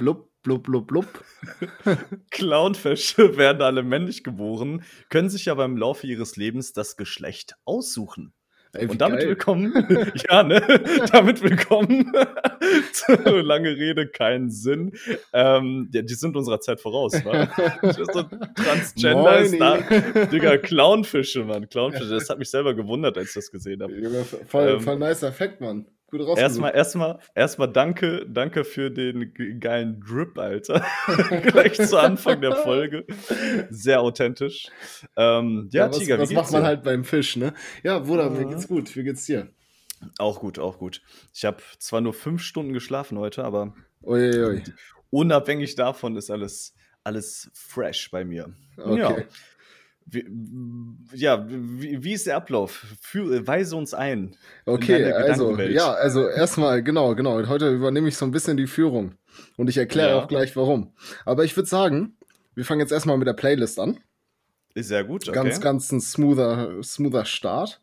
blub, 0.00 0.30
blub, 0.42 0.62
blub, 0.64 0.86
blub. 0.86 1.24
Clownfische 2.30 3.36
werden 3.36 3.60
alle 3.60 3.82
männlich 3.82 4.24
geboren, 4.24 4.82
können 5.10 5.28
sich 5.28 5.50
aber 5.50 5.66
im 5.66 5.76
Laufe 5.76 6.06
ihres 6.06 6.36
Lebens 6.36 6.72
das 6.72 6.96
Geschlecht 6.96 7.54
aussuchen. 7.66 8.32
Ey, 8.72 8.86
Und 8.86 9.00
damit 9.00 9.18
geil. 9.20 9.30
willkommen, 9.30 9.72
ja, 10.30 10.42
ne? 10.44 10.60
Damit 11.12 11.42
willkommen 11.42 12.12
lange 13.24 13.76
Rede, 13.76 14.06
keinen 14.06 14.48
Sinn. 14.50 14.92
Ähm, 15.32 15.88
die, 15.92 16.06
die 16.06 16.14
sind 16.14 16.36
unserer 16.36 16.60
Zeit 16.60 16.80
voraus, 16.80 17.12
wa? 17.24 17.48
so 17.92 18.22
Transgender 18.54 19.40
ist 19.40 19.58
da. 19.58 19.76
Moini. 19.76 20.26
Digga, 20.28 20.56
Clownfische, 20.58 21.44
Mann. 21.44 21.68
Clownfische. 21.68 22.10
Das 22.10 22.30
hat 22.30 22.38
mich 22.38 22.48
selber 22.48 22.74
gewundert, 22.74 23.18
als 23.18 23.30
ich 23.30 23.34
das 23.34 23.50
gesehen 23.50 23.82
habe. 23.82 23.92
Voll, 24.46 24.68
Ähm, 24.68 24.80
voll 24.80 24.98
nice 25.00 25.24
Effekt, 25.24 25.60
Mann. 25.60 25.86
Gut 26.10 26.20
rausgesucht. 26.20 26.38
Erstmal, 26.40 26.74
erstmal, 26.74 27.18
erstmal 27.34 27.72
danke, 27.72 28.26
danke 28.28 28.64
für 28.64 28.90
den 28.90 29.32
ge- 29.32 29.58
geilen 29.58 30.00
Drip, 30.00 30.36
Alter. 30.38 30.84
Gleich 31.46 31.74
zu 31.74 31.98
Anfang 31.98 32.40
der 32.40 32.56
Folge. 32.56 33.06
Sehr 33.70 34.00
authentisch. 34.00 34.68
Ähm, 35.16 35.68
ja, 35.72 35.88
was, 35.88 35.98
Tiger, 35.98 36.16
wie 36.18 36.22
was 36.22 36.32
macht 36.32 36.52
man 36.52 36.62
dir? 36.62 36.66
halt 36.68 36.82
beim 36.82 37.04
Fisch, 37.04 37.36
ne? 37.36 37.54
Ja, 37.82 37.98
Bruder, 38.00 38.28
mir 38.30 38.42
Ja. 38.42 38.48
geht's 38.48 38.66
gut. 38.68 38.94
Wie 38.96 39.04
geht's 39.04 39.24
dir? 39.26 39.48
Auch 40.18 40.40
gut, 40.40 40.58
auch 40.58 40.78
gut. 40.78 41.02
Ich 41.34 41.44
habe 41.44 41.58
zwar 41.78 42.00
nur 42.00 42.14
fünf 42.14 42.42
Stunden 42.42 42.72
geschlafen 42.72 43.18
heute, 43.18 43.44
aber 43.44 43.74
Uiuiui. 44.02 44.62
unabhängig 45.10 45.74
davon 45.76 46.16
ist 46.16 46.30
alles, 46.30 46.74
alles 47.04 47.50
fresh 47.54 48.10
bei 48.10 48.24
mir. 48.24 48.52
Okay. 48.78 48.98
Ja. 48.98 49.16
Wie, 50.10 50.26
ja, 51.14 51.44
wie, 51.48 52.02
wie 52.02 52.12
ist 52.12 52.26
der 52.26 52.36
Ablauf? 52.36 52.84
Für, 53.00 53.46
weise 53.46 53.76
uns 53.76 53.94
ein. 53.94 54.34
Okay, 54.66 55.12
also, 55.12 55.56
ja, 55.58 55.92
also 55.92 56.28
erstmal, 56.28 56.82
genau, 56.82 57.14
genau. 57.14 57.46
Heute 57.46 57.70
übernehme 57.70 58.08
ich 58.08 58.16
so 58.16 58.24
ein 58.24 58.30
bisschen 58.30 58.56
die 58.56 58.66
Führung. 58.66 59.14
Und 59.56 59.68
ich 59.70 59.76
erkläre 59.76 60.10
Ja. 60.10 60.18
auch 60.22 60.28
gleich 60.28 60.56
warum. 60.56 60.92
Aber 61.24 61.44
ich 61.44 61.56
würde 61.56 61.68
sagen, 61.68 62.16
wir 62.54 62.64
fangen 62.64 62.80
jetzt 62.80 62.92
erstmal 62.92 63.16
mit 63.18 63.28
der 63.28 63.34
Playlist 63.34 63.78
an. 63.78 63.98
Ist 64.74 64.88
sehr 64.88 65.04
gut, 65.04 65.28
okay. 65.28 65.34
Ganz, 65.34 65.60
ganz 65.60 65.92
ein 65.92 66.00
smoother, 66.00 66.82
smoother 66.82 67.24
Start. 67.24 67.80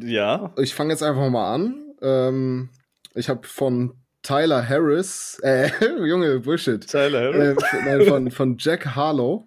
ja, 0.00 0.52
Ich 0.58 0.74
fange 0.74 0.90
jetzt 0.92 1.02
einfach 1.02 1.28
mal 1.30 1.54
an. 1.54 1.94
Ähm, 2.02 2.68
ich 3.14 3.28
habe 3.28 3.46
von 3.46 3.94
Tyler 4.22 4.68
Harris, 4.68 5.38
äh, 5.42 5.70
Junge, 6.06 6.40
Bullshit. 6.40 6.86
Tyler 6.86 7.32
Harris. 7.32 7.58
Äh, 7.72 7.84
nein, 7.84 8.06
von, 8.06 8.30
von 8.30 8.56
Jack 8.58 8.94
Harlow. 8.96 9.46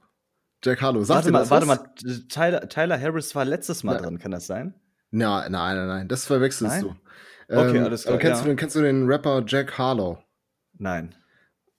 Jack 0.64 0.82
Harlow, 0.82 1.04
sagt 1.04 1.18
warte 1.26 1.32
mal, 1.32 1.40
das 1.40 1.50
warte 1.52 1.68
was? 1.68 1.80
mal. 1.80 2.28
Tyler, 2.30 2.68
Tyler 2.70 3.00
Harris 3.00 3.36
war 3.36 3.46
letztes 3.46 3.84
Mal 3.84 3.96
Ja. 3.96 4.02
dran, 4.02 4.18
kann 4.18 4.32
das 4.32 4.48
sein? 4.48 4.74
Nein, 5.12 5.52
nein, 5.52 5.76
nein, 5.78 5.88
nein, 5.88 6.08
das 6.08 6.26
verwechselst 6.26 6.82
Nein? 6.82 6.96
du. 7.50 7.56
Okay, 7.56 7.80
alles 7.80 8.04
klar, 8.04 8.16
Aber 8.16 8.22
kennst, 8.22 8.40
ja. 8.42 8.44
du, 8.44 8.50
den- 8.52 8.58
kennst 8.58 8.76
du 8.76 8.82
den 8.82 9.08
Rapper 9.08 9.44
Jack 9.48 9.78
Harlow? 9.78 10.18
Nein. 10.78 11.16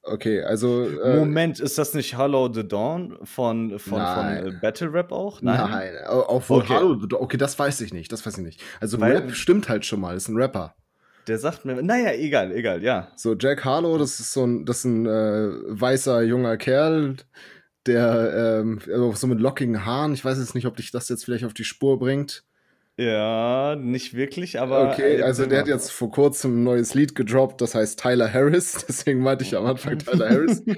Okay, 0.02 0.42
also. 0.42 0.88
Äh, 0.88 1.16
Moment, 1.18 1.60
ist 1.60 1.76
das 1.76 1.92
nicht 1.92 2.16
Hollow 2.16 2.50
the 2.50 2.66
Dawn 2.66 3.18
von, 3.24 3.78
von, 3.78 3.78
von 3.78 3.98
Nein. 3.98 4.58
Battle 4.62 4.90
Rap 4.92 5.12
auch? 5.12 5.42
Nein, 5.42 5.92
au- 6.06 6.24
obwohl 6.36 6.60
Okay. 6.62 6.72
Harlow, 6.74 6.98
okay, 7.18 7.36
das 7.36 7.58
weiß 7.58 7.82
ich 7.82 7.92
nicht, 7.92 8.10
das 8.10 8.24
weiß 8.24 8.38
ich 8.38 8.44
nicht. 8.44 8.62
Also 8.80 8.98
Weil- 9.00 9.16
Rap 9.16 9.32
stimmt 9.32 9.68
halt 9.68 9.84
schon 9.84 10.00
mal, 10.00 10.16
ist 10.16 10.28
ein 10.28 10.36
Rapper. 10.36 10.74
Der 11.26 11.38
sagt 11.38 11.66
mir, 11.66 11.82
naja, 11.82 12.12
egal, 12.12 12.52
egal, 12.52 12.82
ja. 12.82 13.08
So, 13.16 13.34
Jack 13.38 13.62
Harlow, 13.66 13.98
das 13.98 14.18
ist 14.18 14.32
so 14.32 14.46
ein, 14.46 14.64
das 14.64 14.78
ist 14.78 14.84
ein 14.86 15.04
äh, 15.04 15.50
weißer 15.78 16.22
junger 16.22 16.56
Kerl, 16.56 17.16
der 17.88 18.60
ähm, 18.60 18.80
also 18.86 19.12
so 19.12 19.26
mit 19.26 19.40
lockigen 19.40 19.84
Haaren, 19.84 20.12
ich 20.14 20.24
weiß 20.24 20.38
jetzt 20.38 20.54
nicht, 20.54 20.66
ob 20.66 20.76
dich 20.76 20.90
das 20.92 21.08
jetzt 21.08 21.24
vielleicht 21.24 21.44
auf 21.44 21.54
die 21.54 21.64
Spur 21.64 21.98
bringt. 21.98 22.44
Ja, 22.96 23.76
nicht 23.76 24.14
wirklich, 24.14 24.60
aber. 24.60 24.90
Okay, 24.90 25.18
äh, 25.18 25.22
also 25.22 25.46
der 25.46 25.60
hat 25.60 25.68
jetzt 25.68 25.90
vor 25.90 26.10
kurzem 26.10 26.60
ein 26.60 26.64
neues 26.64 26.94
Lied 26.94 27.14
gedroppt, 27.14 27.60
das 27.60 27.74
heißt 27.74 28.00
Tyler 28.00 28.32
Harris, 28.32 28.84
deswegen 28.88 29.20
meinte 29.20 29.44
ich 29.44 29.56
am 29.56 29.66
Anfang 29.66 29.98
Tyler 29.98 30.28
Harris. 30.28 30.62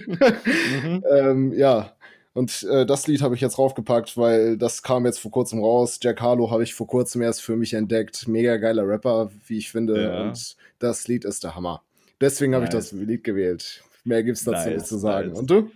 Mhm. 0.83 1.05
ähm, 1.11 1.53
ja, 1.53 1.95
und 2.33 2.63
äh, 2.71 2.87
das 2.87 3.07
Lied 3.07 3.23
habe 3.23 3.35
ich 3.35 3.41
jetzt 3.41 3.59
raufgepackt, 3.59 4.17
weil 4.17 4.57
das 4.57 4.83
kam 4.83 5.05
jetzt 5.05 5.19
vor 5.19 5.31
kurzem 5.31 5.61
raus. 5.63 5.99
Jack 6.01 6.21
Harlow 6.21 6.51
habe 6.51 6.63
ich 6.63 6.75
vor 6.75 6.87
kurzem 6.87 7.23
erst 7.23 7.43
für 7.43 7.57
mich 7.57 7.75
entdeckt. 7.75 8.29
Mega 8.29 8.57
geiler 8.57 8.87
Rapper, 8.87 9.31
wie 9.47 9.59
ich 9.59 9.71
finde. 9.71 10.03
Ja. 10.03 10.23
Und 10.23 10.57
das 10.79 11.09
Lied 11.09 11.25
ist 11.25 11.43
der 11.43 11.57
Hammer. 11.57 11.83
Deswegen 12.21 12.55
habe 12.55 12.65
ich 12.65 12.73
Nice. 12.73 12.91
das 12.91 13.01
Lied 13.01 13.25
gewählt. 13.25 13.83
Mehr 14.05 14.23
gibt's 14.23 14.45
dazu 14.45 14.69
Nice, 14.69 14.77
nicht 14.77 14.87
zu 14.87 14.99
sagen. 14.99 15.31
nice. 15.31 15.39
Und 15.39 15.51
du? 15.51 15.71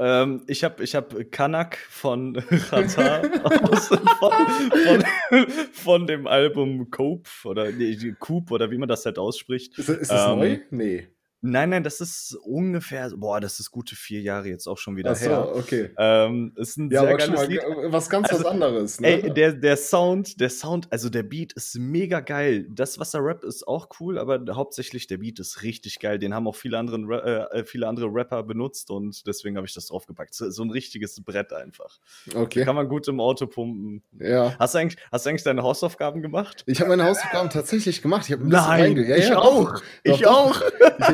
Ähm, 0.00 0.42
ich 0.46 0.64
habe 0.64 0.82
ich 0.82 0.94
hab 0.94 1.14
Kanak 1.30 1.76
von 1.76 2.32
Qatar 2.70 3.22
aus, 3.70 3.88
von, 3.88 4.00
von, 4.18 5.46
von 5.72 6.06
dem 6.06 6.26
Album 6.26 6.90
Cope 6.90 7.28
oder 7.44 7.70
nee, 7.70 7.96
Coop 8.18 8.50
oder 8.50 8.70
wie 8.70 8.78
man 8.78 8.88
das 8.88 9.04
halt 9.04 9.18
ausspricht. 9.18 9.78
Ist, 9.78 9.90
ist 9.90 10.10
das 10.10 10.30
Ähm, 10.30 10.38
neu? 10.38 10.58
Nee. 10.70 11.08
Nein, 11.42 11.70
nein, 11.70 11.82
das 11.82 12.00
ist 12.02 12.36
ungefähr, 12.42 13.10
boah, 13.16 13.40
das 13.40 13.60
ist 13.60 13.70
gute 13.70 13.96
vier 13.96 14.20
Jahre 14.20 14.48
jetzt 14.48 14.66
auch 14.66 14.76
schon 14.76 14.96
wieder 14.96 15.12
Ach 15.12 15.16
so, 15.16 15.30
her. 15.30 15.52
okay. 15.56 15.90
Ähm, 15.96 16.52
ist 16.56 16.76
ein 16.76 16.90
Ja, 16.90 17.00
sehr 17.00 17.10
aber 17.10 17.20
schon 17.20 17.34
mal 17.34 17.46
Lied. 17.46 17.60
was 17.86 18.10
ganz 18.10 18.28
Also, 18.28 18.44
was 18.44 18.50
anderes. 18.50 19.00
Ne? 19.00 19.08
Ey, 19.22 19.30
der, 19.32 19.52
der 19.54 19.76
Sound, 19.78 20.38
der 20.38 20.50
Sound, 20.50 20.88
also 20.90 21.08
der 21.08 21.22
Beat 21.22 21.54
ist 21.54 21.76
mega 21.78 22.20
geil. 22.20 22.66
Das, 22.70 22.98
was 22.98 23.14
er 23.14 23.24
rappt, 23.24 23.44
ist 23.44 23.66
auch 23.66 23.88
cool, 24.00 24.18
aber 24.18 24.38
hauptsächlich 24.54 25.06
der 25.06 25.16
Beat 25.16 25.38
ist 25.40 25.62
richtig 25.62 25.98
geil. 25.98 26.18
Den 26.18 26.34
haben 26.34 26.46
auch 26.46 26.56
viele, 26.56 26.76
anderen, 26.76 27.06
Ra- 27.10 27.46
äh, 27.52 27.64
viele 27.64 27.88
andere 27.88 28.08
Rapper 28.12 28.42
benutzt 28.42 28.90
und 28.90 29.26
deswegen 29.26 29.56
habe 29.56 29.66
ich 29.66 29.72
das 29.72 29.86
draufgepackt. 29.86 30.34
So, 30.34 30.50
so 30.50 30.62
ein 30.62 30.70
richtiges 30.70 31.22
Brett 31.22 31.54
einfach. 31.54 31.98
okay. 32.34 32.64
Kann 32.66 32.76
man 32.76 32.86
gut 32.86 33.08
im 33.08 33.18
Auto 33.18 33.46
pumpen. 33.46 34.02
Ja. 34.18 34.54
Hast 34.58 34.74
du 34.74 34.78
eigentlich, 34.78 35.02
hast 35.10 35.24
du 35.24 35.30
eigentlich 35.30 35.44
deine 35.44 35.62
Hausaufgaben 35.62 36.20
gemacht? 36.20 36.64
Ich 36.66 36.80
habe 36.80 36.90
meine 36.90 37.04
Hausaufgaben 37.04 37.48
tatsächlich 37.48 38.02
gemacht. 38.02 38.26
Ich 38.26 38.32
habe 38.32 38.42
ein 38.44 38.50
bisschen 38.50 38.66
Nein, 38.66 38.96
ja, 39.08 39.16
ich 39.16 39.28
ja, 39.28 39.38
auch. 39.38 39.72
doch. 39.72 39.82
Ich 40.02 40.20
Doch, 40.20 40.30
auch. 40.30 40.62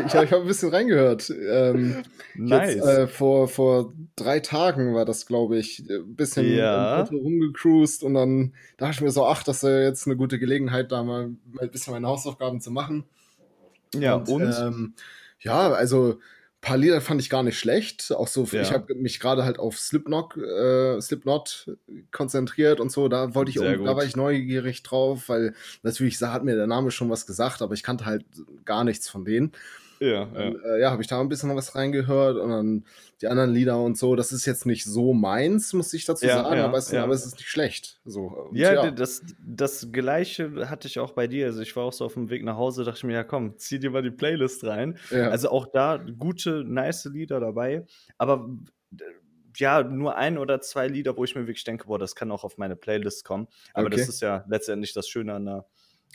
Ich, 0.06 0.15
ich, 0.18 0.24
ich 0.24 0.32
habe 0.32 0.42
ein 0.42 0.48
bisschen 0.48 0.70
reingehört. 0.70 1.30
Ähm, 1.30 2.02
Nice. 2.38 2.74
Jetzt, 2.74 2.86
äh, 2.86 3.06
vor, 3.06 3.48
vor 3.48 3.94
drei 4.14 4.40
Tagen 4.40 4.94
war 4.94 5.04
das, 5.06 5.24
glaube 5.26 5.56
ich, 5.58 5.78
ein 5.88 6.14
bisschen 6.16 6.46
Ja. 6.54 7.02
rumgecruised 7.04 8.02
und 8.02 8.14
dann 8.14 8.52
dachte 8.76 8.92
ich 8.96 9.00
mir 9.00 9.10
so, 9.10 9.24
ach, 9.26 9.42
das 9.42 9.58
ist 9.58 9.62
ja 9.62 9.80
jetzt 9.80 10.06
eine 10.06 10.16
gute 10.16 10.38
Gelegenheit, 10.38 10.92
da 10.92 11.02
mal, 11.02 11.30
mal 11.50 11.62
ein 11.62 11.70
bisschen 11.70 11.94
meine 11.94 12.06
Hausaufgaben 12.08 12.60
zu 12.60 12.70
machen. 12.70 13.04
ja, 13.94 14.14
und? 14.16 14.42
Ähm, 14.42 14.94
ja, 15.40 15.70
also 15.72 16.14
ein 16.14 16.60
paar 16.60 16.76
Lieder 16.76 17.00
fand 17.00 17.20
ich 17.22 17.30
gar 17.30 17.42
nicht 17.42 17.58
schlecht. 17.58 18.12
Auch 18.12 18.28
so, 18.28 18.44
Ja. 18.50 18.60
ich 18.60 18.72
habe 18.72 18.94
mich 18.96 19.20
gerade 19.20 19.44
halt 19.44 19.58
auf 19.58 19.78
Slipknot, 19.78 20.36
äh, 20.36 21.00
Slipknot 21.00 21.70
konzentriert 22.10 22.80
und 22.80 22.90
so. 22.92 23.08
Da 23.08 23.34
wollte 23.34 23.50
ich, 23.50 23.58
um, 23.60 23.64
da 23.84 23.96
war 23.96 24.04
ich 24.04 24.16
neugierig 24.16 24.82
drauf, 24.82 25.28
weil 25.28 25.54
natürlich 25.82 26.20
hat 26.20 26.44
mir 26.44 26.56
der 26.56 26.66
Name 26.66 26.90
schon 26.90 27.08
was 27.08 27.24
gesagt, 27.26 27.62
aber 27.62 27.72
ich 27.74 27.82
kannte 27.82 28.04
halt 28.04 28.24
gar 28.64 28.84
nichts 28.84 29.08
von 29.08 29.24
denen. 29.24 29.52
Ja, 30.00 30.28
ja. 30.34 30.48
Äh, 30.50 30.80
ja, 30.80 30.90
habe 30.90 31.02
ich 31.02 31.08
da 31.08 31.20
ein 31.20 31.28
bisschen 31.28 31.54
was 31.56 31.74
reingehört 31.74 32.36
und 32.36 32.50
dann 32.50 32.84
die 33.20 33.28
anderen 33.28 33.52
Lieder 33.52 33.80
und 33.80 33.96
so. 33.96 34.14
Das 34.16 34.32
ist 34.32 34.44
jetzt 34.46 34.66
nicht 34.66 34.84
so 34.84 35.12
meins, 35.14 35.72
muss 35.72 35.92
ich 35.94 36.04
dazu 36.04 36.26
Ja, 36.26 36.42
sagen, 36.42 36.58
ja, 36.58 36.64
aber, 36.66 36.78
es, 36.78 36.92
aber 36.92 37.12
es 37.14 37.24
ist 37.24 37.36
nicht 37.36 37.48
schlecht. 37.48 38.00
So, 38.04 38.50
Ja, 38.52 38.90
Das, 38.90 39.22
das 39.46 39.88
Gleiche 39.92 40.68
hatte 40.68 40.88
ich 40.88 40.98
auch 40.98 41.12
bei 41.12 41.26
dir. 41.26 41.46
Also 41.46 41.62
ich 41.62 41.74
war 41.76 41.84
auch 41.84 41.92
so 41.92 42.04
auf 42.04 42.14
dem 42.14 42.28
Weg 42.30 42.44
nach 42.44 42.56
Hause, 42.56 42.84
dachte 42.84 42.98
ich 42.98 43.04
mir, 43.04 43.14
ja 43.14 43.24
komm, 43.24 43.56
zieh 43.58 43.78
dir 43.78 43.90
mal 43.90 44.02
die 44.02 44.10
Playlist 44.10 44.64
rein. 44.64 44.98
Also 45.30 45.50
auch 45.50 45.66
da 45.66 45.96
gute, 45.96 46.64
nice 46.64 47.06
Lieder 47.06 47.40
dabei. 47.40 47.84
Aber 48.18 48.48
ja, 49.56 49.82
nur 49.82 50.16
ein 50.16 50.36
oder 50.38 50.60
zwei 50.60 50.86
Lieder, 50.88 51.16
wo 51.16 51.24
ich 51.24 51.34
mir 51.34 51.46
wirklich 51.46 51.64
denke, 51.64 51.86
boah, 51.86 51.98
das 51.98 52.14
kann 52.14 52.30
auch 52.30 52.44
auf 52.44 52.58
meine 52.58 52.76
Playlist 52.76 53.24
kommen. 53.24 53.48
Aber 53.72 53.86
Okay. 53.86 53.96
das 53.96 54.08
ist 54.08 54.20
ja 54.20 54.44
letztendlich 54.48 54.92
das 54.92 55.08
Schöne 55.08 55.32
an 55.34 55.48
einer, 55.48 55.66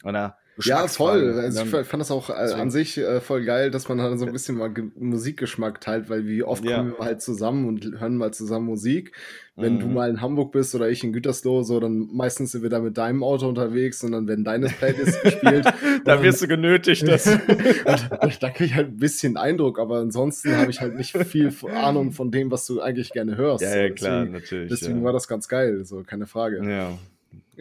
an 0.04 0.16
einer 0.16 0.38
Ja, 0.64 0.88
voll. 0.88 1.34
Also 1.40 1.64
ich 1.64 1.88
fand 1.88 2.02
das 2.02 2.12
auch 2.12 2.30
äh, 2.30 2.34
deswegen- 2.42 2.62
an 2.62 2.72
sich 2.72 2.98
äh, 2.98 3.22
voll 3.22 3.44
geil, 3.46 3.72
dass 3.72 3.88
man 3.90 3.98
dann 3.98 4.18
so 4.20 4.26
ein 4.26 4.32
bisschen 4.34 4.58
mal 4.58 4.72
Ge- 4.72 4.92
Musikgeschmack 5.00 5.80
teilt, 5.82 6.10
weil 6.10 6.28
wie 6.28 6.44
oft 6.44 6.64
Ja. 6.66 6.78
kommen 6.78 6.94
wir 6.98 7.06
halt 7.06 7.22
zusammen 7.22 7.68
und 7.68 8.00
hören 8.00 8.18
mal 8.18 8.32
zusammen 8.34 8.66
Musik. 8.66 9.14
Wenn 9.56 9.80
du 9.80 9.88
Mhm. 9.88 9.94
mal 9.94 10.10
in 10.10 10.22
Hamburg 10.22 10.52
bist 10.54 10.74
oder 10.76 10.90
ich 10.90 11.04
in 11.04 11.14
Gütersloh, 11.14 11.62
so 11.64 11.80
dann 11.80 12.10
meistens 12.14 12.52
sind 12.52 12.64
wir 12.64 12.70
da 12.70 12.80
mit 12.80 12.98
deinem 12.98 13.22
Auto 13.24 13.48
unterwegs 13.48 14.04
und 14.04 14.12
dann 14.14 14.28
werden 14.28 14.44
deine 14.44 14.68
Playlists 14.68 15.22
gespielt. 15.24 15.66
da 16.06 16.22
wirst 16.24 16.42
du 16.42 16.48
genötigt, 16.48 17.08
dass. 17.08 17.28
und 18.22 18.44
da 18.44 18.50
kriege 18.50 18.66
ich 18.66 18.76
halt 18.76 18.90
ein 18.90 18.98
bisschen 18.98 19.38
Eindruck, 19.38 19.78
aber 19.80 19.98
ansonsten 20.00 20.56
habe 20.58 20.72
ich 20.72 20.80
halt 20.82 20.96
nicht 20.96 21.18
viel 21.18 21.52
Ahnung 21.74 22.12
von 22.12 22.32
dem, 22.32 22.50
was 22.52 22.66
du 22.66 22.82
eigentlich 22.82 23.12
gerne 23.12 23.36
hörst. 23.38 23.62
ja, 23.64 23.76
ja, 23.76 23.90
klar, 23.90 24.20
Deswegen, 24.22 24.34
natürlich. 24.34 24.70
deswegen 24.70 24.98
ja. 25.00 25.04
war 25.06 25.14
das 25.14 25.28
ganz 25.28 25.48
geil, 25.48 25.86
so 25.86 26.04
keine 26.04 26.28
Frage. 26.28 26.62
ja. 26.70 26.98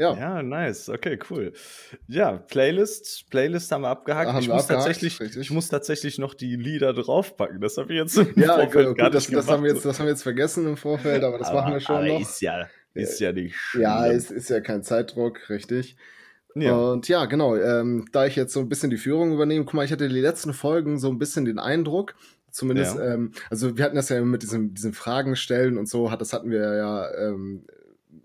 Ja. 0.01 0.17
Ja, 0.17 0.43
nice. 0.43 0.89
Okay, 0.89 1.19
cool. 1.31 1.53
Ja, 2.09 2.33
Playlist, 2.39 3.29
Playlist 3.29 3.71
haben 3.71 3.83
wir 3.83 3.89
abgehakt. 3.89 4.31
Haben 4.33 4.41
ich, 4.41 4.47
wir 4.49 4.55
muss 4.55 4.63
abgehakt, 4.65 4.85
tatsächlich, 4.87 5.21
richtig. 5.21 5.43
ich 5.43 5.51
muss 5.51 5.69
tatsächlich 5.69 6.19
noch 6.19 6.33
die 6.33 6.57
Lieder 6.57 6.95
draufpacken. 6.95 7.61
Das 7.61 7.77
habe 7.77 7.93
ich 7.93 7.99
jetzt 7.99 8.17
im 8.17 8.33
Ja, 8.37 8.55
Vorfeld 8.55 8.89
gut, 8.89 8.99
gar 8.99 9.11
das, 9.11 9.29
nicht 9.29 9.37
das, 9.39 9.49
haben 9.49 9.63
wir 9.63 9.73
jetzt, 9.73 9.85
das 9.85 9.99
haben 9.99 10.07
wir 10.07 10.13
jetzt 10.13 10.23
vergessen 10.23 10.67
im 10.67 10.77
Vorfeld, 10.79 11.23
aber 11.23 11.37
das 11.39 11.53
machen 11.53 11.75
wir 11.75 11.81
schon 11.81 11.97
aber 11.97 12.07
noch. 12.07 12.21
Ist 12.23 12.41
ja, 12.41 12.67
ist 12.95 13.21
ja 13.21 13.33
nicht 13.33 13.57
schlimm. 13.57 13.83
Ja, 13.83 14.07
es 14.07 14.31
ist 14.31 14.49
ja 14.49 14.61
kein 14.61 14.83
Zeitdruck, 14.83 15.51
richtig. 15.51 15.97
ja. 16.55 16.75
Und 16.75 17.07
ja, 17.09 17.27
genau, 17.27 17.55
ähm, 17.57 18.07
da 18.11 18.25
ich 18.25 18.37
jetzt 18.37 18.55
so 18.55 18.61
ein 18.61 18.69
bisschen 18.71 18.89
die 18.89 18.97
Führung 18.97 19.35
übernehme, 19.35 19.65
guck 19.67 19.75
mal, 19.75 19.85
ich 19.85 19.93
hatte 19.93 20.09
die 20.09 20.21
letzten 20.21 20.55
Folgen 20.55 20.99
so 20.99 21.09
ein 21.11 21.19
bisschen 21.19 21.45
den 21.45 21.59
Eindruck, 21.59 22.15
zumindest, 22.51 22.97
Ja. 22.97 23.15
ähm, 23.15 23.33
also 23.51 23.77
wir 23.77 23.85
hatten 23.85 23.97
das 23.97 24.09
ja 24.09 24.21
mit 24.23 24.43
diesem, 24.43 24.73
diesen 24.75 24.93
Fragen 24.95 25.37
stellen 25.37 25.77
und 25.79 25.89
so, 25.89 26.11
hat, 26.11 26.21
das 26.23 26.33
hatten 26.33 26.51
wir 26.51 26.75
ja 26.75 27.11
ähm, 27.29 27.67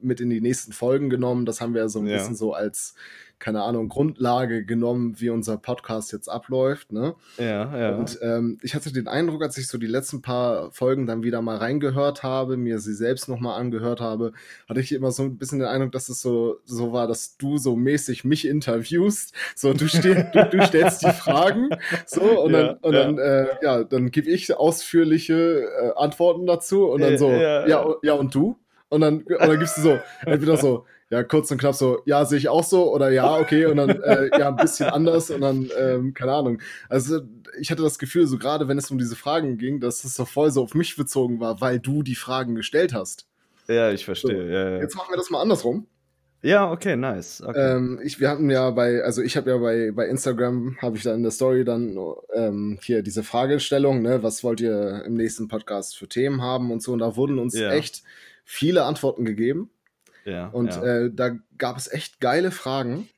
mit 0.02 0.20
in 0.22 0.30
die 0.30 0.42
nächsten 0.42 0.74
Folgen 0.74 1.10
genommen. 1.10 1.46
Das 1.46 1.62
haben 1.62 1.74
wir 1.74 1.90
so 1.90 2.00
ein 2.00 2.08
Ja. 2.08 2.18
bisschen 2.18 2.36
so 2.36 2.54
als 2.54 2.96
keine 3.38 3.64
Ahnung, 3.64 3.90
Grundlage 3.90 4.66
genommen, 4.66 5.20
wie 5.20 5.30
unser 5.30 5.58
Podcast 5.58 6.14
jetzt 6.14 6.30
abläuft. 6.30 6.92
Ne? 6.94 7.16
Ja, 7.38 7.78
ja. 7.78 7.96
Und 7.98 8.18
ähm, 8.22 8.58
ich 8.62 8.76
hatte 8.76 8.94
den 8.94 9.08
Eindruck, 9.08 9.44
als 9.44 9.58
ich 9.58 9.68
so 9.68 9.78
die 9.78 9.88
letzten 9.88 10.22
paar 10.22 10.72
Folgen 10.72 11.06
dann 11.06 11.22
wieder 11.22 11.42
mal 11.42 11.58
reingehört 11.58 12.24
habe, 12.24 12.56
mir 12.56 12.80
sie 12.80 12.94
selbst 12.94 13.28
nochmal 13.28 13.60
angehört 13.60 14.00
habe, 14.00 14.32
hatte 14.70 14.80
ich 14.80 14.94
immer 14.94 15.12
so 15.12 15.24
ein 15.24 15.38
bisschen 15.38 15.60
den 15.60 15.68
Eindruck, 15.68 15.92
dass 15.92 16.08
es 16.08 16.22
so, 16.22 16.60
so 16.64 16.94
war, 16.94 17.08
dass 17.08 17.38
du 17.38 17.58
so 17.58 17.76
mäßig 17.76 18.24
mich 18.24 18.48
interviewst. 18.48 19.34
So, 19.56 19.74
du, 19.74 19.88
steh, 19.90 20.26
du, 20.34 20.50
du 20.50 20.66
stellst 20.66 21.04
die 21.04 21.12
Fragen, 21.12 21.70
so, 22.06 22.42
und 22.42 22.54
dann, 22.54 22.78
und 22.78 22.94
ja. 22.94 23.04
dann, 23.04 23.18
äh, 23.18 23.48
ja, 23.62 23.84
dann 23.84 24.12
gebe 24.12 24.30
ich 24.30 24.56
ausführliche 24.56 25.66
äh, 25.66 25.92
Antworten 25.98 26.46
dazu 26.46 26.86
und 26.86 27.02
dann 27.02 27.12
Ja, 27.12 27.18
so, 27.18 27.30
ja. 27.32 27.68
ja, 27.68 27.96
ja, 28.02 28.14
und 28.14 28.34
du? 28.34 28.56
Und 28.90 29.02
dann, 29.02 29.24
und 29.24 29.40
dann 29.40 29.60
gibst 29.60 29.78
du 29.78 29.82
so, 29.82 30.00
entweder 30.26 30.58
so, 30.58 30.86
ja, 31.10 31.24
kurz 31.24 31.52
und 31.52 31.60
knapp 31.60 31.76
so, 31.76 32.00
ja, 32.06 32.26
sehe 32.26 32.38
ich 32.40 32.50
auch 32.50 32.64
so, 32.64 32.92
oder 32.94 33.10
ja, 33.12 33.38
okay, 33.38 33.66
und 33.66 33.78
dann, 33.78 33.90
äh, 33.90 34.30
ja, 34.40 34.50
ein 34.50 34.56
bisschen 34.56 34.88
anders 34.90 35.30
und 35.30 35.42
dann, 35.42 35.70
ähm, 35.78 36.14
keine 36.14 36.34
Ahnung. 36.34 36.62
Also, 36.90 37.22
ich 37.60 37.70
hatte 37.72 37.84
das 37.84 38.00
Gefühl, 38.00 38.26
so 38.28 38.38
gerade 38.38 38.68
wenn 38.68 38.78
es 38.78 38.90
um 38.92 38.98
diese 38.98 39.16
Fragen 39.16 39.58
ging, 39.58 39.80
dass 39.80 40.04
es 40.04 40.16
so 40.16 40.26
voll 40.26 40.52
so 40.52 40.64
auf 40.64 40.74
mich 40.74 40.96
bezogen 40.96 41.40
war, 41.40 41.62
weil 41.62 41.80
du 41.80 42.04
die 42.04 42.16
Fragen 42.16 42.56
gestellt 42.56 42.94
hast. 42.94 43.28
Ja, 43.68 43.92
ich 43.92 44.06
verstehe. 44.06 44.52
Ja, 44.52 44.70
ja. 44.72 44.78
Jetzt 44.82 44.96
machen 44.96 45.12
wir 45.12 45.18
das 45.18 45.30
mal 45.30 45.42
andersrum. 45.42 45.88
ja, 46.42 46.72
okay, 46.72 46.96
nice. 46.96 47.42
Okay. 47.46 47.76
Ähm, 47.76 48.00
ich, 48.04 48.20
wir 48.20 48.30
hatten 48.30 48.50
ja 48.52 48.70
bei, 48.72 49.02
also 49.04 49.22
ich 49.24 49.36
habe 49.38 49.50
ja 49.50 49.58
bei, 49.58 49.92
bei 49.92 50.08
Instagram, 50.08 50.78
habe 50.82 50.98
ich 50.98 51.04
da 51.04 51.14
in 51.16 51.24
der 51.24 51.32
Story 51.32 51.66
dann 51.66 51.98
ähm, 52.34 52.78
hier 52.84 53.02
diese 53.02 53.24
Fragestellung, 53.24 54.02
ne, 54.04 54.22
was 54.22 54.44
wollt 54.44 54.62
ihr 54.62 55.04
im 55.06 55.16
nächsten 55.16 55.48
Podcast 55.48 55.98
für 55.98 56.08
Themen 56.08 56.42
haben 56.42 56.72
und 56.72 56.84
so, 56.84 56.94
und 56.94 57.00
da 57.00 57.16
wurden 57.16 57.40
uns 57.40 57.58
Ja. 57.58 57.72
echt 57.72 58.04
viele 58.46 58.84
Antworten 58.86 59.26
gegeben. 59.26 59.70
ja, 60.24 60.48
Und 60.48 60.70
ja. 60.70 60.84
äh, 60.86 61.12
da 61.14 61.36
gab 61.58 61.76
es 61.78 61.92
echt 61.92 62.20
geile 62.22 62.52
Fragen. 62.52 63.10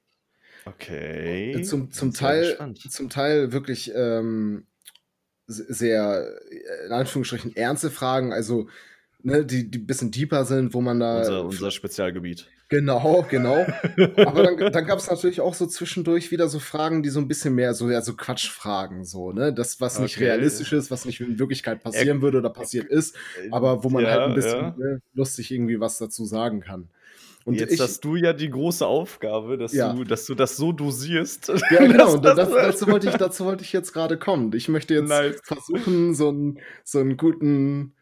okay. 0.66 1.52
Äh, 1.54 1.62
Zum, 1.62 1.92
zum, 1.92 2.14
Teil, 2.14 2.58
zum 2.90 3.10
Teil 3.10 3.52
wirklich 3.52 3.92
ähm, 3.94 4.66
se- 5.46 5.72
sehr, 5.72 6.28
äh, 6.50 6.86
in 6.88 6.92
Anführungsstrichen, 6.94 7.56
ernste 7.56 7.92
Fragen, 7.92 8.34
also 8.34 8.68
ne, 9.22 9.46
die, 9.46 9.70
die 9.70 9.80
ein 9.80 9.86
bisschen 9.88 10.12
deeper 10.12 10.46
sind, 10.46 10.74
wo 10.74 10.82
man 10.82 11.00
da. 11.00 11.20
Unser, 11.20 11.46
unser 11.46 11.72
Spezialgebiet. 11.72 12.48
Genau, 12.70 13.26
genau. 13.30 13.66
Aber 14.26 14.44
dann, 14.44 14.72
dann 14.74 14.86
gab 14.86 15.00
es 15.00 15.10
natürlich 15.10 15.40
auch 15.40 15.54
so 15.54 15.66
zwischendurch 15.68 16.32
wieder 16.32 16.50
so 16.50 16.60
Fragen, 16.60 17.02
die 17.02 17.10
so 17.10 17.20
ein 17.20 17.28
bisschen 17.28 17.56
mehr 17.56 17.74
so, 17.74 17.90
ja, 17.90 18.02
so 18.02 18.14
Quatschfragen, 18.16 19.06
so, 19.06 19.32
ne? 19.32 19.54
Das, 19.54 19.80
was 19.80 20.00
nicht 20.00 20.18
Okay. 20.18 20.26
realistisch 20.26 20.74
ist, 20.74 20.92
was 20.92 21.06
nicht 21.06 21.22
in 21.22 21.40
Wirklichkeit 21.40 21.82
passieren 21.82 22.22
würde 22.22 22.40
oder 22.40 22.50
passiert 22.50 22.88
ist, 22.90 23.16
aber 23.52 23.84
wo 23.84 23.90
man 23.90 24.04
Ja, 24.04 24.12
halt 24.12 24.22
ein 24.24 24.34
bisschen 24.34 24.60
ja. 24.60 24.76
ne, 24.78 25.02
lustig 25.14 25.52
irgendwie 25.52 25.80
was 25.80 25.98
dazu 25.98 26.26
sagen 26.26 26.60
kann. 26.60 26.90
Und 27.46 27.62
Jetzt 27.62 27.76
ich, 27.76 27.80
hast 27.80 28.04
du 28.04 28.18
ja 28.18 28.34
die 28.34 28.50
große 28.50 28.86
Aufgabe, 28.86 29.58
dass, 29.58 29.72
Ja. 29.72 29.94
du, 29.94 30.04
dass 30.04 30.26
du 30.26 30.36
das 30.36 30.58
so 30.58 30.74
dosierst. 30.74 31.48
Ja, 31.72 31.88
genau, 31.88 32.18
das, 32.18 32.36
dazu, 32.36 32.88
wollte 32.88 33.08
ich, 33.08 33.16
dazu 33.16 33.46
wollte 33.46 33.64
ich 33.64 33.72
jetzt 33.72 33.94
gerade 33.94 34.18
kommen. 34.18 34.52
Ich 34.54 34.68
möchte 34.68 34.94
jetzt 34.94 35.08
Nice. 35.08 35.40
versuchen, 35.46 36.14
so 36.14 36.28
einen, 36.28 36.60
so 36.84 37.00
einen 37.00 37.16
guten, 37.16 37.94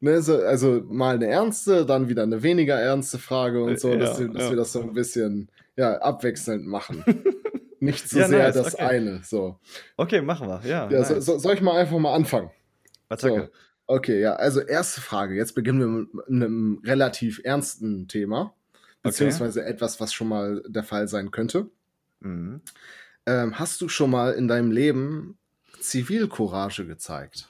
ne, 0.00 0.22
so, 0.22 0.36
also 0.36 0.82
mal 0.88 1.14
eine 1.14 1.26
ernste, 1.26 1.86
dann 1.86 2.08
wieder 2.08 2.22
eine 2.22 2.42
weniger 2.42 2.78
ernste 2.78 3.18
Frage 3.18 3.62
und 3.62 3.78
so, 3.78 3.90
Ja, 3.90 3.96
dass, 3.96 4.20
wir, 4.20 4.28
dass 4.28 4.42
ja. 4.44 4.50
wir 4.50 4.56
das 4.56 4.72
so 4.72 4.82
ein 4.82 4.92
bisschen 4.92 5.50
ja, 5.76 5.98
abwechselnd 5.98 6.66
machen. 6.66 7.04
Nicht 7.80 8.10
so 8.10 8.18
Ja, 8.18 8.28
sehr 8.28 8.44
nice, 8.44 8.54
das 8.54 8.74
okay. 8.74 8.84
eine. 8.84 9.22
So. 9.24 9.58
Okay, 9.96 10.20
machen 10.20 10.48
wir. 10.48 10.60
Ja, 10.64 10.90
Ja, 10.90 11.04
so, 11.04 11.14
nice. 11.14 11.24
so, 11.24 11.38
soll 11.38 11.54
ich 11.54 11.62
mal 11.62 11.78
einfach 11.78 11.98
mal 11.98 12.14
anfangen? 12.14 12.50
Attacke. 13.08 13.50
Okay, 13.86 14.20
ja, 14.20 14.34
also 14.34 14.60
erste 14.60 15.00
Frage. 15.00 15.34
Jetzt 15.34 15.54
beginnen 15.54 15.80
wir 15.80 15.86
mit 15.88 16.28
einem 16.28 16.80
relativ 16.84 17.40
ernsten 17.42 18.06
Thema, 18.06 18.54
beziehungsweise 19.02 19.64
etwas, 19.64 19.98
was 20.00 20.12
schon 20.12 20.28
mal 20.28 20.62
der 20.68 20.84
Fall 20.84 21.08
sein 21.08 21.30
könnte. 21.30 21.70
Mhm. 22.20 22.60
Ähm, 23.26 23.58
hast 23.58 23.80
du 23.80 23.88
schon 23.88 24.10
mal 24.10 24.32
in 24.34 24.46
deinem 24.46 24.70
Leben 24.70 25.38
Zivilcourage 25.80 26.86
gezeigt? 26.86 27.48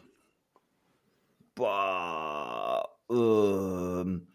Boah. 1.60 2.88
Ähm, 3.10 4.28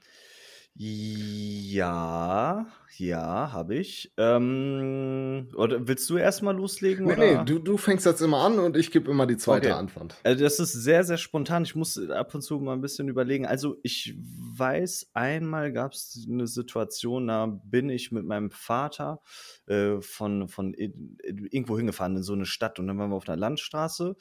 ja, 0.75 2.67
ja, 2.97 3.51
habe 3.51 3.75
ich. 3.75 4.13
Ähm, 4.17 5.49
oder 5.55 5.87
willst 5.87 6.07
du 6.11 6.17
erstmal 6.17 6.55
loslegen? 6.55 7.07
Nee, 7.07 7.13
oder? 7.13 7.39
nee, 7.39 7.45
du, 7.45 7.57
du 7.57 7.77
fängst 7.77 8.05
jetzt 8.05 8.21
immer 8.21 8.43
an 8.43 8.59
und 8.59 8.77
ich 8.77 8.91
gebe 8.91 9.09
immer 9.09 9.25
die 9.25 9.37
zweite 9.37 9.69
Okay. 9.69 9.75
Antwort. 9.75 10.15
Also 10.23 10.43
das 10.43 10.59
ist 10.59 10.73
sehr, 10.73 11.03
sehr 11.03 11.17
spontan. 11.17 11.63
Ich 11.63 11.73
muss 11.73 11.97
ab 12.11 12.35
und 12.35 12.43
zu 12.43 12.59
mal 12.59 12.73
ein 12.73 12.81
bisschen 12.81 13.07
überlegen. 13.09 13.47
Also 13.47 13.77
ich 13.81 14.13
weiß, 14.19 15.09
einmal 15.15 15.73
gab 15.73 15.93
es 15.93 16.27
eine 16.29 16.45
Situation, 16.45 17.25
da 17.25 17.47
bin 17.47 17.89
ich 17.89 18.11
mit 18.11 18.25
meinem 18.25 18.51
Vater 18.51 19.19
äh, 19.65 19.99
von, 19.99 20.47
von 20.47 20.75
irgendwo 20.75 21.75
hingefahren 21.75 22.17
in 22.17 22.23
so 22.23 22.33
eine 22.33 22.45
Stadt 22.45 22.77
und 22.77 22.85
dann 22.85 22.99
waren 22.99 23.09
wir 23.09 23.15
auf 23.15 23.27
einer 23.27 23.37
Landstraße 23.37 24.15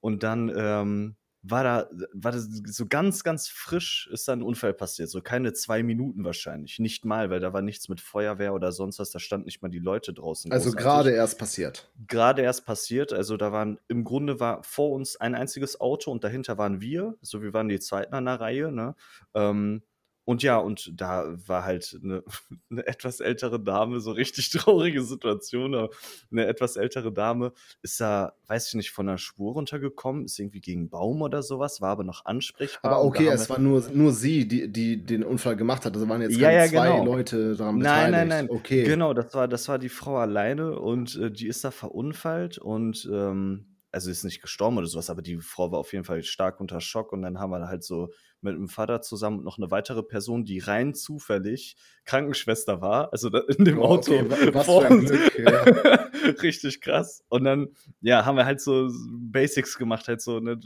und 0.00 0.22
dann 0.22 0.50
ähm, 0.56 1.16
war 1.50 1.64
da, 1.64 1.88
war 2.12 2.32
das 2.32 2.48
so 2.66 2.86
ganz, 2.86 3.24
ganz 3.24 3.48
frisch 3.48 4.08
ist 4.12 4.28
da 4.28 4.32
ein 4.32 4.42
Unfall 4.42 4.74
passiert. 4.74 5.08
So 5.10 5.20
keine 5.20 5.52
zwei 5.52 5.82
Minuten 5.82 6.24
wahrscheinlich. 6.24 6.78
Nicht 6.78 7.04
mal, 7.04 7.30
weil 7.30 7.40
da 7.40 7.52
war 7.52 7.62
nichts 7.62 7.88
mit 7.88 8.00
Feuerwehr 8.00 8.54
oder 8.54 8.72
sonst 8.72 8.98
was. 8.98 9.10
Da 9.10 9.18
standen 9.18 9.46
nicht 9.46 9.62
mal 9.62 9.68
die 9.68 9.78
Leute 9.78 10.12
draußen. 10.12 10.52
Also 10.52 10.72
gerade 10.72 11.10
erst 11.10 11.38
passiert. 11.38 11.90
gerade 12.06 12.42
erst 12.42 12.66
passiert. 12.66 13.12
Also 13.12 13.36
da 13.36 13.52
waren 13.52 13.78
im 13.88 14.04
Grunde 14.04 14.40
war 14.40 14.62
vor 14.62 14.90
uns 14.90 15.16
ein 15.16 15.34
einziges 15.34 15.80
Auto 15.80 16.10
und 16.10 16.24
dahinter 16.24 16.58
waren 16.58 16.80
wir. 16.80 17.16
So 17.22 17.42
wir 17.42 17.52
waren 17.52 17.68
die 17.68 17.80
zweiten 17.80 18.14
an 18.14 18.24
der 18.24 18.40
Reihe. 18.40 18.72
Ne? 18.72 18.94
Ähm, 19.34 19.82
und 20.28 20.42
ja, 20.42 20.58
und 20.58 20.92
da 20.94 21.38
war 21.46 21.64
halt 21.64 21.98
eine, 22.04 22.22
eine 22.70 22.86
etwas 22.86 23.20
ältere 23.20 23.58
Dame, 23.58 23.98
so 23.98 24.10
richtig 24.10 24.50
traurige 24.50 25.00
Situation. 25.00 25.74
aber 25.74 25.88
Eine 26.30 26.44
etwas 26.44 26.76
ältere 26.76 27.10
Dame 27.10 27.54
ist 27.80 27.98
da, 27.98 28.34
weiß 28.46 28.68
ich 28.68 28.74
nicht, 28.74 28.90
von 28.90 29.06
der 29.06 29.16
Spur 29.16 29.54
runtergekommen, 29.54 30.26
ist 30.26 30.38
irgendwie 30.38 30.60
gegen 30.60 30.80
einen 30.80 30.90
Baum 30.90 31.22
oder 31.22 31.42
sowas, 31.42 31.80
war 31.80 31.92
aber 31.92 32.04
noch 32.04 32.26
ansprechbar. 32.26 32.92
Aber 32.92 33.04
okay, 33.04 33.26
es 33.28 33.48
war 33.48 33.58
nur, 33.58 33.82
nur 33.94 34.12
sie, 34.12 34.46
die, 34.46 34.70
die 34.70 35.02
den 35.02 35.24
Unfall 35.24 35.56
gemacht 35.56 35.86
hat. 35.86 35.94
Also 35.94 36.06
waren 36.10 36.20
jetzt 36.20 36.36
Ja, 36.36 36.50
ja, 36.50 36.66
zwei 36.66 36.88
genau. 36.90 37.04
Leute 37.06 37.56
daran 37.56 37.78
Nein, 37.78 38.10
beteiligt. 38.10 38.28
nein, 38.28 38.28
nein. 38.28 38.50
Okay. 38.50 38.84
Genau, 38.84 39.14
das 39.14 39.32
war, 39.32 39.48
das 39.48 39.66
war 39.68 39.78
die 39.78 39.88
Frau 39.88 40.18
alleine 40.18 40.78
und 40.78 41.16
äh, 41.16 41.30
die 41.30 41.46
ist 41.46 41.64
da 41.64 41.70
verunfallt 41.70 42.58
und 42.58 43.08
ähm, 43.10 43.78
also 43.90 44.10
ist 44.10 44.24
nicht 44.24 44.42
gestorben 44.42 44.76
oder 44.76 44.86
sowas, 44.86 45.08
aber 45.08 45.22
die 45.22 45.38
Frau 45.38 45.72
war 45.72 45.78
auf 45.78 45.94
jeden 45.94 46.04
Fall 46.04 46.22
stark 46.22 46.60
unter 46.60 46.82
Schock 46.82 47.12
und 47.12 47.22
dann 47.22 47.38
haben 47.38 47.50
wir 47.50 47.66
halt 47.66 47.82
so 47.82 48.10
mit 48.40 48.54
dem 48.54 48.68
Vater 48.68 49.00
zusammen 49.02 49.38
und 49.38 49.44
noch 49.44 49.58
eine 49.58 49.70
weitere 49.70 50.02
Person, 50.02 50.44
die 50.44 50.58
rein 50.60 50.94
zufällig 50.94 51.76
Krankenschwester 52.04 52.80
war, 52.80 53.12
also 53.12 53.28
in 53.28 53.64
dem 53.64 53.78
Oh, 53.78 53.82
Auto. 53.86 54.14
okay, 54.14 54.30
wa- 54.30 54.54
was 54.54 54.66
für 54.66 54.86
ein. 54.86 55.04
Glück, 55.04 55.38
ja. 55.38 55.64
Richtig 56.42 56.80
krass. 56.80 57.22
Und 57.28 57.44
dann, 57.44 57.68
ja, 58.00 58.24
haben 58.24 58.36
wir 58.36 58.46
halt 58.46 58.60
so 58.60 58.90
Basics 59.10 59.76
gemacht, 59.76 60.08
halt 60.08 60.20
so, 60.20 60.40
ne, 60.40 60.58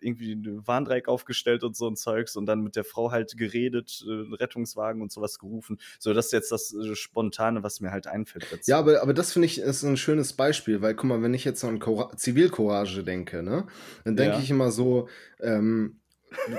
irgendwie 0.00 0.32
ein 0.34 0.66
Warndreieck 0.66 1.08
aufgestellt 1.08 1.64
und 1.64 1.76
so 1.76 1.86
ein 1.88 1.96
Zeugs 1.96 2.36
und 2.36 2.46
dann 2.46 2.60
mit 2.62 2.76
der 2.76 2.84
Frau 2.84 3.10
halt 3.10 3.36
geredet, 3.36 4.04
äh, 4.06 4.34
Rettungswagen 4.36 5.02
und 5.02 5.12
sowas 5.12 5.38
gerufen. 5.38 5.78
So, 5.98 6.14
das 6.14 6.26
ist 6.26 6.32
jetzt 6.32 6.52
das 6.52 6.74
äh, 6.74 6.94
Spontane, 6.94 7.62
was 7.62 7.80
mir 7.80 7.90
halt 7.92 8.06
einfällt 8.06 8.46
dazu. 8.50 8.70
Ja, 8.70 8.78
aber, 8.78 9.02
aber 9.02 9.14
das 9.14 9.32
finde 9.32 9.46
ich 9.46 9.58
ist 9.58 9.82
ein 9.82 9.96
schönes 9.96 10.32
Beispiel, 10.32 10.80
weil 10.82 10.94
guck 10.94 11.04
mal, 11.08 11.22
wenn 11.22 11.34
ich 11.34 11.44
jetzt 11.44 11.62
an 11.64 11.78
Cora 11.78 12.16
Zivilcourage 12.16 13.02
denke, 13.04 13.42
ne, 13.42 13.66
dann 14.04 14.16
denke 14.16 14.36
Ja. 14.36 14.42
ich 14.42 14.50
immer 14.50 14.70
so, 14.70 15.08
ähm, 15.40 16.00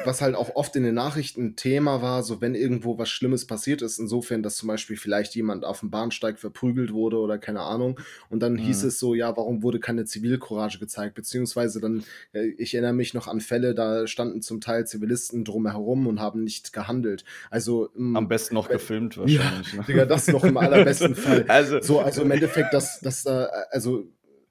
was 0.06 0.22
halt 0.22 0.36
auch 0.36 0.56
oft 0.56 0.76
in 0.76 0.84
den 0.84 0.96
Nachrichten 0.96 1.56
Thema 1.56 2.02
war, 2.02 2.24
so 2.24 2.42
wenn 2.42 2.56
irgendwo 2.56 2.98
was 2.98 3.10
Schlimmes 3.10 3.46
passiert 3.48 3.82
ist, 3.82 4.00
insofern, 4.00 4.44
dass 4.44 4.58
zum 4.58 4.68
Beispiel 4.68 4.98
vielleicht 4.98 5.36
jemand 5.36 5.66
auf 5.66 5.80
dem 5.82 5.90
Bahnsteig 5.90 6.40
verprügelt 6.40 6.94
wurde 6.94 7.18
oder 7.18 7.38
keine 7.38 7.62
Ahnung, 7.62 8.00
und 8.30 8.42
dann 8.42 8.58
hieß 8.58 8.84
Mhm. 8.84 8.88
es 8.90 9.00
so, 9.00 9.14
ja, 9.16 9.36
warum 9.38 9.64
wurde 9.64 9.80
keine 9.80 10.06
Zivilcourage 10.06 10.80
gezeigt, 10.80 11.16
beziehungsweise 11.16 11.80
dann, 11.80 12.04
äh, 12.34 12.48
ich 12.58 12.74
erinnere 12.74 12.94
mich 12.94 13.14
noch 13.14 13.28
an 13.28 13.40
Fälle, 13.42 13.74
da 13.76 14.08
standen 14.08 14.42
zum 14.42 14.62
Teil 14.62 14.86
Zivilisten 14.86 15.44
drumherum 15.46 16.08
und 16.08 16.20
haben 16.20 16.44
nicht 16.44 16.74
gehandelt. 16.74 17.24
Also 17.50 17.90
ähm, 17.98 18.16
Am 18.16 18.28
besten 18.28 18.56
noch 18.56 18.70
wenn- 18.70 18.78
gefilmt 18.78 19.16
ja, 19.16 19.22
wahrscheinlich. 19.44 19.74
ne? 19.74 19.84
Digga, 19.88 20.06
das 20.06 20.28
noch 20.28 20.44
im 20.44 20.58
allerbesten 20.58 21.16
Fall. 21.16 21.46
Also, 21.48 21.82
So, 21.82 22.00
also 22.00 22.22
im 22.24 22.32
Endeffekt, 22.32 22.74
dass, 22.74 23.00
dass 23.00 23.24
da, 23.24 23.46
also 23.72 24.08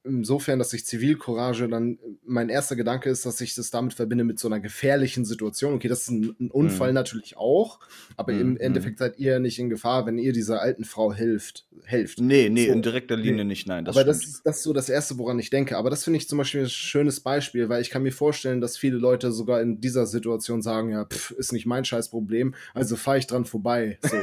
insofern, 0.06 0.58
dass 0.58 0.72
ich 0.72 0.86
Zivilcourage 0.86 1.68
dann, 1.68 1.98
mein 2.25 2.48
erster 2.48 2.76
Gedanke 2.76 3.10
ist, 3.10 3.26
dass 3.26 3.40
ich 3.40 3.54
das 3.54 3.70
damit 3.70 3.94
verbinde 3.94 4.25
mit 4.25 4.38
so 4.38 4.48
einer 4.48 4.60
gefährlichen 4.60 5.25
Situation. 5.25 5.75
Okay, 5.75 5.88
das 5.88 6.02
ist 6.02 6.10
ein, 6.10 6.34
ein 6.40 6.50
Unfall 6.50 6.88
Mhm. 6.90 6.94
natürlich 6.94 7.36
auch, 7.36 7.80
aber 8.16 8.32
im 8.32 8.50
Mhm, 8.52 8.56
Endeffekt 8.58 8.98
seid 8.98 9.18
ihr 9.18 9.38
nicht 9.40 9.58
in 9.58 9.68
Gefahr, 9.68 10.06
wenn 10.06 10.18
ihr 10.18 10.32
dieser 10.32 10.60
alten 10.62 10.84
Frau 10.84 11.12
hilft. 11.12 11.66
helft. 11.84 12.20
nee, 12.20 12.48
nee, 12.48 12.66
So. 12.66 12.72
in 12.72 12.82
direkter 12.82 13.16
Linie 13.16 13.44
nicht, 13.44 13.66
nein. 13.66 13.84
Das 13.84 13.96
aber 13.96 14.04
das 14.04 14.22
stimmt. 14.22 14.40
das 14.44 14.56
ist 14.58 14.62
so 14.62 14.72
das 14.72 14.88
Erste, 14.88 15.18
woran 15.18 15.38
ich 15.38 15.50
denke. 15.50 15.76
Aber 15.76 15.90
das 15.90 16.04
finde 16.04 16.18
ich 16.18 16.28
zum 16.28 16.38
Beispiel 16.38 16.62
ein 16.62 16.68
schönes 16.70 17.20
Beispiel, 17.20 17.68
weil 17.68 17.82
ich 17.82 17.90
kann 17.90 18.02
mir 18.02 18.12
vorstellen, 18.12 18.60
dass 18.60 18.76
viele 18.76 18.96
Leute 18.96 19.32
sogar 19.32 19.60
in 19.60 19.80
dieser 19.80 20.06
Situation 20.06 20.62
sagen, 20.62 20.90
ja, 20.90 21.04
pff, 21.04 21.32
ist 21.32 21.52
nicht 21.52 21.66
mein 21.66 21.84
Scheißproblem, 21.84 22.54
also 22.75 22.96
fahre 22.96 23.18
ich 23.18 23.26
dran 23.26 23.44
vorbei. 23.44 23.98
So, 24.02 24.16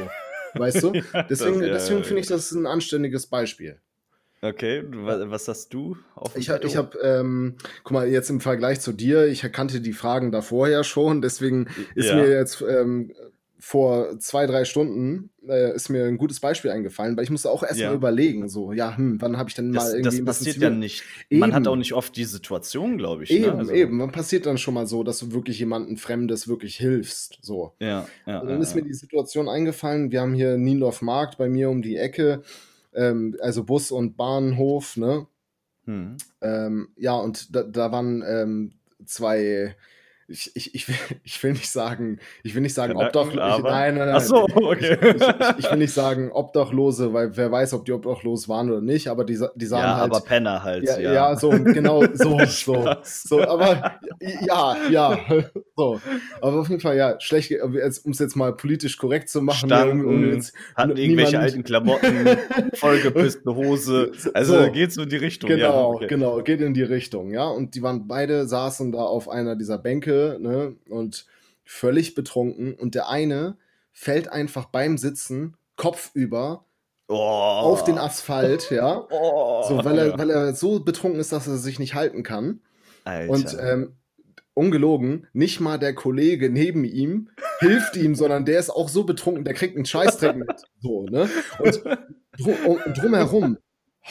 weißt 0.54 0.82
du? 0.82 0.92
Deswegen, 1.30 1.60
deswegen 1.60 2.04
finde 2.04 2.20
ich 2.22 2.26
das 2.28 2.52
ein 2.52 2.66
anständiges 2.66 3.26
Beispiel. 3.26 3.78
Okay, 4.44 4.82
wa- 4.90 5.24
was 5.30 5.48
hast 5.48 5.72
du 5.72 5.96
auf 6.14 6.34
dem 6.34 6.40
Ich 6.42 6.50
habe, 6.50 6.68
hab, 6.68 6.94
ähm, 7.02 7.54
guck 7.82 7.92
mal, 7.92 8.08
jetzt 8.08 8.28
im 8.30 8.40
Vergleich 8.40 8.80
zu 8.80 8.92
dir, 8.92 9.26
ich 9.26 9.40
kannte 9.52 9.80
die 9.80 9.92
Fragen 9.94 10.30
davor 10.32 10.68
ja 10.68 10.84
schon, 10.84 11.22
deswegen 11.22 11.68
ist 11.94 12.08
Ja. 12.10 12.16
mir 12.16 12.28
jetzt 12.30 12.62
ähm, 12.68 13.12
vor 13.58 14.18
zwei, 14.18 14.44
drei 14.46 14.66
Stunden 14.66 15.30
äh, 15.48 15.74
ist 15.74 15.88
mir 15.88 16.04
ein 16.04 16.18
gutes 16.18 16.40
Beispiel 16.40 16.70
eingefallen, 16.70 17.16
weil 17.16 17.24
ich 17.24 17.30
musste 17.30 17.50
auch 17.50 17.62
erst 17.62 17.80
Ja. 17.80 17.88
mal 17.88 17.94
überlegen, 17.96 18.46
so, 18.50 18.72
ja, 18.72 18.94
hm, 18.94 19.22
wann 19.22 19.38
habe 19.38 19.48
ich 19.48 19.54
denn 19.54 19.70
mal 19.70 19.76
Das, 19.76 19.94
irgendwie 19.94 20.18
das 20.24 20.38
passiert 20.38 20.56
ja 20.58 20.68
nicht. 20.68 21.02
Man 21.30 21.54
hat 21.54 21.60
Eben. 21.62 21.68
auch 21.68 21.76
nicht 21.76 21.94
oft 21.94 22.14
die 22.14 22.24
Situation, 22.24 22.98
glaube 22.98 23.24
ich. 23.24 23.30
Eben, 23.30 23.44
ne? 23.46 23.54
Also, 23.54 23.72
eben. 23.72 23.96
Man 23.96 24.12
passiert 24.12 24.44
dann 24.44 24.58
schon 24.58 24.74
mal 24.74 24.86
so, 24.86 25.02
dass 25.02 25.20
du 25.20 25.32
wirklich 25.32 25.58
jemandem 25.58 25.96
Fremdes 25.96 26.46
wirklich 26.48 26.76
hilfst, 26.76 27.38
so. 27.40 27.72
Ja, 27.80 28.06
ja. 28.26 28.40
Und 28.40 28.48
dann 28.48 28.56
ja, 28.58 28.62
ist 28.62 28.74
mir 28.74 28.82
die 28.82 28.92
Situation 28.92 29.48
eingefallen, 29.48 30.12
wir 30.12 30.20
haben 30.20 30.34
hier 30.34 30.58
Niendorf 30.58 31.00
Markt 31.00 31.38
bei 31.38 31.48
mir 31.48 31.70
um 31.70 31.80
die 31.80 31.96
Ecke, 31.96 32.42
ähm, 32.94 33.36
also 33.40 33.64
Bus- 33.64 33.90
und 33.90 34.16
Bahnhof, 34.16 34.96
ne? 34.96 35.26
hm. 35.84 36.16
Ähm, 36.40 36.88
ja, 36.96 37.14
und 37.14 37.54
da, 37.54 37.62
da 37.62 37.92
waren 37.92 38.22
ähm, 38.26 38.72
zwei, 39.04 39.76
ich, 40.28 40.50
ich, 40.54 40.74
ich, 40.74 40.88
will, 40.88 40.96
ich 41.24 41.42
will 41.42 41.52
nicht 41.52 41.70
sagen, 41.70 42.18
ich 42.42 42.54
will 42.54 42.62
nicht 42.62 42.74
sagen 42.74 42.96
Obdachlose. 42.96 43.62
Nein, 43.62 43.94
nein, 43.96 44.06
nein. 44.06 44.16
Ach 44.16 44.20
so, 44.20 44.44
okay. 44.44 44.98
Ich, 45.00 45.22
ich, 45.22 45.58
ich 45.58 45.70
will 45.70 45.78
nicht 45.78 45.92
sagen 45.92 46.30
Obdachlose, 46.32 47.12
weil 47.12 47.36
wer 47.36 47.50
weiß, 47.52 47.74
ob 47.74 47.84
die 47.84 47.92
obdachlos 47.92 48.48
waren 48.48 48.70
oder 48.70 48.80
nicht, 48.80 49.08
aber 49.08 49.24
die, 49.24 49.38
die 49.54 49.66
sahen 49.66 49.82
ja, 49.82 49.96
halt. 49.96 50.12
aber 50.12 50.20
Penner 50.20 50.62
halt. 50.62 50.84
ja, 50.84 50.98
Ja, 50.98 51.12
ja. 51.12 51.36
so, 51.36 51.50
genau, 51.50 52.04
so, 52.14 52.38
so. 52.46 52.94
So, 53.02 53.42
aber 53.42 53.98
ja, 54.20 54.76
ja, 54.90 55.20
so. 55.76 56.00
Aber 56.40 56.60
auf 56.60 56.68
jeden 56.68 56.80
Fall, 56.80 56.96
ja, 56.96 57.20
schlecht, 57.20 57.52
um 57.62 57.74
es 57.74 58.18
jetzt 58.18 58.36
mal 58.36 58.54
politisch 58.56 58.96
korrekt 58.96 59.28
zu 59.28 59.42
machen. 59.42 59.68
ne, 59.68 59.90
um, 59.90 60.06
um 60.06 60.32
jetzt, 60.32 60.54
hatten 60.74 60.96
irgendwelche 60.96 61.38
alten 61.38 61.64
Klamotten, 61.64 62.38
vollgepisste 62.74 63.54
Hose. 63.54 64.12
Also 64.32 64.64
So. 64.64 64.72
geht 64.72 64.92
so 64.92 65.02
in 65.02 65.08
die 65.08 65.16
Richtung. 65.16 65.50
ja. 65.50 65.56
Genau, 65.56 65.94
okay. 65.94 66.06
genau, 66.06 66.42
geht 66.42 66.60
in 66.60 66.74
die 66.74 66.82
Richtung, 66.82 67.30
ja. 67.30 67.46
Und 67.46 67.74
die 67.74 67.82
waren 67.82 68.06
beide 68.06 68.46
saßen 68.46 68.92
da 68.92 68.98
auf 68.98 69.28
einer 69.28 69.56
dieser 69.56 69.78
Bänke, 69.78 70.13
ne, 70.38 70.76
und 70.88 71.26
völlig 71.64 72.14
betrunken. 72.14 72.74
Und 72.74 72.94
der 72.94 73.08
eine 73.08 73.56
fällt 73.92 74.28
einfach 74.28 74.66
beim 74.66 74.98
Sitzen 74.98 75.56
kopfüber 75.76 76.64
Oh. 77.06 77.14
auf 77.16 77.84
den 77.84 77.98
Asphalt, 77.98 78.70
ja. 78.70 79.06
Oh. 79.10 79.62
So, 79.68 79.84
weil 79.84 79.98
er, 79.98 80.18
weil 80.18 80.30
er 80.30 80.54
so 80.54 80.80
betrunken 80.80 81.20
ist, 81.20 81.32
dass 81.32 81.46
er 81.46 81.58
sich 81.58 81.78
nicht 81.78 81.94
halten 81.94 82.22
kann. 82.22 82.60
Alter. 83.04 83.30
Und 83.30 83.56
ähm, 83.60 83.96
ungelogen, 84.54 85.26
nicht 85.34 85.60
mal 85.60 85.78
der 85.78 85.94
Kollege 85.94 86.48
neben 86.48 86.84
ihm 86.84 87.28
hilft 87.58 87.96
ihm, 87.96 88.14
sondern 88.14 88.44
der 88.44 88.58
ist 88.58 88.70
auch 88.70 88.88
so 88.88 89.04
betrunken, 89.04 89.44
der 89.44 89.54
kriegt 89.54 89.76
einen 89.76 89.84
Scheißdreck 89.84 90.36
mit. 90.36 90.48
So, 90.80 91.04
ne? 91.06 91.28
Und, 91.58 91.82
drum, 92.38 92.54
und 92.84 92.94
drumherum 93.02 93.58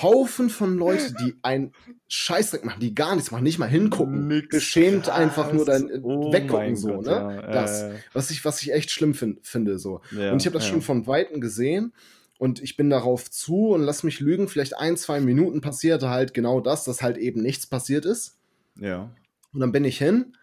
Haufen 0.02 0.50
von 0.50 0.76
Leuten, 0.76 1.16
die 1.22 1.36
einen 1.44 1.72
Scheißdreck 2.08 2.66
machen, 2.66 2.80
die 2.80 2.96
gar 2.96 3.16
nichts 3.16 3.30
machen, 3.30 3.44
nicht 3.44 3.60
mal 3.60 3.70
hingucken, 3.70 4.28
Nix 4.28 4.50
beschämt 4.50 5.06
krass. 5.06 5.16
einfach 5.16 5.54
nur 5.54 5.66
dann 5.66 5.88
äh, 5.88 6.00
Oh 6.02 6.34
weggucken, 6.34 6.76
so, 6.76 6.88
Gott, 6.88 7.06
ne? 7.06 7.12
ja, 7.12 7.52
das, 7.52 7.84
äh, 7.84 7.94
was 8.12 8.32
ich, 8.32 8.44
was 8.44 8.62
ich 8.64 8.74
echt 8.74 8.90
schlimm 8.90 9.14
fin 9.14 9.38
finde, 9.44 9.78
so. 9.78 10.02
ja, 10.12 10.32
und 10.32 10.42
ich 10.42 10.48
habe 10.48 10.56
das 10.56 10.66
ja. 10.66 10.72
schon 10.72 10.82
von 10.82 11.06
Weitem 11.06 11.42
gesehen 11.42 11.94
und 12.40 12.62
ich 12.62 12.76
bin 12.76 12.90
darauf 12.90 13.30
zu 13.30 13.70
und 13.70 13.84
lass 13.84 14.02
mich 14.02 14.20
lügen, 14.20 14.48
vielleicht 14.48 14.76
ein, 14.78 14.98
zwei 14.98 15.20
Minuten 15.20 15.62
passierte 15.62 16.10
halt 16.10 16.34
genau 16.34 16.60
das, 16.60 16.86
dass 16.86 17.04
halt 17.04 17.18
eben 17.18 17.42
nichts 17.42 17.68
passiert 17.68 18.06
ist. 18.06 18.38
Ja. 18.80 19.12
Und 19.54 19.60
dann 19.60 19.72
bin 19.72 19.86
ich 19.86 20.00
hin, 20.00 20.36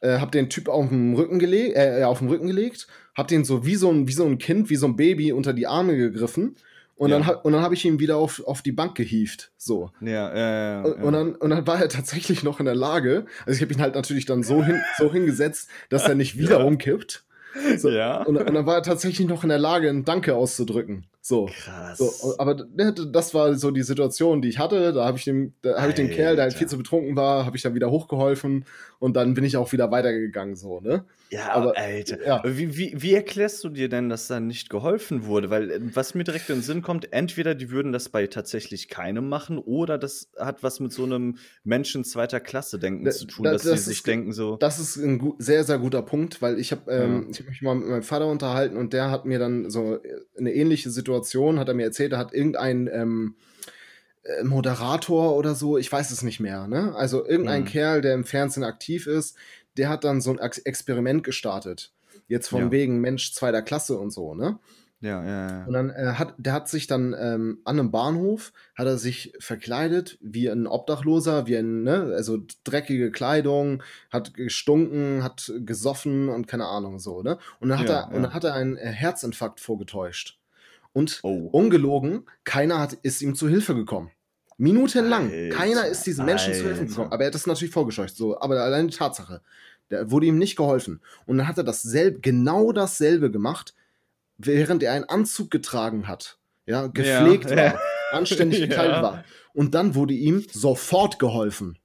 äh, 0.00 0.18
hab 0.18 0.32
den 0.32 0.50
Typ 0.50 0.68
auf 0.68 0.90
den 0.90 1.14
Rücken 1.14 1.38
gelegt, 1.38 1.76
äh, 1.76 2.04
auf 2.04 2.18
den 2.18 2.28
Rücken 2.28 2.46
gelegt, 2.46 2.88
hab 3.14 3.28
den 3.28 3.46
so 3.46 3.64
wie 3.64 3.76
so 3.76 3.90
ein, 3.90 4.06
wie 4.06 4.12
so 4.12 4.26
ein 4.26 4.36
Kind, 4.36 4.68
wie 4.68 4.76
so 4.76 4.86
ein 4.86 4.96
Baby 4.96 5.32
unter 5.32 5.54
die 5.54 5.66
Arme 5.66 5.96
gegriffen 5.96 6.56
und 6.96 7.10
Ja. 7.10 7.18
dann 7.18 7.26
hab, 7.26 7.44
und 7.44 7.52
dann 7.52 7.62
habe 7.62 7.74
ich 7.74 7.84
ihn 7.84 7.98
wieder 8.00 8.16
auf, 8.16 8.42
auf 8.46 8.62
die 8.62 8.72
Bank 8.72 8.94
gehievt, 8.96 9.52
so. 9.56 9.90
Ja, 10.00 10.34
ja, 10.34 10.36
ja, 10.36 10.82
Und, 10.82 10.96
ja. 10.98 11.02
und, 11.04 11.12
dann, 11.12 11.34
und 11.36 11.50
dann 11.50 11.66
war 11.66 11.80
er 11.80 11.88
tatsächlich 11.88 12.42
noch 12.42 12.58
in 12.58 12.66
der 12.66 12.74
Lage, 12.74 13.26
also 13.46 13.56
ich 13.56 13.62
habe 13.62 13.72
ihn 13.72 13.80
halt 13.80 13.94
natürlich 13.94 14.24
dann 14.26 14.42
so, 14.42 14.64
hin, 14.64 14.80
so 14.98 15.12
hingesetzt, 15.12 15.68
dass 15.90 16.08
er 16.08 16.14
nicht 16.14 16.36
wieder 16.38 16.58
Ja. 16.60 16.64
umkippt. 16.64 17.24
So, 17.78 17.88
ja. 17.88 18.22
Und, 18.22 18.36
und 18.36 18.52
dann 18.54 18.66
war 18.66 18.74
er 18.76 18.82
tatsächlich 18.82 19.26
noch 19.26 19.42
in 19.42 19.48
der 19.48 19.58
Lage, 19.58 19.88
ein 19.88 20.04
Danke 20.04 20.34
auszudrücken. 20.34 21.06
So. 21.28 21.46
Krass. 21.46 21.98
So, 21.98 22.34
aber 22.38 22.54
ne, 22.76 22.94
das 22.94 23.34
war 23.34 23.52
so 23.56 23.72
die 23.72 23.82
Situation, 23.82 24.42
die 24.42 24.48
ich 24.48 24.60
hatte. 24.60 24.92
Da 24.92 25.04
habe 25.04 25.18
ich 25.18 25.24
dem, 25.24 25.54
da 25.62 25.80
habe 25.80 25.88
ich 25.88 25.96
den 25.96 26.08
Kerl, 26.08 26.36
der 26.36 26.44
halt 26.44 26.54
viel 26.54 26.68
zu 26.68 26.78
betrunken 26.78 27.16
war, 27.16 27.44
habe 27.44 27.56
ich 27.56 27.64
dann 27.64 27.74
wieder 27.74 27.90
hochgeholfen 27.90 28.64
und 29.00 29.16
dann 29.16 29.34
bin 29.34 29.42
ich 29.42 29.56
auch 29.56 29.72
wieder 29.72 29.90
weitergegangen, 29.90 30.54
so, 30.54 30.78
ne? 30.80 31.04
ja, 31.30 31.50
aber- 31.52 31.76
Alter. 31.76 32.24
ja. 32.24 32.40
Wie, 32.46 32.76
wie, 32.78 32.94
wie 32.96 33.12
erklärst 33.14 33.64
du 33.64 33.68
dir 33.70 33.88
denn, 33.88 34.08
dass 34.08 34.28
da 34.28 34.38
nicht 34.38 34.70
geholfen 34.70 35.26
wurde? 35.26 35.50
Weil, 35.50 35.70
äh, 35.72 35.80
was 35.94 36.14
mir 36.14 36.22
direkt 36.22 36.48
in 36.48 36.56
den 36.58 36.62
Sinn 36.62 36.80
kommt, 36.82 37.12
entweder 37.12 37.56
die 37.56 37.70
würden 37.72 37.90
das 37.92 38.08
bei 38.08 38.28
tatsächlich 38.28 38.88
keinem 38.88 39.28
machen 39.28 39.58
oder 39.58 39.98
das 39.98 40.28
hat 40.38 40.62
was 40.62 40.78
mit 40.78 40.92
so 40.92 41.02
einem 41.02 41.38
Menschen 41.64 42.04
zweiter 42.04 42.38
Klasse 42.38 42.78
denken 42.78 43.04
Da- 43.04 43.10
zu 43.10 43.26
tun, 43.26 43.44
da- 43.44 43.52
dass 43.52 43.62
sie 43.64 43.70
das 43.70 43.84
sich 43.86 43.96
ist- 43.98 44.06
denken 44.06 44.32
so. 44.32 44.56
Das 44.58 44.78
ist 44.78 44.96
ein 44.96 45.20
sehr, 45.38 45.64
sehr 45.64 45.78
guter 45.80 46.02
Punkt, 46.02 46.40
weil 46.40 46.60
ich 46.60 46.70
habe 46.70 46.88
ähm, 46.92 47.26
ich 47.32 47.40
hab 47.40 47.48
mich 47.48 47.60
mal 47.62 47.74
mit 47.74 47.88
meinem 47.88 48.02
Vater 48.04 48.28
unterhalten 48.28 48.76
und 48.76 48.92
der 48.92 49.10
hat 49.10 49.24
mir 49.26 49.40
dann 49.40 49.68
so 49.70 49.98
eine 50.38 50.52
ähnliche 50.54 50.90
Situation, 50.90 51.15
hat 51.24 51.68
er 51.68 51.74
mir 51.74 51.84
erzählt, 51.84 52.12
da 52.12 52.18
hat 52.18 52.32
irgendein 52.32 52.88
ähm, 52.92 53.34
äh, 54.22 54.42
Moderator 54.44 55.36
oder 55.36 55.54
so, 55.54 55.78
ich 55.78 55.90
weiß 55.90 56.10
es 56.10 56.22
nicht 56.22 56.40
mehr, 56.40 56.66
ne? 56.68 56.94
Also 56.96 57.26
irgendein 57.26 57.62
Mhm. 57.62 57.66
Kerl, 57.66 58.00
der 58.00 58.14
im 58.14 58.24
Fernsehen 58.24 58.64
aktiv 58.64 59.06
ist, 59.06 59.36
der 59.76 59.88
hat 59.88 60.04
dann 60.04 60.20
so 60.20 60.30
ein 60.30 60.38
Ex 60.38 60.58
Experiment 60.58 61.22
gestartet. 61.24 61.92
Jetzt 62.28 62.48
von 62.48 62.60
Ja. 62.64 62.70
wegen 62.70 63.00
Mensch 63.00 63.32
zweiter 63.34 63.62
Klasse 63.62 63.98
und 63.98 64.10
so, 64.10 64.34
ne? 64.34 64.58
Ja, 65.00 65.22
ja, 65.24 65.48
ja. 65.50 65.64
Und 65.66 65.74
dann 65.74 65.90
äh, 65.90 66.14
hat, 66.16 66.34
der 66.38 66.54
hat 66.54 66.68
sich 66.68 66.86
dann 66.86 67.14
ähm, 67.18 67.60
an 67.64 67.78
einem 67.78 67.90
Bahnhof, 67.90 68.52
hat 68.74 68.86
er 68.86 68.96
sich 68.96 69.34
verkleidet 69.38 70.16
wie 70.22 70.48
ein 70.48 70.66
Obdachloser, 70.66 71.46
wie 71.46 71.56
ein, 71.56 71.82
ne, 71.82 72.12
also 72.14 72.38
dreckige 72.64 73.10
Kleidung, 73.12 73.82
hat 74.10 74.32
gestunken, 74.32 75.22
hat 75.22 75.52
gesoffen 75.66 76.30
und 76.30 76.48
keine 76.48 76.66
Ahnung 76.66 76.98
so, 76.98 77.22
ne? 77.22 77.38
Und 77.60 77.68
dann 77.68 77.78
hat 77.78 77.90
Ja, 77.90 78.00
er, 78.00 78.06
und 78.08 78.14
ja. 78.16 78.22
dann 78.22 78.34
hat 78.34 78.44
er 78.44 78.54
einen 78.54 78.76
äh, 78.78 78.86
Herzinfarkt 78.90 79.60
vorgetäuscht. 79.60 80.38
Und 80.96 81.20
Oh. 81.22 81.48
ungelogen, 81.52 82.24
keiner 82.44 82.78
hat, 82.78 82.94
ist 83.02 83.20
ihm 83.20 83.34
zu 83.34 83.48
Hilfe 83.50 83.74
gekommen. 83.74 84.10
Minutenlang. 84.56 85.30
Alter, 85.30 85.54
keiner 85.54 85.86
ist 85.86 86.06
diesen 86.06 86.24
Menschen 86.24 86.54
zu 86.54 86.60
Hilfe 86.62 86.80
Alter. 86.80 86.86
gekommen. 86.86 87.12
Aber 87.12 87.24
er 87.24 87.26
hat 87.26 87.34
das 87.34 87.46
natürlich 87.46 87.74
vorgescheucht. 87.74 88.16
So, 88.16 88.40
aber 88.40 88.58
allein 88.62 88.88
die 88.88 88.96
Tatsache. 88.96 89.42
Da 89.90 90.10
wurde 90.10 90.24
ihm 90.24 90.38
nicht 90.38 90.56
geholfen. 90.56 91.02
Und 91.26 91.36
dann 91.36 91.46
hat 91.48 91.58
er 91.58 91.64
dasselbe, 91.64 92.20
genau 92.20 92.72
dasselbe 92.72 93.30
gemacht, 93.30 93.74
während 94.38 94.82
er 94.82 94.92
einen 94.92 95.04
Anzug 95.04 95.50
getragen 95.50 96.08
hat. 96.08 96.38
Ja, 96.64 96.86
gepflegt 96.86 97.50
Ja, 97.50 97.56
war, 97.56 97.64
ja. 97.74 97.80
anständig 98.12 98.60
Ja. 98.60 98.66
gekleidet 98.66 99.02
war. 99.02 99.24
Und 99.52 99.74
dann 99.74 99.94
wurde 99.94 100.14
ihm 100.14 100.46
sofort 100.50 101.18
geholfen. 101.18 101.78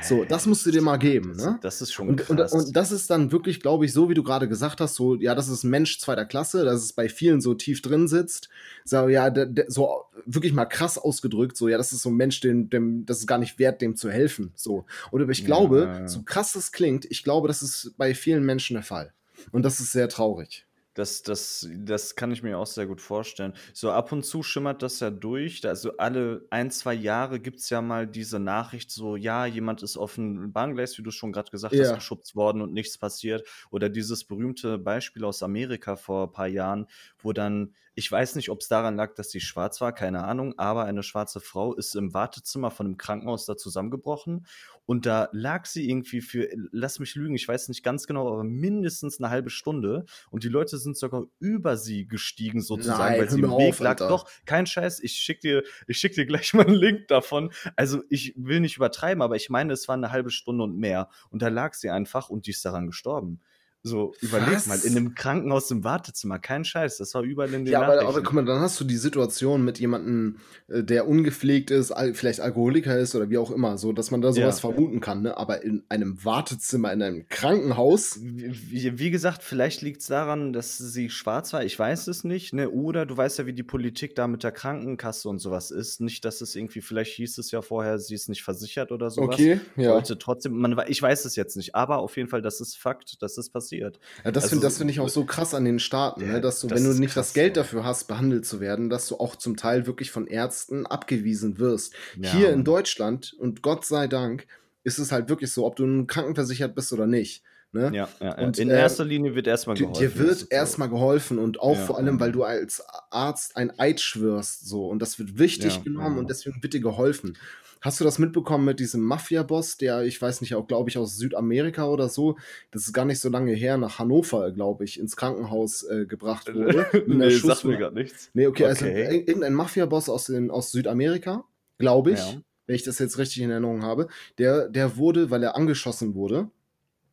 So, 0.00 0.24
das 0.24 0.46
musst 0.46 0.64
du 0.64 0.70
dir 0.70 0.80
mal 0.80 0.96
geben, 0.96 1.32
ne? 1.32 1.58
das 1.60 1.82
ist 1.82 1.92
schon 1.92 2.08
Und, 2.10 2.30
und, 2.30 2.36
krass. 2.36 2.52
und 2.52 2.76
das 2.76 2.92
ist 2.92 3.10
dann 3.10 3.32
wirklich, 3.32 3.58
glaube 3.60 3.84
ich, 3.84 3.92
so 3.92 4.08
wie 4.08 4.14
du 4.14 4.22
gerade 4.22 4.48
gesagt 4.48 4.80
hast, 4.80 4.94
so, 4.94 5.16
ja, 5.16 5.34
das 5.34 5.48
ist 5.48 5.64
ein 5.64 5.70
Mensch 5.70 5.98
zweiter 5.98 6.24
Klasse, 6.24 6.64
dass 6.64 6.82
es 6.82 6.92
bei 6.92 7.08
vielen 7.08 7.40
so 7.40 7.54
tief 7.54 7.82
drin 7.82 8.06
sitzt. 8.06 8.48
So, 8.84 9.08
ja, 9.08 9.28
der, 9.30 9.46
der, 9.46 9.64
so 9.68 10.04
wirklich 10.24 10.52
mal 10.52 10.66
krass 10.66 10.98
ausgedrückt, 10.98 11.56
so, 11.56 11.68
ja, 11.68 11.78
das 11.78 11.92
ist 11.92 12.02
so 12.02 12.10
ein 12.10 12.16
Mensch, 12.16 12.38
dem, 12.40 12.70
dem, 12.70 13.04
das 13.06 13.18
ist 13.18 13.26
gar 13.26 13.38
nicht 13.38 13.58
wert, 13.58 13.82
dem 13.82 13.96
zu 13.96 14.08
helfen. 14.08 14.52
So. 14.54 14.84
Und 15.10 15.28
ich 15.30 15.44
glaube, 15.44 15.82
Ja. 15.82 16.08
so 16.08 16.22
krass 16.22 16.52
das 16.52 16.70
klingt, 16.70 17.04
ich 17.10 17.24
glaube, 17.24 17.48
das 17.48 17.62
ist 17.62 17.94
bei 17.96 18.14
vielen 18.14 18.44
Menschen 18.44 18.74
der 18.74 18.84
Fall. 18.84 19.12
Und 19.50 19.62
das 19.64 19.80
ist 19.80 19.90
sehr 19.90 20.08
traurig. 20.08 20.64
Das, 20.94 21.22
das, 21.22 21.66
das 21.74 22.16
kann 22.16 22.32
ich 22.32 22.42
mir 22.42 22.58
auch 22.58 22.66
sehr 22.66 22.86
gut 22.86 23.00
vorstellen. 23.00 23.54
So 23.72 23.90
ab 23.90 24.12
und 24.12 24.24
zu 24.26 24.42
schimmert 24.42 24.82
das 24.82 25.00
ja 25.00 25.08
durch. 25.10 25.66
Also 25.66 25.96
alle 25.96 26.46
ein, 26.50 26.70
zwei 26.70 26.92
Jahre 26.92 27.40
gibt 27.40 27.60
es 27.60 27.70
ja 27.70 27.80
mal 27.80 28.06
diese 28.06 28.38
Nachricht, 28.38 28.90
so 28.90 29.16
ja, 29.16 29.46
jemand 29.46 29.82
ist 29.82 29.96
auf 29.96 30.18
ein 30.18 30.52
Bahngleis, 30.52 30.98
wie 30.98 31.02
du 31.02 31.10
schon 31.10 31.32
gerade 31.32 31.50
gesagt 31.50 31.78
Ja. 31.78 31.78
hast, 31.78 31.94
geschubst 31.94 32.36
worden 32.36 32.60
und 32.60 32.74
nichts 32.74 32.98
passiert. 32.98 33.48
Oder 33.70 33.88
dieses 33.88 34.24
berühmte 34.24 34.76
Beispiel 34.76 35.24
aus 35.24 35.42
Amerika 35.42 35.96
vor 35.96 36.26
ein 36.26 36.32
paar 36.32 36.46
Jahren, 36.48 36.86
wo 37.18 37.32
dann, 37.32 37.74
ich 37.94 38.10
weiß 38.12 38.34
nicht, 38.36 38.50
ob 38.50 38.60
es 38.60 38.68
daran 38.68 38.94
lag, 38.96 39.14
dass 39.14 39.30
sie 39.30 39.40
schwarz 39.40 39.80
war, 39.80 39.94
keine 39.94 40.24
Ahnung, 40.24 40.58
aber 40.58 40.84
eine 40.84 41.02
schwarze 41.02 41.40
Frau 41.40 41.72
ist 41.74 41.94
im 41.96 42.12
Wartezimmer 42.12 42.70
von 42.70 42.84
einem 42.86 42.96
Krankenhaus 42.98 43.46
da 43.46 43.56
zusammengebrochen 43.56 44.46
und 44.86 45.06
da 45.06 45.28
lag 45.32 45.66
sie 45.66 45.88
irgendwie 45.88 46.20
für, 46.20 46.48
lass 46.70 46.98
mich 46.98 47.14
lügen, 47.14 47.34
ich 47.34 47.46
weiß 47.46 47.68
nicht 47.68 47.82
ganz 47.82 48.06
genau, 48.06 48.28
aber 48.28 48.44
mindestens 48.44 49.20
eine 49.20 49.30
halbe 49.30 49.50
Stunde 49.50 50.04
und 50.30 50.44
die 50.44 50.48
Leute 50.48 50.78
sind 50.78 50.96
sogar 50.96 51.24
über 51.38 51.76
sie 51.76 52.06
gestiegen 52.06 52.60
sozusagen, 52.60 53.12
Nein, 53.14 53.20
weil 53.20 53.30
sie 53.30 53.40
im 53.40 53.50
Weg 53.50 53.74
auf, 53.74 53.80
lag. 53.80 53.90
Alter. 53.92 54.08
Doch, 54.08 54.28
kein 54.44 54.66
Scheiß, 54.66 55.00
ich 55.00 55.12
schick 55.12 55.40
dir, 55.40 55.62
ich 55.86 55.98
schick 55.98 56.14
dir 56.14 56.26
gleich 56.26 56.52
mal 56.54 56.66
einen 56.66 56.74
Link 56.74 57.08
davon. 57.08 57.52
Also 57.76 58.02
ich 58.08 58.34
will 58.36 58.60
nicht 58.60 58.76
übertreiben, 58.76 59.22
aber 59.22 59.36
ich 59.36 59.50
meine, 59.50 59.72
es 59.72 59.88
war 59.88 59.94
eine 59.94 60.10
halbe 60.10 60.30
Stunde 60.30 60.64
und 60.64 60.76
mehr 60.76 61.08
und 61.30 61.42
da 61.42 61.48
lag 61.48 61.74
sie 61.74 61.90
einfach 61.90 62.28
und 62.28 62.46
die 62.46 62.50
ist 62.50 62.64
daran 62.64 62.86
gestorben. 62.86 63.40
So, 63.84 64.14
überleg 64.20 64.54
Was? 64.54 64.66
mal, 64.66 64.78
in 64.80 64.96
einem 64.96 65.14
Krankenhaus 65.14 65.70
im 65.72 65.82
Wartezimmer, 65.82 66.38
kein 66.38 66.64
Scheiß, 66.64 66.98
das 66.98 67.14
war 67.14 67.22
überall 67.22 67.52
in 67.52 67.64
den 67.64 67.72
Ja, 67.72 67.80
aber, 67.82 68.00
aber 68.06 68.22
guck 68.22 68.32
mal, 68.34 68.44
dann 68.44 68.60
hast 68.60 68.78
du 68.80 68.84
die 68.84 68.96
Situation 68.96 69.64
mit 69.64 69.78
jemandem, 69.80 70.38
äh, 70.68 70.84
der 70.84 71.08
ungepflegt 71.08 71.70
ist, 71.72 71.92
vielleicht 72.14 72.40
Alkoholiker 72.40 72.96
ist 72.98 73.14
oder 73.16 73.28
wie 73.30 73.38
auch 73.38 73.50
immer, 73.50 73.78
so 73.78 73.92
dass 73.92 74.10
man 74.12 74.20
da 74.22 74.32
sowas 74.32 74.58
Ja. 74.58 74.60
vermuten 74.60 75.00
kann, 75.00 75.22
ne? 75.22 75.36
Aber 75.36 75.62
in 75.62 75.82
einem 75.88 76.24
Wartezimmer, 76.24 76.92
in 76.92 77.02
einem 77.02 77.28
Krankenhaus, 77.28 78.20
Wie, 78.24 78.98
wie 78.98 79.10
gesagt, 79.10 79.42
vielleicht 79.42 79.80
liegt 79.80 80.02
es 80.02 80.06
daran, 80.08 80.52
dass 80.52 80.76
sie 80.76 81.08
schwarz 81.08 81.54
war, 81.54 81.64
ich 81.64 81.78
weiß 81.78 82.08
es 82.08 82.24
nicht, 82.24 82.52
ne? 82.52 82.68
Oder 82.68 83.06
du 83.06 83.16
weißt 83.16 83.38
ja, 83.38 83.46
wie 83.46 83.54
die 83.54 83.62
Politik 83.62 84.14
da 84.14 84.26
mit 84.28 84.44
der 84.44 84.52
Krankenkasse 84.52 85.28
und 85.30 85.38
sowas 85.38 85.70
ist. 85.70 86.00
Nicht, 86.02 86.24
dass 86.26 86.42
es 86.42 86.54
irgendwie, 86.54 86.82
vielleicht 86.82 87.14
hieß 87.14 87.38
es 87.38 87.50
ja 87.52 87.62
vorher, 87.62 87.98
sie 87.98 88.14
ist 88.14 88.28
nicht 88.28 88.42
versichert 88.42 88.92
oder 88.92 89.10
sowas. 89.10 89.34
okay, 89.34 89.60
ja. 89.76 89.90
Sollte 89.92 90.18
trotzdem, 90.18 90.58
man, 90.58 90.78
ich 90.88 91.00
weiß 91.00 91.24
es 91.24 91.36
jetzt 91.36 91.56
nicht, 91.56 91.74
aber 91.74 91.98
auf 91.98 92.16
jeden 92.18 92.28
Fall, 92.28 92.42
das 92.42 92.60
ist 92.60 92.76
Fakt, 92.76 93.22
das 93.22 93.38
ist 93.38 93.50
passiert. 93.50 93.71
Passiert. 93.80 94.00
Ja, 94.24 94.30
das 94.30 94.44
Also, 94.44 94.54
finde 94.54 94.66
das 94.66 94.78
find 94.78 94.90
ich 94.90 95.00
auch 95.00 95.08
so 95.08 95.24
krass 95.24 95.54
an 95.54 95.64
den 95.64 95.78
Staaten, 95.78 96.20
Ja, 96.20 96.34
ne? 96.34 96.40
dass 96.40 96.60
du, 96.60 96.66
das 96.68 96.78
wenn 96.78 96.84
du 96.84 96.98
nicht 96.98 97.16
das 97.16 97.28
krass, 97.28 97.34
Geld 97.34 97.56
ja. 97.56 97.62
dafür 97.62 97.84
hast, 97.84 98.04
behandelt 98.08 98.46
zu 98.46 98.60
werden, 98.60 98.90
dass 98.90 99.08
du 99.08 99.16
auch 99.16 99.36
zum 99.36 99.56
Teil 99.56 99.86
wirklich 99.86 100.10
von 100.10 100.26
Ärzten 100.26 100.86
abgewiesen 100.86 101.58
wirst. 101.58 101.94
Ja, 102.20 102.32
Hier 102.32 102.50
in. 102.50 102.64
Deutschland, 102.64 103.34
und 103.38 103.62
Gott 103.62 103.84
sei 103.84 104.06
Dank, 104.06 104.46
ist 104.84 104.98
es 104.98 105.12
halt 105.12 105.28
wirklich 105.28 105.52
so, 105.52 105.66
ob 105.66 105.76
du 105.76 105.86
nun 105.86 106.06
krankenversichert 106.06 106.74
bist 106.74 106.92
oder 106.92 107.06
nicht. 107.06 107.42
Ne? 107.74 107.90
Ja, 107.94 108.08
ja. 108.20 108.38
Und, 108.38 108.58
In 108.58 108.68
äh, 108.70 108.78
erster 108.78 109.04
Linie 109.04 109.34
wird 109.34 109.46
erstmal 109.46 109.76
geholfen. 109.76 110.00
dir 110.02 110.18
wird 110.18 110.38
so. 110.40 110.46
erstmal 110.50 110.90
geholfen 110.90 111.38
und 111.38 111.58
auch 111.58 111.74
Ja, 111.76 111.80
vor 111.86 111.96
allem, 111.98 112.20
weil 112.20 112.30
du 112.30 112.42
als 112.44 112.84
Arzt 113.10 113.56
ein 113.56 113.78
Eid 113.78 114.00
schwörst, 114.00 114.68
so 114.68 114.86
und 114.88 115.00
das 115.00 115.18
wird 115.18 115.38
wichtig 115.38 115.82
genommen 115.82 116.18
und 116.18 116.28
deswegen 116.28 116.62
wird 116.62 116.74
dir 116.74 116.80
geholfen. 116.80 117.36
Hast 117.80 117.98
du 117.98 118.04
das 118.04 118.18
mitbekommen 118.20 118.64
mit 118.66 118.78
diesem 118.78 119.00
Mafia-Boss, 119.00 119.76
der, 119.78 120.02
ich 120.04 120.20
weiß 120.22 120.40
nicht, 120.42 120.54
auch 120.54 120.68
glaube 120.68 120.88
ich 120.90 120.98
aus 120.98 121.16
Südamerika 121.16 121.86
oder 121.88 122.08
so, 122.08 122.36
das 122.70 122.82
ist 122.86 122.92
gar 122.92 123.04
nicht 123.06 123.18
so 123.20 123.28
lange 123.28 123.54
her, 123.54 123.76
nach 123.78 123.98
Hannover, 123.98 124.52
glaube 124.52 124.84
ich, 124.84 125.00
ins 125.00 125.16
Krankenhaus 125.16 125.82
äh, 125.84 126.04
gebracht 126.06 126.52
wurde. 126.54 126.86
nee, 127.06 127.30
sagt 127.30 127.64
mir 127.64 127.78
gerade 127.78 127.94
nichts. 127.96 128.30
Nee, 128.34 128.46
okay, 128.46 128.66
also 128.66 128.84
Okay. 128.84 129.06
ir- 129.22 129.26
irgendein 129.28 129.54
Mafia-Boss 129.54 130.08
aus, 130.10 130.26
den- 130.26 130.50
aus 130.50 130.70
Südamerika, 130.72 131.44
glaube 131.78 132.12
ich, 132.12 132.38
wenn 132.66 132.76
ich 132.76 132.84
das 132.84 132.98
jetzt 133.00 133.18
richtig 133.18 133.42
in 133.42 133.50
Erinnerung 133.50 133.82
habe, 133.82 134.06
der, 134.38 134.68
der 134.68 134.96
wurde, 134.96 135.30
weil 135.30 135.42
er 135.42 135.56
angeschossen 135.56 136.14
wurde, 136.14 136.50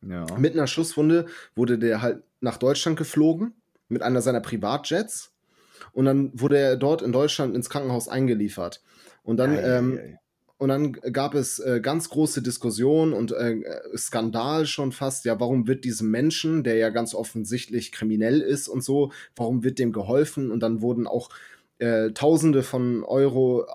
Ja. 0.02 0.26
mit 0.38 0.54
einer 0.54 0.66
Schusswunde 0.66 1.26
wurde 1.54 1.78
der 1.78 2.00
halt 2.00 2.22
nach 2.40 2.56
Deutschland 2.56 2.98
geflogen 2.98 3.52
mit 3.88 4.02
einer 4.02 4.22
seiner 4.22 4.40
Privatjets 4.40 5.32
und 5.92 6.04
dann 6.04 6.30
wurde 6.34 6.58
er 6.58 6.76
dort 6.76 7.02
in 7.02 7.12
Deutschland 7.12 7.54
ins 7.54 7.68
Krankenhaus 7.70 8.08
eingeliefert. 8.08 8.82
Und 9.22 9.36
dann, 9.36 9.50
Ei, 9.50 9.62
ei, 9.62 9.78
ähm, 9.78 9.98
ei. 9.98 10.18
und 10.58 10.68
dann 10.68 10.92
gab 10.92 11.34
es 11.34 11.58
äh, 11.58 11.80
ganz 11.82 12.08
große 12.08 12.42
Diskussionen 12.42 13.12
und 13.12 13.32
äh, 13.32 13.60
Skandal 13.96 14.66
schon 14.66 14.92
fast. 14.92 15.24
Ja, 15.24 15.38
warum 15.40 15.66
wird 15.66 15.84
diesem 15.84 16.10
Menschen, 16.10 16.64
der 16.64 16.76
ja 16.76 16.90
ganz 16.90 17.14
offensichtlich 17.14 17.92
kriminell 17.92 18.40
ist 18.40 18.68
und 18.68 18.82
so, 18.82 19.12
warum 19.36 19.64
wird 19.64 19.78
dem 19.78 19.92
geholfen? 19.92 20.50
Und 20.50 20.60
dann 20.60 20.80
wurden 20.80 21.06
auch 21.06 21.30
äh, 21.78 22.10
Tausende 22.12 22.62
von 22.62 23.04
Euro 23.04 23.66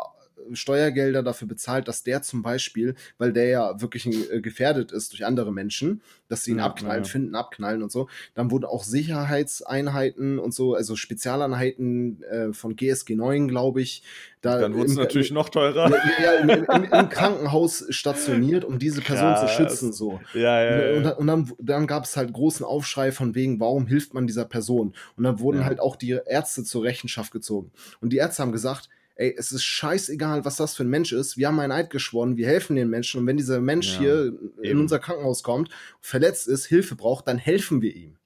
Steuergelder 0.54 1.24
dafür 1.24 1.48
bezahlt, 1.48 1.88
dass 1.88 2.04
der 2.04 2.22
zum 2.22 2.42
Beispiel, 2.44 2.96
weil 3.18 3.34
der 3.34 3.48
ja 3.48 3.82
wirklich 3.82 4.06
äh, 4.32 4.42
gefährdet 4.42 4.92
ist 4.92 5.12
durch 5.12 5.26
andere 5.26 5.52
Menschen, 5.52 6.02
dass 6.28 6.44
sie 6.44 6.52
ihn 6.52 6.58
Ja, 6.60 6.66
abknallen, 6.66 7.04
ja. 7.04 7.10
finden, 7.10 7.36
abknallen 7.36 7.84
und 7.84 7.92
so. 7.92 8.08
Dann 8.34 8.52
wurden 8.52 8.66
auch 8.66 8.84
Sicherheitseinheiten 8.84 10.40
und 10.40 10.54
so, 10.54 10.76
also 10.76 10.96
Spezialeinheiten 10.96 12.24
äh, 12.24 12.54
von 12.54 12.76
GSG 12.76 13.16
9, 13.16 13.48
glaube 13.48 13.82
ich. 13.82 14.04
Da 14.42 14.60
Dann 14.60 14.74
wurde 14.76 14.86
es 14.86 14.92
im- 14.94 15.00
natürlich 15.00 15.32
noch 15.32 15.50
teurer. 15.50 15.90
ja, 15.90 15.98
ja, 16.24 16.32
im, 16.42 16.50
im, 16.50 16.84
im 16.84 17.10
Krankenhaus 17.10 17.86
stationiert, 17.90 18.64
um 18.64 18.78
diese 18.80 19.02
Person 19.02 19.34
Krass. 19.34 19.42
zu 19.42 19.48
schützen. 19.56 19.94
So. 19.94 20.20
Ja, 20.34 20.64
ja, 20.64 20.98
Und, 20.98 21.04
ja. 21.04 21.10
dann- 21.12 21.18
und 21.18 21.28
dann, 21.28 21.52
dann 21.60 21.88
gab 21.88 22.04
es 22.06 22.16
halt 22.16 22.32
großen 22.34 22.66
Aufschrei 22.66 23.12
von 23.12 23.34
wegen, 23.36 23.60
warum 23.60 23.88
hilft 23.88 24.14
man 24.14 24.28
dieser 24.28 24.46
Person? 24.46 24.94
Und 25.18 25.24
dann 25.24 25.40
wurden 25.40 25.60
Ja. 25.60 25.66
halt 25.66 25.80
auch 25.80 25.96
die 25.96 26.20
Ärzte 26.26 26.64
zur 26.64 26.84
Rechenschaft 26.84 27.32
gezogen. 27.32 27.72
Und 28.02 28.12
die 28.14 28.18
Ärzte 28.18 28.44
haben 28.44 28.52
gesagt, 28.52 28.90
ey, 29.16 29.34
es 29.38 29.52
ist 29.52 29.64
scheißegal, 29.64 30.46
was 30.46 30.58
das 30.58 30.76
für 30.76 30.84
ein 30.84 30.90
Mensch 30.90 31.12
ist. 31.14 31.38
Wir 31.38 31.48
haben 31.48 31.60
einen 31.60 31.72
Eid 31.72 31.90
geschworen, 31.90 32.38
wir 32.38 32.48
helfen 32.48 32.76
den 32.76 32.90
Menschen. 32.90 33.22
Und 33.22 33.28
wenn 33.28 33.38
dieser 33.38 33.60
Mensch 33.62 33.94
Ja, 33.96 34.00
hier 34.00 34.26
in 34.62 34.64
eben. 34.64 34.80
unser 34.82 35.00
Krankenhaus 35.00 35.44
kommt, 35.44 35.70
verletzt 36.02 36.48
ist, 36.48 36.66
Hilfe 36.66 36.96
braucht, 36.96 37.28
dann 37.28 37.38
helfen 37.38 37.82
wir 37.82 37.96
ihm. 37.96 38.18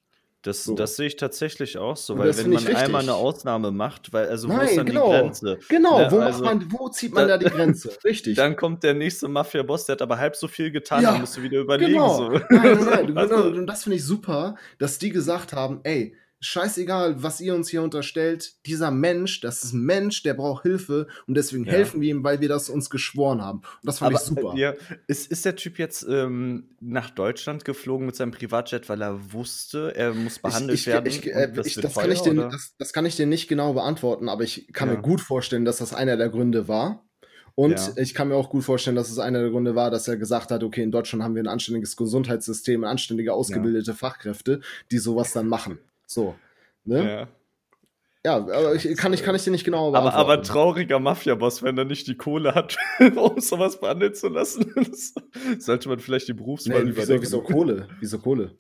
Das, 0.41 0.63
So. 0.63 0.74
das 0.74 0.96
sehe 0.96 1.08
ich 1.08 1.17
tatsächlich 1.17 1.77
auch 1.77 1.98
so, 1.98 2.17
weil 2.17 2.36
wenn 2.38 2.51
man 2.51 2.65
einmal 2.67 3.01
eine 3.01 3.13
Ausnahme 3.13 3.72
macht, 3.72 4.13
weil 4.13 4.29
also 4.29 4.48
wo 4.48 4.53
ist 4.53 4.58
Nein, 4.67 4.75
dann 4.77 4.86
genau. 4.86 5.12
die 5.12 5.19
Grenze? 5.19 5.60
Genau, 5.67 6.00
Ja, 6.00 6.12
wo, 6.12 6.19
also- 6.19 6.43
man, 6.46 6.72
wo 6.72 6.88
zieht 6.88 7.13
man 7.13 7.27
da 7.27 7.38
die 7.38 7.46
Grenze? 7.48 7.91
Richtig. 8.05 8.38
Dann 8.38 8.55
kommt 8.55 8.81
der 8.84 8.93
nächste 8.93 9.27
Mafia-Boss, 9.27 9.86
der 9.88 9.93
hat 9.96 10.01
aber 10.01 10.17
halb 10.17 10.38
so 10.38 10.48
viel 10.48 10.72
getan, 10.72 11.03
Ja, 11.03 11.12
dann 11.12 11.19
musst 11.22 11.36
du 11.36 11.41
wieder 11.43 11.60
überlegen. 11.60 11.91
Genau. 11.91 12.15
So. 12.15 12.29
Nein, 12.29 12.43
nein, 12.50 12.86
nein. 12.86 13.17
Also- 13.17 13.36
genau. 13.43 13.58
Und 13.58 13.67
das 13.67 13.84
finde 13.84 13.98
ich 13.98 14.05
super, 14.05 14.55
dass 14.77 14.98
die 14.98 15.10
gesagt 15.10 15.51
haben, 15.51 15.81
ey, 15.84 16.15
scheißegal, 16.41 17.22
was 17.22 17.41
ihr 17.41 17.53
uns 17.53 17.69
hier 17.69 17.81
unterstellt, 17.81 18.53
dieser 18.65 18.91
Mensch, 18.91 19.41
das 19.41 19.63
ist 19.63 19.74
ein 19.74 19.81
Mensch, 19.84 20.24
der 20.24 20.34
braucht 20.34 20.63
Hilfe 20.63 21.08
und 21.27 21.36
deswegen 21.36 21.65
Ja. 21.65 21.72
helfen 21.72 22.01
wir 22.01 22.10
ihm, 22.10 22.24
weil 22.24 22.39
wir 22.41 22.50
das 22.50 22.69
uns 22.69 22.89
geschworen 22.89 23.41
haben. 23.41 23.60
Und 23.60 23.86
das 23.86 24.00
fand 24.00 24.12
Aber 24.13 24.19
ich 24.19 24.25
super. 24.25 24.53
äh, 24.55 24.60
ja, 24.60 24.74
ist, 25.08 25.31
ist 25.31 25.46
der 25.46 25.55
Typ 25.55 25.79
jetzt 25.79 26.05
ähm, 26.10 26.69
nach 26.79 27.10
Deutschland 27.10 27.65
geflogen 27.65 28.05
mit 28.05 28.15
seinem 28.15 28.31
Privatjet, 28.31 28.88
weil 28.89 29.01
er 29.01 29.34
wuste, 29.34 29.93
er 29.96 30.13
muss 30.13 30.39
behandelt 30.39 30.79
ich, 30.79 30.88
ich, 30.88 30.93
werden? 30.93 31.05
Ich, 31.08 31.27
äh, 31.27 31.51
kann 31.51 31.65
ich 31.65 31.75
das 32.78 32.93
kann 32.93 33.06
ich 33.06 33.15
dir 33.15 33.28
nicht 33.28 33.47
genau 33.47 33.73
beantworten, 33.73 34.30
aber 34.30 34.43
ich 34.43 34.71
kann 34.71 34.89
Ja. 34.89 34.95
mir 34.95 35.02
gut 35.02 35.21
vorstellen, 35.21 35.65
dass 35.65 35.78
das 35.78 35.93
einer 35.93 36.17
der 36.17 36.30
Gründe 36.30 36.67
war. 36.67 37.06
Und 37.56 37.78
Ja. 37.78 37.93
ich 37.97 38.13
kann 38.13 38.30
mir 38.30 38.36
auch 38.36 38.49
gut 38.49 38.63
vorstellen, 38.63 38.95
dass 38.95 39.10
es 39.12 39.19
einer 39.19 39.41
der 39.41 39.49
Gründe 39.49 39.75
war, 39.75 39.91
dass 39.91 40.08
er 40.08 40.15
gesagt 40.15 40.49
hat, 40.52 40.63
okay, 40.63 40.82
in 40.82 40.91
Deutschland 40.91 41.23
haben 41.23 41.36
wir 41.36 41.43
ein 41.43 41.47
anständiges 41.47 41.97
Gesundheitssystem, 41.97 42.86
anständige, 42.86 43.34
ausgebildete 43.34 43.93
Fachkräfte, 43.93 44.62
die 44.91 44.97
sowas 44.97 45.34
dann 45.34 45.49
machen. 45.49 45.80
So. 46.10 46.36
Ne? 46.86 47.04
ja. 47.04 47.28
Ja, 48.26 48.36
aber 48.36 48.76
ich, 48.76 48.98
kann, 48.98 49.13
ich, 49.13 49.24
kann 49.24 49.34
ich 49.34 49.45
dir 49.45 49.52
nicht 49.52 49.63
genau 49.63 49.95
Aber, 49.95 50.13
aber 50.13 50.41
trauriger 50.41 51.00
Mafia-Boss, 51.00 51.63
wenn 51.63 51.78
er 51.78 51.86
nicht 51.86 52.06
die 52.06 52.17
Kohle 52.17 52.54
hat, 52.54 52.78
um 53.15 53.39
sowas 53.39 53.80
behandeln 53.80 54.13
zu 54.13 54.28
lassen. 54.28 54.74
Sollte 55.60 55.88
man 55.88 56.00
vielleicht 56.00 56.28
die 56.28 56.34
Berufswahl 56.34 56.84
nee, 56.84 56.89
wieso, 56.89 56.98
überdenken. 56.98 57.24
wieso 57.24 57.41
Kohle? 57.41 57.88
Wieso 58.02 58.19
Kohle? 58.19 58.58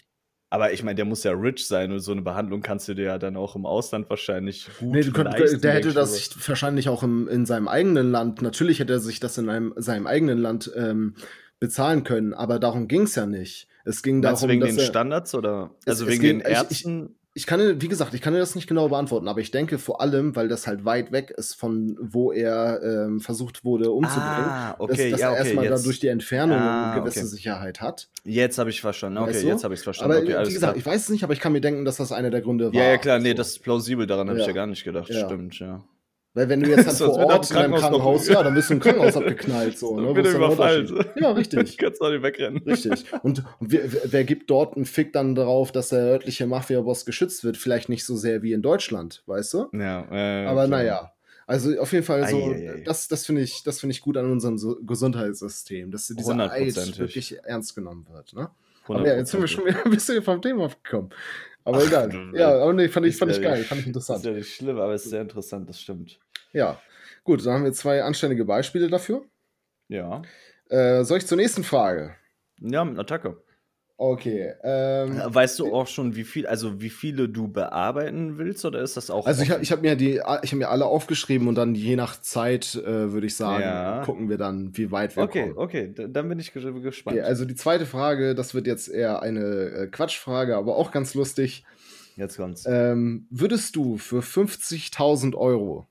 Aber 0.49 0.71
ich 0.71 0.81
meine, 0.81 0.95
der 0.95 1.03
muss 1.03 1.25
ja 1.25 1.33
rich 1.33 1.67
sein 1.67 1.91
und 1.91 1.99
so 1.99 2.13
eine 2.13 2.21
Behandlung 2.21 2.61
kannst 2.61 2.87
du 2.87 2.93
dir 2.93 3.03
ja 3.03 3.17
dann 3.19 3.35
auch 3.35 3.57
im 3.57 3.65
Ausland 3.65 4.09
wahrscheinlich 4.09 4.69
gut 4.79 4.93
Nee, 4.93 5.01
du 5.01 5.11
könnt, 5.11 5.37
leisten, 5.37 5.59
der 5.59 5.73
hätte 5.73 5.91
das 5.91 6.47
wahrscheinlich 6.47 6.87
auch 6.87 7.03
im, 7.03 7.27
in 7.27 7.45
seinem 7.45 7.67
eigenen 7.67 8.11
Land, 8.11 8.41
natürlich 8.41 8.79
hätte 8.79 8.93
er 8.93 8.99
sich 8.99 9.19
das 9.19 9.37
in 9.37 9.49
einem, 9.49 9.73
seinem 9.75 10.07
eigenen 10.07 10.39
Land 10.39 10.71
ähm, 10.75 11.15
bezahlen 11.59 12.05
können, 12.05 12.33
aber 12.33 12.59
darum 12.59 12.87
ging 12.87 13.03
es 13.03 13.15
ja 13.15 13.25
nicht. 13.25 13.67
Es 13.83 14.01
ging 14.03 14.21
Meinst 14.21 14.41
darum, 14.41 14.51
wegen 14.51 14.61
dass 14.61 14.69
den 14.69 14.79
er, 14.79 14.85
Standards 14.85 15.35
oder 15.35 15.75
also 15.85 16.05
es 16.05 16.11
wegen 16.11 16.21
ging- 16.21 16.39
den 16.39 16.47
Ärzten? 16.47 17.18
Ich 17.35 17.45
kann, 17.45 17.79
wie 17.81 17.87
gesagt, 17.87 18.13
ich 18.13 18.21
kann 18.21 18.33
dir 18.33 18.39
das 18.39 18.55
nicht 18.55 18.67
genau 18.67 18.89
beantworten, 18.89 19.27
aber 19.27 19.39
ich 19.39 19.51
denke 19.51 19.77
vor 19.77 20.01
allem, 20.01 20.35
weil 20.35 20.47
das 20.47 20.65
halt 20.67 20.83
weit 20.83 21.11
weg 21.11 21.31
ist 21.31 21.53
von 21.53 21.95
wo 22.01 22.31
er 22.31 22.81
ähm, 22.83 23.19
versucht 23.21 23.63
wurde 23.63 23.91
umzubringen, 23.91 24.25
ah, 24.49 24.71
dass, 24.71 24.79
okay, 24.79 25.11
dass 25.11 25.19
ja, 25.21 25.27
er 25.27 25.31
okay, 25.33 25.43
erstmal 25.43 25.65
jetzt, 25.65 25.79
dadurch 25.83 25.99
die 25.99 26.07
Entfernung 26.07 26.57
Ah, 26.57 26.91
eine 26.93 27.01
gewisse 27.01 27.19
okay. 27.19 27.27
Sicherheit 27.27 27.81
hat. 27.81 28.09
jetzt 28.25 28.57
habe 28.57 28.69
ich 28.71 28.81
verstanden. 28.81 29.19
Okay, 29.19 29.29
Weißt 29.29 29.43
du? 29.43 29.47
jetzt 29.47 29.63
habe 29.63 29.73
ich 29.73 29.79
es 29.79 29.83
verstanden. 29.83 30.11
Aber 30.13 30.21
okay, 30.23 30.47
wie 30.49 30.53
gesagt, 30.53 30.73
klar. 30.73 30.75
ich 30.77 30.85
weiß 30.85 31.01
es 31.03 31.09
nicht, 31.09 31.23
aber 31.23 31.33
ich 31.33 31.39
kann 31.39 31.51
mir 31.53 31.61
denken, 31.61 31.85
dass 31.85 31.97
das 31.97 32.11
einer 32.11 32.29
der 32.31 32.41
Gründe 32.41 32.73
war. 32.73 32.73
Ja, 32.73 32.89
ja, 32.91 32.97
klar, 32.97 33.19
nee, 33.19 33.29
So. 33.29 33.35
das 33.35 33.49
ist 33.49 33.59
plausibel, 33.59 34.07
daran 34.07 34.27
habe 34.27 34.39
ich 34.39 34.45
Ja. 34.45 34.49
ja 34.51 34.55
gar 34.55 34.67
nicht 34.67 34.83
gedacht. 34.83 35.09
Ja. 35.09 35.25
Stimmt, 35.25 35.59
ja. 35.59 35.83
Weil 36.35 36.47
wenn 36.49 36.61
du 36.61 36.69
jetzt 36.69 36.85
Sonst 36.97 36.99
vor 37.15 37.25
Ort 37.25 37.49
in 37.49 37.55
deinem 37.57 37.73
Krankenhaus 37.75 38.27
ja, 38.27 38.43
dann 38.43 38.53
bist 38.53 38.69
du 38.69 38.75
im 38.75 38.79
Krankenhaus 38.79 39.17
abgeknallt. 39.17 39.77
So, 39.77 39.95
ne? 39.95 40.01
Dann 40.03 40.11
Wo 40.11 40.15
wird 40.15 40.27
ist 40.27 40.33
er 40.33 40.39
der 40.39 40.47
überfallen. 40.47 41.05
Ja, 41.15 41.31
richtig. 41.31 41.77
Kannst 41.79 41.99
du 42.01 42.05
auch 42.05 42.11
nicht 42.11 42.23
wegrennen. 42.23 42.61
Richtig. 42.65 43.05
Und, 43.23 43.43
und 43.59 43.71
wer, 43.71 43.81
wer- 44.11 44.23
gibt 44.23 44.49
dort 44.49 44.75
einen 44.75 44.85
Fick 44.85 45.11
dann 45.13 45.33
darauf, 45.35 45.71
dass 45.71 45.89
der 45.89 45.99
örtliche 45.99 46.45
Mafia-Boss 46.45 47.05
geschützt 47.05 47.43
wird? 47.43 47.57
Vielleicht 47.57 47.89
nicht 47.89 48.05
so 48.05 48.15
sehr 48.15 48.43
wie 48.43 48.53
in 48.53 48.61
Deutschland, 48.61 49.23
weißt 49.25 49.53
du? 49.55 49.65
Ja, 49.73 50.05
äh, 50.11 50.45
Aber 50.45 50.65
klar. 50.65 50.79
naja. 50.79 51.11
Also 51.47 51.79
auf 51.79 51.91
jeden 51.93 52.05
Fall 52.05 52.27
so, 52.29 52.37
Eieiei. 52.37 52.83
das, 52.85 53.07
das 53.07 53.25
finde 53.25 53.41
ich, 53.41 53.63
das 53.63 53.79
finde 53.79 53.93
ich 53.93 54.01
gut 54.01 54.17
an 54.17 54.31
unserem 54.31 54.57
Gesundheitssystem, 54.85 55.89
dass 55.89 56.05
dieser 56.05 56.51
Eid 56.51 56.75
wirklich 56.99 57.37
ernst 57.43 57.73
genommen 57.73 58.05
wird. 58.13 58.33
Ne? 58.33 58.51
Aber 58.97 59.07
ja, 59.07 59.15
jetzt 59.17 59.31
sind 59.31 59.41
wir 59.41 59.47
schon 59.47 59.65
wieder 59.65 59.83
ein 59.85 59.91
bisschen 59.91 60.21
vom 60.23 60.41
Thema 60.41 60.65
abgekommen. 60.65 61.09
Aber 61.63 61.77
Ach, 61.79 61.87
egal. 61.87 62.09
du- 62.09 62.37
Ja, 62.37 62.49
aber 62.61 62.73
nee, 62.73 62.87
fand 62.87 63.05
ich, 63.05 63.17
fand 63.17 63.31
ich 63.31 63.41
geil, 63.41 63.63
fand 63.63 63.85
ich 63.85 63.91
Das 63.91 64.03
ist 64.09 64.09
interessant. 64.09 64.25
ja 64.25 64.31
nicht 64.31 64.55
schlimm, 64.55 64.77
aber 64.79 64.93
es 64.93 65.03
ist 65.03 65.11
sehr 65.11 65.21
interessant, 65.21 65.69
das 65.69 65.79
stimmt. 65.79 66.19
Ja. 66.53 66.81
Gut, 67.23 67.45
dann 67.45 67.53
haben 67.53 67.63
wir 67.65 67.73
zwei 67.73 68.01
anständige 68.03 68.45
Beispiele 68.45 68.87
dafür. 68.89 69.23
Ja. 69.87 70.21
Äh, 70.69 71.03
soll 71.03 71.17
ich 71.19 71.27
zur 71.27 71.37
nächsten 71.37 71.63
Frage? 71.63 72.15
Ja, 72.59 72.83
mit 72.85 72.97
Attacke. 72.97 73.41
Okay. 74.01 74.53
Ähm, 74.63 75.19
Weißt 75.25 75.59
du 75.59 75.73
auch 75.73 75.85
schon, 75.87 76.15
wie 76.15 76.23
viel, 76.23 76.47
also 76.47 76.79
wie 76.79 76.89
viele 76.89 77.27
du 77.27 77.49
bearbeiten 77.49 78.37
willst, 78.37 78.63
oder 78.63 78.81
ist 78.81 78.95
das 78.95 79.09
auch. 79.09 79.25
Also 79.27 79.43
ich, 79.43 79.51
offen? 79.51 79.61
ich 79.61 79.73
habe 79.73 79.81
mir 79.81 79.97
die, 79.97 80.13
ich 80.41 80.51
habe 80.51 80.55
mir 80.55 80.69
alle 80.69 80.85
aufgeschrieben 80.85 81.49
und 81.49 81.55
dann 81.55 81.75
je 81.75 81.97
nach 81.97 82.21
Zeit 82.21 82.75
äh, 82.75 83.11
würde 83.11 83.27
ich 83.27 83.35
sagen, 83.35 83.61
Ja. 83.63 84.01
gucken 84.05 84.29
wir 84.29 84.37
dann, 84.37 84.69
wie 84.77 84.89
weit 84.91 85.17
wir 85.17 85.23
Okay, 85.23 85.41
kommen. 85.47 85.57
okay, 85.57 85.87
d- 85.89 86.07
dann 86.09 86.29
bin 86.29 86.39
ich 86.39 86.51
ges- 86.51 86.81
gespannt. 86.81 87.17
Okay, 87.17 87.25
also 87.27 87.43
die 87.43 87.55
zweite 87.55 87.85
Frage, 87.85 88.35
das 88.35 88.53
wird 88.53 88.67
jetzt 88.67 88.87
eher 88.87 89.21
eine 89.21 89.41
äh, 89.65 89.87
Quatschfrage, 89.87 90.55
aber 90.55 90.77
auch 90.77 90.91
ganz 90.91 91.13
lustig. 91.13 91.65
Jetzt 92.15 92.37
kommt's. 92.37 92.63
Ähm, 92.67 93.27
würdest 93.29 93.75
du 93.75 93.97
für 93.97 94.21
50.000 94.21 95.35
Euro 95.35 95.87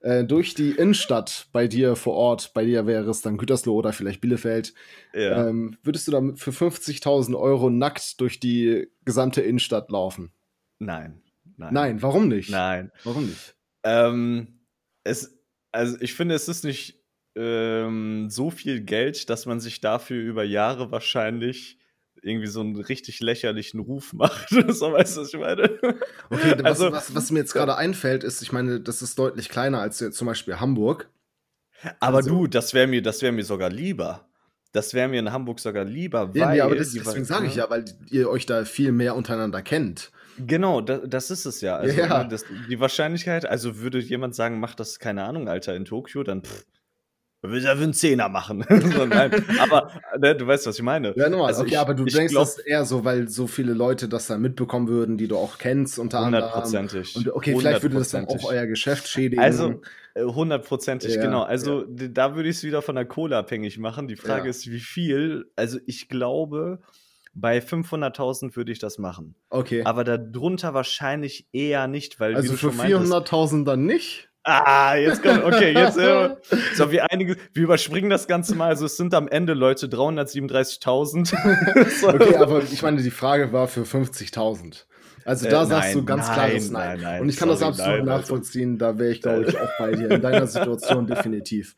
äh, 0.00 0.24
durch 0.24 0.54
die 0.54 0.70
Innenstadt 0.70 1.48
bei 1.52 1.68
dir 1.68 1.96
vor 1.96 2.14
Ort, 2.14 2.52
bei 2.54 2.64
dir 2.64 2.86
wäre 2.86 3.10
es 3.10 3.20
dann 3.20 3.36
Gütersloh 3.36 3.74
oder 3.74 3.92
vielleicht 3.92 4.20
Bielefeld, 4.20 4.74
ja. 5.12 5.48
ähm, 5.48 5.76
würdest 5.82 6.08
du 6.08 6.12
damit 6.12 6.38
für 6.38 6.50
50.000 6.50 7.38
Euro 7.38 7.70
nackt 7.70 8.20
durch 8.20 8.40
die 8.40 8.88
gesamte 9.04 9.42
Innenstadt 9.42 9.90
laufen? 9.90 10.32
nein. 10.78 11.22
Nein. 11.56 11.74
Nein, 11.74 12.02
warum 12.02 12.28
nicht? 12.28 12.50
Nein. 12.50 12.90
Warum 13.04 13.26
nicht? 13.26 13.54
Ähm, 13.84 14.60
es, 15.04 15.38
also 15.72 15.98
ich 16.00 16.14
finde, 16.14 16.34
es 16.34 16.48
ist 16.48 16.64
nicht 16.64 17.04
ähm, 17.36 18.30
so 18.30 18.50
viel 18.50 18.80
Geld, 18.80 19.28
dass 19.28 19.44
man 19.44 19.60
sich 19.60 19.82
dafür 19.82 20.22
über 20.22 20.42
Jahre 20.42 20.90
wahrscheinlich 20.90 21.78
irgendwie 22.22 22.46
so 22.46 22.60
einen 22.60 22.76
richtig 22.76 23.20
lächerlichen 23.20 23.80
Ruf 23.80 24.12
macht. 24.14 24.48
so 24.50 24.92
weißt 24.92 25.16
du, 25.16 25.20
was 25.22 25.28
ich 25.34 25.40
meine? 25.40 25.78
Okay, 26.30 26.54
was, 26.58 26.64
Also- 26.64 26.92
was, 26.92 27.14
was 27.14 27.30
mir 27.30 27.40
jetzt 27.40 27.52
gerade 27.52 27.76
einfällt, 27.76 28.24
ist, 28.24 28.42
ich 28.42 28.52
meine, 28.52 28.80
das 28.80 29.02
ist 29.02 29.18
deutlich 29.18 29.48
kleiner 29.48 29.80
als 29.80 29.98
zum 29.98 30.26
Beispiel 30.26 30.60
Hamburg. 30.60 31.08
Aber 31.98 32.18
Also- 32.18 32.30
du, 32.30 32.46
das 32.46 32.74
wäre 32.74 32.86
mir, 32.86 33.02
das 33.02 33.22
wäre 33.22 33.32
mir 33.32 33.44
sogar 33.44 33.70
lieber. 33.70 34.26
Das 34.72 34.94
wäre 34.94 35.08
mir 35.08 35.18
in 35.18 35.32
Hamburg 35.32 35.58
sogar 35.58 35.84
lieber, 35.84 36.30
Ja, 36.34 36.46
weil. 36.46 36.54
nee, 36.54 36.60
aber 36.60 36.76
das, 36.76 36.92
deswegen 36.92 37.24
sage 37.24 37.46
ich 37.46 37.56
ja, 37.56 37.68
weil 37.70 37.84
ihr 38.10 38.30
euch 38.30 38.46
da 38.46 38.64
viel 38.64 38.92
mehr 38.92 39.16
untereinander 39.16 39.62
kennt. 39.62 40.12
Genau, 40.38 40.80
da, 40.80 40.98
das 40.98 41.30
ist 41.32 41.44
es 41.44 41.60
ja. 41.60 41.76
Also, 41.76 41.98
Ja. 42.00 42.22
ne, 42.22 42.28
Das, 42.28 42.44
die 42.68 42.78
Wahrscheinlichkeit, 42.78 43.46
also 43.46 43.78
würde 43.78 43.98
jemand 43.98 44.34
sagen, 44.36 44.60
mach 44.60 44.74
das, 44.76 45.00
keine 45.00 45.24
Ahnung, 45.24 45.48
Alter, 45.48 45.74
in 45.74 45.84
Tokio, 45.86 46.22
dann 46.22 46.44
pff, 46.44 46.64
will 47.42 47.60
für 47.62 47.70
einen 47.70 47.92
Zehner 47.94 48.28
machen. 48.28 48.64
so. 48.68 49.02
Aber 49.60 49.90
ne, 50.18 50.34
du 50.36 50.46
weißt, 50.46 50.66
was 50.66 50.76
ich 50.76 50.82
meine. 50.82 51.14
Ja, 51.16 51.28
normal. 51.28 51.48
Also 51.48 51.62
okay, 51.62 51.70
ich- 51.72 51.78
aber 51.78 51.94
du 51.94 52.04
denkst 52.04 52.32
glaub- 52.32 52.44
das 52.44 52.58
eher 52.58 52.84
so, 52.84 53.04
weil 53.04 53.28
so 53.28 53.46
viele 53.46 53.72
Leute 53.72 54.08
das 54.08 54.26
dann 54.26 54.40
mitbekommen 54.42 54.88
würden, 54.88 55.16
die 55.16 55.28
du 55.28 55.36
auch 55.36 55.58
kennst, 55.58 55.98
unter 55.98 56.18
anderem. 56.20 56.44
Hundertprozentig. 56.44 57.16
Und 57.16 57.32
okay, 57.32 57.56
vielleicht 57.58 57.82
würde 57.82 57.96
das 57.96 58.10
dann 58.10 58.26
auch 58.26 58.44
euer 58.44 58.66
Geschäft 58.66 59.08
schädigen. 59.08 59.42
Also, 59.42 59.80
äh, 60.14 60.24
hundertprozentig, 60.24 61.14
Ja, 61.14 61.22
genau. 61.22 61.42
Also, 61.42 61.84
d- 61.84 62.10
da 62.12 62.34
würde 62.36 62.48
ich 62.48 62.56
es 62.56 62.62
wieder 62.64 62.82
von 62.82 62.94
der 62.96 63.04
Kohle 63.06 63.36
abhängig 63.36 63.78
machen. 63.78 64.08
Die 64.08 64.16
Frage 64.16 64.44
Ja. 64.44 64.50
ist, 64.50 64.70
wie 64.70 64.80
viel. 64.80 65.46
Also, 65.56 65.78
ich 65.86 66.08
glaube, 66.08 66.80
bei 67.32 67.60
500.000 67.60 68.56
würde 68.56 68.72
ich 68.72 68.80
das 68.80 68.98
machen. 68.98 69.34
okay. 69.50 69.84
Aber 69.84 70.02
darunter 70.04 70.74
wahrscheinlich 70.74 71.46
eher 71.52 71.86
nicht, 71.86 72.18
weil. 72.20 72.34
Also 72.34 72.52
für 72.54 72.58
schon 72.58 72.76
meintest- 72.76 73.12
400.000 73.12 73.64
dann 73.64 73.84
nicht? 73.86 74.29
Ah, 74.42 74.94
jetzt 74.94 75.22
kommt, 75.22 75.44
okay, 75.44 75.72
jetzt, 75.72 75.98
äh, 75.98 76.34
so, 76.74 76.90
wir 76.90 77.10
einige, 77.10 77.36
wir 77.52 77.62
überspringen 77.62 78.08
das 78.08 78.26
Ganze 78.26 78.54
mal, 78.54 78.68
also 78.68 78.86
es 78.86 78.96
sind 78.96 79.12
am 79.12 79.28
Ende, 79.28 79.52
Leute, 79.52 79.86
337.000. 79.86 81.90
so. 82.00 82.08
Okay, 82.08 82.36
aber 82.36 82.62
ich 82.62 82.82
meine, 82.82 83.02
die 83.02 83.10
Frage 83.10 83.52
war 83.52 83.68
für 83.68 83.82
50.000. 83.82 84.86
Also 85.24 85.48
da 85.48 85.62
Äh, 85.62 85.66
sagst 85.66 85.88
nein, 85.88 85.96
du 85.98 86.04
ganz 86.04 86.26
nein, 86.26 86.34
klares 86.34 86.70
Nein. 86.70 86.88
nein, 86.88 87.00
nein, 87.02 87.22
Und 87.22 87.28
ich 87.28 87.36
kann 87.36 87.48
das 87.48 87.60
sorry, 87.60 87.70
absolut 87.72 87.90
nein, 87.98 88.08
also. 88.08 88.20
nachvollziehen. 88.20 88.78
Da 88.78 88.98
wäre 88.98 89.12
ich, 89.12 89.20
glaube 89.22 89.44
ich, 89.48 89.58
auch 89.58 89.70
bei 89.78 89.92
dir. 89.92 90.10
In 90.10 90.22
deiner 90.22 90.46
Situation 90.46 91.06
definitiv. 91.08 91.76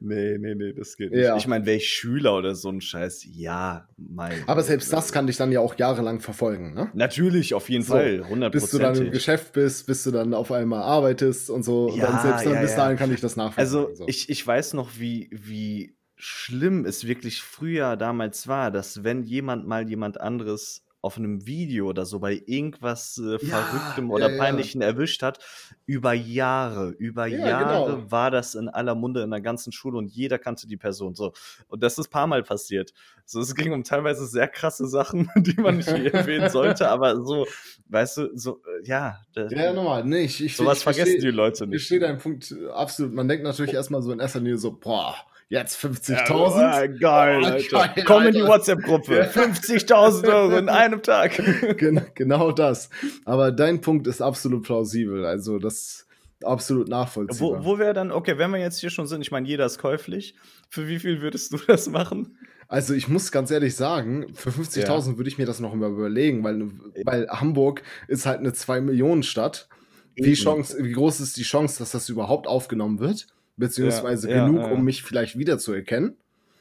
Nee, 0.00 0.38
nee, 0.38 0.54
nee, 0.54 0.72
das 0.72 0.96
geht 0.96 1.10
nicht. 1.10 1.20
Ja. 1.22 1.36
Ich 1.36 1.46
meine, 1.46 1.66
wäre 1.66 1.76
ich 1.76 1.88
Schüler 1.88 2.36
oder 2.36 2.54
so 2.54 2.68
ein 2.70 2.80
Scheiß, 2.80 3.24
ja, 3.30 3.88
mein. 3.96 4.32
Aber 4.46 4.62
selbst 4.62 4.92
das 4.92 5.12
kann 5.12 5.26
dich 5.26 5.36
dann 5.36 5.52
ja 5.52 5.60
auch 5.60 5.76
jahrelang 5.78 6.20
verfolgen, 6.20 6.74
ne? 6.74 6.90
Natürlich, 6.94 7.54
auf 7.54 7.68
jeden 7.68 7.84
So, 7.84 7.94
Fall, 7.94 8.22
100%. 8.30 8.50
Bis 8.50 8.70
du 8.70 8.78
dann 8.78 8.96
im 8.96 9.10
Geschäft 9.10 9.52
bist, 9.52 9.86
bis 9.86 10.04
du 10.04 10.10
dann 10.10 10.34
auf 10.34 10.50
einmal 10.52 10.82
arbeitest 10.82 11.50
und 11.50 11.64
so. 11.64 11.86
und 11.86 11.96
Ja, 11.96 12.06
dann 12.06 12.20
selbst 12.22 12.46
dann 12.46 12.54
ja, 12.54 12.60
bis 12.62 12.74
dahin 12.74 12.96
kann 12.96 13.12
ich 13.12 13.20
das 13.20 13.36
nachvollziehen. 13.36 13.58
Also 13.60 13.94
so. 13.94 14.04
ich, 14.08 14.28
ich 14.30 14.46
weiß 14.46 14.74
noch, 14.74 14.90
wie, 14.98 15.28
wie 15.32 15.96
schlimm 16.16 16.84
es 16.84 17.06
wirklich 17.06 17.42
früher 17.42 17.96
damals 17.96 18.46
war, 18.46 18.70
dass 18.70 19.02
wenn 19.04 19.22
jemand 19.24 19.66
mal 19.66 19.88
jemand 19.88 20.20
anderes 20.20 20.84
auf 21.02 21.18
einem 21.18 21.46
Video 21.46 21.88
oder 21.88 22.06
so 22.06 22.20
bei 22.20 22.40
irgendwas 22.46 23.18
äh, 23.18 23.32
Ja, 23.44 23.64
Verrücktem 23.64 24.08
ja, 24.08 24.14
oder 24.14 24.30
ja. 24.30 24.38
Peinlichen 24.38 24.80
erwischt 24.82 25.22
hat, 25.22 25.40
über 25.84 26.12
Jahre, 26.12 26.90
über 26.90 27.26
Ja, 27.26 27.48
Jahre 27.48 27.96
genau. 27.96 28.10
war 28.12 28.30
das 28.30 28.54
in 28.54 28.68
aller 28.68 28.94
Munde 28.94 29.22
in 29.22 29.30
der 29.30 29.40
ganzen 29.40 29.72
Schule 29.72 29.98
und 29.98 30.12
jeder 30.12 30.38
kannte 30.38 30.68
die 30.68 30.76
Person 30.76 31.14
so. 31.16 31.32
Und 31.66 31.82
das 31.82 31.98
ist 31.98 32.06
ein 32.06 32.10
paar 32.10 32.26
Mal 32.28 32.44
passiert. 32.44 32.92
So, 33.24 33.40
es 33.40 33.54
ging 33.54 33.72
um 33.72 33.82
teilweise 33.82 34.26
sehr 34.26 34.46
krasse 34.46 34.86
Sachen, 34.86 35.28
die 35.36 35.60
man 35.60 35.76
nicht 35.78 35.88
erwähnen 35.88 36.50
sollte, 36.50 36.88
aber 36.88 37.16
so, 37.24 37.46
weißt 37.88 38.16
du, 38.18 38.30
so, 38.38 38.62
äh, 38.64 38.86
ja, 38.86 39.20
das, 39.34 39.52
ja, 39.52 39.72
normal. 39.72 40.04
Nee, 40.04 40.22
ich, 40.22 40.42
ich, 40.44 40.56
sowas 40.56 40.78
ich 40.78 40.84
vergessen 40.84 41.16
versteh- 41.18 41.20
die 41.20 41.30
Leute 41.30 41.64
Ich 41.64 41.70
nicht. 41.70 41.80
verstehe 41.80 41.98
deinen 42.00 42.18
Punkt 42.18 42.52
äh, 42.52 42.68
absolut. 42.68 43.12
Man 43.12 43.26
denkt 43.26 43.42
natürlich 43.44 43.74
erstmal 43.74 44.02
so 44.02 44.12
in 44.12 44.20
erster 44.20 44.38
Linie 44.38 44.58
so, 44.58 44.72
boah, 44.72 45.16
jetzt 45.52 45.82
Ja, 45.82 45.88
50.000. 45.90 46.98
geil, 46.98 47.40
Oh, 47.44 47.70
geil, 47.70 48.04
Komm 48.04 48.26
in 48.26 48.34
die. 48.34 48.42
WhatsApp-Gruppe. 48.42 49.16
Ja. 49.16 49.24
50.000 49.24 50.28
Euro 50.32 50.56
in 50.58 50.68
einem 50.82 51.02
Tag. 51.02 51.40
Gen 51.78 52.00
genau 52.14 52.52
das. 52.52 52.90
Aber 53.24 53.52
dein 53.52 53.80
Punkt 53.80 54.06
ist 54.06 54.20
absolut 54.20 54.64
plausibel. 54.64 55.24
Also 55.24 55.58
das 55.58 55.74
ist 55.74 56.06
absolut 56.44 56.88
nachvollziehbar. 56.88 57.60
Wo, 57.60 57.64
wo 57.64 57.78
wäre 57.78 57.94
dann, 57.94 58.10
okay, 58.10 58.38
wenn 58.38 58.50
wir 58.50 58.58
jetzt 58.58 58.80
hier 58.80 58.90
schon 58.90 59.06
sind, 59.06 59.20
ich 59.20 59.30
meine, 59.30 59.46
jeder 59.46 59.66
ist 59.66 59.78
käuflich. 59.78 60.34
Für 60.68 60.88
wie 60.88 60.98
viel 60.98 61.20
würdest 61.22 61.52
du 61.52 61.58
das 61.66 61.88
machen? 61.88 62.36
Also 62.68 62.94
ich 62.94 63.06
muss 63.06 63.30
ganz 63.30 63.50
ehrlich 63.50 63.76
sagen, 63.76 64.32
für 64.34 64.48
50.000 64.50 65.18
würde 65.18 65.28
ich 65.28 65.36
mir 65.36 65.44
das 65.44 65.60
noch 65.60 65.74
mal 65.74 65.90
überlegen, 65.90 66.42
weil, 66.42 66.70
weil 67.04 67.28
Hamburg 67.28 67.82
ist 68.08 68.24
halt 68.24 68.38
eine 68.40 68.50
2-Millionen-Stadt. 68.50 69.68
Wie. 70.14 70.32
Chance, 70.34 70.76
wie 70.82 70.92
groß 70.92 71.20
ist 71.20 71.36
die 71.36 71.42
Chance, 71.42 71.78
dass 71.78 71.90
das 71.90 72.08
überhaupt 72.08 72.46
aufgenommen 72.46 72.98
wird? 72.98 73.26
Beziehungsweise 73.56 74.30
Ja, 74.30 74.36
ja, 74.36 74.46
genug, 74.46 74.62
ja. 74.62 74.70
um 74.72 74.84
mich 74.84 75.02
vielleicht 75.02 75.38
wiederzuerkennen? 75.38 76.16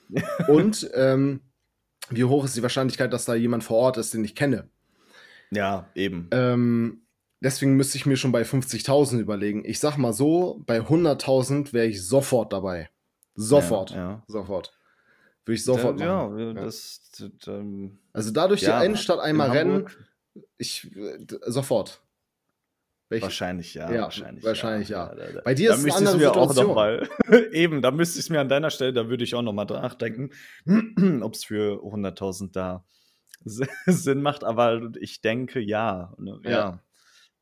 Und 0.47 0.89
ähm, 0.93 1.41
wie 2.09 2.23
hoch 2.25 2.43
ist 2.45 2.55
die 2.55 2.61
Wahrscheinlichkeit, 2.63 3.13
dass 3.13 3.25
da 3.25 3.35
jemand 3.35 3.63
vor 3.63 3.77
Ort 3.77 3.97
ist, 3.97 4.13
den 4.13 4.23
ich 4.25 4.35
kenne? 4.35 4.67
Ja, 5.51 5.89
eben. 5.95 6.27
Ähm, 6.31 7.01
deswegen 7.41 7.75
müsste 7.75 7.97
ich 7.97 8.05
mir 8.05 8.17
schon 8.17 8.31
bei 8.31 8.43
50.000 8.43 9.19
überlegen. 9.19 9.63
Ich 9.65 9.79
sag 9.79 9.97
mal 9.97 10.13
so, 10.13 10.61
bei 10.65 10.79
100.000 10.79 11.73
wäre 11.73 11.87
ich 11.87 12.05
sofort 12.05 12.51
dabei. 12.53 12.89
Sofort. 13.35 13.91
Ja, 13.91 13.97
ja. 13.97 14.23
Sofort. 14.27 14.77
Würde 15.45 15.55
ich 15.55 15.63
sofort 15.63 15.99
ja, 15.99 16.27
machen. 16.27 16.39
ja, 16.39 16.45
Ja. 16.47 16.53
das, 16.53 17.09
das, 17.17 17.47
ähm, 17.47 17.97
Also 18.13 18.31
da 18.31 18.47
durch 18.47 18.61
ja, 18.61 18.79
die 18.79 18.85
Innenstadt 18.85 19.19
in 19.19 19.23
einmal 19.23 19.51
rennen, 19.51 19.87
ich 20.57 20.89
äh, 20.95 21.17
sofort. 21.47 22.01
Welch, 23.11 23.23
Wahrscheinlich 23.23 23.73
ja. 23.73 23.91
Ja, 23.91 24.03
wahrscheinlich, 24.03 24.41
wahrscheinlich 24.45 24.87
ja. 24.87 25.13
Da, 25.13 25.31
da, 25.33 25.41
Bei 25.41 25.53
dir 25.53 25.71
da 25.71 25.75
ist 25.75 25.85
es 25.85 25.95
eine 25.95 25.97
andere 25.97 26.17
mir 26.17 26.31
auch 26.31 26.47
Situation. 26.47 26.67
noch 26.67 26.75
mal, 26.75 27.09
eben, 27.51 27.81
da 27.81 27.91
müsste 27.91 28.19
ich 28.19 28.25
es 28.25 28.29
mir 28.29 28.39
an 28.39 28.47
deiner 28.47 28.69
Stelle, 28.69 28.93
da 28.93 29.09
würde 29.09 29.25
ich 29.25 29.35
auch 29.35 29.41
noch 29.41 29.51
mal 29.51 29.65
nachdenken, 29.65 30.29
ob 31.21 31.33
es 31.33 31.43
für 31.43 31.83
100.000 31.83 32.53
da 32.53 32.85
Sinn 33.85 34.21
macht. 34.21 34.45
Aber 34.45 34.91
ich 35.01 35.19
denke, 35.19 35.59
ja. 35.59 36.15
Ne, 36.19 36.39
ja. 36.45 36.49
Ja. 36.49 36.83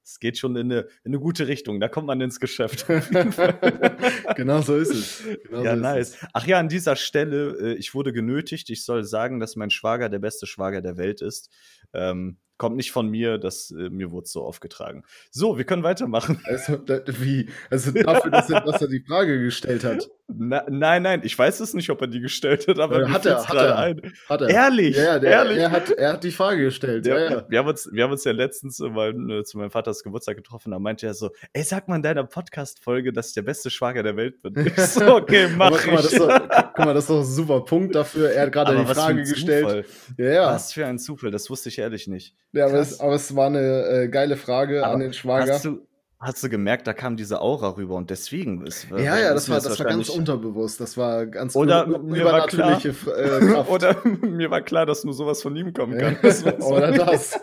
Es 0.04 0.20
geht 0.20 0.40
schon 0.40 0.56
in 0.56 0.72
eine, 0.72 0.80
in 1.04 1.12
eine 1.12 1.20
gute 1.20 1.48
Richtung. 1.48 1.80
Da 1.80 1.88
kommt 1.88 2.08
man 2.08 2.20
ins 2.20 2.40
Geschäft. 2.40 2.88
genau 4.36 4.62
so 4.64 4.76
ist 4.76 4.90
es. 4.90 5.24
Genau 5.44 5.64
ja, 5.64 5.76
so 5.76 5.82
nice. 5.84 6.16
es. 6.16 6.28
Ach 6.34 6.48
ja, 6.48 6.58
an 6.58 6.68
dieser 6.68 6.96
Stelle, 6.96 7.56
äh, 7.62 7.74
ich 7.76 7.94
wurde 7.94 8.12
genötigt, 8.12 8.72
ich 8.72 8.84
soll 8.84 9.04
sagen, 9.04 9.40
dass 9.40 9.56
mein 9.56 9.70
Schwager 9.70 10.10
der 10.10 10.18
beste 10.18 10.48
Schwager 10.48 10.82
der 10.82 10.98
Welt 10.98 11.22
ist. 11.22 11.52
Ähm, 11.94 12.40
kommt 12.60 12.76
nicht 12.76 12.92
von 12.92 13.10
mir, 13.10 13.40
das, 13.40 13.72
äh, 13.72 13.90
mir 13.90 14.12
wurde 14.12 14.28
so 14.28 14.44
aufgetragen. 14.44 15.04
So, 15.32 15.58
wir 15.58 15.66
können 15.66 15.82
weitermachen. 15.82 16.40
Also, 16.50 16.78
da, 16.78 17.00
wie? 17.08 17.50
Also 17.70 17.92
dafür, 17.92 18.32
dass 18.32 18.50
er, 18.50 18.62
dass 18.62 18.82
er 18.82 18.88
die 18.88 19.02
Frage 19.02 19.40
gestellt 19.42 19.84
hat. 19.84 20.10
Na, 20.28 20.64
nein, 20.70 21.02
nein, 21.02 21.22
ich 21.24 21.38
weiß 21.38 21.60
es 21.60 21.74
nicht, 21.74 21.90
ob 21.90 22.02
er 22.02 22.08
die 22.08 22.20
gestellt 22.20 22.68
hat, 22.68 22.78
aber 22.80 23.02
Äh, 23.04 23.08
hat 23.08 23.26
er, 23.26 23.48
hat 23.48 23.56
er. 23.56 23.78
ein. 23.80 24.02
Hat 24.28 24.42
er. 24.42 24.50
Ehrlich? 24.50 24.96
Ja, 24.96 25.04
ja, 25.04 25.20
der, 25.20 25.32
Ehrlich? 25.32 25.58
Er, 25.58 25.72
hat, 25.72 25.90
er 25.90 26.14
hat 26.14 26.24
die 26.24 26.32
Frage 26.32 26.64
gestellt. 26.66 27.06
Der, 27.06 27.20
ja, 27.20 27.32
ja. 27.32 27.46
Wir, 27.50 27.60
haben 27.60 27.68
uns, 27.68 27.90
wir 27.92 28.04
haben 28.04 28.12
uns 28.12 28.24
ja 28.26 28.32
letztens 28.32 28.80
mal, 28.80 29.10
äh, 29.32 29.44
zu 29.44 29.58
meinem 29.58 29.72
Vaters 29.72 30.04
Geburtstag 30.04 30.38
getroffen, 30.38 30.72
da 30.72 30.80
meinte 30.80 31.08
er 31.08 31.14
so, 31.14 31.32
ey, 31.54 31.64
sag 31.64 31.88
mal 31.88 31.96
in 31.96 32.04
deiner 32.04 32.24
Podcast-Folge, 32.26 33.12
dass 33.14 33.30
ich 33.30 33.34
der 33.36 33.42
beste 33.44 33.70
Schwager 33.70 34.04
der 34.04 34.16
Welt 34.18 34.42
bin. 34.42 34.54
Ich 34.70 34.76
so, 34.86 35.16
okay, 35.16 35.48
mach 35.56 35.68
Aber 35.68 35.78
guck 35.78 35.88
mal, 35.94 35.96
das 35.98 36.14
ich. 36.14 36.20
ist 36.20 36.20
doch, 36.20 36.40
guck 36.76 36.86
mal, 36.86 36.94
das 36.94 37.04
ist 37.06 37.10
doch 37.10 37.20
ein 37.20 37.26
super 37.26 37.62
Punkt 37.62 37.96
dafür. 37.96 38.32
Er 38.32 38.44
hat 38.44 38.52
gerade 38.52 38.76
die 38.76 38.86
Frage 38.86 39.24
gestellt. 39.24 39.86
Ja, 40.18 40.26
ja. 40.26 40.46
Was 40.54 40.74
für 40.74 40.86
ein 40.86 41.00
Zufall, 41.00 41.32
das 41.32 41.50
wusste 41.50 41.70
ich 41.70 41.80
ehrlich 41.80 42.08
nicht. 42.08 42.36
Ja 42.54 42.66
aber, 42.66 42.80
es, 42.80 43.00
aber 43.00 43.14
es 43.14 43.36
war 43.36 43.48
eine 43.48 43.84
äh, 43.88 44.08
geile 44.10 44.36
Frage 44.38 44.84
Aber 44.86 44.94
an 44.94 45.00
den 45.00 45.14
Schwager. 45.14 45.54
Hast 45.54 45.66
du, 45.66 45.86
hast 46.20 46.44
du 46.44 46.50
gemerkt, 46.50 46.86
da 46.88 46.94
kam 46.94 47.16
diese 47.16 47.40
Aura 47.42 47.78
rüber 47.78 47.96
und 47.96 48.10
deswegen 48.10 48.66
ist 48.66 48.88
ja, 48.92 49.18
ja, 49.18 49.34
das 49.34 49.50
war, 49.50 49.62
das 49.62 49.80
war 49.80 49.86
ganz 49.86 50.10
unterbewusst. 50.10 50.80
Das 50.82 50.98
war 50.98 51.26
ganz 51.28 51.56
Oder 51.56 51.86
mir 51.88 52.26
war 52.26 52.46
klar- 52.48 52.84
äh, 52.84 52.90
Kraft. 53.54 53.70
Oder 53.70 53.96
mir 54.22 54.52
war 54.52 54.62
klar, 54.62 54.86
dass 54.86 55.04
nur 55.06 55.14
sowas 55.14 55.42
von 55.42 55.56
ihm 55.56 55.74
kommen 55.74 55.98
kann. 55.98 56.18
Das 56.22 56.44
Oder 56.44 56.92
das. 56.92 57.40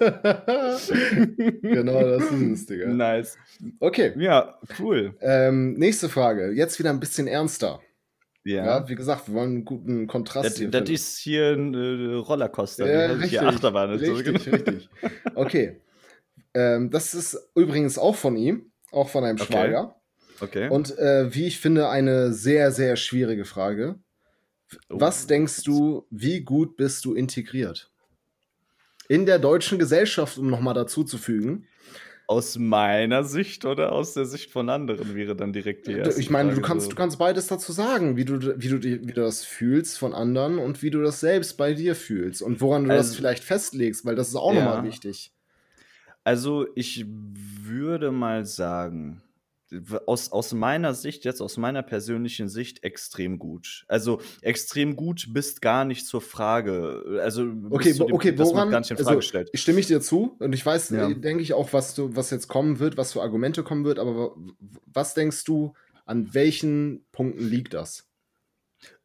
genau, 1.62 2.00
das 2.02 2.24
ist 2.24 2.52
es, 2.52 2.66
Digga. 2.66 2.88
Nice. 2.88 3.36
Okay, 3.80 4.12
Ja, 4.16 4.58
cool. 4.78 5.14
ähm, 5.20 5.74
nächste 5.74 6.08
Frage. 6.08 6.50
Jetzt 6.52 6.78
wieder 6.78 6.90
ein 6.90 7.00
bisschen 7.00 7.26
ernster. 7.26 7.80
Ja. 8.46 8.64
Ja. 8.64 8.88
wie 8.88 8.94
gesagt, 8.94 9.26
wir 9.26 9.34
wollen 9.34 9.50
einen 9.50 9.64
guten 9.64 10.06
Kontrast 10.06 10.50
Das, 10.50 10.56
hier 10.56 10.70
das 10.70 10.88
ist 10.88 11.18
hier 11.18 11.50
ein 11.50 11.74
äh, 11.74 12.14
Rollercoaster. 12.14 12.86
Ja, 12.86 13.12
richtig. 13.12 13.30
hier 13.30 13.42
Achterbahn. 13.42 13.90
ist 13.90 14.02
Richtig, 14.02 14.44
genau. 14.44 14.56
richtig. 14.56 14.88
Okay. 15.34 15.80
Ähm, 16.54 16.90
das 16.90 17.12
ist 17.12 17.36
übrigens 17.56 17.98
auch 17.98 18.14
von 18.14 18.36
ihm, 18.36 18.70
auch 18.92 19.08
von 19.08 19.24
einem 19.24 19.40
Okay. 19.40 19.52
Schwager. 19.52 19.96
Okay. 20.40 20.68
Und 20.68 20.96
äh, 20.96 21.34
wie 21.34 21.46
ich 21.46 21.58
finde, 21.58 21.88
eine 21.88 22.32
sehr, 22.32 22.70
sehr 22.70 22.94
schwierige 22.94 23.44
Frage. 23.44 23.98
Oh. 24.90 25.00
Was 25.00 25.26
denkst 25.26 25.64
du, 25.64 26.06
wie 26.10 26.42
gut 26.42 26.76
bist 26.76 27.04
du 27.04 27.14
integriert? 27.14 27.90
In 29.08 29.26
der 29.26 29.40
deutschen 29.40 29.78
Gesellschaft, 29.78 30.38
um 30.38 30.48
nochmal 30.48 30.74
dazu 30.74 31.02
zu 31.02 31.18
fügen. 31.18 31.66
Aus 32.28 32.58
meiner 32.58 33.22
Sicht 33.22 33.64
oder 33.64 33.92
aus 33.92 34.12
der 34.14 34.24
Sicht 34.24 34.50
von 34.50 34.68
anderen 34.68 35.14
wäre 35.14 35.36
dann 35.36 35.52
direkt 35.52 35.86
die 35.86 35.92
erste 35.92 36.20
Ich 36.20 36.28
meine, 36.28 36.48
du 36.50 36.56
Frage 36.56 36.66
kannst, 36.66 36.84
so. 36.86 36.90
du 36.90 36.96
kannst 36.96 37.18
beides 37.18 37.46
dazu 37.46 37.70
sagen, 37.70 38.16
wie 38.16 38.24
du, 38.24 38.40
wie, 38.60 38.68
du, 38.68 38.82
wie 38.82 38.98
du 39.12 39.20
das 39.20 39.44
fühlst 39.44 39.96
von 39.98 40.12
anderen 40.12 40.58
und 40.58 40.82
wie 40.82 40.90
du 40.90 41.00
das 41.02 41.20
selbst 41.20 41.56
bei 41.56 41.72
dir 41.72 41.94
fühlst 41.94 42.42
und 42.42 42.60
woran 42.60 42.82
du 42.82 42.88
das 42.88 42.98
Also- 43.08 43.14
vielleicht 43.16 43.44
festlegst, 43.44 44.04
weil 44.04 44.16
das 44.16 44.28
ist 44.28 44.34
auch 44.36 44.52
Ja. 44.54 44.64
nochmal 44.64 44.84
wichtig. 44.84 45.30
Also 46.24 46.66
ich 46.74 47.06
würde 47.62 48.10
mal 48.10 48.44
sagen, 48.44 49.22
aus, 50.06 50.30
aus 50.32 50.52
meiner 50.52 50.94
Sicht, 50.94 51.24
jetzt 51.24 51.40
aus 51.40 51.56
meiner 51.56 51.82
persönlichen 51.82 52.48
Sicht, 52.48 52.84
extrem 52.84 53.38
gut. 53.38 53.84
Also 53.88 54.20
extrem 54.42 54.96
gut 54.96 55.26
bist 55.32 55.60
gar 55.62 55.84
nicht 55.84 56.06
zur 56.06 56.20
Frage. 56.20 57.20
Also 57.22 57.44
Okay, 57.70 57.92
dem 57.92 58.06
okay, 58.12 58.38
woran? 58.38 58.68
gar 58.70 58.80
nicht 58.80 58.90
in 58.90 58.96
Also, 58.96 59.10
Frage 59.10 59.22
stellt. 59.22 59.50
ich 59.52 59.60
stimme 59.60 59.80
ich 59.80 59.86
dir 59.86 60.00
zu 60.00 60.36
und 60.38 60.52
ich 60.52 60.64
weiß, 60.64 60.88
Ja. 60.90 61.08
denke 61.08 61.42
ich 61.42 61.52
auch, 61.52 61.72
was 61.72 61.94
du, 61.94 62.14
was 62.14 62.30
jetzt 62.30 62.48
kommen 62.48 62.78
wird, 62.78 62.96
was 62.96 63.12
für 63.12 63.22
Argumente 63.22 63.62
kommen 63.64 63.84
wird, 63.84 63.98
aber 63.98 64.36
was 64.86 65.14
denkst 65.14 65.44
du, 65.44 65.74
an 66.04 66.32
welchen 66.34 67.06
Punkten 67.12 67.44
liegt 67.48 67.74
das? 67.74 68.08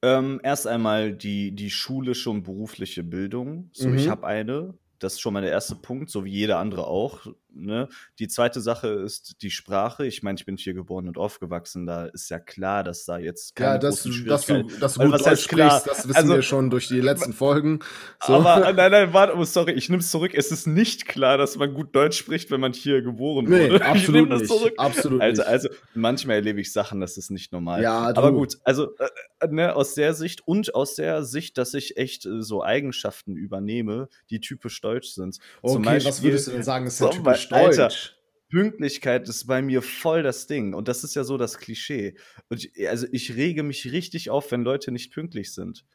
Ähm, 0.02 0.40
erst 0.44 0.68
einmal 0.68 1.14
die, 1.14 1.54
die 1.56 1.70
schulische 1.70 2.30
und 2.30 2.44
berufliche 2.44 3.04
Bildung. 3.04 3.70
So, 3.74 3.94
ich 3.94 4.08
Mhm. 4.08 4.10
habe 4.10 4.28
eine. 4.28 4.78
Das 5.02 5.14
ist 5.14 5.20
schon 5.22 5.34
mal 5.34 5.42
der 5.42 5.52
erste 5.52 5.76
Punkt, 5.76 6.10
so 6.12 6.26
wie 6.26 6.30
jeder 6.32 6.60
andere 6.60 6.86
auch. 6.86 7.26
Ne? 7.54 7.90
Die 8.20 8.28
zweite 8.30 8.62
Sache 8.62 8.88
ist 8.88 9.42
die 9.42 9.52
Sprache. 9.52 10.06
Ich 10.06 10.24
meine, 10.24 10.38
ich 10.38 10.46
bin 10.46 10.56
hier 10.58 10.74
geboren 10.74 11.08
und 11.08 11.18
aufgewachsen. 11.18 11.86
Da 11.86 12.06
ist 12.06 12.30
ja 12.30 12.40
klar, 12.40 12.84
dass 12.84 13.04
da 13.06 13.18
jetzt 13.18 13.56
keine 13.56 13.72
Ja, 13.74 13.78
dass, 13.80 14.04
großen 14.04 14.24
du- 14.24 14.30
dass 14.30 14.42
du, 14.42 14.46
Schwierigkeiten- 14.54 14.80
dass 14.80 14.94
du 14.94 15.00
Also, 15.02 15.12
gut 15.12 15.20
was 15.20 15.28
Deutsch 15.28 15.44
sprichst, 15.44 15.88
das 15.88 16.08
wissen 16.08 16.16
Also- 16.18 16.36
wir 16.36 16.42
schon 16.44 16.70
durch 16.70 16.88
die 16.88 17.02
letzten 17.02 17.34
Folgen. 17.34 17.80
So. 18.26 18.36
Aber 18.36 18.60
nein, 18.74 18.92
nein, 18.92 19.12
warte, 19.14 19.36
oh, 19.36 19.44
sorry, 19.44 19.72
ich 19.74 19.90
nehme 19.90 20.02
es 20.02 20.12
zurück. 20.12 20.32
Es 20.36 20.52
ist 20.52 20.68
nicht 20.68 21.08
klar, 21.08 21.38
dass 21.40 21.58
man 21.58 21.74
gut 21.74 21.96
Deutsch 21.96 22.18
spricht, 22.18 22.52
wenn 22.52 22.62
man 22.62 22.72
hier 22.74 23.02
geboren 23.02 23.46
nee, 23.46 23.64
wurde. 23.70 23.76
ich 23.78 23.84
absolut 23.84 24.12
nehme 24.14 24.30
das 24.30 24.42
nicht. 24.42 24.52
zurück. 24.52 24.74
Absolut 24.78 25.20
Also, 25.22 25.42
nicht. 25.42 25.50
also 25.50 25.70
manchmal 25.96 26.36
erlebe 26.38 26.62
ich 26.62 26.72
Sachen, 26.72 27.02
das 27.02 27.18
ist 27.18 27.32
nicht 27.32 27.52
normal. 27.52 27.82
ja, 27.82 28.14
du, 28.14 28.18
Aber 28.22 28.32
gut, 28.32 28.60
also 28.64 28.96
äh, 28.98 29.08
äh, 29.40 29.48
ne, 29.50 29.76
aus 29.76 29.96
der 29.96 30.14
Sicht 30.14 30.48
und 30.48 30.74
aus 30.76 30.94
der 30.96 31.24
Sicht, 31.26 31.58
dass 31.58 31.74
ich 31.74 31.98
echt 31.98 32.26
äh, 32.28 32.42
so 32.44 32.64
Eigenschaften 32.64 33.36
übernehme, 33.36 34.08
die 34.30 34.40
typisch 34.40 34.80
deutsch 34.80 34.91
sind. 35.00 35.36
Zum 35.36 35.42
Okay, 35.62 35.86
was 35.86 36.04
Beispiel- 36.04 36.30
würdest 36.30 36.48
du 36.48 36.52
denn 36.52 36.64
sagen, 36.64 36.88
ist 36.88 37.00
ja 37.00 37.10
typisch 37.10 37.52
Alter. 37.52 37.84
deutsch? 37.88 38.16
Pünktlichkeit 38.50 39.30
ist 39.30 39.48
bei 39.48 39.62
mir 39.62 39.82
voll 39.82 40.24
das 40.24 40.46
Ding. 40.46 40.74
Und 40.74 40.88
das 40.90 41.04
ist 41.06 41.16
ja 41.16 41.24
so 41.24 41.38
das 41.38 41.58
Klischee. 41.58 42.16
Und 42.50 42.66
ich, 42.76 42.90
also 42.90 43.08
ich 43.12 43.36
rege 43.36 43.64
mich 43.64 43.90
richtig 43.92 44.30
auf, 44.30 44.52
wenn 44.52 44.64
Leute 44.64 44.92
nicht 44.92 45.14
pünktlich 45.14 45.54
sind. 45.54 45.86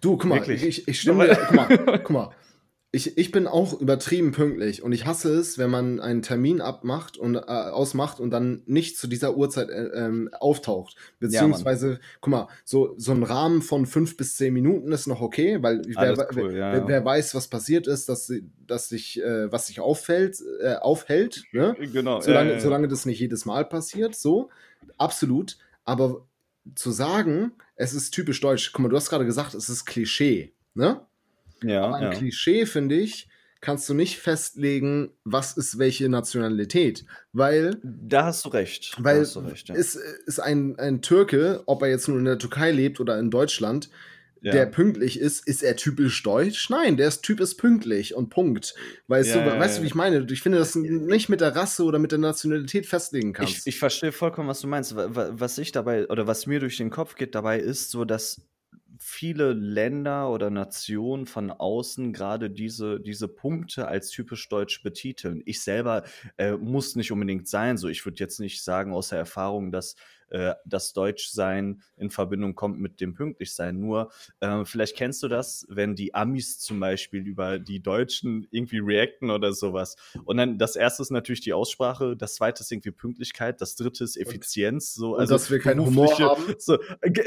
Du, 0.00 0.16
guck 0.16 0.24
mal, 0.24 0.36
Wirklich. 0.36 0.64
ich, 0.64 0.88
ich 0.88 1.00
stimme 1.00 1.28
guck 1.28 1.54
mal, 1.54 1.66
guck 2.02 2.10
mal. 2.10 2.30
Ich, 2.96 3.18
ich 3.18 3.30
bin 3.30 3.46
auch 3.46 3.78
übertrieben 3.78 4.32
pünktlich 4.32 4.82
und 4.82 4.90
ich 4.92 5.04
hasse 5.04 5.34
es, 5.34 5.58
wenn 5.58 5.68
man 5.68 6.00
einen 6.00 6.22
Termin 6.22 6.62
abmacht 6.62 7.18
und 7.18 7.34
äh, 7.34 7.40
ausmacht 7.40 8.20
und 8.20 8.30
dann 8.30 8.62
nicht 8.64 8.96
zu 8.96 9.06
dieser 9.06 9.36
Uhrzeit 9.36 9.68
äh, 9.68 9.88
ähm, 9.88 10.30
auftaucht. 10.40 10.96
Beziehungsweise, 11.18 12.00
guck 12.22 12.30
mal, 12.30 12.48
so, 12.64 12.94
so 12.96 13.12
ein 13.12 13.22
Rahmen 13.22 13.60
von 13.60 13.84
fünf 13.84 14.16
bis 14.16 14.36
zehn 14.36 14.54
Minuten 14.54 14.92
ist 14.92 15.08
noch 15.08 15.20
okay, 15.20 15.62
weil 15.62 15.82
wer, 15.86 15.98
Alles 15.98 16.18
wer, 16.20 16.28
cool, 16.36 16.56
ja, 16.56 16.72
wer, 16.72 16.78
ja. 16.78 16.88
wer 16.88 17.04
weiß, 17.04 17.34
was 17.34 17.48
passiert 17.48 17.86
ist, 17.86 18.08
dass, 18.08 18.32
dass 18.66 18.88
sich, 18.88 19.22
äh, 19.22 19.52
was 19.52 19.66
sich 19.66 19.78
auffällt, 19.78 20.42
äh, 20.62 20.76
aufhält, 20.76 21.44
ne? 21.52 21.76
Genau. 21.92 22.22
solange, 22.22 22.48
ja, 22.48 22.56
ja. 22.56 22.62
solange 22.62 22.88
das 22.88 23.04
nicht 23.04 23.20
jedes 23.20 23.44
Mal 23.44 23.66
passiert, 23.66 24.14
so, 24.14 24.48
absolut. 24.96 25.58
Aber 25.84 26.26
zu 26.74 26.90
sagen, 26.92 27.52
es 27.74 27.92
ist 27.92 28.12
typisch 28.12 28.40
deutsch, 28.40 28.72
guck 28.72 28.84
mal, 28.84 28.88
du 28.88 28.96
hast 28.96 29.10
gerade 29.10 29.26
gesagt, 29.26 29.52
es 29.52 29.68
ist 29.68 29.84
Klischee, 29.84 30.54
ne? 30.72 31.02
Ja, 31.62 31.82
Aber 31.84 31.96
ein 31.96 32.02
ja. 32.04 32.10
Klischee, 32.10 32.66
finde 32.66 32.96
ich, 32.96 33.28
kannst 33.60 33.88
du 33.88 33.94
nicht 33.94 34.18
festlegen, 34.18 35.10
was 35.24 35.56
ist 35.56 35.78
welche 35.78 36.08
Nationalität. 36.08 37.04
Weil 37.32 37.80
Da 37.82 38.26
hast 38.26 38.44
du 38.44 38.50
recht. 38.50 38.94
weil 38.98 39.24
du 39.26 39.38
recht, 39.40 39.68
ja. 39.68 39.74
ist, 39.74 39.96
ist 40.26 40.38
ein, 40.40 40.78
ein 40.78 41.02
Türke, 41.02 41.62
ob 41.66 41.82
er 41.82 41.88
jetzt 41.88 42.08
nur 42.08 42.18
in 42.18 42.24
der 42.26 42.38
Türkei 42.38 42.70
lebt 42.70 43.00
oder 43.00 43.18
in 43.18 43.30
Deutschland, 43.30 43.90
ja. 44.42 44.52
der 44.52 44.66
pünktlich 44.66 45.18
ist, 45.18 45.48
ist 45.48 45.62
er 45.62 45.74
typisch 45.74 46.22
deutsch? 46.22 46.68
Nein, 46.70 46.96
der 46.96 47.08
ist 47.08 47.22
Typ 47.22 47.40
ist 47.40 47.56
pünktlich 47.56 48.14
und 48.14 48.28
Punkt. 48.28 48.74
Weißt 49.08 49.30
Ja, 49.34 49.42
du, 49.42 49.48
ja, 49.50 49.58
weißt 49.58 49.78
du, 49.78 49.82
wie 49.82 49.86
ich 49.86 49.94
meine? 49.94 50.24
Ich 50.30 50.42
finde, 50.42 50.58
dass 50.58 50.74
du 50.74 50.80
nicht 50.80 51.28
mit 51.28 51.40
der 51.40 51.56
Rasse 51.56 51.82
oder 51.84 51.98
mit 51.98 52.12
der 52.12 52.18
Nationalität 52.18 52.86
festlegen 52.86 53.30
Ich, 53.30 53.34
kannst. 53.34 53.66
ich 53.66 53.78
verstehe 53.78 54.12
vollkommen, 54.12 54.48
was 54.48 54.60
du 54.60 54.68
meinst. 54.68 54.94
Wa- 54.94 55.08
wa- 55.16 55.30
Was 55.32 55.58
ich 55.58 55.72
dabei 55.72 56.06
oder 56.08 56.26
was 56.28 56.46
mir 56.46 56.60
durch 56.60 56.76
den 56.76 56.90
Kopf 56.90 57.16
geht 57.16 57.34
dabei 57.34 57.58
ist, 57.58 57.90
so 57.90 58.04
dass 58.04 58.42
viele 58.98 59.52
Länder 59.52 60.30
oder 60.30 60.50
Nationen 60.50 61.26
von 61.26 61.50
außen 61.50 62.12
gerade 62.12 62.50
diese, 62.50 63.00
diese 63.00 63.28
Punkte 63.28 63.88
als 63.88 64.10
typisch 64.10 64.48
deutsch 64.48 64.82
betiteln. 64.82 65.42
Ich 65.44 65.62
selber 65.62 66.04
äh, 66.38 66.52
muss 66.52 66.96
nicht 66.96 67.12
unbedingt 67.12 67.48
sein. 67.48 67.76
So, 67.76 67.88
ich 67.88 68.04
würde 68.04 68.18
jetzt 68.18 68.40
nicht 68.40 68.62
sagen 68.62 68.92
aus 68.92 69.08
der 69.08 69.18
Erfahrung, 69.18 69.72
dass 69.72 69.96
äh, 70.30 70.54
das 70.64 70.92
Deutschsein 70.92 71.82
in 71.96 72.10
Verbindung 72.10 72.54
kommt 72.54 72.78
mit 72.80 73.00
dem 73.00 73.14
Pünktlichsein. 73.14 73.78
Nur, 73.80 74.10
äh, 74.40 74.64
vielleicht 74.64 74.96
kennst 74.96 75.22
du 75.22 75.28
das, 75.28 75.66
wenn 75.68 75.94
die 75.94 76.14
Amis 76.14 76.58
zum 76.58 76.80
Beispiel 76.80 77.26
über 77.26 77.58
die 77.58 77.80
Deutschen 77.80 78.46
irgendwie 78.50 78.78
reacten 78.78 79.30
oder 79.30 79.52
sowas. 79.52 79.96
Und 80.24 80.36
dann 80.36 80.58
das 80.58 80.76
erste 80.76 81.02
ist 81.02 81.10
natürlich 81.10 81.40
die 81.40 81.52
Aussprache, 81.52 82.16
das 82.16 82.34
zweite 82.36 82.60
ist 82.62 82.72
irgendwie 82.72 82.90
Pünktlichkeit, 82.90 83.60
das 83.60 83.76
dritte 83.76 84.04
ist 84.04 84.16
Effizienz. 84.16 84.94
So, 84.94 85.14
Und 85.14 85.20
also 85.20 85.34
dass 85.34 85.50
wir 85.50 85.58
keinen 85.58 85.84
Humor 85.84 86.18
haben. 86.18 86.54
So, 86.58 86.78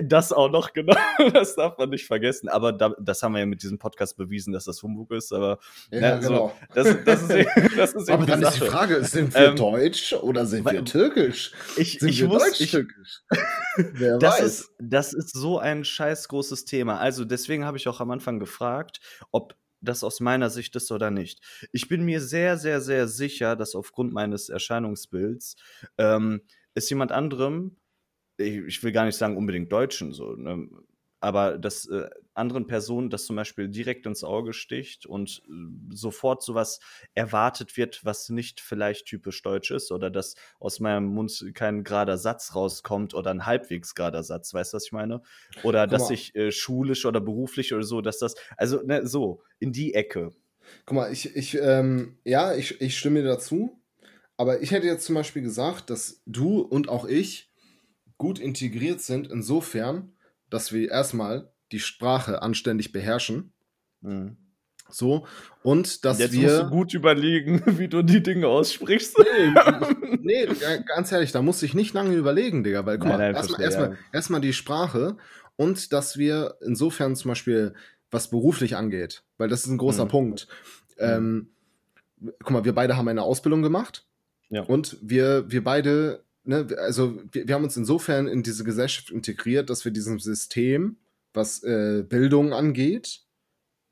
das 0.04 0.32
auch 0.32 0.50
noch, 0.52 0.74
genau. 0.74 0.96
Das 1.34 1.56
darf 1.56 1.78
man 1.78 1.90
nicht 1.90 2.06
vergessen. 2.06 2.50
Aber 2.50 2.72
da, 2.74 2.94
das 3.00 3.24
haben 3.24 3.34
wir 3.34 3.40
ja 3.40 3.46
mit 3.46 3.64
diesem 3.64 3.78
Podcast 3.78 4.18
bewiesen, 4.18 4.54
dass 4.54 4.66
das 4.66 4.82
Humbug 4.84 5.12
ist. 5.12 5.32
Aber 5.32 5.60
Ja, 5.92 6.00
Ja, 6.00 6.22
so, 6.22 6.28
genau. 6.30 6.56
das, 6.74 6.98
das 7.06 7.22
ist, 7.24 7.48
das 7.78 7.94
ist 7.94 8.10
Aber 8.10 8.26
dann 8.26 8.42
die 8.42 8.48
ist 8.48 8.56
die 8.56 8.60
Sache. 8.60 8.72
Frage, 8.72 9.04
sind 9.04 9.34
wir 9.34 9.42
Ähm, 9.50 9.56
deutsch 9.56 10.14
oder 10.14 10.46
sind 10.46 10.66
wir 10.70 10.84
türkisch? 10.86 11.52
Ich, 11.78 12.00
Sind 12.00 12.10
ich 12.10 12.22
wir 12.22 12.28
muss, 12.28 12.60
ich, 12.60 12.76
deutsch-türkisch? 12.97 13.23
Wer 13.99 14.17
das 14.17 14.39
weiß. 14.39 14.45
ist, 14.45 14.71
das 14.80 15.13
ist 15.13 15.34
so 15.34 15.60
ein 15.60 15.84
scheiß 15.84 16.28
großes 16.28 16.65
Thema. 16.65 16.99
Also 16.99 17.25
deswegen 17.25 17.65
habe 17.65 17.78
ich 17.78 17.88
auch 17.88 17.99
am 17.99 18.12
Anfang 18.12 18.39
gefragt, 18.39 18.99
ob 19.32 19.56
das 19.82 20.04
aus 20.04 20.19
meiner 20.19 20.49
Sicht 20.49 20.75
ist 20.75 20.91
oder 20.91 21.10
nicht. 21.10 21.41
Ich 21.71 21.88
bin 21.88 22.04
mir 22.04 22.21
sehr, 22.21 22.58
sehr, 22.58 22.82
sehr 22.82 23.08
sicher, 23.08 23.56
dass 23.56 23.75
aufgrund 23.75 24.12
meines 24.12 24.49
Erscheinungsbilds 24.49 25.56
ähm, 25.97 26.41
ist 26.75 26.89
jemand 26.89 27.12
anderem, 27.12 27.78
ich, 28.38 28.58
ich 28.58 28.84
will 28.84 28.91
gar 28.91 29.06
nicht 29.06 29.17
sagen 29.17 29.38
unbedingt 29.38 29.71
Deutschen 29.71 30.12
so, 30.12 30.34
ne, 30.34 30.67
aber 31.21 31.58
dass 31.58 31.86
äh, 31.86 32.10
anderen 32.39 32.65
Personen 32.65 33.12
das 33.12 33.25
zum 33.25 33.36
Beispiel 33.36 33.69
direkt 33.69 34.06
ins 34.08 34.23
Auge 34.23 34.54
sticht 34.54 35.06
und 35.06 35.43
äh, 35.47 35.52
sofort 35.93 36.41
sowas 36.43 36.80
erwartet 37.13 37.78
wird, 37.78 38.04
was 38.04 38.30
nicht 38.30 38.62
vielleicht 38.62 39.06
typisch 39.06 39.41
deutsch 39.43 39.69
ist 39.71 39.91
oder 39.91 40.10
dass 40.10 40.36
aus 40.60 40.80
meinem 40.80 41.06
Mund 41.06 41.52
kein 41.54 41.84
gerader 41.84 42.17
Satz 42.17 42.56
rauskommt 42.56 43.13
oder 43.13 43.30
ein 43.32 43.45
halbwegs 43.45 43.93
gerader 43.93 44.23
Satz, 44.23 44.54
weißt 44.54 44.73
du, 44.73 44.78
was 44.78 44.86
ich 44.86 44.91
meine? 44.91 45.21
Oder 45.63 45.84
Guck 45.84 45.91
dass 45.91 46.10
mal. 46.10 46.13
ich 46.13 46.36
äh, 46.36 46.52
schulisch 46.52 47.06
oder 47.06 47.21
beruflich 47.21 47.73
oder 47.73 47.84
so, 47.84 48.02
dass 48.02 48.17
das, 48.17 48.36
also 48.58 48.82
ne, 48.82 49.06
so, 49.06 49.43
in 49.60 49.71
die 49.71 49.93
Ecke. 49.93 50.32
Guck 50.86 50.95
mal, 50.95 51.12
ich, 51.12 51.36
ich, 51.36 51.58
ähm, 51.62 52.17
ja, 52.23 52.56
ich, 52.56 52.82
ich 52.82 52.97
stimme 52.97 53.21
dir 53.21 53.28
dazu. 53.28 53.75
Aber 54.38 54.62
ich 54.62 54.71
hätte 54.71 54.88
jetzt 54.88 55.06
zum 55.06 55.15
Beispiel 55.15 55.41
gesagt, 55.41 55.89
dass 55.89 56.21
du 56.25 56.62
und 56.62 56.88
auch 56.88 57.06
ich 57.06 57.52
gut 58.17 58.39
integriert 58.39 59.02
sind, 59.02 59.30
insofern, 59.30 60.13
dass 60.49 60.71
wir 60.71 60.89
erstmal 60.89 61.52
die 61.72 61.80
Sprache 61.80 62.42
anständig 62.42 62.92
beherrschen. 62.92 63.52
Mhm. 64.02 64.38
So. 64.92 65.28
Und 65.62 66.04
dass 66.04 66.18
Jetzt 66.20 66.34
wir. 66.34 66.48
musst 66.50 66.62
du 66.64 66.70
gut 66.70 66.94
überlegen, 66.96 67.62
wie 67.78 67.88
du 67.88 68.02
die 68.02 68.24
Dinge 68.24 68.48
aussprichst. 68.48 69.18
nee, 70.22 70.46
ga- 70.60 70.78
ganz 70.78 71.12
ehrlich, 71.12 71.32
da 71.32 71.42
muss 71.42 71.62
ich 71.64 71.74
nicht 71.74 71.94
lange 71.94 72.16
überlegen, 72.16 72.64
Digga, 72.64 72.86
weil 72.86 72.98
guck 72.98 73.10
Nein, 73.10 73.34
mal, 73.34 73.36
erstmal, 73.62 73.92
ja. 73.92 73.98
erstmal 74.12 74.42
die 74.42 74.54
Sprache 74.54 75.18
und 75.58 75.94
dass 75.94 76.18
wir 76.18 76.56
insofern 76.62 77.16
zum 77.16 77.30
Beispiel, 77.30 77.74
was 78.12 78.30
beruflich 78.32 78.76
angeht, 78.76 79.22
weil 79.38 79.50
das 79.50 79.62
ist 79.66 79.68
ein 79.70 79.78
großer 79.78 80.06
Mhm. 80.06 80.10
Punkt. 80.10 80.48
Ähm, 80.98 81.50
guck 82.40 82.50
mal, 82.52 82.66
wir 82.66 82.74
beide 82.74 82.98
haben 82.98 83.08
eine 83.08 83.22
Ausbildung 83.22 83.62
gemacht 83.62 84.06
Ja. 84.50 84.64
und 84.64 84.98
wir, 85.02 85.52
wir 85.52 85.64
beide, 85.64 86.24
ne, 86.44 86.66
also 86.80 87.22
wir, 87.32 87.48
wir 87.48 87.54
haben 87.56 87.64
uns 87.64 87.78
insofern 87.78 88.28
in 88.28 88.42
diese 88.42 88.64
Gesellschaft 88.64 89.12
integriert, 89.12 89.70
dass 89.70 89.86
wir 89.86 89.92
diesem 89.92 90.20
System, 90.20 90.98
was 91.34 91.63
äh, 91.63 92.04
Bildung 92.08 92.54
angeht, 92.54 93.22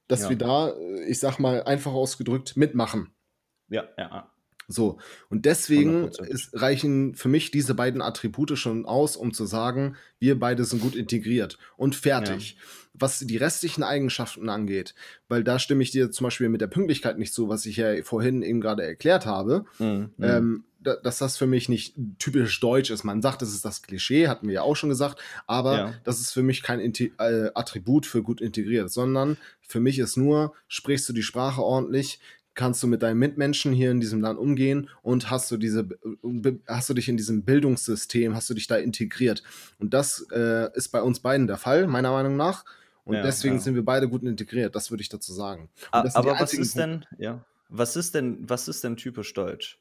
dass 0.07 0.23
Ja. 0.23 0.29
wir 0.29 0.37
da, 0.37 0.69
äh, 0.69 1.03
ich 1.05 1.19
sag 1.19 1.39
mal, 1.39 1.63
einfach 1.63 1.93
ausgedrückt 1.93 2.57
mitmachen. 2.57 3.13
Ja, 3.69 3.83
ja, 3.97 4.09
ja. 4.09 4.33
So, 4.69 4.97
und 5.29 5.45
deswegen 5.45 6.05
100%. 6.07 6.23
ist, 6.27 6.49
reichen 6.61 7.15
für 7.15 7.29
mich 7.29 7.51
diese 7.51 7.73
beiden 7.73 8.01
Attribute 8.01 8.57
schon 8.57 8.85
aus, 8.85 9.15
um 9.15 9.33
zu 9.33 9.45
sagen, 9.45 9.95
wir 10.19 10.37
beide 10.39 10.65
sind 10.65 10.81
gut 10.81 10.95
integriert 10.95 11.57
und 11.77 11.95
fertig. 11.95 12.57
Was 12.99 13.19
die 13.19 13.37
restlichen 13.37 13.83
Eigenschaften 13.83 14.49
angeht, 14.49 14.95
weil 15.29 15.43
da 15.43 15.59
stimme 15.59 15.83
ich 15.83 15.91
dir 15.91 16.09
zum 16.11 16.25
Beispiel 16.25 16.49
mit 16.49 16.61
der 16.61 16.67
Pünktlichkeit 16.67 17.19
nicht 17.19 17.31
zu, 17.33 17.47
was 17.47 17.65
ich 17.67 17.77
ja 17.77 18.01
vorhin 18.03 18.41
eben 18.41 18.59
gerade 18.59 18.83
erklärt 18.83 19.25
habe, 19.27 19.65
Mhm. 19.77 20.09
ähm, 20.19 20.63
da, 20.79 20.95
dass 20.95 21.17
das 21.19 21.37
für 21.37 21.47
mich 21.47 21.69
nicht 21.69 21.95
typisch 22.19 22.59
deutsch 22.59 22.89
ist. 22.91 23.03
Man 23.03 23.21
sagt, 23.21 23.41
das 23.41 23.49
ist 23.53 23.65
das 23.65 23.81
Klischee, 23.83 24.27
hatten 24.27 24.47
wir 24.47 24.55
ja 24.55 24.61
auch 24.63 24.75
schon 24.75 24.89
gesagt, 24.89 25.19
aber 25.45 25.77
Ja. 25.77 25.93
das 26.03 26.19
ist 26.19 26.31
für 26.31 26.43
mich 26.43 26.61
kein 26.63 26.79
Inte 26.79 27.05
äh, 27.19 27.51
Attribut 27.55 28.05
für 28.07 28.23
gut 28.23 28.41
integriert, 28.41 28.91
sondern 28.91 29.37
für 29.61 29.79
mich 29.79 29.99
ist 29.99 30.17
nur, 30.17 30.53
sprichst 30.67 31.07
du 31.09 31.13
die 31.13 31.23
Sprache 31.23 31.61
ordentlich, 31.61 32.19
kannst 32.57 32.83
du 32.83 32.87
mit 32.87 33.01
deinen 33.03 33.17
Mitmenschen 33.19 33.71
hier 33.71 33.91
in 33.91 34.01
diesem 34.01 34.19
Land 34.19 34.37
umgehen 34.37 34.89
und 35.01 35.29
hast 35.31 35.49
du 35.51 35.55
diese, 35.57 35.83
be- 35.85 36.59
hast 36.67 36.89
du 36.89 36.93
dich 36.93 37.07
in 37.07 37.15
diesem 37.15 37.43
Bildungssystem, 37.43 38.35
hast 38.35 38.49
du 38.49 38.53
dich 38.53 38.67
da 38.67 38.75
integriert. 38.75 39.43
Und 39.79 39.93
das 39.93 40.25
äh, 40.33 40.69
ist 40.75 40.89
bei 40.89 41.01
uns 41.01 41.21
beiden 41.21 41.47
der 41.47 41.57
Fall, 41.57 41.87
meiner 41.87 42.11
Meinung 42.11 42.35
nach. 42.35 42.65
Und 43.05 43.15
Ja, 43.15 43.21
deswegen 43.23 43.55
ja. 43.55 43.61
sind 43.61 43.75
wir 43.75 43.85
beide 43.85 44.09
gut 44.09 44.23
integriert, 44.23 44.75
das 44.75 44.91
würde 44.91 45.01
ich 45.01 45.07
dazu 45.09 45.31
sagen. 45.33 45.69
Und 45.69 45.87
A- 45.91 46.03
das 46.03 46.13
sind 46.13 46.25
die 46.25 46.29
Aber 46.29 46.39
was 46.41 46.53
ist 46.53 46.75
denn, 46.77 47.05
ja, 47.17 47.45
was 47.69 47.95
ist 47.95 48.13
denn, 48.15 48.37
was 48.49 48.67
ist 48.67 48.83
denn 48.83 48.97
typisch 48.97 49.33
deutsch? 49.33 49.79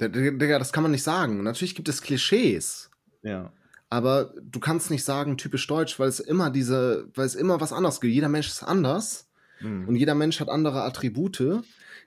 Digga, 0.00 0.58
das 0.58 0.72
kann 0.72 0.82
man 0.82 0.92
nicht 0.92 1.02
sagen. 1.02 1.42
Natürlich 1.42 1.74
gibt 1.74 1.88
es 1.88 2.00
Klischees, 2.00 2.90
Ja. 3.22 3.52
aber 3.90 4.32
du 4.42 4.58
kannst 4.60 4.90
nicht 4.90 5.04
sagen 5.04 5.36
typisch 5.36 5.66
deutsch, 5.66 5.98
weil 5.98 6.08
es 6.08 6.20
immer 6.20 6.50
diese, 6.50 7.08
weil 7.14 7.26
es 7.26 7.34
immer 7.34 7.60
was 7.60 7.72
anderes 7.72 8.00
gibt. 8.00 8.14
Jeder 8.14 8.28
Mensch 8.30 8.48
ist 8.48 8.62
anders 8.62 9.26
Mhm. 9.60 9.88
und 9.88 9.96
jeder 9.96 10.14
Mensch 10.14 10.40
hat 10.40 10.48
andere 10.48 10.82
Attribute. 10.82 11.62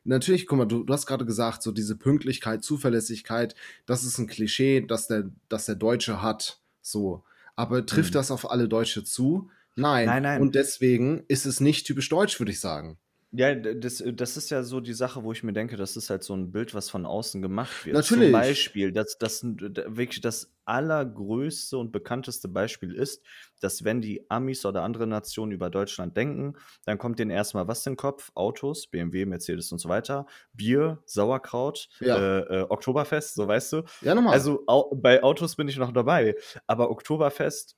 Natürlich, 0.06 0.48
guck 0.48 0.58
mal, 0.58 0.66
du, 0.66 0.84
du 0.84 0.94
hast 0.94 1.06
gerade 1.06 1.26
gesagt, 1.26 1.64
so 1.64 1.72
diese 1.72 1.96
Pünktlichkeit, 1.98 2.64
Zuverlässigkeit, 2.64 3.56
das 3.86 4.04
ist 4.04 4.18
ein 4.18 4.28
Klischee, 4.28 4.82
das 4.82 5.08
der, 5.08 5.30
das 5.50 5.66
der 5.66 5.76
Deutsche 5.76 6.22
hat. 6.22 6.60
So. 6.82 7.24
Aber 7.56 7.86
trifft 7.86 8.12
Mhm. 8.12 8.16
das 8.16 8.32
auf 8.32 8.50
alle 8.52 8.68
Deutsche 8.68 9.04
zu? 9.04 9.50
Nein. 9.76 10.06
Nein, 10.06 10.24
nein. 10.24 10.42
Und 10.42 10.56
deswegen 10.56 11.24
ist 11.28 11.46
es 11.46 11.60
nicht 11.60 11.88
typisch 11.88 12.10
deutsch, 12.10 12.40
würde 12.40 12.52
ich 12.52 12.60
sagen. 12.60 12.98
Ja, 13.36 13.56
das, 13.56 14.04
das 14.06 14.38
ist 14.38 14.52
ja 14.52 14.62
so 14.62 14.80
die 14.80 14.94
Sache, 14.94 15.24
wo 15.24 15.32
ich 15.32 15.42
mir 15.42 15.54
denke, 15.54 15.76
das 15.76 15.98
ist 15.98 16.12
halt 16.12 16.24
so 16.24 16.36
ein 16.36 16.52
Bild, 16.52 16.76
was 16.76 16.92
von 16.92 17.08
außen 17.08 17.42
gemacht 17.42 17.84
wird. 17.84 17.96
Natürlich. 17.96 18.26
Zum 18.26 18.32
Beispiel, 18.32 18.92
das, 18.92 19.18
das 19.18 19.44
wirklich 19.44 20.22
das 20.22 20.54
allergrößte 20.66 21.78
und 21.80 21.92
bekannteste 21.92 22.48
Beispiel 22.48 22.94
ist, 22.94 23.24
dass 23.60 23.84
wenn 23.84 24.02
die 24.02 24.30
Amis 24.30 24.66
oder 24.68 24.84
andere 24.84 25.08
Nationen 25.08 25.52
über 25.52 25.72
Deutschland 25.72 26.16
denken, 26.16 26.54
dann 26.86 27.00
kommt 27.00 27.18
denen 27.18 27.32
erstmal 27.32 27.68
was 27.68 27.84
in 27.88 27.94
den 27.94 27.98
Kopf? 27.98 28.32
Autos, 28.36 28.86
BMW, 28.86 29.26
Mercedes 29.26 29.72
und 29.72 29.80
so 29.80 29.90
weiter, 29.90 30.28
Bier, 30.54 31.02
Sauerkraut, 31.06 31.90
Ja. 32.02 32.18
äh, 32.18 32.60
äh, 32.62 32.66
Oktoberfest, 32.70 33.34
so 33.34 33.48
weißt 33.48 33.74
du. 33.74 33.84
Ja, 34.02 34.14
nochmal. 34.14 34.34
Also 34.34 34.64
au 34.68 34.94
bei 34.96 35.24
Autos 35.24 35.56
bin 35.56 35.68
ich 35.68 35.78
noch 35.78 35.92
dabei, 35.92 36.36
aber 36.68 36.92
Oktoberfest, 36.92 37.78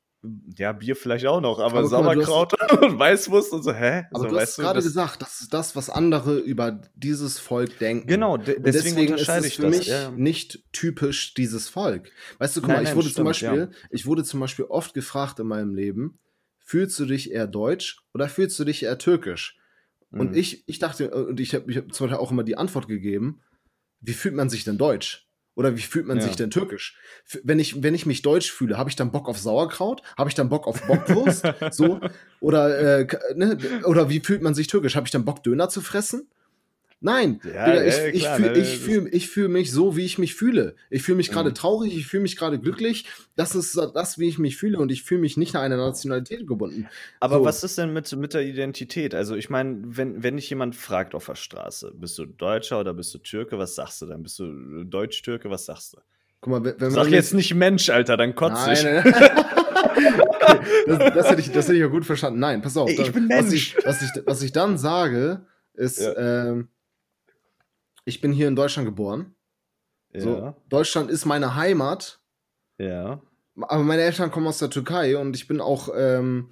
ja, 0.58 0.72
Bier 0.74 0.96
vielleicht 0.96 1.26
auch 1.26 1.42
noch, 1.42 1.60
aber, 1.60 1.80
Aber 1.80 1.82
guck 1.90 1.92
mal, 2.04 2.18
hast- 2.18 2.26
Sauerkraut 2.28 2.72
und 2.82 3.00
Weißwurst 3.00 3.54
und 3.54 3.64
so, 3.64 3.74
hä? 3.74 4.06
aber 4.12 4.24
so, 4.24 4.30
du 4.30 4.40
hast 4.40 4.56
gerade 4.58 4.76
das- 4.76 4.86
gesagt, 4.86 5.22
das 5.22 5.42
ist 5.42 5.54
das, 5.54 5.76
was 5.76 5.90
andere 5.90 6.38
über 6.38 6.82
dieses 6.96 7.40
Volk 7.40 7.78
denken. 7.80 8.08
Genau, 8.08 8.38
de 8.38 8.58
Und 8.58 8.66
deswegen, 8.66 8.84
deswegen 8.96 9.06
ist 9.08 9.12
unterscheide 9.22 9.46
es 9.46 9.52
ich 9.52 9.56
für 9.58 9.62
das. 9.64 9.78
mich 9.78 9.88
ja. 9.88 10.12
nicht 10.12 10.64
typisch 10.72 11.34
dieses 11.34 11.70
Volk. 11.70 12.12
Weißt 12.40 12.56
du, 12.56 12.62
guck 12.62 12.68
Nein, 12.70 12.78
mal, 12.78 12.82
ich 12.84 12.90
nein, 12.90 12.98
wurde 12.98 13.08
zum 13.08 13.34
stimmt, 13.34 13.52
Beispiel, 13.60 13.70
ich 13.90 14.06
wurde 14.06 14.24
zum 14.24 14.40
Beispiel 14.40 14.66
oft 14.66 14.94
gefragt 14.94 15.40
in 15.40 15.48
meinem 15.48 15.74
Leben, 15.74 16.20
fühlst 16.64 16.98
du 17.00 17.06
dich 17.06 17.32
eher 17.32 17.48
deutsch 17.48 18.02
oder 18.14 18.28
fühlst 18.30 18.58
du 18.60 18.64
dich 18.64 18.84
eher 18.84 18.98
türkisch? 18.98 19.58
Und 20.12 20.32
Mhm. 20.32 20.38
ich, 20.38 20.64
ich 20.68 20.80
dachte, 20.80 21.10
und 21.12 21.40
ich 21.40 21.54
habe 21.54 21.70
ich 21.70 21.78
hab 21.78 21.92
zum 21.94 22.08
Beispiel 22.08 22.22
auch 22.24 22.32
immer 22.32 22.44
die 22.44 22.58
Antwort 22.58 22.88
gegeben, 22.88 23.42
wie 24.02 24.14
fühlt 24.14 24.36
man 24.36 24.50
sich 24.50 24.64
denn 24.64 24.78
deutsch? 24.78 25.25
Oder 25.56 25.76
wie 25.78 25.82
fühlt 25.82 26.06
man 26.06 26.18
Ja. 26.18 26.24
sich 26.24 26.36
denn 26.36 26.52
türkisch? 26.52 26.98
Wenn 27.44 27.60
ich, 27.60 27.82
wenn 27.82 27.96
ich 27.96 28.06
mich 28.06 28.22
deutsch 28.22 28.52
fühle, 28.52 28.78
habe 28.78 28.89
ich 28.89 28.96
dann 28.96 29.12
Bock 29.12 29.28
auf 29.30 29.38
Sauerkraut? 29.39 30.02
Habe 30.18 30.30
ich 30.30 30.36
dann 30.36 30.50
Bock 30.50 30.68
auf 30.68 30.82
Bockwurst? 30.86 31.44
so? 31.72 32.02
Oder, 32.41 33.00
äh, 33.00 33.08
ne? 33.36 33.58
oder 33.86 34.10
wie 34.10 34.20
fühlt 34.20 34.41
man 34.41 34.54
sich 34.54 34.68
türkisch? 34.68 34.96
Habe 34.96 35.08
ich 35.08 35.12
dann 35.12 35.26
Bock, 35.26 35.44
Döner 35.44 35.70
zu 35.70 35.82
fressen? 35.82 36.30
Nein, 37.06 37.39
Ja, 37.44 37.65
Digga, 37.68 37.84
ich, 37.86 38.24
ja, 38.24 38.36
ich 38.36 38.36
fühle 38.36 38.52
ne, 38.52 38.58
ich 38.58 38.78
fühl, 38.80 39.10
ich 39.13 39.30
fühl 39.30 39.48
mich 39.48 39.72
so, 39.72 39.96
wie 39.96 40.06
ich 40.06 40.18
mich 40.18 40.34
fühle. 40.34 40.76
Ich 40.89 41.04
fühle 41.04 41.18
mich 41.18 41.30
gerade 41.30 41.52
Mhm. 41.52 41.54
traurig, 41.54 41.96
ich 41.96 42.08
fühle 42.08 42.24
mich 42.24 42.36
gerade 42.36 42.58
glücklich. 42.60 43.06
Das 43.36 43.54
ist 43.54 43.78
das, 43.94 44.18
wie 44.18 44.28
ich 44.28 44.39
mich 44.39 44.58
fühle 44.58 44.80
und 44.80 44.91
ich 44.91 45.04
fühle 45.04 45.22
mich 45.22 45.38
nicht 45.38 45.56
an 45.56 45.62
eine 45.62 45.78
Nationalität 45.78 46.48
gebunden. 46.48 46.88
Aber 47.20 47.38
so. 47.38 47.46
was 47.46 47.63
ist 47.63 47.78
denn 47.78 47.94
mit, 47.94 48.12
mit 48.15 48.34
der 48.34 48.41
Identität? 48.41 49.13
Also, 49.13 49.36
ich 49.36 49.52
meine, 49.52 49.78
wenn, 49.86 50.24
wenn 50.24 50.36
dich 50.38 50.50
jemand 50.50 50.76
fragt 50.76 51.13
auf 51.13 51.28
der 51.28 51.36
Straße, 51.36 51.94
bist 51.96 52.18
du 52.18 52.26
Deutscher 52.26 52.80
oder 52.80 52.94
bist 52.96 53.13
du 53.13 53.20
Türke, 53.20 53.60
was 53.60 53.76
sagst 53.76 54.02
du 54.02 54.08
dann? 54.08 54.24
Bist 54.24 54.39
du 54.39 54.84
Deutsch-Türke, 54.84 55.50
was 55.52 55.65
sagst 55.65 55.94
du? 55.94 55.98
Guck 56.41 56.52
mal, 56.52 56.63
wenn 56.65 56.82
wenn 56.82 56.89
Sag 56.91 57.10
jetzt 57.10 57.36
nicht 57.36 57.54
Mensch, 57.54 57.89
Alter, 57.91 58.18
dann 58.18 58.34
kotze 58.34 58.74
ich. 58.74 58.84
Nein, 58.84 59.04
nein. 59.06 59.13
okay, 59.94 60.60
das, 60.88 61.13
das, 61.13 61.30
hätte 61.30 61.41
ich, 61.41 61.52
das 61.52 61.65
hätte 61.65 61.76
ich 61.76 61.82
ja 61.82 61.88
gut 61.88 62.06
verstanden. 62.06 62.39
Nein, 62.39 62.62
pass 62.63 62.76
auf. 62.78 62.89
Ey, 62.89 62.96
ich 62.96 63.04
dann- 63.12 63.13
bin 63.13 63.30
Was 63.30 63.46
Mensch. 63.50 63.76
ich, 63.78 63.86
was, 63.86 64.02
ich, 64.02 64.10
was 64.26 64.41
ich 64.41 64.52
dann 64.52 64.78
sage, 64.78 65.46
ist, 65.74 66.02
ähm, 66.18 66.70
ich 68.06 68.22
bin 68.22 68.32
hier 68.32 68.48
in 68.48 68.56
Deutschland 68.56 68.88
geboren. 68.88 69.36
So, 70.13 70.38
Ja, 70.38 70.56
Deutschland 70.70 71.12
ist 71.12 71.26
meine 71.26 71.56
Heimat, 71.56 72.22
ja. 72.78 73.22
aber 73.56 73.84
meine 73.84 74.04
Eltern 74.04 74.32
kommen 74.32 74.48
aus 74.48 74.60
der 74.60 74.70
Türkei 74.70 75.18
und 75.18 75.36
ich 75.36 75.48
bin 75.48 75.60
auch, 75.60 75.89
ähm, 75.94 76.52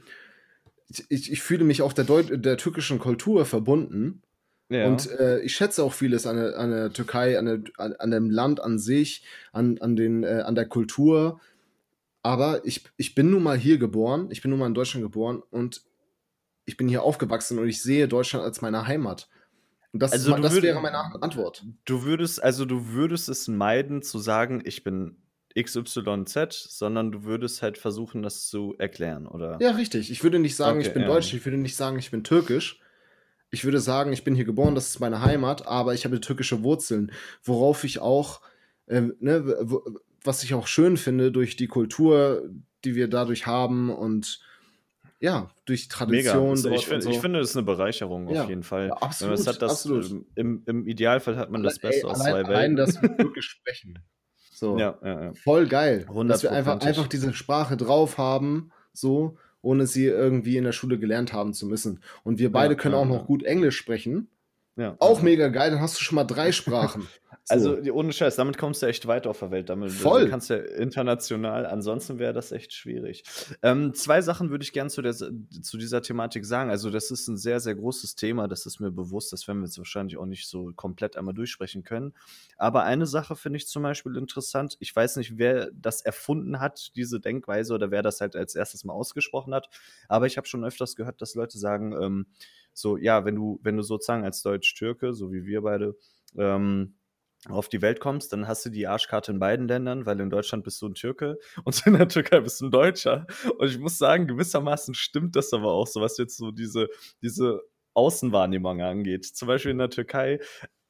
ich, 0.90 1.06
ich, 1.10 1.32
ich 1.32 1.42
fühle 1.42 1.64
mich 1.64 1.82
auch 1.82 1.94
der, 1.94 2.04
Deut 2.04 2.46
der 2.46 2.58
türkischen 2.58 3.00
Kultur 3.00 3.46
verbunden. 3.46 4.22
ja. 4.70 4.88
Und 4.88 5.10
äh, 5.12 5.40
ich 5.40 5.56
schätze 5.56 5.82
auch 5.84 5.94
vieles 5.94 6.28
an 6.28 6.36
der, 6.36 6.60
an 6.60 6.72
der 6.72 6.92
Türkei, 6.92 7.40
an, 7.40 7.46
der, 7.46 7.60
an, 7.78 7.94
an 7.94 8.12
dem 8.12 8.30
Land 8.30 8.60
an 8.60 8.80
sich, 8.80 9.24
an, 9.54 9.78
an, 9.78 9.96
den, 9.96 10.24
äh, 10.24 10.44
an 10.46 10.56
der 10.56 10.66
Kultur. 10.68 11.40
Aber 12.22 12.66
ich, 12.66 12.84
ich 12.98 13.16
bin 13.16 13.30
nun 13.30 13.44
mal 13.44 13.58
hier 13.58 13.78
geboren, 13.78 14.28
ich 14.30 14.42
bin 14.42 14.52
nun 14.52 14.60
mal 14.60 14.68
in 14.68 14.74
Deutschland 14.74 15.06
geboren 15.06 15.42
und 15.52 15.84
ich 16.66 16.76
bin 16.76 16.88
hier 16.88 17.04
aufgewachsen 17.04 17.60
und 17.60 17.68
ich 17.68 17.82
sehe 17.82 18.08
Deutschland 18.08 18.44
als 18.44 18.62
meine 18.62 18.88
Heimat. 18.88 19.30
Und 19.94 20.02
das, 20.02 20.12
Also 20.12 20.36
ist, 20.36 20.44
das 20.44 20.54
würd- 20.56 20.62
wäre 20.64 20.82
meine 20.82 20.98
Antwort. 21.22 21.64
Du 21.86 22.04
würdest, 22.04 22.44
also 22.44 22.66
du 22.66 22.90
würdest 22.90 23.30
es 23.30 23.48
meiden 23.48 24.02
zu 24.02 24.18
sagen, 24.20 24.62
ich 24.66 24.84
bin 24.84 25.18
XYZ, 25.56 26.68
sondern 26.70 27.12
du 27.12 27.24
würdest 27.24 27.62
halt 27.62 27.78
versuchen, 27.78 28.24
das 28.24 28.48
zu 28.48 28.74
erklären, 28.80 29.28
oder? 29.28 29.60
Ja, 29.62 29.72
richtig. 29.72 30.10
Ich 30.12 30.24
würde 30.24 30.40
nicht 30.40 30.56
sagen, 30.56 30.80
Okay, 30.80 30.88
ich 30.88 30.94
bin 30.94 31.04
ja. 31.04 31.08
deutsch, 31.08 31.32
ich 31.34 31.46
würde 31.46 31.58
nicht 31.58 31.76
sagen, 31.76 32.00
ich 32.00 32.10
bin 32.10 32.24
türkisch. 32.24 32.80
Ich 33.52 33.64
würde 33.64 33.80
sagen, 33.80 34.12
ich 34.14 34.24
bin 34.24 34.34
hier 34.34 34.46
geboren, 34.46 34.74
das 34.74 34.90
ist 34.90 35.00
meine 35.00 35.22
Heimat, 35.22 35.68
aber 35.68 35.94
ich 35.94 36.06
habe 36.06 36.20
türkische 36.20 36.64
Wurzeln, 36.64 37.12
worauf 37.44 37.84
ich 37.84 38.00
auch, 38.00 38.42
ähm, 38.88 39.16
ne, 39.20 39.44
was 40.24 40.44
ich 40.44 40.56
auch 40.56 40.66
schön 40.66 40.98
finde 40.98 41.32
durch 41.32 41.56
die 41.56 41.68
Kultur, 41.68 42.50
die 42.84 42.96
wir 42.96 43.08
dadurch 43.08 43.46
haben 43.46 43.92
und 43.92 44.42
ja, 45.24 45.50
durch. 45.64 45.88
Tradition. 45.88 46.50
Also 46.50 46.70
ich, 46.72 46.86
find, 46.86 46.96
und 46.98 47.02
so. 47.04 47.10
ich 47.12 47.20
finde, 47.20 47.40
das 47.40 47.52
ist 47.52 47.56
eine 47.56 47.66
Bereicherung 47.66 48.28
Ja. 48.30 48.44
auf 48.44 48.50
jeden 48.50 48.64
Fall. 48.64 48.88
Ja, 48.90 48.94
absolut, 48.96 49.40
hat 49.48 49.62
das, 49.62 49.72
absolut. 49.72 50.26
im, 50.36 50.64
Im 50.66 50.86
Idealfall 50.86 51.38
hat 51.38 51.50
man 51.50 51.64
das 51.64 51.78
Ey, 51.78 51.90
Beste 51.90 52.08
aus 52.08 52.20
allein, 52.20 52.32
zwei 52.34 52.40
allein, 52.52 52.76
Welten. 52.76 52.76
dass 52.76 53.02
wir 53.02 53.18
türkisch 53.18 53.50
sprechen. 53.50 54.00
So. 54.54 54.78
ja, 54.78 54.98
ja. 55.04 55.34
Voll 55.34 55.68
geil. 55.68 56.06
Dass 56.28 56.44
wir 56.44 56.52
einfach, 56.52 56.82
einfach 56.82 57.08
diese 57.08 57.34
Sprache 57.34 57.78
drauf 57.78 58.18
haben, 58.18 58.72
so, 58.92 59.38
ohne 59.62 59.88
sie 59.88 60.06
irgendwie 60.08 60.58
in 60.58 60.66
der 60.66 60.74
Schule 60.74 61.00
gelernt 61.00 61.32
haben 61.32 61.54
zu 61.54 61.68
müssen. 61.68 62.02
Und 62.24 62.40
wir 62.40 62.52
beide 62.52 62.76
können 62.76 62.96
auch 62.96 63.06
noch 63.06 63.26
gut 63.26 63.44
Englisch 63.44 63.78
sprechen. 63.78 64.28
ja. 64.76 64.98
Auch 65.00 65.22
mega 65.22 65.48
geil, 65.48 65.72
dann 65.72 65.80
hast 65.80 66.00
du 66.00 66.04
schon 66.04 66.18
mal 66.18 66.26
drei 66.26 66.52
Sprachen. 66.52 67.08
So. 67.46 67.54
Also 67.56 67.78
ohne 67.92 68.14
Scheiß, 68.14 68.38
damit 68.38 68.58
kommst 68.58 68.82
du 68.82 68.86
echt 68.86 69.06
weit 69.06 69.28
auf 69.28 69.40
der 69.40 69.52
Welt. 69.52 69.68
Damit 69.68 69.92
Voll. 69.92 70.26
Du 70.26 70.30
kannst 70.30 70.50
ja 70.50 70.56
international, 70.56 71.66
ansonsten 71.66 72.18
wäre 72.18 72.32
das 72.32 72.54
echt 72.54 72.72
schwierig. 72.72 73.24
Ähm, 73.62 73.94
zwei 73.94 74.22
Sachen 74.22 74.50
würde 74.50 74.64
ich 74.64 74.72
gerne 74.72 74.90
zu, 74.90 75.02
der, 75.02 75.14
zu 75.14 75.78
dieser 75.78 76.02
Thematik 76.02 76.46
sagen. 76.46 76.70
Also 76.70 76.90
das 76.90 77.12
ist 77.12 77.28
ein 77.28 77.36
sehr, 77.36 77.60
sehr 77.60 77.76
großes 77.76 78.16
Thema, 78.16 78.48
das 78.48 78.66
ist 78.66 78.80
mir 78.80 78.92
bewusst, 78.92 79.34
das 79.34 79.46
werden 79.46 79.60
wir 79.60 79.66
jetzt 79.66 79.78
wahrscheinlich 79.78 80.16
auch 80.16 80.26
nicht 80.26 80.48
so 80.48 80.72
komplett 80.76 81.18
einmal 81.18 81.34
durchsprechen 81.34 81.84
können. 81.84 82.14
Aber 82.58 82.84
eine 82.84 83.06
Sache 83.06 83.36
finde 83.36 83.58
ich 83.58 83.68
zum 83.68 83.84
Beispiel 83.84 84.16
interessant. 84.16 84.78
Ich 84.80 84.96
weiß 84.96 85.18
nicht, 85.18 85.38
wer 85.38 85.70
das 85.74 86.00
erfunden 86.00 86.62
hat, 86.62 86.96
diese 86.96 87.20
Denkweise, 87.20 87.74
oder 87.74 87.92
wer 87.92 88.04
das 88.04 88.22
halt 88.22 88.38
als 88.38 88.56
erstes 88.56 88.86
mal 88.86 88.94
ausgesprochen 88.94 89.54
hat. 89.54 89.70
Aber 90.08 90.28
ich 90.28 90.38
habe 90.38 90.48
schon 90.48 90.64
öfters 90.64 90.96
gehört, 90.96 91.22
dass 91.22 91.36
Leute 91.36 91.58
sagen, 91.58 91.94
ähm, 92.02 92.26
so, 92.74 92.96
ja, 92.96 93.26
wenn 93.26 93.36
du, 93.36 93.60
wenn 93.64 93.76
du 93.76 93.84
sozusagen 93.84 94.24
als 94.24 94.42
Deutsch-Türke, 94.44 95.14
so 95.14 95.34
wie 95.34 95.46
wir 95.46 95.62
beide, 95.62 95.98
ähm, 96.38 96.96
auf 97.50 97.70
die 97.70 97.82
Welt 97.82 98.00
kommst, 98.00 98.34
dann 98.34 98.48
hast 98.48 98.66
du 98.66 98.70
die 98.70 98.88
Arschkarte 98.88 99.32
in 99.32 99.40
beiden 99.40 99.68
Ländern, 99.68 100.06
weil 100.06 100.20
in 100.20 100.30
Deutschland 100.30 100.64
bist 100.64 100.82
du 100.82 100.88
ein 100.88 100.96
Türke 100.96 101.38
und 101.64 101.86
in 101.86 101.94
der 101.94 102.08
Türkei 102.08 102.40
bist 102.40 102.62
du 102.62 102.66
ein 102.66 102.72
Deutscher. 102.72 103.28
Und 103.58 103.68
ich 103.68 103.80
muss 103.80 103.98
sagen, 103.98 104.28
gewissermaßen 104.28 104.94
stimmt 104.94 105.36
das 105.36 105.54
aber 105.54 105.72
auch, 105.72 105.88
so 105.88 106.02
was 106.02 106.18
jetzt 106.18 106.38
so 106.38 106.52
diese, 106.52 106.90
diese 107.22 107.62
Außenwahrnehmung 107.94 108.82
angeht. 108.82 109.26
Zum 109.26 109.48
Beispiel 109.48 109.72
in 109.72 109.78
der 109.78 109.90
Türkei, 109.90 110.40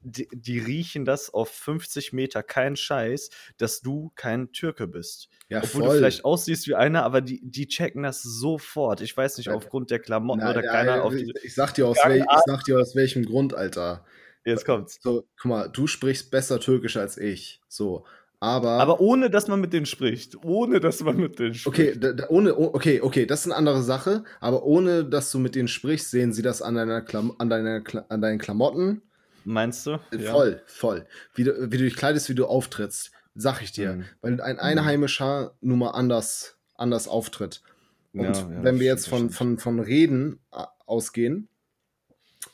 die, 0.04 0.28
die 0.32 0.60
riechen 0.60 1.06
das 1.06 1.34
auf 1.34 1.50
50 1.50 2.14
Meter, 2.14 2.44
kein 2.44 2.76
Scheiß, 2.76 3.30
dass 3.58 3.82
du 3.82 4.12
kein 4.16 4.52
Türke 4.52 4.88
bist. 4.88 5.30
ja, 5.50 5.64
Obwohl 5.64 5.84
du 5.84 5.92
vielleicht 5.92 6.26
aussiehst 6.26 6.68
wie 6.68 6.76
einer, 6.76 7.04
aber 7.04 7.22
die, 7.22 7.42
die 7.44 7.68
checken 7.68 8.04
das 8.04 8.22
sofort. 8.22 9.02
Ich 9.02 9.16
weiß 9.16 9.38
nicht, 9.38 9.50
aufgrund 9.50 9.92
der 9.92 10.00
Klamotten 10.00 10.42
Na, 10.44 10.52
oder 10.52 10.64
ja, 10.64 10.72
keiner 10.72 10.96
ja, 10.98 11.02
auf 11.04 11.14
ich, 11.14 11.24
die. 11.24 11.34
ich, 11.44 11.56
sag 11.56 11.74
dir 11.74 11.88
aus 11.88 11.98
Keine 11.98 12.16
wel, 12.16 12.26
ich 12.30 12.42
sag 12.46 12.64
dir 12.66 12.80
aus 12.80 12.96
welchem 12.96 13.26
Grund, 13.26 13.54
Alter. 13.54 14.06
Jetzt 14.46 14.66
kommt's. 14.66 15.00
So, 15.02 15.26
guck 15.38 15.50
mal, 15.50 15.70
du 15.70 15.88
sprichst 15.88 16.32
besser 16.32 16.60
Türkisch 16.60 16.98
als 16.98 17.18
ich. 17.18 17.62
So. 17.68 18.06
Aber, 18.40 18.72
Aber 18.72 19.00
ohne, 19.00 19.30
dass 19.30 19.48
man 19.48 19.62
mit 19.62 19.72
denen 19.72 19.86
spricht. 19.86 20.44
Ohne, 20.44 20.82
dass 20.82 21.02
man 21.02 21.16
mit 21.16 21.40
denen 21.40 21.54
spricht. 21.54 21.68
okay, 21.68 21.98
da, 21.98 22.12
da, 22.12 22.28
ohne, 22.28 22.54
oh, 22.58 22.72
okay, 22.74 23.00
okay, 23.00 23.26
das 23.26 23.42
ist 23.42 23.46
eine 23.46 23.56
andere 23.56 23.82
Sache, 23.82 24.26
aber 24.42 24.64
ohne 24.64 25.06
dass 25.06 25.32
du 25.32 25.40
mit 25.40 25.56
denen 25.56 25.70
sprichst, 25.70 26.12
sehen 26.12 26.34
sie 26.34 26.42
das 26.42 26.62
an 26.62 26.76
deiner 26.76 27.02
Klam 27.02 27.34
an 27.38 27.50
deiner 27.50 27.80
Kla 27.80 28.06
an 28.10 28.22
deinen 28.22 28.40
Klamotten. 28.40 29.02
Meinst 29.46 29.86
du? 29.86 29.98
Voll, 30.30 30.62
voll. 30.66 31.06
Wie 31.36 31.46
du, 31.46 31.72
wie 31.72 31.78
du 31.78 31.86
dich 31.86 31.96
kleidest, 31.96 32.28
wie 32.28 32.36
du 32.36 32.46
auftrittst, 32.46 33.12
sag 33.34 33.62
ich 33.62 33.72
dir. 33.72 33.94
Mhm. 33.94 34.06
Weil 34.22 34.42
ein 34.42 34.60
Einheimischer 34.60 35.54
nun 35.62 35.80
mal 35.80 35.92
anders, 35.92 36.58
anders 36.76 37.08
auftritt. 37.08 37.62
Und 38.14 38.24
Ja, 38.24 38.32
ja, 38.34 38.64
wenn 38.64 38.80
wir 38.80 38.88
jetzt 38.88 39.08
von, 39.08 39.30
von, 39.30 39.58
von 39.58 39.80
Reden 39.80 40.40
äh, 40.52 40.64
ausgehen, 40.86 41.48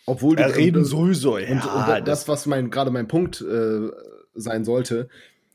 obwohl 0.05 0.39
Ja, 0.39 0.47
reden 0.47 0.79
und, 0.79 0.85
sowieso, 0.85 1.35
und, 1.35 1.41
ja. 1.43 1.51
und 1.53 1.87
da- 1.87 2.01
das, 2.01 2.27
was 2.27 2.45
mein, 2.45 2.69
gerade 2.71 2.91
mein 2.91 3.07
Punkt 3.07 3.41
äh, 3.41 3.89
sein 4.33 4.65
sollte, 4.65 5.09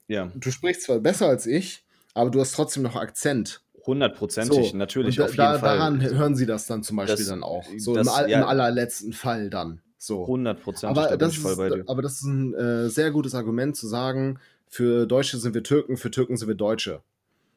ja, 0.09 0.31
du 0.35 0.51
sprichst 0.51 0.83
zwar 0.83 0.99
besser 1.01 1.27
als 1.29 1.47
ich, 1.47 1.85
aber 2.15 2.31
du 2.31 2.41
hast 2.41 2.53
trotzdem 2.55 2.83
noch 2.83 2.97
Akzent. 2.97 3.63
hundertprozentig, 3.87 4.71
So, 4.71 4.77
natürlich, 4.77 5.19
und 5.21 5.21
da, 5.21 5.25
auf 5.25 5.31
jeden 5.31 5.37
da, 5.37 5.59
Fall. 5.59 5.79
Daran 5.79 6.01
hören 6.03 6.35
sie 6.37 6.47
das 6.47 6.67
dann 6.67 6.83
zum 6.83 6.97
Beispiel 6.97 7.17
Das- 7.17 7.27
dann 7.29 7.43
auch. 7.43 7.65
So 7.79 7.95
das- 7.95 8.07
im, 8.21 8.29
ja. 8.29 8.41
im 8.41 8.47
allerletzten 8.47 9.13
Fall 9.13 9.51
dann. 9.51 9.81
So. 9.99 10.27
Hundertprozentig, 10.27 10.99
Aber 10.99 11.09
da 11.11 11.17
das, 11.17 11.37
ist, 11.39 11.57
bei 11.57 11.69
dir. 11.71 11.85
aber 11.87 12.03
das 12.03 12.15
ist 12.15 12.25
ein 12.25 12.55
äh, 12.55 12.89
sehr 12.91 13.11
gutes 13.11 13.35
Argument 13.35 13.75
zu 13.77 13.87
sagen, 13.89 14.39
für 14.69 15.07
Deutsche 15.07 15.39
sind 15.39 15.55
wir 15.55 15.63
Türken, 15.63 15.97
für 15.97 16.11
Türken 16.11 16.37
sind 16.37 16.49
wir 16.49 16.55
Deutsche. 16.55 17.01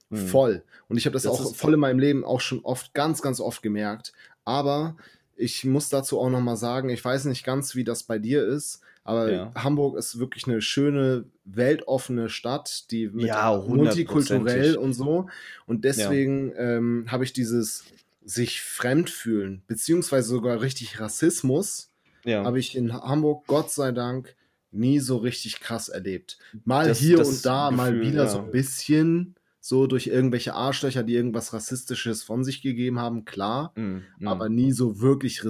Mhm. 0.10 0.28
Voll. 0.28 0.64
Und 0.88 0.96
ich 0.98 1.06
habe 1.06 1.14
das, 1.14 1.24
Das 1.24 1.34
auch 1.34 1.54
voll 1.56 1.74
in 1.74 1.80
meinem 1.82 2.00
Leben 2.00 2.24
auch 2.24 2.40
schon 2.40 2.60
oft, 2.62 2.94
ganz, 2.94 3.22
ganz 3.22 3.42
oft 3.42 3.62
gemerkt. 3.62 4.14
Aber 4.46 4.96
ich 5.38 5.64
muss 5.66 5.90
dazu 5.90 6.20
auch 6.20 6.30
noch 6.30 6.42
mal 6.42 6.58
sagen, 6.58 6.90
ich 6.90 7.04
weiß 7.04 7.26
nicht 7.26 7.46
ganz, 7.46 7.76
wie 7.76 7.84
das 7.84 8.04
bei 8.04 8.18
dir 8.20 8.46
ist, 8.46 8.82
aber 9.04 9.32
Ja. 9.32 9.52
Hamburg 9.56 9.98
ist 9.98 10.20
wirklich 10.20 10.48
eine 10.48 10.62
schöne, 10.62 11.26
weltoffene 11.46 12.30
Stadt, 12.30 12.92
die 12.92 13.08
mit 13.08 13.26
Ja, 13.28 13.56
multikulturell 13.68 14.76
und 14.76 14.94
so. 14.94 15.28
Und 15.66 15.86
deswegen 15.86 16.54
ähm, 16.58 17.06
habe 17.10 17.24
ich 17.24 17.34
dieses 17.34 17.84
sich 18.26 18.62
fremd 18.62 19.10
fühlen, 19.10 19.62
beziehungsweise 19.68 20.28
sogar 20.28 20.60
richtig 20.62 21.00
Rassismus, 21.00 21.90
Ja. 22.26 22.44
habe 22.44 22.60
ich 22.60 22.76
in 22.76 22.92
Hamburg, 22.94 23.46
Gott 23.48 23.72
sei 23.72 23.92
Dank, 23.94 24.36
nie 24.72 25.00
so 25.00 25.16
richtig 25.18 25.62
krass 25.62 25.88
erlebt. 25.88 26.38
Mal 26.66 26.90
Das- 26.90 27.00
hier 27.00 27.18
das 27.18 27.30
und 27.30 27.46
da, 27.46 27.72
mal 27.72 27.94
Gefühl, 27.94 28.12
wieder 28.12 28.24
ja. 28.26 28.30
so 28.30 28.40
ein 28.40 28.52
bisschen, 28.52 29.36
so 29.68 29.86
durch 29.86 30.08
irgendwelche 30.08 30.54
Arschlöcher, 30.54 31.04
die 31.04 31.14
irgendwas 31.14 31.52
Rassistisches 31.52 32.24
von 32.24 32.46
sich 32.46 32.62
gegeben 32.62 33.00
haben, 33.00 33.26
klar, 33.26 33.74
Mm, 33.76 33.98
mm. 34.18 34.28
aber 34.28 34.48
nie 34.48 34.72
so 34.72 35.02
wirklich 35.02 35.44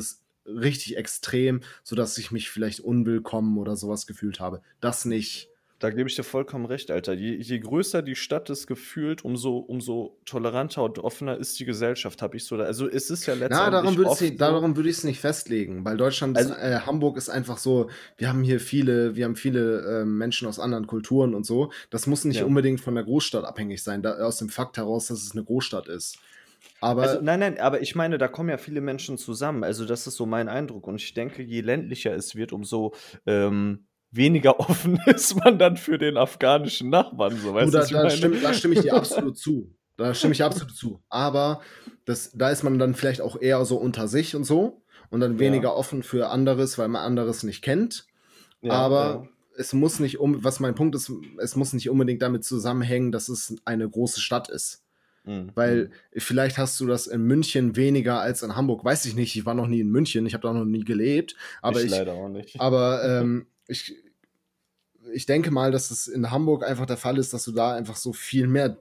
richtig 0.43 0.97
extrem, 0.97 1.61
sodass 1.83 2.17
ich 2.17 2.31
mich 2.31 2.49
vielleicht 2.49 2.79
unwillkommen 2.79 3.59
oder 3.59 3.75
sowas 3.75 4.07
gefühlt 4.07 4.39
habe. 4.39 4.63
Das 4.79 5.05
nicht. 5.05 5.49
Da 5.79 5.91
gebe 5.91 6.09
ich 6.09 6.15
dir 6.15 6.23
vollkommen 6.23 6.65
recht, 6.65 6.89
Alter. 6.89 7.13
Je, 7.13 7.35
je 7.35 7.59
größer 7.59 8.01
die 8.01 8.15
Stadt 8.15 8.49
ist 8.49 8.65
gefühlt, 8.65 9.23
umso, 9.23 9.57
umso 9.57 10.17
toleranter 10.25 10.81
und 10.83 10.97
offener 10.97 11.37
ist 11.37 11.59
die 11.59 11.65
Gesellschaft, 11.65 12.23
habe 12.23 12.35
ich 12.35 12.45
so. 12.45 12.55
Also 12.55 12.89
es 12.89 13.11
ist 13.11 13.27
ja 13.27 13.35
letztendlich 13.35 13.59
Na, 13.59 13.69
darum 13.69 13.95
würde 13.95 14.11
ich 14.13 14.17
so- 14.31 14.37
darum 14.37 14.75
würde 14.75 14.89
ich 14.89 14.97
es 14.97 15.03
nicht 15.03 15.19
festlegen, 15.19 15.85
weil 15.85 15.95
Deutschland, 15.95 16.35
ist, 16.35 16.49
Also- 16.51 16.59
äh, 16.59 16.79
Hamburg 16.79 17.15
ist 17.17 17.29
einfach 17.29 17.59
so, 17.59 17.91
wir 18.17 18.27
haben 18.29 18.41
hier 18.41 18.59
viele, 18.59 19.15
wir 19.15 19.25
haben 19.25 19.35
viele 19.35 20.01
ähm, 20.01 20.17
Menschen 20.17 20.47
aus 20.47 20.57
anderen 20.59 20.87
Kulturen 20.87 21.35
und 21.35 21.45
so. 21.45 21.71
Das 21.91 22.07
muss 22.07 22.25
nicht 22.25 22.39
Ja. 22.39 22.45
unbedingt 22.45 22.81
von 22.81 22.95
der 22.95 23.03
Großstadt 23.03 23.45
abhängig 23.45 23.83
sein, 23.83 24.01
da, 24.01 24.13
aus 24.17 24.37
dem 24.37 24.49
Fakt 24.49 24.77
heraus, 24.77 25.07
dass 25.07 25.21
es 25.21 25.33
eine 25.33 25.43
Großstadt 25.43 25.87
ist. 25.89 26.17
Aber 26.81 27.03
Also, 27.03 27.21
nein, 27.21 27.39
nein, 27.39 27.59
aber 27.59 27.81
ich 27.83 27.93
meine, 27.95 28.17
da 28.17 28.27
kommen 28.27 28.49
ja 28.49 28.57
viele 28.57 28.81
Menschen 28.81 29.19
zusammen. 29.19 29.63
Also, 29.63 29.85
das 29.85 30.07
ist 30.07 30.15
so 30.15 30.25
mein 30.25 30.49
Eindruck. 30.49 30.87
Und 30.87 30.95
ich 30.95 31.13
denke, 31.13 31.43
je 31.43 31.61
ländlicher 31.61 32.15
es 32.15 32.35
wird, 32.35 32.51
umso 32.51 32.93
ähm, 33.27 33.85
weniger 34.17 34.59
offen 34.59 34.99
ist 35.05 35.35
man 35.35 35.57
dann 35.57 35.77
für 35.77 35.97
den 35.97 36.17
afghanischen 36.17 36.89
Nachbarn. 36.89 37.37
So, 37.37 37.53
weißt 37.53 37.73
du, 37.73 37.77
da, 37.77 38.03
da, 38.03 38.09
stimme, 38.09 38.37
da 38.41 38.53
stimme 38.53 38.73
ich 38.75 38.81
dir 38.81 38.93
absolut 38.95 39.37
zu. 39.37 39.73
Da 39.95 40.13
stimme 40.13 40.33
ich 40.33 40.43
absolut 40.43 40.75
zu. 40.75 41.01
Aber 41.09 41.61
das, 42.05 42.31
da 42.33 42.49
ist 42.49 42.63
man 42.63 42.77
dann 42.77 42.93
vielleicht 42.95 43.21
auch 43.21 43.39
eher 43.41 43.63
so 43.65 43.77
unter 43.77 44.07
sich 44.07 44.35
und 44.35 44.43
so 44.43 44.81
und 45.09 45.21
dann 45.21 45.33
Ja. 45.33 45.39
weniger 45.39 45.75
offen 45.75 46.03
für 46.03 46.29
anderes, 46.29 46.77
weil 46.77 46.87
man 46.87 47.01
anderes 47.03 47.43
nicht 47.43 47.61
kennt. 47.63 48.05
Ja, 48.61 48.73
aber 48.73 49.27
es 49.55 49.73
muss 49.73 49.99
nicht 49.99 50.19
um, 50.19 50.43
was 50.43 50.59
mein 50.59 50.75
Punkt 50.75 50.95
ist, 50.95 51.11
es 51.39 51.55
muss 51.55 51.73
nicht 51.73 51.89
unbedingt 51.89 52.21
damit 52.21 52.43
zusammenhängen, 52.43 53.11
dass 53.11 53.27
es 53.29 53.55
eine 53.65 53.89
große 53.89 54.19
Stadt 54.21 54.49
ist. 54.49 54.83
ja. 55.25 55.33
Mhm. 55.33 55.51
Weil 55.55 55.91
vielleicht 56.15 56.57
hast 56.57 56.79
du 56.79 56.85
das 56.85 57.07
in 57.07 57.23
München 57.23 57.75
weniger 57.75 58.21
als 58.21 58.43
in 58.43 58.55
Hamburg. 58.55 58.85
Weiß 58.85 59.05
ich 59.05 59.15
nicht, 59.15 59.35
ich 59.35 59.45
war 59.45 59.55
noch 59.55 59.67
nie 59.67 59.81
in 59.81 59.89
München, 59.89 60.25
ich 60.25 60.33
habe 60.33 60.43
da 60.47 60.53
noch 60.53 60.63
nie 60.63 60.83
gelebt. 60.83 61.35
Aber 61.61 61.79
ich, 61.79 61.85
ich, 61.87 61.91
leider 61.91 62.13
auch 62.13 62.29
nicht. 62.29 62.61
aber 62.61 63.03
ähm, 63.21 63.47
ich, 63.67 63.95
ich 65.13 65.25
denke 65.25 65.51
mal, 65.51 65.71
dass 65.71 65.91
es 65.91 66.07
in 66.07 66.31
Hamburg 66.31 66.63
einfach 66.63 66.85
der 66.85 66.97
Fall 66.97 67.17
ist, 67.17 67.33
dass 67.33 67.43
du 67.43 67.51
da 67.51 67.73
einfach 67.75 67.95
so 67.95 68.13
viel 68.13 68.47
mehr, 68.47 68.77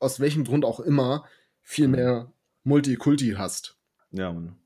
aus 0.00 0.20
welchem 0.20 0.44
Grund 0.44 0.64
auch 0.64 0.80
immer, 0.80 1.24
viel 1.62 1.88
Mhm. 1.88 1.94
mehr 1.94 2.32
Multikulti 2.64 3.34
hast. 3.36 3.76
Ja, 4.10 4.32
Mann. 4.32 4.56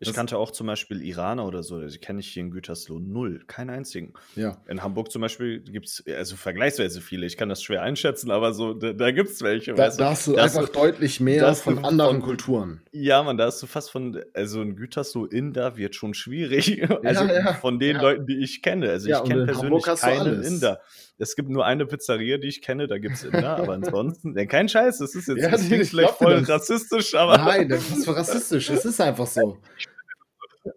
Ich 0.00 0.06
Das- 0.08 0.14
kannte 0.16 0.38
auch 0.38 0.52
zum 0.52 0.66
Beispiel 0.68 1.02
Iraner 1.02 1.44
oder 1.44 1.62
so, 1.64 1.80
die 1.84 1.98
kenne 1.98 2.20
ich 2.20 2.28
hier 2.28 2.42
in 2.44 2.50
Gütersloh 2.52 3.00
null, 3.00 3.42
keinen 3.48 3.70
einzigen. 3.70 4.12
Ja. 4.36 4.58
In 4.68 4.82
Hamburg 4.82 5.10
zum 5.10 5.22
Beispiel 5.22 5.60
gibt 5.60 5.86
es, 5.86 6.04
also 6.06 6.36
vergleichsweise 6.36 7.00
viele, 7.00 7.26
ich 7.26 7.36
kann 7.36 7.48
das 7.48 7.62
schwer 7.62 7.82
einschätzen, 7.82 8.30
aber 8.30 8.52
so, 8.52 8.74
da, 8.74 8.92
da 8.92 9.10
gibt 9.10 9.30
es 9.30 9.42
welche. 9.42 9.74
Da, 9.74 9.84
weißt 9.86 9.98
du? 9.98 10.02
da 10.04 10.10
hast 10.10 10.26
du 10.28 10.32
Da 10.34 10.42
hast 10.44 10.56
einfach 10.56 10.68
du- 10.72 10.78
deutlich 10.78 11.18
mehr 11.18 11.52
von 11.56 11.76
du 11.76 11.82
anderen 11.82 12.16
von- 12.18 12.22
Kulturen. 12.22 12.80
Ja, 12.92 13.22
man, 13.24 13.36
da 13.36 13.46
hast 13.46 13.60
du 13.62 13.66
fast 13.66 13.90
von, 13.90 14.22
also 14.34 14.62
in 14.62 14.76
Gütersloh 14.76 15.24
Inder 15.26 15.76
wird 15.76 15.94
schon 15.96 16.14
schwierig. 16.14 16.80
Also 17.04 17.24
ja, 17.24 17.54
von 17.54 17.78
den. 17.78 17.96
Leuten, 17.96 18.26
die 18.26 18.38
ich 18.38 18.62
kenne. 18.62 18.90
Also 18.90 19.08
ich 19.10 19.24
kenne 19.24 19.46
persönlich 19.46 19.82
keinen. 19.84 20.42
Inder. 20.42 20.80
Es 21.18 21.34
gibt 21.34 21.48
nur 21.48 21.66
eine 21.66 21.84
Pizzeria, 21.84 22.38
die 22.38 22.46
ich 22.48 22.62
kenne, 22.62 22.86
da 22.86 22.98
gibt 22.98 23.16
es 23.16 23.24
Inder, 23.24 23.56
aber 23.56 23.72
ansonsten, 23.74 24.38
ja, 24.38 24.46
kein 24.46 24.68
Scheiß, 24.68 24.98
das 24.98 25.14
ist 25.14 25.28
jetzt 25.28 25.42
Ja, 25.42 25.50
das 25.50 25.68
ich 25.68 25.90
vielleicht 25.90 26.14
voll 26.14 26.40
das. 26.40 26.48
rassistisch, 26.48 27.14
aber. 27.14 27.38
Nein, 27.38 27.68
das 27.68 27.88
ist 27.90 28.04
für 28.04 28.16
rassistisch. 28.16 28.70
Es 28.70 28.84
ist 28.84 29.00
einfach 29.00 29.26
so. 29.26 29.58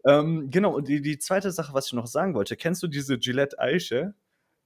Ähm, 0.06 0.50
genau, 0.50 0.76
und 0.76 0.88
die, 0.88 1.02
die 1.02 1.20
zweite 1.20 1.52
Sache, 1.52 1.74
was 1.74 1.88
ich 1.88 1.94
noch 1.94 2.08
sagen 2.08 2.34
wollte, 2.34 2.56
kennst 2.56 2.82
du 2.82 2.88
diese 2.88 3.20
Gillette 3.20 3.60
Eiche? 3.60 4.14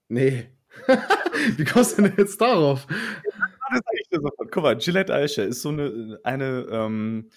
Nee. 0.07 0.49
Wie 1.57 1.65
kommst 1.65 1.97
du 1.97 2.03
denn 2.03 2.13
jetzt 2.17 2.39
darauf? 2.39 2.87
Das 2.87 3.81
dir 4.11 4.21
sofort. 4.21 4.51
Guck 4.51 4.63
mal, 4.63 4.77
Gillette 4.77 5.13
Eiche 5.13 5.41
ist 5.43 5.61
so 5.61 5.69
eine, 5.69 6.19
eine, 6.23 6.67
ähm, 6.69 7.29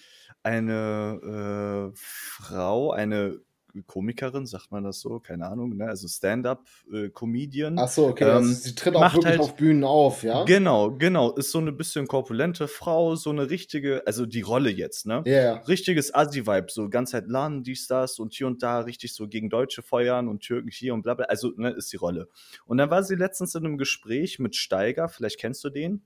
eine 0.43 1.91
äh, 1.93 1.97
Frau, 1.97 2.91
eine 2.91 3.39
Komikerin, 3.85 4.45
sagt 4.45 4.71
man 4.71 4.83
das 4.83 4.99
so, 4.99 5.19
keine 5.19 5.47
Ahnung, 5.47 5.75
ne? 5.77 5.87
also 5.87 6.07
Stand-up-Comedian. 6.07 7.77
Ach 7.79 7.87
so, 7.87 8.07
okay. 8.07 8.25
Ähm, 8.25 8.29
also 8.37 8.53
sie 8.53 8.75
tritt 8.75 8.95
auch 8.95 9.01
wirklich 9.13 9.25
halt- 9.25 9.39
auf 9.39 9.55
Bühnen 9.55 9.83
auf, 9.83 10.23
ja? 10.23 10.43
Genau, 10.45 10.91
genau, 10.91 11.31
ist 11.35 11.51
so 11.51 11.59
eine 11.59 11.71
bisschen 11.71 12.07
korpulente 12.07 12.67
Frau, 12.67 13.15
so 13.15 13.29
eine 13.29 13.49
richtige, 13.49 14.03
also 14.05 14.25
die 14.25 14.41
Rolle 14.41 14.69
jetzt, 14.69 15.05
ne? 15.05 15.23
Ja, 15.25 15.41
ja. 15.41 15.53
Richtiges 15.67 16.13
Assi-Vibe, 16.13 16.67
so 16.69 16.89
ganz 16.89 17.13
halt 17.13 17.27
Laden, 17.27 17.63
dies, 17.63 17.87
das 17.87 18.19
und 18.19 18.33
hier 18.33 18.47
und 18.47 18.63
da 18.63 18.79
richtig 18.81 19.13
so 19.13 19.27
gegen 19.27 19.49
Deutsche 19.49 19.81
feuern 19.81 20.27
und 20.27 20.41
Türken 20.41 20.69
hier 20.71 20.93
und 20.93 21.01
bla 21.03 21.13
bla. 21.13 21.25
Also, 21.25 21.51
ne, 21.57 21.71
ist 21.71 21.91
die 21.91 21.97
Rolle. 21.97 22.27
Und 22.65 22.77
dann 22.77 22.89
war 22.89 23.03
sie 23.03 23.15
letztens 23.15 23.55
in 23.55 23.65
einem 23.65 23.77
Gespräch 23.77 24.39
mit 24.39 24.55
Steiger, 24.55 25.09
vielleicht 25.09 25.39
kennst 25.39 25.63
du 25.63 25.69
den. 25.69 26.05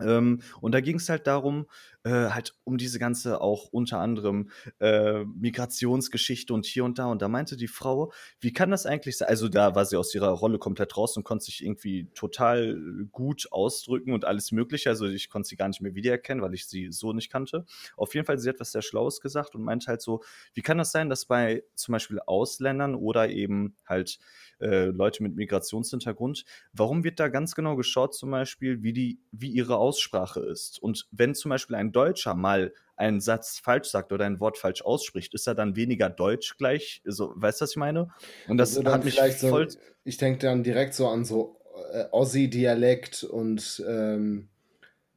Ähm, 0.00 0.40
und 0.60 0.72
da 0.72 0.80
ging 0.80 0.96
es 0.96 1.08
halt 1.08 1.26
darum, 1.26 1.66
äh, 2.04 2.30
halt 2.30 2.54
um 2.64 2.78
diese 2.78 2.98
ganze 2.98 3.40
auch 3.40 3.68
unter 3.72 3.98
anderem 3.98 4.50
äh, 4.80 5.24
Migrationsgeschichte 5.24 6.54
und 6.54 6.64
hier 6.64 6.84
und 6.84 6.98
da. 6.98 7.06
Und 7.06 7.20
da 7.22 7.28
meinte 7.28 7.56
die 7.56 7.68
Frau, 7.68 8.12
wie 8.40 8.52
kann 8.52 8.70
das 8.70 8.86
eigentlich 8.86 9.18
sein? 9.18 9.28
Also 9.28 9.48
da 9.48 9.74
war 9.74 9.84
sie 9.84 9.96
aus 9.96 10.14
ihrer 10.14 10.30
Rolle 10.30 10.58
komplett 10.58 10.96
raus 10.96 11.16
und 11.16 11.24
konnte 11.24 11.44
sich 11.44 11.62
irgendwie 11.62 12.08
total 12.14 13.06
gut 13.12 13.48
ausdrücken 13.50 14.12
und 14.12 14.24
alles 14.24 14.50
Mögliche. 14.50 14.88
Also 14.88 15.06
ich 15.06 15.28
konnte 15.28 15.48
sie 15.48 15.56
gar 15.56 15.68
nicht 15.68 15.82
mehr 15.82 15.94
wiedererkennen, 15.94 16.42
weil 16.42 16.54
ich 16.54 16.66
sie 16.66 16.90
so 16.90 17.12
nicht 17.12 17.30
kannte. 17.30 17.66
Auf 17.96 18.14
jeden 18.14 18.26
Fall, 18.26 18.38
sie 18.38 18.48
hat 18.48 18.60
was 18.60 18.72
sehr 18.72 18.82
Schlaues 18.82 19.20
gesagt 19.20 19.54
und 19.54 19.62
meinte 19.62 19.86
halt 19.88 20.00
so, 20.00 20.22
wie 20.54 20.62
kann 20.62 20.78
das 20.78 20.90
sein, 20.90 21.10
dass 21.10 21.26
bei 21.26 21.64
zum 21.74 21.92
Beispiel 21.92 22.18
Ausländern 22.20 22.94
oder 22.94 23.28
eben 23.28 23.76
halt 23.86 24.18
äh, 24.62 24.86
Leute 24.86 25.22
mit 25.22 25.36
Migrationshintergrund, 25.36 26.44
warum 26.72 27.04
wird 27.04 27.20
da 27.20 27.28
ganz 27.28 27.54
genau 27.54 27.76
geschaut, 27.76 28.14
zum 28.14 28.30
Beispiel, 28.30 28.82
wie, 28.82 28.92
die, 28.92 29.20
wie 29.32 29.50
ihre 29.50 29.76
Aussprache 29.76 30.40
ist? 30.40 30.80
Und 30.82 31.06
wenn 31.10 31.34
zum 31.34 31.50
Beispiel 31.50 31.76
ein 31.76 31.92
Deutscher 31.92 32.34
mal 32.34 32.72
einen 32.96 33.20
Satz 33.20 33.58
falsch 33.58 33.88
sagt 33.88 34.12
oder 34.12 34.24
ein 34.24 34.40
Wort 34.40 34.58
falsch 34.58 34.82
ausspricht, 34.82 35.34
ist 35.34 35.46
er 35.46 35.54
dann 35.54 35.76
weniger 35.76 36.08
deutsch 36.08 36.56
gleich? 36.56 37.02
So, 37.04 37.32
weißt 37.34 37.60
du, 37.60 37.64
was 37.64 37.70
ich 37.72 37.76
meine? 37.76 38.08
Und 38.48 38.58
das 38.58 38.76
Also 38.76 38.90
hat 38.90 39.04
mich 39.04 39.18
voll. 39.18 39.68
So, 39.68 39.78
ich 40.04 40.16
denke 40.16 40.38
dann 40.40 40.62
direkt 40.62 40.94
so 40.94 41.08
an 41.08 41.24
so 41.24 41.58
äh, 41.92 42.04
Aussie-Dialekt 42.10 43.24
und 43.24 43.82
ähm, 43.88 44.48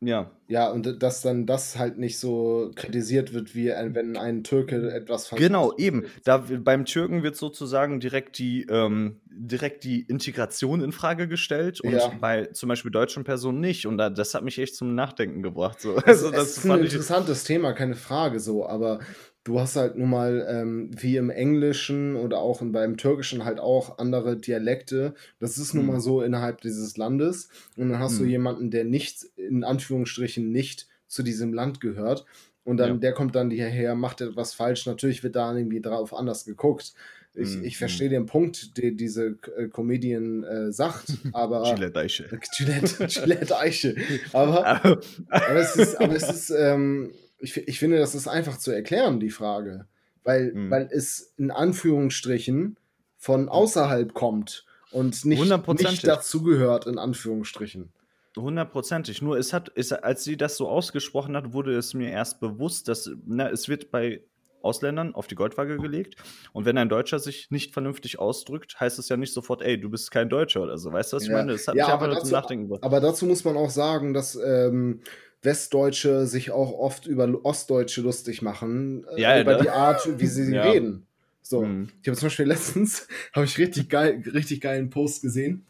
Ja, 0.05 0.31
ja, 0.47 0.69
und 0.71 1.01
dass 1.01 1.21
dann 1.21 1.45
das 1.45 1.77
halt 1.77 1.97
nicht 1.97 2.19
so 2.19 2.71
kritisiert 2.75 3.33
wird, 3.33 3.55
wie 3.55 3.73
ein, 3.73 3.95
wenn 3.95 4.15
ein 4.17 4.43
Türke 4.43 4.91
etwas 4.91 5.29
Genau, 5.31 5.75
eben. 5.77 6.05
Da, 6.23 6.37
beim 6.37 6.85
Türken 6.85 7.23
wird 7.23 7.35
sozusagen 7.35 7.99
direkt 7.99 8.37
die, 8.37 8.67
ähm, 8.69 9.19
direkt 9.25 9.83
die 9.83 10.01
Integration 10.01 10.81
in 10.81 10.91
Frage 10.91 11.27
gestellt 11.27 11.81
und 11.81 11.93
Ja. 11.93 12.11
bei 12.21 12.45
zum 12.47 12.69
Beispiel 12.69 12.91
deutschen 12.91 13.23
Personen 13.23 13.59
nicht. 13.59 13.87
Und 13.87 13.97
da, 13.97 14.09
das 14.09 14.33
hat 14.35 14.43
mich 14.43 14.59
echt 14.59 14.75
zum 14.75 14.93
Nachdenken 14.93 15.41
gebracht. 15.41 15.81
So. 15.81 15.95
Also, 15.95 16.27
es 16.27 16.35
das 16.35 16.57
ist 16.57 16.65
ein 16.69 16.83
interessantes 16.83 17.43
Thema, 17.43 17.73
keine 17.73 17.95
Frage 17.95 18.39
so, 18.39 18.67
aber 18.67 18.99
du 19.45 19.59
hast 19.59 19.77
halt 19.77 19.95
nun 19.95 20.09
mal 20.09 20.45
ähm, 20.49 20.91
wie 20.99 21.15
im 21.15 21.29
Englischen 21.29 22.17
oder 22.17 22.39
auch 22.39 22.61
in, 22.61 22.71
beim 22.73 22.97
Türkischen 22.97 23.45
halt 23.45 23.59
auch 23.61 23.97
andere 23.99 24.35
Dialekte. 24.35 25.13
Das 25.39 25.57
ist 25.57 25.73
nun 25.73 25.85
Hm. 25.87 25.93
mal 25.93 25.99
so 26.01 26.21
innerhalb 26.21 26.59
dieses 26.61 26.97
Landes. 26.97 27.47
Und 27.77 27.89
dann 27.89 27.99
hast 27.99 28.17
du 28.19 28.23
Hm. 28.23 28.29
jemanden, 28.29 28.71
der 28.71 28.83
nicht, 28.83 29.23
in 29.37 29.63
Anführungsstrichen, 29.63 30.51
nicht 30.51 30.87
zu 31.07 31.23
diesem 31.23 31.53
Land 31.53 31.79
gehört. 31.79 32.25
Und 32.63 32.77
dann, 32.77 32.89
Ja. 32.93 32.97
der 32.97 33.13
kommt 33.13 33.35
dann 33.35 33.51
hierher, 33.51 33.93
macht 33.95 34.19
etwas 34.21 34.53
falsch. 34.55 34.87
Natürlich 34.87 35.23
wird 35.23 35.35
da 35.35 35.55
irgendwie 35.55 35.79
drauf 35.81 36.13
anders 36.13 36.43
geguckt. 36.45 36.93
Ich, 37.37 37.53
Hm, 37.53 37.63
ich 37.65 37.77
verstehe 37.77 38.09
den 38.09 38.25
Punkt, 38.25 38.77
den 38.77 38.97
diese 38.97 39.37
äh, 39.57 39.67
Comedian 39.67 40.43
äh, 40.43 40.71
sagt, 40.71 41.05
aber. 41.33 41.75
Gillette 41.75 41.99
Eiche. 41.99 42.25
Gillette, 42.57 43.05
Gillette 43.07 43.57
Eiche. 43.59 43.95
Aber 44.33 44.65
Aber- 44.83 44.99
aber 45.29 45.55
es 45.57 45.75
ist, 45.75 46.01
aber 46.01 46.15
es 46.15 46.27
ist 46.29 46.49
ähm, 46.57 47.11
ich, 47.39 47.57
ich 47.57 47.79
finde, 47.79 47.97
das 47.99 48.15
ist 48.15 48.27
einfach 48.27 48.57
zu 48.57 48.71
erklären, 48.71 49.19
die 49.19 49.29
Frage. 49.29 49.87
Weil, 50.23 50.53
Mhm. 50.53 50.71
weil 50.71 50.89
es 50.91 51.33
in 51.37 51.51
Anführungsstrichen 51.51 52.77
von 53.17 53.47
außerhalb 53.49 54.13
kommt 54.13 54.65
und 54.91 55.23
nicht, 55.25 55.43
nicht 55.79 56.07
dazugehört, 56.07 56.87
in 56.87 56.97
Anführungsstrichen. 56.97 57.89
Hundertprozentig. 58.35 59.21
Nur 59.21 59.37
es 59.37 59.53
hat, 59.53 59.71
es, 59.75 59.91
als 59.93 60.23
sie 60.23 60.35
das 60.35 60.57
so 60.57 60.67
ausgesprochen 60.67 61.35
hat, 61.35 61.53
wurde 61.53 61.75
es 61.77 61.93
mir 61.93 62.09
erst 62.09 62.39
bewusst, 62.39 62.87
dass 62.87 63.09
na, 63.25 63.49
es 63.49 63.69
wird 63.69 63.91
bei 63.91 64.21
Ausländern 64.61 65.13
auf 65.13 65.27
die 65.27 65.35
Goldwaage 65.35 65.77
gelegt. 65.77 66.15
Und 66.51 66.65
wenn 66.65 66.77
ein 66.77 66.89
Deutscher 66.89 67.19
sich 67.19 67.51
nicht 67.51 67.71
vernünftig 67.71 68.17
ausdrückt, 68.19 68.79
heißt 68.79 68.97
es 68.97 69.07
ja 69.09 69.15
nicht 69.15 69.31
sofort, 69.31 69.61
ey, 69.61 69.79
du 69.79 69.89
bist 69.89 70.09
kein 70.09 70.27
Deutscher 70.27 70.63
oder 70.63 70.77
so. 70.79 70.91
Weißt 70.91 71.13
du, 71.13 71.17
was 71.17 71.23
ich 71.23 71.29
Ja. 71.29 71.35
meine? 71.37 71.51
Das 71.53 71.67
hat 71.67 71.75
Ja, 71.75 71.85
mich 71.85 71.93
aber 71.93 72.05
einfach 72.05 72.19
dazu- 72.21 72.31
Nachdenken 72.33 72.63
gebracht. 72.65 72.83
Aber 72.83 72.99
dazu 72.99 73.25
muss 73.27 73.43
man 73.45 73.55
auch 73.57 73.69
sagen, 73.69 74.13
dass 74.15 74.35
ähm, 74.35 75.01
Westdeutsche 75.41 76.25
sich 76.27 76.51
auch 76.51 76.71
oft 76.71 77.05
über 77.05 77.27
Ostdeutsche 77.43 78.01
lustig 78.01 78.41
machen, 78.41 79.05
äh, 79.15 79.21
Ja, 79.21 79.39
über 79.41 79.57
ne? 79.57 79.61
die 79.63 79.69
Art, 79.69 80.07
wie 80.19 80.27
sie 80.27 80.51
Ja. 80.55 80.63
reden. 80.71 81.05
So, 81.41 81.61
Mhm. 81.63 81.89
ich 82.01 82.07
habe 82.07 82.17
zum 82.17 82.27
Beispiel 82.27 82.45
letztens 82.47 83.07
habe 83.33 83.45
ich 83.45 83.57
richtig 83.57 83.89
geil, 83.89 84.23
richtig 84.33 84.61
geilen 84.61 84.89
Post 84.89 85.21
gesehen. 85.21 85.65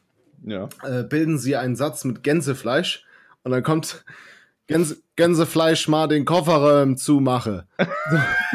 Ja. 0.46 0.70
Äh, 0.84 1.04
bilden 1.04 1.38
Sie 1.40 1.56
einen 1.56 1.76
Satz 1.76 2.04
mit 2.06 2.24
Gänsefleisch 2.24 3.04
und 3.44 3.52
dann 3.52 3.64
kommt 3.64 4.06
Gänse, 4.68 4.98
Gänsefleisch 5.16 5.88
mal 5.88 6.08
den 6.08 6.24
Kofferraum 6.26 6.98
zumache. 6.98 7.68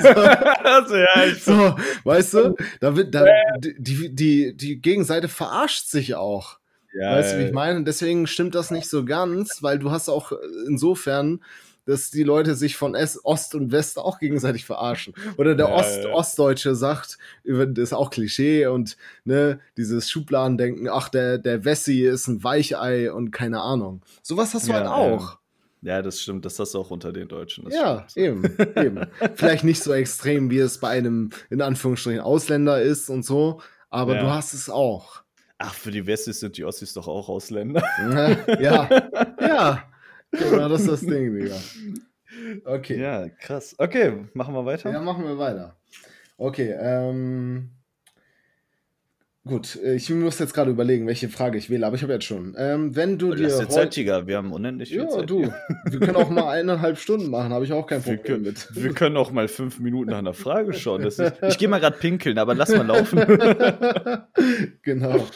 also, 0.03 0.97
ja, 0.97 1.35
So, 1.39 1.77
weißt 2.05 2.35
du, 2.35 2.57
da 2.81 2.97
wird, 2.97 3.15
da, 3.15 3.27
die, 3.59 4.15
die, 4.15 4.57
die 4.57 4.81
Gegenseite 4.81 5.29
verarscht 5.29 5.89
sich 5.89 6.15
auch. 6.15 6.59
Ja, 6.93 7.13
Weißt 7.17 7.35
du, 7.35 7.39
wie 7.39 7.45
ich 7.45 7.53
meine? 7.53 7.79
Und 7.79 7.85
Deswegen 7.87 8.27
stimmt 8.27 8.55
das 8.55 8.71
nicht 8.71 8.89
so 8.89 9.05
ganz, 9.05 9.63
weil 9.63 9.79
du 9.79 9.91
hast 9.91 10.09
auch 10.09 10.33
insofern, 10.67 11.41
dass 11.87 12.11
die 12.11 12.23
Leute 12.23 12.55
sich 12.55 12.77
von 12.77 12.97
Ost 13.25 13.55
und 13.55 13.73
West 13.73 13.99
auch 13.99 14.19
gegenseitig 14.19 14.65
verarschen. 14.65 15.15
Oder 15.39 15.55
der 15.55 15.69
Ja, 15.69 15.75
Ost 15.77 16.05
ja. 16.05 16.11
Ostdeutsche 16.11 16.75
sagt, 16.75 17.19
das 17.45 17.69
ist 17.79 17.93
auch 17.93 18.11
Klischee 18.11 18.67
und 18.67 18.97
ne, 19.25 19.61
dieses 19.77 20.11
Schubladendenken, 20.11 20.89
ach, 20.89 21.09
der, 21.09 21.39
der 21.39 21.65
Wessi 21.65 22.03
ist 22.03 22.29
ein 22.29 22.45
Weichei 22.45 23.13
und 23.13 23.31
keine 23.33 23.61
Ahnung. 23.61 24.03
Sowas 24.23 24.55
hast 24.55 24.69
du 24.69 24.73
Ja, 24.73 24.79
halt 24.79 24.87
auch. 24.89 25.39
Ja, 25.83 26.03
das 26.03 26.21
stimmt. 26.21 26.45
Das 26.45 26.59
hast 26.59 26.75
du 26.75 26.79
auch 26.79 26.91
unter 26.91 27.11
den 27.13 27.27
Deutschen. 27.27 27.69
Ja, 27.71 28.07
stimmt. 28.09 28.61
eben, 28.77 28.77
eben. 28.77 29.07
Vielleicht 29.35 29.65
nicht 29.65 29.83
so 29.83 29.93
extrem, 29.95 30.51
wie 30.51 30.59
es 30.59 30.79
bei 30.79 30.91
einem, 30.91 31.31
in 31.49 31.63
Anführungsstrichen, 31.63 32.21
Ausländer 32.21 32.83
ist 32.83 33.09
und 33.09 33.25
so, 33.25 33.63
aber 33.89 34.17
du 34.17 34.31
hast 34.31 34.53
es 34.53 34.69
auch. 34.69 35.23
Ach, 35.63 35.75
für 35.75 35.91
die 35.91 36.07
Wessis 36.07 36.41
sind 36.41 36.57
die 36.57 36.65
Ossis 36.65 36.95
doch 36.95 37.07
auch 37.07 37.29
Ausländer. 37.29 37.83
ja, 38.59 38.89
ja. 39.41 39.85
Genau, 40.31 40.69
das 40.71 40.81
ist 40.83 40.91
das 40.91 41.01
Ding, 41.01 41.35
Digga. 41.35 41.57
Okay. 42.65 42.99
Ja, 42.99 43.29
krass. 43.29 43.75
Okay, 43.77 44.25
machen 44.33 44.55
wir 44.55 44.65
weiter. 44.65 44.91
Ja, 44.91 45.01
machen 45.01 45.25
wir 45.25 45.39
weiter. 45.39 45.77
Okay, 46.39 46.71
ähm. 46.81 47.73
Gut, 49.47 49.77
äh, 49.83 49.95
ich 49.95 50.11
muss 50.11 50.39
jetzt 50.39 50.53
gerade 50.53 50.71
überlegen, 50.71 51.07
welche 51.07 51.31
Frage 51.31 51.57
ich 51.57 51.71
wähle, 51.71 51.87
aber 51.87 51.97
ich 51.97 52.03
habe 52.03 52.13
jetzt 52.13 52.27
schon. 52.27 52.55
Ähm, 52.59 52.95
wenn 52.95 53.17
du 53.17 53.35
dir. 53.35 53.49
Heu- 53.49 53.65
Zeit. 53.65 53.97
Wir 53.97 54.37
haben 54.37 54.53
unendlich 54.53 54.91
viel 54.91 54.99
ja, 54.99 55.09
Zeit. 55.09 55.31
du. 55.31 55.51
Wir 55.87 55.99
können 56.01 56.17
auch 56.17 56.29
mal 56.29 56.51
eineinhalb 56.51 56.99
Stunden 56.99 57.31
machen, 57.31 57.51
habe 57.51 57.65
ich 57.65 57.73
auch 57.73 57.87
kein 57.87 58.05
Wir 58.05 58.17
Problem 58.17 58.43
können, 58.43 58.45
mit. 58.45 58.69
wir 58.75 58.93
können 58.93 59.17
auch 59.17 59.31
mal 59.33 59.49
fünf 59.49 59.81
Minuten 59.81 60.11
nach 60.11 60.19
einer 60.19 60.35
Frage 60.35 60.75
schauen. 60.75 61.03
Das 61.03 61.19
ist, 61.19 61.33
ich 61.49 61.57
gehe 61.57 61.69
mal 61.69 61.81
gerade 61.81 61.97
pinkeln, 61.97 62.37
aber 62.37 62.55
lass 62.55 62.69
mal 62.69 62.87
laufen. 62.87 63.19
genau. 64.83 65.27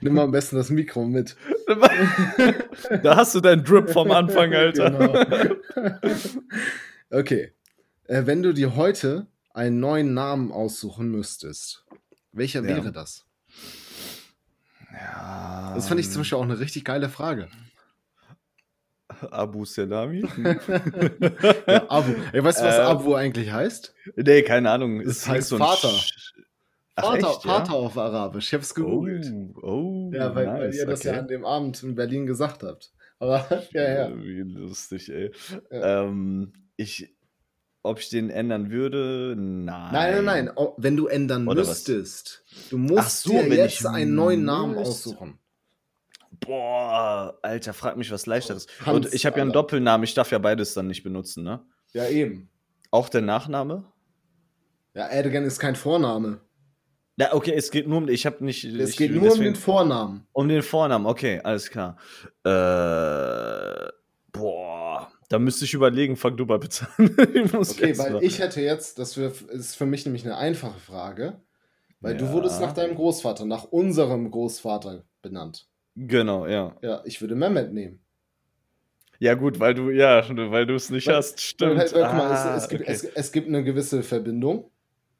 Nimm 0.00 0.14
mal 0.14 0.24
am 0.24 0.32
besten 0.32 0.56
das 0.56 0.70
Mikro 0.70 1.04
mit. 1.04 1.36
da 3.04 3.16
hast 3.16 3.36
du 3.36 3.40
deinen 3.40 3.62
Drip 3.62 3.90
vom 3.90 4.10
Anfang, 4.10 4.52
Alter. 4.52 4.90
Genau. 4.90 6.00
okay. 7.10 7.52
Äh, 8.08 8.26
wenn 8.26 8.42
du 8.42 8.52
dir 8.52 8.74
heute 8.74 9.28
einen 9.54 9.78
neuen 9.78 10.12
Namen 10.12 10.50
aussuchen 10.50 11.08
müsstest, 11.10 11.84
welcher 12.32 12.60
Ja. 12.62 12.68
wäre 12.76 12.92
das? 12.92 13.24
Ja, 14.92 15.72
Das 15.74 15.88
fand 15.88 16.00
ich 16.00 16.10
zum 16.10 16.20
Beispiel 16.22 16.38
auch 16.38 16.42
eine 16.42 16.58
richtig 16.58 16.84
geile 16.84 17.08
Frage. 17.08 17.48
Abu 19.30 19.64
Selami? 19.64 20.22
Ja, 21.66 21.84
Abu. 21.90 22.12
Ey, 22.32 22.42
weißt 22.44 22.60
du, 22.60 22.64
was 22.64 22.76
Äh, 22.76 22.80
Abu 22.82 23.14
eigentlich 23.14 23.50
heißt? 23.52 23.94
nee, 24.16 24.42
keine 24.42 24.70
Ahnung. 24.70 24.98
Das 25.04 25.18
Ist 25.18 25.28
heißt 25.28 25.48
so 25.48 25.56
ein 25.56 25.60
Vater. 25.60 25.88
Sch- 25.88 26.32
Ach, 26.96 27.04
Vater, 27.04 27.16
echt, 27.30 27.44
ja? 27.44 27.50
Vater 27.52 27.72
auf 27.74 27.96
Arabisch. 27.98 28.46
Ich 28.48 28.52
habe 28.54 28.62
es 28.62 28.74
gegoogelt. 28.74 29.26
Oh, 29.62 29.62
oh 29.62 30.10
ja, 30.12 30.34
weil, 30.34 30.46
weil 30.46 30.66
nice, 30.68 30.76
ihr 30.76 30.86
das 30.86 31.02
ja 31.02 31.12
okay. 31.12 31.20
an 31.20 31.28
dem 31.28 31.44
Abend 31.44 31.82
in 31.82 31.94
Berlin 31.94 32.26
gesagt 32.26 32.62
habt. 32.62 32.92
Aber 33.18 33.46
ja, 33.72 33.82
ja. 33.82 34.08
Äh, 34.08 34.22
Wie 34.22 34.40
lustig, 34.42 35.08
ey. 35.10 35.32
Ja. 35.70 36.04
Ähm, 36.04 36.52
ich, 36.76 37.14
ob 37.82 37.98
ich 37.98 38.08
den 38.10 38.30
ändern 38.30 38.70
würde? 38.70 39.34
Nein. 39.36 39.92
Nein, 39.92 40.12
nein, 40.12 40.24
nein. 40.24 40.50
Oh, 40.56 40.74
Wenn 40.76 40.96
du 40.96 41.06
ändern 41.06 41.48
Oder 41.48 41.62
was? 41.62 41.68
müsstest, 41.68 42.44
du 42.70 42.78
musst 42.78 43.22
so, 43.22 43.30
dir 43.32 43.46
jetzt 43.54 43.86
einen 43.86 44.14
neuen 44.14 44.44
Namen 44.44 44.76
aussuchen. 44.78 45.38
Boah, 46.40 47.38
Alter, 47.42 47.72
frag 47.72 47.96
mich 47.96 48.10
was 48.10 48.26
leichteres. 48.26 48.66
Hans, 48.84 49.06
Und 49.06 49.14
ich 49.14 49.26
habe 49.26 49.36
ja 49.36 49.42
einen 49.42 49.50
Alter. 49.50 49.62
Doppelnamen, 49.62 50.04
ich 50.04 50.14
darf 50.14 50.30
ja 50.30 50.38
beides 50.38 50.74
dann 50.74 50.86
nicht 50.86 51.02
benutzen, 51.02 51.44
ne? 51.44 51.60
Ja, 51.92 52.06
eben. 52.08 52.48
Auch 52.90 53.08
der 53.08 53.20
Nachname? 53.20 53.84
Ja, 54.94 55.06
Erdogan 55.06 55.44
ist 55.44 55.58
kein 55.58 55.76
Vorname. 55.76 56.40
Ja, 57.16 57.34
okay, 57.34 57.52
es 57.54 57.70
geht 57.70 57.86
nur 57.86 57.98
um, 57.98 58.08
ich 58.08 58.24
habe 58.24 58.42
nicht. 58.44 58.64
Es 58.64 58.90
ich, 58.90 58.96
geht 58.96 59.10
nur 59.12 59.22
um 59.22 59.28
deswegen- 59.28 59.44
den 59.52 59.56
Vornamen. 59.56 60.26
um 60.32 60.48
den 60.48 60.62
Vornamen, 60.62 61.04
okay, 61.06 61.40
alles 61.44 61.68
klar. 61.70 61.96
Äh, 62.44 62.50
da 65.30 65.38
müsste 65.38 65.64
ich 65.64 65.72
überlegen, 65.72 66.16
fang 66.16 66.36
du 66.36 66.44
mal 66.44 66.58
bitte 66.58 66.86
an. 66.98 67.06
Okay, 67.54 67.96
weil 67.96 68.10
noch- 68.12 68.20
ich 68.20 68.38
hätte 68.40 68.60
jetzt, 68.60 68.98
das 68.98 69.16
ist 69.16 69.76
für 69.76 69.86
mich 69.86 70.04
nämlich 70.04 70.24
eine 70.26 70.36
einfache 70.36 70.78
Frage, 70.78 71.40
weil 72.00 72.16
du 72.18 72.26
Ja. 72.26 72.32
wurdest 72.32 72.60
nach 72.60 72.72
deinem 72.72 72.94
Großvater, 72.96 73.46
nach 73.46 73.64
unserem 73.64 74.30
Großvater 74.30 75.04
benannt. 75.22 75.66
Genau, 75.96 76.46
ja. 76.46 76.76
Ja, 76.82 77.02
ich 77.04 77.20
würde 77.22 77.34
Mehmet 77.34 77.72
nehmen. 77.72 78.00
Ja, 79.18 79.34
gut, 79.34 79.60
weil 79.60 79.74
du, 79.74 79.90
ja, 79.90 80.24
weil 80.50 80.64
du 80.66 80.74
es 80.74 80.88
nicht 80.90 81.06
Weil- 81.06 81.16
hast, 81.16 81.40
stimmt. 81.40 81.72
Weil, 81.76 81.92
weil, 81.92 82.02
guck 82.04 82.12
mal, 82.14 82.30
Ah, 82.32 82.56
es, 82.56 82.62
es, 82.64 82.68
gibt, 82.68 82.82
okay. 82.82 82.92
es, 82.92 83.04
es 83.04 83.32
gibt 83.32 83.48
eine 83.48 83.62
gewisse 83.64 84.02
Verbindung. 84.02 84.70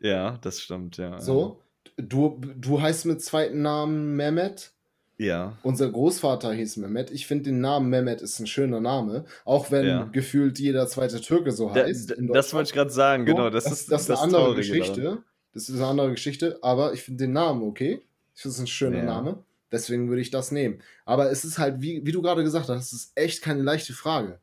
ja, 0.00 0.38
das 0.42 0.60
stimmt, 0.60 0.96
ja. 0.96 1.20
So, 1.20 1.60
du, 1.96 2.40
du 2.56 2.80
heißt 2.80 3.04
mit 3.06 3.20
zweiten 3.22 3.62
Namen 3.62 4.16
Mehmet. 4.16 4.72
Ja. 5.20 5.56
Unser 5.62 5.90
Großvater 5.90 6.52
hieß 6.52 6.78
Mehmet. 6.78 7.10
Ich 7.10 7.26
finde 7.26 7.44
den 7.50 7.60
Namen 7.60 7.90
Mehmet 7.90 8.22
ist 8.22 8.38
ein 8.40 8.46
schöner 8.46 8.80
Name, 8.80 9.24
auch 9.44 9.70
wenn 9.70 9.86
Ja. 9.86 10.04
gefühlt 10.04 10.58
jeder 10.58 10.86
zweite 10.86 11.20
Türke 11.20 11.52
so 11.52 11.68
Da, 11.68 11.84
heißt. 11.84 12.10
da, 12.10 12.14
in 12.14 12.28
das 12.28 12.52
wollte 12.54 12.68
ich 12.68 12.74
gerade 12.74 12.90
sagen, 12.90 13.26
So, 13.26 13.34
genau. 13.34 13.50
Das, 13.50 13.66
ist 13.66 13.90
das 13.92 14.02
ist 14.02 14.10
eine 14.10 14.16
das 14.16 14.22
andere 14.24 14.54
Geschichte. 14.54 15.02
daran. 15.02 15.24
Das 15.52 15.68
ist 15.68 15.76
eine 15.76 15.86
andere 15.86 16.10
Geschichte, 16.12 16.58
aber 16.62 16.92
ich 16.94 17.02
finde 17.02 17.24
den 17.24 17.32
Namen 17.32 17.62
okay. 17.62 18.00
Ich 18.34 18.42
finde 18.42 18.54
es 18.54 18.60
ein 18.60 18.66
schöner 18.66 18.98
Ja. 18.98 19.04
Name. 19.04 19.44
Deswegen 19.72 20.08
würde 20.08 20.22
ich 20.22 20.30
das 20.30 20.50
nehmen. 20.52 20.80
Aber 21.04 21.30
es 21.30 21.44
ist 21.44 21.58
halt, 21.58 21.80
wie, 21.82 22.04
wie 22.04 22.12
du 22.12 22.22
gerade 22.22 22.42
gesagt 22.42 22.68
hast, 22.68 22.86
es 22.86 22.92
ist 22.92 23.12
echt 23.14 23.42
keine 23.42 23.62
leichte 23.62 23.92
Frage. 23.92 24.38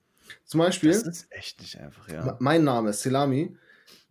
Zum 0.45 0.59
Beispiel, 0.59 0.91
Das 0.91 1.03
ist 1.03 1.27
echt 1.31 1.59
nicht 1.61 1.79
einfach, 1.79 2.07
ja. 2.09 2.37
mein 2.39 2.63
Name 2.63 2.91
ist 2.91 3.01
Selami. 3.01 3.55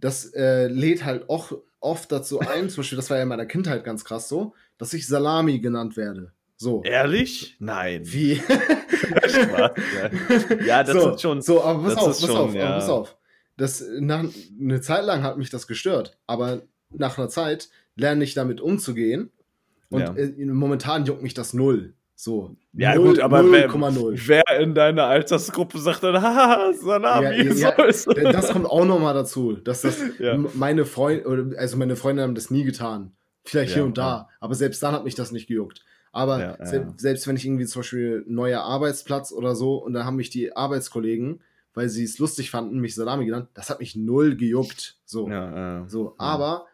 Das 0.00 0.32
äh, 0.34 0.66
lädt 0.66 1.04
halt 1.04 1.28
auch 1.30 1.52
oft 1.80 2.10
dazu 2.10 2.40
ein, 2.40 2.68
zum 2.70 2.78
Beispiel, 2.78 2.96
das 2.96 3.08
war 3.10 3.18
ja 3.18 3.22
in 3.22 3.28
meiner 3.28 3.46
Kindheit 3.46 3.84
ganz 3.84 4.04
krass 4.04 4.28
so, 4.28 4.54
dass 4.78 4.92
ich 4.94 5.06
Salami 5.06 5.58
genannt 5.60 5.96
werde. 5.96 6.32
So. 6.56 6.82
Ehrlich? 6.84 7.56
Nein. 7.58 8.02
Wie? 8.04 8.40
Ja. 10.66 10.82
Das 10.82 10.92
so, 10.94 11.10
ist 11.10 11.22
schon. 11.22 11.42
So, 11.42 11.62
aber 11.62 11.82
pass 11.84 11.96
auf, 11.96 12.06
pass 12.06 12.26
schon, 12.26 12.36
auf, 12.36 12.54
ja. 12.54 12.72
pass 12.72 12.88
auf. 12.88 13.16
Das, 13.56 13.84
nach, 14.00 14.24
eine 14.60 14.80
Zeit 14.80 15.04
lang 15.04 15.22
hat 15.22 15.38
mich 15.38 15.50
das 15.50 15.66
gestört, 15.66 16.18
aber 16.26 16.62
nach 16.90 17.16
einer 17.18 17.28
Zeit 17.28 17.68
lerne 17.94 18.24
ich 18.24 18.34
damit 18.34 18.60
umzugehen 18.60 19.30
und 19.90 20.00
Ja. 20.00 20.14
äh, 20.14 20.32
momentan 20.46 21.04
juckt 21.06 21.22
mich 21.22 21.34
das 21.34 21.54
null. 21.54 21.94
So. 22.14 22.56
Ja, 22.72 22.94
Null- 22.94 23.08
gut, 23.08 23.20
aber 23.20 23.50
wer, 23.50 23.68
0,0. 23.70 24.18
wer 24.26 24.42
in 24.60 24.74
deiner 24.74 25.04
Altersgruppe 25.04 25.78
sagt 25.78 26.02
dann, 26.02 26.14
haha, 26.22 26.72
Salami, 26.72 27.26
Ja, 27.54 27.74
ja, 27.78 27.92
so 27.92 28.12
Das 28.12 28.52
kommt 28.52 28.66
auch 28.66 28.84
nochmal 28.86 29.12
dazu, 29.14 29.52
dass 29.52 29.82
das 29.82 29.98
Ja. 30.18 30.38
meine 30.54 30.84
Freunde, 30.86 31.56
also 31.58 31.76
meine 31.76 31.96
Freunde 31.96 32.22
haben 32.22 32.34
das 32.34 32.50
nie 32.50 32.64
getan. 32.64 33.12
Vielleicht 33.44 33.74
hier 33.74 33.84
und 33.84 33.96
da, 33.98 34.28
aber 34.40 34.54
selbst 34.54 34.82
dann 34.82 34.92
hat 34.94 35.04
mich 35.04 35.14
das 35.14 35.30
nicht 35.30 35.46
gejuckt. 35.46 35.84
Aber 36.16 36.40
Ja, 36.40 36.66
se 36.66 36.76
ja. 36.78 36.94
selbst 36.96 37.26
wenn 37.26 37.36
ich 37.36 37.44
irgendwie 37.44 37.66
zum 37.66 37.80
Beispiel 37.80 38.24
neuer 38.26 38.62
Arbeitsplatz 38.62 39.32
oder 39.32 39.54
so 39.54 39.76
und 39.76 39.92
da 39.92 40.04
haben 40.04 40.16
mich 40.16 40.30
die 40.30 40.56
Arbeitskollegen, 40.56 41.42
weil 41.74 41.90
sie 41.90 42.04
es 42.04 42.18
lustig 42.18 42.50
fanden, 42.50 42.80
mich 42.80 42.94
Salami 42.94 43.26
genannt, 43.26 43.50
das 43.52 43.68
hat 43.68 43.80
mich 43.80 43.96
null 43.96 44.34
gejuckt. 44.36 44.96
So. 45.04 45.28
Ja. 45.28 45.84
So, 45.88 46.14
aber 46.16 46.66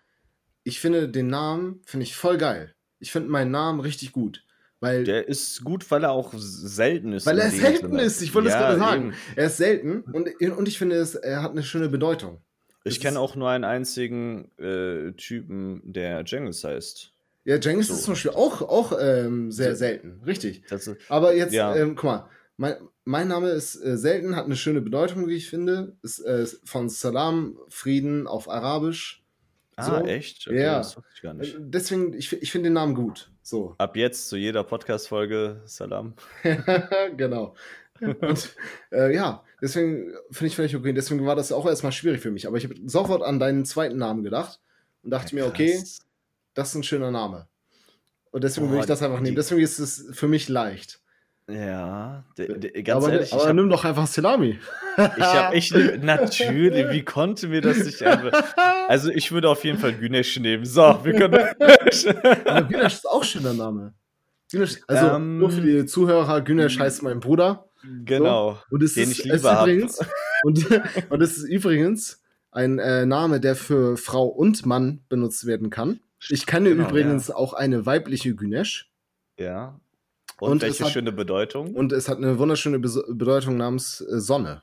ich 0.62 0.78
finde 0.78 1.08
den 1.08 1.26
Namen, 1.26 1.80
finde 1.84 2.04
ich 2.04 2.14
voll 2.14 2.38
geil. 2.38 2.74
Ich 3.00 3.10
finde 3.10 3.30
meinen 3.30 3.50
Namen 3.50 3.80
richtig 3.80 4.12
gut. 4.12 4.44
Weil 4.78 5.04
Der 5.04 5.28
ist 5.28 5.64
gut, 5.64 5.88
weil 5.90 6.04
er 6.04 6.12
auch 6.12 6.32
selten 6.36 7.12
ist. 7.12 7.26
Weil 7.26 7.38
er 7.38 7.50
selten 7.50 7.98
ist, 7.98 8.22
ich 8.22 8.34
wollte 8.34 8.48
es 8.48 8.54
gerade 8.54 8.78
sagen. 8.78 9.06
eben. 9.06 9.14
er 9.34 9.46
ist 9.46 9.56
selten 9.56 10.02
und, 10.12 10.28
und 10.40 10.68
ich 10.68 10.78
finde, 10.78 10.96
es, 10.96 11.16
er 11.16 11.42
hat 11.42 11.50
eine 11.50 11.64
schöne 11.64 11.88
Bedeutung. 11.88 12.40
Ich 12.84 13.00
kenne 13.00 13.18
auch 13.18 13.36
nur 13.36 13.48
einen 13.48 13.64
einzigen 13.64 14.50
äh, 14.58 15.12
Typen, 15.12 15.82
der 15.84 16.24
Jengis 16.24 16.64
heißt. 16.64 17.12
Ja, 17.44 17.56
Jengis 17.56 17.88
So. 17.88 17.94
ist 17.94 18.04
zum 18.04 18.12
Beispiel 18.14 18.30
auch, 18.32 18.62
auch 18.62 18.92
ähm, 19.00 19.50
sehr 19.50 19.74
selten, 19.76 20.22
richtig. 20.24 20.70
Ist, 20.70 20.90
Aber 21.08 21.34
jetzt, 21.34 21.52
Ja. 21.52 21.74
ähm, 21.74 21.94
guck 21.96 22.04
mal, 22.04 22.28
mein, 22.56 22.74
mein 23.04 23.28
Name 23.28 23.48
ist 23.50 23.74
äh, 23.76 23.96
selten, 23.96 24.36
hat 24.36 24.44
eine 24.44 24.56
schöne 24.56 24.80
Bedeutung, 24.80 25.26
wie 25.26 25.34
ich 25.34 25.48
finde. 25.50 25.96
Ist 26.02 26.20
äh, 26.20 26.46
von 26.64 26.88
Salam, 26.88 27.58
Frieden 27.68 28.26
auf 28.28 28.48
Arabisch. 28.48 29.24
ah, 29.76 29.84
So. 30.00 30.06
echt? 30.06 30.46
Ja. 30.46 30.78
Das 30.78 30.96
ich 31.14 31.22
gar 31.22 31.32
Äh, 31.34 31.38
nicht. 31.38 31.56
Deswegen, 31.58 32.12
ich, 32.12 32.32
ich 32.32 32.52
finde 32.52 32.68
den 32.68 32.74
Namen 32.74 32.94
gut. 32.94 33.30
So. 33.42 33.74
Ab 33.78 33.96
jetzt 33.96 34.28
zu 34.28 34.36
jeder 34.36 34.62
Podcast-Folge 34.62 35.62
Salam. 35.64 36.14
genau. 37.16 37.54
Und 38.00 38.56
äh, 38.92 39.14
ja, 39.14 39.44
deswegen 39.60 40.12
finde 40.30 40.46
ich 40.48 40.56
völlig 40.56 40.76
okay. 40.76 40.92
Deswegen 40.92 41.24
war 41.26 41.36
das 41.36 41.52
auch 41.52 41.66
erstmal 41.66 41.92
schwierig 41.92 42.20
für 42.20 42.30
mich. 42.30 42.46
Aber 42.46 42.56
ich 42.56 42.64
habe 42.64 42.74
sofort 42.86 43.22
an 43.22 43.38
deinen 43.40 43.64
zweiten 43.64 43.96
Namen 43.96 44.22
gedacht 44.22 44.60
und 45.02 45.10
dachte 45.10 45.34
mir, 45.34 45.46
okay. 45.46 45.82
Das 46.54 46.70
ist 46.70 46.74
ein 46.76 46.82
schöner 46.82 47.10
Name. 47.10 47.48
Und 48.30 48.44
deswegen 48.44 48.68
Boah, 48.68 48.74
will 48.74 48.80
ich 48.80 48.86
das 48.86 49.02
einfach 49.02 49.18
die- 49.18 49.24
nehmen. 49.24 49.36
Deswegen 49.36 49.60
ist 49.60 49.78
es 49.78 50.08
für 50.12 50.28
mich 50.28 50.48
leicht. 50.48 51.00
Ja, 51.48 52.24
de, 52.38 52.56
de, 52.58 52.82
ganz 52.82 53.04
aber, 53.04 53.12
ehrlich. 53.14 53.32
Aber 53.32 53.46
hab, 53.46 53.54
nimm 53.54 53.68
doch 53.68 53.84
einfach 53.84 54.06
Salami. 54.06 54.58
Ich 54.96 55.24
habe 55.24 55.54
echt. 55.56 55.74
Natürlich, 56.02 56.90
wie 56.90 57.04
konnte 57.04 57.48
mir 57.48 57.60
das 57.60 57.78
nicht 57.78 58.02
einfach. 58.02 58.54
Also, 58.88 59.10
ich 59.10 59.32
würde 59.32 59.48
auf 59.48 59.64
jeden 59.64 59.78
Fall 59.78 59.92
Güneş 59.92 60.38
nehmen. 60.38 60.64
So, 60.64 61.00
wir 61.02 61.14
können. 61.14 61.34
aber 61.34 62.68
Güneş 62.68 62.94
ist 62.94 63.08
auch 63.08 63.22
ein 63.22 63.24
schöner 63.24 63.54
Name. 63.54 63.94
Güneş, 64.52 64.82
also, 64.86 65.16
ähm, 65.16 65.38
nur 65.38 65.50
für 65.50 65.62
die 65.62 65.84
Zuhörer: 65.86 66.42
Güneş 66.42 66.78
heißt 66.78 67.02
mein 67.02 67.20
Bruder. 67.20 67.68
Genau. 68.04 68.52
So. 68.52 68.76
Und 68.76 68.82
es 68.84 68.94
den 68.94 69.10
ist, 69.10 69.18
ich 69.18 69.24
lieber 69.24 69.62
übrigens, 69.62 69.98
und, 70.44 70.66
und 71.10 71.22
es 71.22 71.38
ist 71.38 71.44
übrigens 71.48 72.22
ein 72.52 72.78
äh, 72.78 73.04
Name, 73.04 73.40
der 73.40 73.56
für 73.56 73.96
Frau 73.96 74.26
und 74.26 74.64
Mann 74.64 75.00
benutzt 75.08 75.46
werden 75.46 75.70
kann. 75.70 76.00
Ich 76.28 76.46
kenne 76.46 76.70
genau, 76.70 76.88
übrigens 76.88 77.28
ja. 77.28 77.36
auch 77.36 77.52
eine 77.52 77.86
weibliche 77.86 78.34
Güneş. 78.34 78.90
Ja. 79.38 79.80
Und, 80.40 80.52
und 80.52 80.62
welche 80.62 80.84
hat, 80.84 80.92
schöne 80.92 81.12
Bedeutung? 81.12 81.74
Und 81.74 81.92
es 81.92 82.08
hat 82.08 82.18
eine 82.18 82.38
wunderschöne 82.38 82.78
Be 82.78 83.04
Bedeutung 83.08 83.56
namens 83.56 84.00
äh, 84.00 84.20
Sonne. 84.20 84.62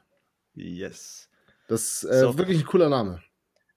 Yes. 0.56 1.30
Das 1.68 2.04
ist 2.04 2.12
äh, 2.12 2.20
so. 2.20 2.38
wirklich 2.38 2.60
ein 2.60 2.66
cooler 2.66 2.90
Name. 2.90 3.22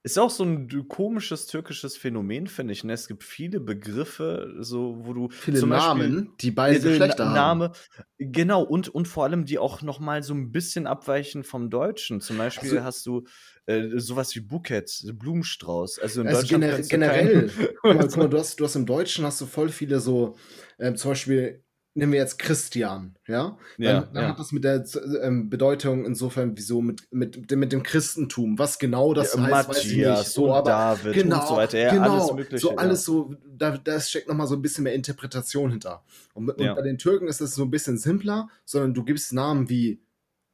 Ist 0.04 0.18
auch 0.18 0.30
so 0.30 0.42
ein 0.42 0.88
komisches 0.88 1.46
türkisches 1.46 1.96
Phänomen, 1.96 2.48
finde 2.48 2.72
ich. 2.72 2.82
Ne? 2.82 2.92
Es 2.92 3.06
gibt 3.06 3.22
viele 3.22 3.60
Begriffe, 3.60 4.52
so 4.58 4.96
wo 5.04 5.12
du 5.12 5.28
viele 5.28 5.60
zum 5.60 5.68
Namen, 5.68 5.98
Beispiel, 5.98 6.28
die 6.40 6.50
beide 6.50 6.80
Geschlechter 6.80 7.26
Name, 7.26 7.66
haben. 7.66 7.74
Genau 8.18 8.62
und 8.62 8.88
und 8.88 9.06
vor 9.06 9.22
allem 9.22 9.44
die 9.44 9.60
auch 9.60 9.80
noch 9.82 10.00
mal 10.00 10.24
so 10.24 10.34
ein 10.34 10.50
bisschen 10.50 10.88
abweichen 10.88 11.44
vom 11.44 11.70
Deutschen. 11.70 12.20
Zum 12.20 12.36
Beispiel 12.36 12.70
also, 12.70 12.84
hast 12.84 13.06
du 13.06 13.24
äh, 13.66 13.90
sowas 13.94 14.34
wie 14.34 14.40
Bouquet, 14.40 14.86
Blumenstrauß. 15.14 16.00
Also 16.00 16.22
also 16.22 16.46
gener 16.48 16.80
generell. 16.80 17.50
guck 17.80 17.94
mal, 17.94 18.08
guck 18.08 18.16
mal, 18.16 18.28
du 18.28 18.38
hast 18.38 18.58
du 18.58 18.64
hast 18.64 18.74
im 18.74 18.86
Deutschen 18.86 19.24
hast 19.24 19.40
du 19.40 19.46
voll 19.46 19.68
viele 19.68 20.00
so 20.00 20.36
äh, 20.78 20.94
zum 20.94 21.12
Beispiel 21.12 21.62
nehmen 21.94 22.12
wir 22.12 22.20
jetzt 22.20 22.38
Christian, 22.38 23.16
ja? 23.26 23.56
Dann, 23.76 23.86
ja, 23.86 24.00
dann 24.00 24.22
ja. 24.22 24.28
hat 24.30 24.38
das 24.38 24.52
mit 24.52 24.64
der 24.64 24.84
ähm, 25.22 25.50
Bedeutung 25.50 26.04
insofern, 26.04 26.56
wieso 26.56 26.80
mit, 26.80 27.02
mit, 27.12 27.50
mit 27.50 27.72
dem 27.72 27.82
Christentum, 27.82 28.58
was 28.58 28.78
genau 28.78 29.12
das 29.12 29.34
ja, 29.34 29.42
heißt, 29.42 29.50
Matthias 29.50 29.76
weiß 29.76 29.84
ich 29.84 29.96
nicht. 29.96 30.24
So, 30.32 30.54
aber 30.54 30.70
David 30.70 31.14
genau, 31.14 31.40
und 31.40 31.48
so 31.48 31.56
weiter. 31.56 31.78
Ja, 31.78 31.90
genau, 31.92 32.12
alles 32.12 32.32
Mögliche. 32.32 32.58
So 32.58 32.76
alles 32.76 33.04
so, 33.04 33.34
da, 33.46 33.76
da 33.76 34.00
steckt 34.00 34.28
nochmal 34.28 34.46
so 34.46 34.54
ein 34.54 34.62
bisschen 34.62 34.84
mehr 34.84 34.94
Interpretation 34.94 35.70
hinter. 35.70 36.02
Und, 36.34 36.48
und 36.48 36.74
bei 36.74 36.82
den 36.82 36.98
Türken 36.98 37.28
ist 37.28 37.40
es 37.40 37.54
so 37.54 37.62
ein 37.62 37.70
bisschen 37.70 37.98
simpler, 37.98 38.48
sondern 38.64 38.94
du 38.94 39.04
gibst 39.04 39.32
Namen 39.32 39.68
wie 39.68 40.00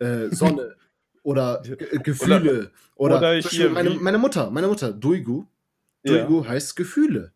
äh, 0.01 0.28
Sonne 0.30 0.74
oder 1.22 1.62
Gefühle. 2.03 2.70
Oder, 2.97 3.18
oder, 3.18 3.39
oder 3.39 3.70
meine, 3.70 3.91
meine 3.91 4.18
Mutter, 4.18 4.51
meine 4.51 4.66
Mutter, 4.66 4.93
Duigu. 4.93 5.45
Duigu 6.05 6.45
heißt 6.47 6.74
Gefühle. 6.74 7.32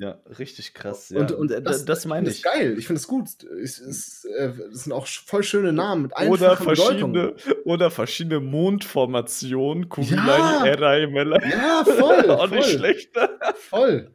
Ja, 0.00 0.16
richtig 0.38 0.74
krass. 0.74 1.08
Ja. 1.08 1.18
Und, 1.18 1.32
und 1.32 1.50
das, 1.50 1.84
das 1.84 2.06
meine 2.06 2.28
ich. 2.28 2.40
Das 2.40 2.52
ist 2.52 2.58
geil. 2.58 2.76
Ich 2.78 2.86
finde 2.86 3.00
es 3.00 3.08
gut. 3.08 3.28
Es, 3.60 3.80
es, 3.80 4.24
äh, 4.24 4.52
es, 4.70 4.84
sind 4.84 4.92
auch 4.92 5.08
voll 5.08 5.42
schöne 5.42 5.72
Namen 5.72 6.02
mit 6.02 6.12
oder 6.28 6.56
verschiedene 6.56 7.34
Oder 7.64 7.90
verschiedene 7.90 8.38
Mondformationen. 8.38 9.88
Kubilai, 9.88 10.38
ja. 10.38 10.66
Eray, 10.66 11.08
Melai. 11.08 11.40
Ja, 11.50 11.84
voll. 11.84 12.30
auch 12.30 12.48
nicht 12.48 12.70
schlecht. 12.70 13.10
voll. 13.56 14.12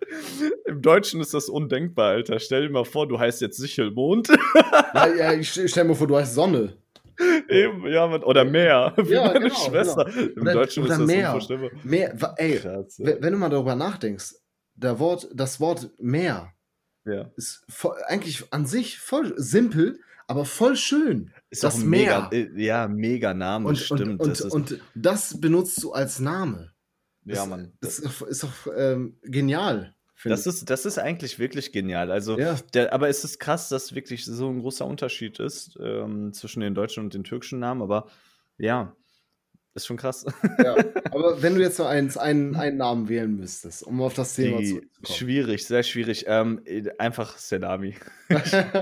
Im 0.65 0.81
Deutschen 0.81 1.19
ist 1.19 1.33
das 1.33 1.49
undenkbar, 1.49 2.11
Alter. 2.11 2.39
Stell 2.39 2.61
dir 2.67 2.69
mal 2.69 2.85
vor, 2.85 3.05
du 3.05 3.19
heißt 3.19 3.41
jetzt 3.41 3.57
Sichelmond. 3.57 4.29
ja, 4.93 5.07
ja, 5.13 5.33
ich 5.33 5.51
stell 5.51 5.83
mir 5.83 5.95
vor, 5.95 6.07
du 6.07 6.15
heißt 6.15 6.33
Sonne. 6.33 6.77
Eben, 7.49 7.87
ja, 7.87 8.05
oder 8.05 8.45
Meer, 8.45 8.93
wie 8.97 9.13
ja, 9.13 9.25
meine 9.25 9.41
genau, 9.41 9.55
Schwester. 9.55 10.05
Genau. 10.05 10.31
Im 10.35 10.41
oder, 10.41 10.53
Deutschen 10.53 10.83
oder 10.83 10.93
ist 10.93 10.99
das 10.99 11.07
Meer. 11.07 11.25
unvorstellbar. 11.27 11.69
Meer, 11.83 12.35
ey, 12.37 12.55
Krass, 12.57 12.99
wenn 12.99 13.33
du 13.33 13.37
mal 13.37 13.49
darüber 13.49 13.75
nachdenkst, 13.75 14.33
der 14.75 14.99
Wort, 14.99 15.29
das 15.33 15.59
Wort 15.59 15.91
Meer 15.99 16.53
ja. 17.05 17.31
ist 17.35 17.65
voll, 17.69 17.97
eigentlich 18.07 18.51
an 18.51 18.65
sich 18.65 18.99
voll 18.99 19.33
simpel, 19.37 19.99
aber 20.27 20.45
voll 20.45 20.75
schön. 20.75 21.31
Ist 21.49 21.63
das 21.63 21.79
Meer. 21.79 22.29
Mega, 22.31 22.59
ja, 22.59 22.87
mega 22.87 23.33
Name, 23.33 23.69
und, 23.69 23.77
stimmt. 23.77 24.01
Und, 24.01 24.21
und, 24.21 24.29
das 24.29 24.41
und, 24.41 24.81
das 24.95 25.39
benutzt 25.39 25.83
du 25.83 25.91
als 25.91 26.19
Name. 26.19 26.73
Ja, 27.25 27.35
das, 27.35 27.47
Mann. 27.47 27.73
Das 27.81 27.99
ist, 27.99 28.21
ist 28.21 28.43
doch 28.43 28.67
ähm, 28.75 29.17
genial. 29.21 29.95
Das 30.23 30.47
ist, 30.47 30.69
das 30.69 30.85
ist 30.85 30.97
eigentlich 30.97 31.37
wirklich 31.37 31.73
genial. 31.73 32.09
Also, 32.09 32.39
ja. 32.39 32.57
der, 32.73 32.93
aber 32.93 33.09
es 33.09 33.25
ist 33.25 33.39
krass, 33.39 33.67
dass 33.67 33.93
wirklich 33.93 34.25
so 34.25 34.49
ein 34.49 34.61
großer 34.61 34.85
Unterschied 34.85 35.39
ist 35.39 35.77
ähm, 35.81 36.31
zwischen 36.31 36.61
den 36.61 36.73
deutschen 36.73 37.03
und 37.03 37.13
den 37.13 37.25
türkischen 37.25 37.59
Namen. 37.59 37.81
Aber 37.81 38.07
ja, 38.57 38.95
ist 39.75 39.87
schon 39.87 39.97
krass. 39.97 40.25
Ja, 40.63 40.75
aber 41.11 41.41
wenn 41.41 41.55
du 41.55 41.61
jetzt 41.61 41.79
noch 41.79 41.87
eins, 41.87 42.15
einen, 42.15 42.55
einen 42.55 42.77
Namen 42.77 43.09
wählen 43.09 43.35
müsstest, 43.35 43.83
um 43.83 44.01
auf 44.01 44.13
das 44.13 44.35
Thema 44.35 44.61
zu 44.63 44.75
kommen. 44.75 44.89
Schwierig, 45.03 45.65
sehr 45.65 45.81
schwierig. 45.81 46.25
Ähm, 46.27 46.61
einfach 46.99 47.37
Selami. 47.37 47.95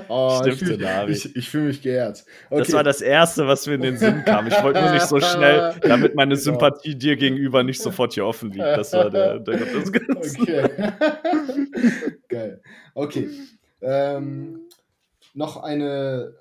oh, 0.09 0.39
Stimmt, 0.41 0.61
ich 0.61 0.67
fühl, 0.67 1.09
Ich, 1.09 1.35
ich 1.35 1.49
fühle 1.49 1.63
mich 1.65 1.81
geehrt. 1.81 2.25
Okay. 2.49 2.59
Das 2.59 2.73
war 2.73 2.83
das 2.83 3.01
Erste, 3.01 3.47
was 3.47 3.65
mir 3.67 3.75
in 3.75 3.81
den 3.81 3.97
Sinn 3.97 4.23
kam. 4.25 4.47
Ich 4.47 4.63
wollte 4.63 4.81
nur 4.81 4.91
nicht 4.91 5.07
so 5.07 5.19
schnell, 5.19 5.75
damit 5.81 6.15
meine 6.15 6.35
genau. 6.35 6.43
Sympathie 6.43 6.95
dir 6.95 7.15
gegenüber 7.15 7.63
nicht 7.63 7.81
sofort 7.81 8.13
hier 8.13 8.25
offen 8.25 8.51
liegt. 8.51 8.65
Das 8.65 8.91
war 8.91 9.09
der, 9.09 9.39
der 9.39 9.59
Grund 9.59 10.23
des 10.23 10.39
Okay. 10.39 10.69
Geil. 12.27 12.61
Okay. 12.93 13.29
Ähm, 13.81 14.59
noch 15.33 15.63
eine. 15.63 16.35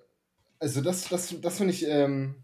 Also, 0.58 0.80
das, 0.80 1.08
das, 1.08 1.34
das 1.40 1.56
finde 1.56 1.72
ich. 1.72 1.86
Ähm, 1.86 2.34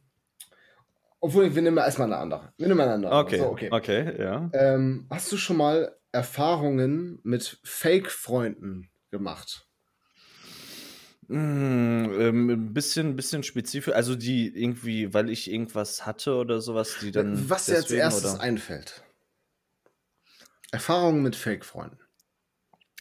obwohl, 1.20 1.54
wir 1.54 1.62
nehmen 1.62 1.78
erstmal 1.78 2.12
eine 2.12 2.18
andere. 2.18 2.52
Wir 2.58 2.68
nehmen 2.68 2.80
eine 2.80 2.94
andere. 2.94 3.16
Okay, 3.16 3.38
so, 3.38 3.46
okay. 3.46 3.68
okay, 3.70 4.22
ja. 4.22 4.50
Ähm, 4.52 5.06
hast 5.10 5.30
du 5.32 5.36
schon 5.36 5.56
mal 5.56 5.96
Erfahrungen 6.12 7.20
mit 7.22 7.58
Fake-Freunden 7.64 8.90
gemacht? 9.10 9.66
Mm, 11.28 11.34
ähm, 11.34 12.50
ein 12.50 12.72
bisschen, 12.72 13.16
bisschen 13.16 13.42
spezifisch, 13.42 13.94
also 13.94 14.14
die 14.14 14.46
irgendwie, 14.48 15.12
weil 15.12 15.28
ich 15.28 15.50
irgendwas 15.50 16.06
hatte 16.06 16.36
oder 16.36 16.60
sowas, 16.60 16.96
die 17.00 17.10
dann. 17.10 17.50
Was 17.50 17.66
dir 17.66 17.76
als 17.76 17.90
erstes 17.90 18.34
oder? 18.34 18.42
einfällt? 18.42 19.02
Erfahrungen 20.70 21.22
mit 21.22 21.34
Fake-Freunden. 21.34 21.98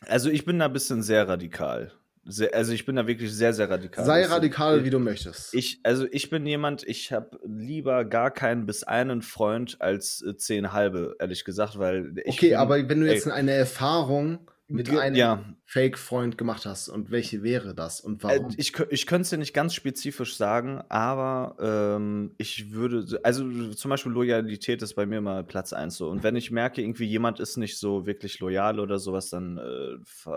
Also 0.07 0.29
ich 0.29 0.45
bin 0.45 0.59
da 0.59 0.65
ein 0.65 0.73
bisschen 0.73 1.03
sehr 1.03 1.27
radikal. 1.27 1.91
Sehr, 2.27 2.55
also 2.55 2.73
ich 2.73 2.85
bin 2.85 2.95
da 2.95 3.05
wirklich 3.05 3.31
sehr, 3.31 3.53
sehr 3.53 3.69
radikal. 3.69 4.03
Sei 4.03 4.25
radikal, 4.25 4.83
wie 4.83 4.89
du 4.89 4.97
möchtest. 4.97 5.53
Ich, 5.53 5.79
also 5.83 6.07
ich 6.11 6.31
bin 6.31 6.45
jemand, 6.47 6.83
ich 6.83 7.11
habe 7.13 7.39
lieber 7.45 8.03
gar 8.03 8.31
keinen 8.31 8.65
bis 8.65 8.83
einen 8.83 9.21
Freund 9.21 9.77
als 9.79 10.23
äh, 10.23 10.35
zehn 10.35 10.73
halbe, 10.73 11.15
ehrlich 11.19 11.45
gesagt, 11.45 11.77
weil 11.77 12.15
Okay, 12.25 12.49
bin, 12.49 12.57
aber 12.57 12.89
wenn 12.89 12.99
du 12.99 13.07
jetzt 13.07 13.27
ey, 13.27 13.31
eine 13.31 13.51
Erfahrung 13.51 14.39
mit 14.67 14.89
einem 14.89 15.15
ja. 15.15 15.45
Fake-Freund 15.65 16.39
gemacht 16.39 16.65
hast 16.65 16.89
und 16.89 17.11
welche 17.11 17.43
wäre 17.43 17.75
das 17.75 18.01
und 18.01 18.23
äh, 18.23 18.39
warum? 18.39 18.53
ich, 18.57 18.73
ich 18.89 19.05
könnte 19.05 19.21
es 19.21 19.29
dir 19.29 19.37
nicht 19.37 19.53
ganz 19.53 19.75
spezifisch 19.75 20.35
sagen, 20.35 20.81
aber 20.89 21.55
ähm, 21.59 22.33
ich 22.37 22.71
würde, 22.71 23.19
also 23.21 23.73
zum 23.73 23.89
Beispiel 23.89 24.11
Loyalität 24.11 24.81
ist 24.81 24.95
bei 24.95 25.05
mir 25.05 25.21
mal 25.21 25.43
Platz 25.43 25.71
eins 25.71 25.97
so. 25.97 26.09
Und 26.09 26.23
wenn 26.23 26.35
ich 26.35 26.49
merke, 26.49 26.81
irgendwie 26.81 27.05
jemand 27.05 27.39
ist 27.39 27.57
nicht 27.57 27.77
so 27.77 28.07
wirklich 28.07 28.39
loyal 28.39 28.79
oder 28.79 28.97
sowas, 28.97 29.29
dann 29.29 29.57
äh, 29.59 30.31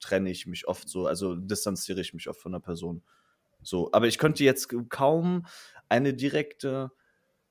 trenne 0.00 0.30
ich 0.30 0.46
mich 0.46 0.66
oft 0.66 0.88
so, 0.88 1.06
also 1.06 1.36
distanziere 1.36 2.00
ich 2.00 2.14
mich 2.14 2.28
oft 2.28 2.40
von 2.40 2.52
der 2.52 2.60
Person. 2.60 3.02
So, 3.62 3.90
aber 3.92 4.06
ich 4.06 4.18
könnte 4.18 4.44
jetzt 4.44 4.72
kaum 4.88 5.44
eine 5.90 6.14
direkte 6.14 6.90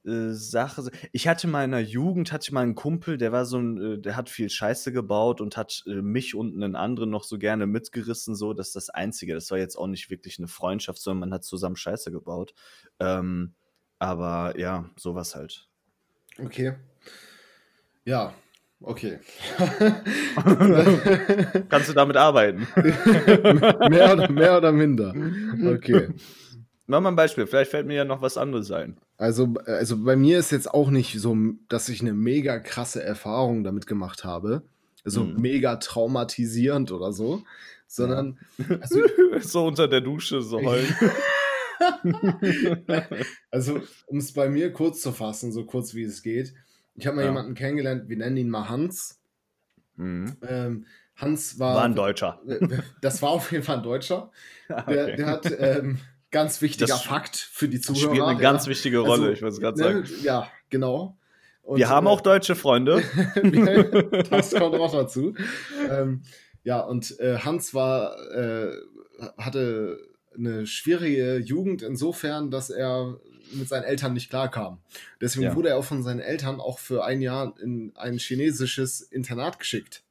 äh, 0.07 0.33
Sache. 0.33 0.89
Ich 1.11 1.27
hatte 1.27 1.47
mal 1.47 1.65
in 1.65 1.71
der 1.71 1.83
Jugend, 1.83 2.31
hatte 2.31 2.45
ich 2.45 2.51
mal 2.51 2.61
einen 2.61 2.75
Kumpel, 2.75 3.17
der 3.17 3.31
war 3.31 3.45
so 3.45 3.57
ein, 3.57 3.95
äh, 3.95 3.99
der 3.99 4.15
hat 4.15 4.29
viel 4.29 4.49
Scheiße 4.49 4.91
gebaut 4.91 5.41
und 5.41 5.57
hat 5.57 5.83
äh, 5.85 6.01
mich 6.01 6.33
und 6.33 6.55
einen 6.55 6.75
anderen 6.75 7.09
noch 7.09 7.23
so 7.23 7.37
gerne 7.37 7.67
mitgerissen, 7.67 8.35
so, 8.35 8.53
dass 8.53 8.71
das 8.71 8.89
Einzige, 8.89 9.33
das 9.33 9.51
war 9.51 9.57
jetzt 9.57 9.75
auch 9.75 9.87
nicht 9.87 10.09
wirklich 10.09 10.39
eine 10.39 10.47
Freundschaft, 10.47 10.99
sondern 10.99 11.29
man 11.29 11.33
hat 11.33 11.43
zusammen 11.43 11.75
Scheiße 11.75 12.11
gebaut. 12.11 12.53
Ähm, 12.99 13.53
aber 13.99 14.57
ja, 14.57 14.89
sowas 14.95 15.35
halt. 15.35 15.67
Okay. 16.39 16.75
Ja, 18.05 18.33
okay. 18.79 19.19
Kannst 21.69 21.89
du 21.89 21.93
damit 21.93 22.15
arbeiten? 22.15 22.67
mehr, 23.89 24.13
oder, 24.13 24.31
mehr 24.31 24.57
oder 24.57 24.71
minder. 24.71 25.13
Okay. 25.65 26.09
Mach 26.85 27.01
mal 27.01 27.09
ein 27.09 27.15
Beispiel, 27.17 27.47
vielleicht 27.47 27.71
fällt 27.71 27.85
mir 27.85 27.95
ja 27.95 28.05
noch 28.05 28.21
was 28.21 28.37
anderes 28.37 28.71
ein. 28.71 28.97
Also, 29.18 29.55
also 29.65 30.03
bei 30.03 30.15
mir 30.15 30.38
ist 30.38 30.51
jetzt 30.51 30.72
auch 30.72 30.89
nicht 30.91 31.20
so, 31.20 31.36
dass 31.70 31.89
ich 31.89 32.01
eine 32.01 32.13
mega 32.13 32.59
krasse 32.59 33.03
Erfahrung 33.03 33.63
damit 33.63 33.88
gemacht 33.88 34.24
habe. 34.24 34.61
So 35.03 35.22
also 35.22 35.34
mhm. 35.34 35.41
mega 35.41 35.78
traumatisierend 35.78 36.91
oder 36.91 37.11
so. 37.11 37.43
Sondern. 37.88 38.38
Ja. 38.57 38.78
Also, 38.82 39.01
so 39.39 39.65
unter 39.65 39.88
der 39.88 40.01
Dusche, 40.01 40.41
so 40.41 40.61
heulen. 40.61 40.93
also, 43.51 43.82
um 44.07 44.18
es 44.18 44.34
bei 44.34 44.49
mir 44.49 44.72
kurz 44.74 45.01
zu 45.01 45.11
fassen, 45.11 45.51
so 45.51 45.65
kurz 45.65 45.95
wie 45.95 46.03
es 46.03 46.22
geht. 46.22 46.53
Ich 46.95 47.07
habe 47.07 47.15
mal 47.15 47.24
ja. 47.24 47.30
jemanden 47.30 47.53
kennengelernt, 47.53 48.09
wir 48.09 48.18
nennen 48.18 48.38
ihn 48.38 48.49
mal 48.49 48.70
Hans. 48.70 49.20
Mhm. 49.95 50.36
Ähm, 50.47 50.86
Hans 51.15 51.57
war. 51.57 51.76
War 51.76 51.84
ein 51.84 51.95
Deutscher. 51.95 52.41
Das 53.01 53.22
war 53.22 53.30
auf 53.30 53.51
jeden 53.51 53.63
Fall 53.63 53.78
ein 53.78 53.84
Deutscher. 53.84 54.32
okay. 54.70 54.93
der, 54.93 55.15
der 55.15 55.26
hat. 55.28 55.55
Ähm, 55.59 55.99
ganz 56.32 56.61
wichtiger 56.61 56.88
das 56.88 57.03
Fakt 57.03 57.36
für 57.36 57.67
die 57.67 57.80
Zuhörer. 57.80 58.13
Spielt 58.13 58.23
eine 58.23 58.39
ganz 58.39 58.67
wichtige 58.67 58.99
Rolle, 58.99 59.23
also, 59.23 59.32
ich 59.32 59.41
würde 59.41 59.53
es 59.53 59.59
gerade 59.59 59.78
ne, 59.78 59.84
sagen. 59.84 60.23
Ja, 60.23 60.51
genau. 60.69 61.17
Und, 61.63 61.80
wir 61.80 61.89
haben 61.89 62.07
äh, 62.07 62.09
auch 62.09 62.21
deutsche 62.21 62.55
Freunde. 62.55 63.03
das 64.30 64.51
kommt 64.51 64.75
auch 64.75 64.91
dazu. 64.91 65.34
Ähm, 65.89 66.23
ja, 66.63 66.80
und 66.80 67.19
äh, 67.19 67.39
Hans 67.39 67.73
war, 67.73 68.17
äh, 68.32 68.71
hatte 69.38 69.99
eine 70.36 70.65
schwierige 70.65 71.38
Jugend 71.38 71.82
insofern, 71.82 72.51
dass 72.51 72.69
er 72.69 73.17
mit 73.51 73.67
seinen 73.67 73.84
Eltern 73.84 74.13
nicht 74.13 74.30
klarkam. 74.30 74.80
Deswegen 75.21 75.47
Ja. 75.47 75.55
wurde 75.55 75.69
er 75.69 75.78
auch 75.78 75.84
von 75.84 76.03
seinen 76.03 76.19
Eltern 76.19 76.59
auch 76.59 76.80
für 76.80 77.03
ein 77.03 77.21
Jahr 77.21 77.53
in 77.61 77.93
ein 77.95 78.17
chinesisches 78.17 79.01
Internat 79.01 79.59
geschickt. 79.59 80.03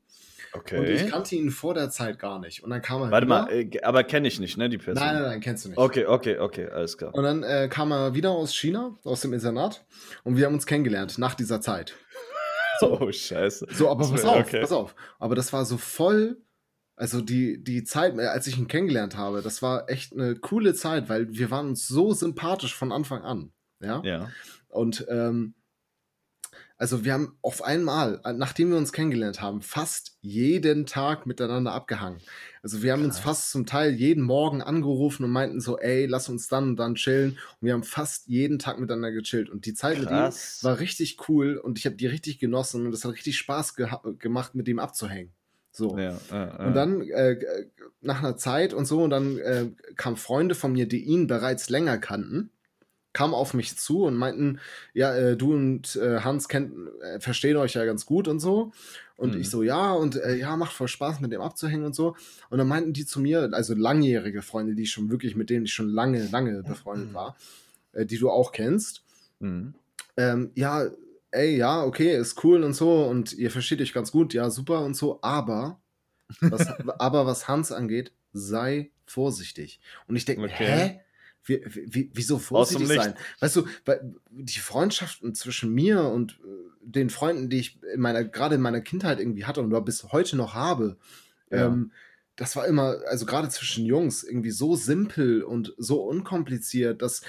Und 0.57 0.85
ich 0.89 1.03
Okay. 1.03 1.11
kannte 1.11 1.35
ihn 1.37 1.51
vor 1.51 1.75
der 1.75 1.91
Zeit 1.91 2.19
gar 2.19 2.39
nicht. 2.39 2.63
Und 2.65 2.71
dann 2.71 2.83
kam 2.83 3.03
er 3.03 3.11
Warte 3.11 3.27
wieder. 3.27 3.43
mal, 3.43 3.53
äh, 3.53 3.81
aber 3.83 4.05
kenne 4.05 4.29
ich 4.29 4.41
nicht, 4.41 4.57
ne, 4.57 4.69
die 4.69 4.79
Person? 4.79 5.03
nein, 5.05 5.15
nein, 5.15 5.23
nein, 5.25 5.41
kennst 5.41 5.65
du 5.65 5.69
nicht. 5.71 5.79
Okay, 5.79 6.07
okay, 6.07 6.39
okay, 6.39 6.67
alles 6.69 6.97
klar. 6.99 7.15
Und 7.15 7.23
dann 7.25 7.43
äh, 7.43 7.69
kam 7.71 7.93
er 7.93 8.15
wieder 8.15 8.31
aus 8.31 8.55
China, 8.55 8.97
aus 9.05 9.21
dem 9.21 9.33
Internat. 9.33 9.85
Und 10.25 10.37
wir 10.37 10.47
haben 10.47 10.55
uns 10.55 10.67
kennengelernt 10.67 11.19
nach 11.19 11.35
dieser 11.35 11.61
Zeit. 11.61 11.95
Oh, 12.83 13.11
scheiße. 13.11 13.69
So, 13.73 13.89
aber 13.89 14.07
pass 14.11 14.23
auf, 14.27 14.37
okay. 14.41 14.61
pass 14.61 14.71
auf. 14.73 14.95
Aber 15.19 15.35
das 15.35 15.51
war 15.55 15.65
so 15.65 15.79
voll, 15.79 16.43
also 16.95 17.23
die, 17.23 17.65
die 17.65 17.85
Zeit, 17.85 18.19
äh, 18.19 18.27
als 18.27 18.47
ich 18.49 18.59
ihn 18.59 18.69
kennengelernt 18.69 19.17
habe, 19.17 19.41
das 19.41 19.63
war 19.63 19.89
echt 19.89 20.13
eine 20.13 20.35
coole 20.37 20.75
Zeit, 20.75 21.09
weil 21.09 21.27
wir 21.31 21.51
waren 21.51 21.69
uns 21.69 21.89
so 21.89 22.13
sympathisch 22.13 22.75
von 22.75 22.93
Anfang 22.93 23.23
an. 23.23 23.51
Ja. 23.81 24.03
Ja. 24.05 24.29
Und 24.69 25.07
ähm, 25.09 25.55
also 26.79 27.05
wir 27.05 27.13
haben 27.15 27.39
auf 27.41 27.65
einmal, 27.65 28.21
äh, 28.25 28.33
nachdem 28.33 28.71
wir 28.71 28.77
uns 28.77 28.93
kennengelernt 28.93 29.41
haben, 29.41 29.63
fast 29.63 30.17
jeden 30.21 30.85
Tag 30.87 31.27
miteinander 31.27 31.73
abgehangen. 31.73 32.21
Also 32.63 32.83
wir 32.83 32.93
haben 32.93 33.05
uns 33.05 33.17
Krass. 33.17 33.25
fast 33.25 33.51
zum 33.53 33.65
Teil 33.65 33.95
jeden 33.95 34.23
Morgen 34.23 34.61
angerufen 34.61 35.25
und 35.25 35.31
meinten 35.31 35.61
so, 35.61 35.79
ey, 35.79 36.07
lass 36.07 36.29
uns 36.29 36.49
dann 36.49 36.71
und 36.71 36.77
dann 36.77 36.97
chillen. 36.97 37.33
Und 37.61 37.67
wir 37.67 37.73
haben 37.73 37.83
fast 37.85 38.27
jeden 38.27 38.59
Tag 38.59 38.79
miteinander 38.79 39.13
gechillt. 39.13 39.49
Und 39.49 39.67
die 39.67 39.75
Zeit 39.75 39.99
mit 39.99 40.11
ihm 40.11 40.17
Krass. 40.17 40.63
war 40.63 40.79
richtig 40.79 41.17
cool 41.29 41.57
und 41.57 41.79
ich 41.79 41.87
habe 41.87 41.97
die 41.97 42.07
richtig 42.07 42.39
genossen 42.39 42.87
und 42.87 42.93
es 42.93 43.05
hat 43.05 43.13
richtig 43.13 43.39
Spaß 43.39 43.77
geha- 43.77 44.17
gemacht, 44.19 44.55
mit 44.55 44.69
ihm 44.69 44.79
abzuhängen. 44.79 45.33
So. 45.71 45.99
Ja, 45.99 46.19
äh, 46.33 46.63
äh. 46.63 46.67
Und 46.67 46.75
dann 46.75 47.03
äh, 47.03 47.33
äh, 47.33 47.67
nach 48.01 48.19
einer 48.21 48.37
Zeit 48.37 48.73
und 48.75 48.87
so, 48.87 49.03
und 49.03 49.11
dann 49.11 49.39
äh, 49.39 49.67
kamen 49.97 50.17
Freunde 50.17 50.55
von 50.55 50.73
mir, 50.73 50.87
die 50.87 51.05
ihn 51.05 51.27
bereits 51.27 51.69
länger 51.71 51.99
kannten, 51.99 52.51
kamen 53.17 53.33
auf 53.35 53.55
mich 53.55 53.77
zu 53.79 54.05
und 54.05 54.15
meinten, 54.15 54.61
ja, 54.93 55.15
äh, 55.17 55.37
du 55.37 55.55
und 55.55 55.97
äh, 55.97 56.21
Hans 56.21 56.49
kennt, 56.49 56.75
äh, 57.03 57.19
verstehen 57.19 57.57
euch 57.57 57.73
ja 57.75 57.85
ganz 57.87 58.05
gut 58.05 58.29
und 58.29 58.41
so. 58.41 58.73
Und 59.17 59.35
Mhm. 59.35 59.41
ich 59.41 59.49
so, 59.49 59.63
ja, 59.63 59.93
und 59.93 60.17
äh, 60.17 60.35
ja, 60.37 60.55
macht 60.57 60.75
voll 60.75 60.89
Spaß, 60.89 61.21
mit 61.21 61.33
dem 61.33 61.41
abzuhängen 61.41 61.87
und 61.87 61.95
so. 61.95 62.15
Und 62.51 62.59
dann 62.59 62.69
meinten 62.69 62.93
die 62.93 63.07
zu 63.07 63.19
mir, 63.21 63.49
also 63.53 63.75
langjährige 63.75 64.43
Freunde, 64.43 64.75
die 64.75 64.83
ich 64.83 64.91
schon 64.91 65.11
wirklich, 65.11 65.35
mit 65.35 65.49
denen 65.49 65.65
ich 65.65 65.73
schon 65.73 65.89
lange, 65.89 66.29
lange 66.29 66.63
befreundet 66.63 67.15
war, 67.15 67.37
äh, 67.93 68.05
die 68.05 68.19
du 68.19 68.31
auch 68.31 68.53
kennst, 68.53 69.03
Mhm. 69.41 69.75
ähm, 70.19 70.51
ja, 70.55 70.87
ey, 71.31 71.57
ja, 71.57 71.83
okay, 71.85 72.17
ist 72.17 72.43
cool 72.45 72.63
und 72.65 72.75
so 72.75 73.05
und 73.05 73.33
ihr 73.33 73.51
versteht 73.51 73.81
euch 73.81 73.93
ganz 73.95 74.13
gut, 74.13 74.35
ja, 74.35 74.51
super 74.51 74.81
und 74.85 74.95
so, 74.95 75.19
aber 75.23 75.81
was, 76.41 76.67
aber 76.99 77.27
was 77.27 77.49
Hans 77.49 77.73
angeht, 77.73 78.13
sei 78.33 78.91
vorsichtig. 79.07 79.81
Und 80.09 80.17
ich 80.17 80.25
denke, 80.25 80.45
Okay. 80.45 80.55
hä? 80.57 81.01
Wie, 81.47 81.63
wie, 81.65 82.11
wieso 82.13 82.39
vorsichtig 82.39 82.89
sein? 82.89 83.15
Weißt 83.41 83.57
du, 83.57 83.67
die 84.31 84.59
Freundschaften 84.59 85.35
zwischen 85.35 85.73
mir 85.73 86.03
und 86.03 86.41
äh, 86.45 86.67
den 86.83 87.11
Freunden, 87.11 87.49
die 87.49 87.59
ich 87.59 87.79
in 87.95 88.01
meiner, 88.01 88.25
gerade 88.25 88.57
in 88.57 88.61
meiner 88.61 88.81
Kindheit 88.81 89.21
irgendwie 89.21 89.45
hatte 89.45 89.61
und 89.61 89.85
bis 89.85 90.05
heute 90.13 90.37
noch 90.37 90.55
habe, 90.55 90.97
Ja. 91.51 91.67
ähm, 91.67 91.93
das 92.37 92.55
war 92.55 92.67
immer, 92.67 92.99
also 93.09 93.25
gerade 93.25 93.49
zwischen 93.49 93.87
Jungs, 93.87 94.23
irgendwie 94.23 94.51
so 94.51 94.77
simpel 94.77 95.43
und 95.43 95.75
so 95.79 96.03
unkompliziert, 96.03 97.01
dass 97.01 97.23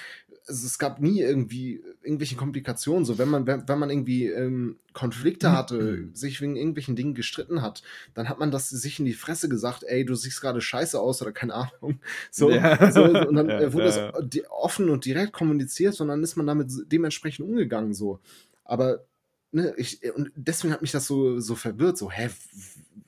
also 0.47 0.65
es 0.65 0.79
gab 0.79 1.01
nie 1.01 1.19
irgendwie 1.21 1.81
irgendwelche 2.03 2.35
Komplikationen. 2.37 3.03
So, 3.05 3.17
wenn 3.17 3.29
man, 3.29 3.45
wenn, 3.47 3.67
wenn 3.67 3.79
man 3.79 3.89
irgendwie 3.89 4.27
ähm, 4.27 4.77
Konflikte 4.93 5.51
hatte, 5.51 6.07
sich 6.13 6.39
wegen 6.41 6.55
irgendwelchen 6.55 6.95
Dingen 6.95 7.13
gestritten 7.13 7.61
hat, 7.61 7.83
dann 8.13 8.29
hat 8.29 8.39
man 8.39 8.49
das 8.51 8.69
sich 8.69 8.99
in 8.99 9.05
die 9.05 9.13
Fresse 9.13 9.49
gesagt, 9.49 9.83
ey, 9.83 10.05
du 10.05 10.15
siehst 10.15 10.39
gerade 10.41 10.61
scheiße 10.61 10.99
aus 10.99 11.21
oder 11.21 11.31
keine 11.31 11.53
Ahnung. 11.53 11.99
So, 12.31 12.49
Ja. 12.51 12.91
so 12.91 13.03
und 13.03 13.35
dann 13.35 13.49
Ja, 13.57 13.59
äh, 13.59 13.73
wurde 13.73 13.89
ja, 13.89 14.11
das 14.11 14.49
offen 14.49 14.89
und 14.89 15.05
direkt 15.05 15.33
kommuniziert 15.33 15.99
und 16.01 16.07
dann 16.07 16.23
ist 16.23 16.35
man 16.35 16.47
damit 16.47 16.71
dementsprechend 16.91 17.47
umgegangen. 17.47 17.93
So. 17.93 18.19
Aber 18.63 19.05
ne, 19.51 19.73
ich, 19.77 19.99
und 20.15 20.31
deswegen 20.35 20.73
hat 20.73 20.81
mich 20.81 20.91
das 20.91 21.07
so, 21.07 21.39
so 21.39 21.55
verwirrt. 21.55 21.97
So, 21.97 22.11
hä, 22.11 22.29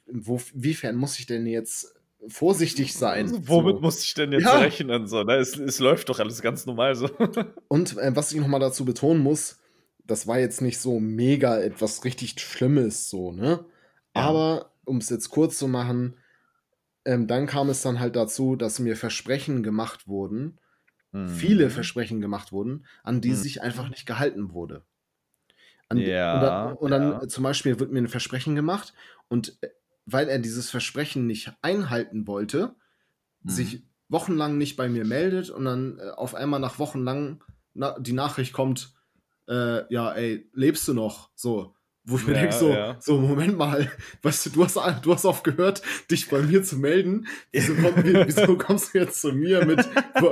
wo, 0.07 0.41
wiefern 0.53 0.95
muss 0.95 1.19
ich 1.19 1.25
denn 1.25 1.45
jetzt 1.45 1.95
vorsichtig 2.27 2.93
sein? 2.93 3.31
Womit 3.47 3.75
so. 3.77 3.81
muss 3.81 4.03
ich 4.03 4.13
denn 4.13 4.31
jetzt 4.31 4.45
Ja. 4.45 4.59
rechnen? 4.59 5.07
So, 5.07 5.23
ne? 5.23 5.35
es, 5.35 5.57
es 5.57 5.79
läuft 5.79 6.09
doch 6.09 6.19
alles 6.19 6.41
ganz 6.41 6.65
normal 6.65 6.95
so. 6.95 7.09
Und 7.67 7.97
äh, 7.97 8.15
was 8.15 8.31
ich 8.31 8.39
nochmal 8.39 8.59
dazu 8.59 8.85
betonen 8.85 9.21
muss, 9.23 9.59
das 10.05 10.27
war 10.27 10.39
jetzt 10.39 10.61
nicht 10.61 10.79
so 10.79 10.99
mega 10.99 11.57
etwas 11.59 12.03
richtig 12.03 12.39
Schlimmes, 12.39 13.09
so, 13.09 13.31
ne? 13.31 13.65
Ja. 14.15 14.21
Aber, 14.25 14.73
um 14.85 14.97
es 14.97 15.09
jetzt 15.09 15.29
kurz 15.29 15.57
zu 15.57 15.67
machen, 15.67 16.17
ähm, 17.05 17.27
dann 17.27 17.45
kam 17.45 17.69
es 17.69 17.81
dann 17.83 17.99
halt 17.99 18.15
dazu, 18.15 18.55
dass 18.55 18.79
mir 18.79 18.95
Versprechen 18.97 19.61
gemacht 19.63 20.07
wurden, 20.07 20.59
viele 21.25 21.65
Mhm. 21.67 21.71
Versprechen 21.71 22.21
gemacht 22.21 22.51
wurden, 22.51 22.85
an 23.03 23.21
die 23.21 23.29
Mhm. 23.31 23.35
sich 23.35 23.61
einfach 23.61 23.89
nicht 23.89 24.05
gehalten 24.05 24.51
wurde. 24.53 24.83
An 25.89 25.97
Ja, 25.99 26.33
und 26.33 26.41
dann, 26.41 26.75
und 26.77 26.91
dann 26.91 27.11
ja. 27.21 27.27
zum 27.27 27.43
Beispiel 27.43 27.79
wird 27.79 27.91
mir 27.91 27.99
ein 27.99 28.07
Versprechen 28.07 28.55
gemacht 28.55 28.93
und 29.27 29.57
äh, 29.61 29.69
weil 30.11 30.27
er 30.29 30.39
dieses 30.39 30.69
Versprechen 30.69 31.27
nicht 31.27 31.51
einhalten 31.61 32.27
wollte, 32.27 32.75
Mhm. 33.43 33.49
sich 33.49 33.83
wochenlang 34.09 34.57
nicht 34.57 34.75
bei 34.75 34.89
mir 34.89 35.05
meldet 35.05 35.49
und 35.49 35.65
dann 35.65 35.99
äh, 35.99 36.09
auf 36.11 36.35
einmal 36.35 36.59
nach 36.59 36.77
Wochen 36.79 37.03
lang 37.03 37.43
na, 37.73 37.97
die 37.99 38.13
Nachricht 38.13 38.51
kommt, 38.53 38.93
äh, 39.47 39.91
ja, 39.93 40.11
ey, 40.13 40.49
lebst 40.53 40.87
du 40.87 40.93
noch? 40.93 41.29
So, 41.35 41.75
wo 42.03 42.17
ich 42.17 42.25
mir 42.27 42.33
Ja, 42.33 42.39
denke, 42.41 42.55
so, 42.55 42.73
ja. 42.73 42.97
so, 42.99 43.17
Moment 43.19 43.57
mal, 43.57 43.89
weißt 44.23 44.47
du, 44.47 44.49
du 44.49 44.63
hast, 44.65 44.75
du 45.03 45.13
hast 45.13 45.25
aufgehört, 45.25 45.81
dich 46.11 46.27
bei 46.29 46.41
mir 46.41 46.63
zu 46.63 46.77
melden. 46.77 47.27
Wieso, 47.51 47.75
komm, 47.75 48.03
wie, 48.03 48.13
wieso 48.27 48.57
kommst 48.57 48.93
du 48.93 48.99
jetzt 48.99 49.21
zu 49.21 49.31
mir 49.31 49.65
mit, 49.65 49.87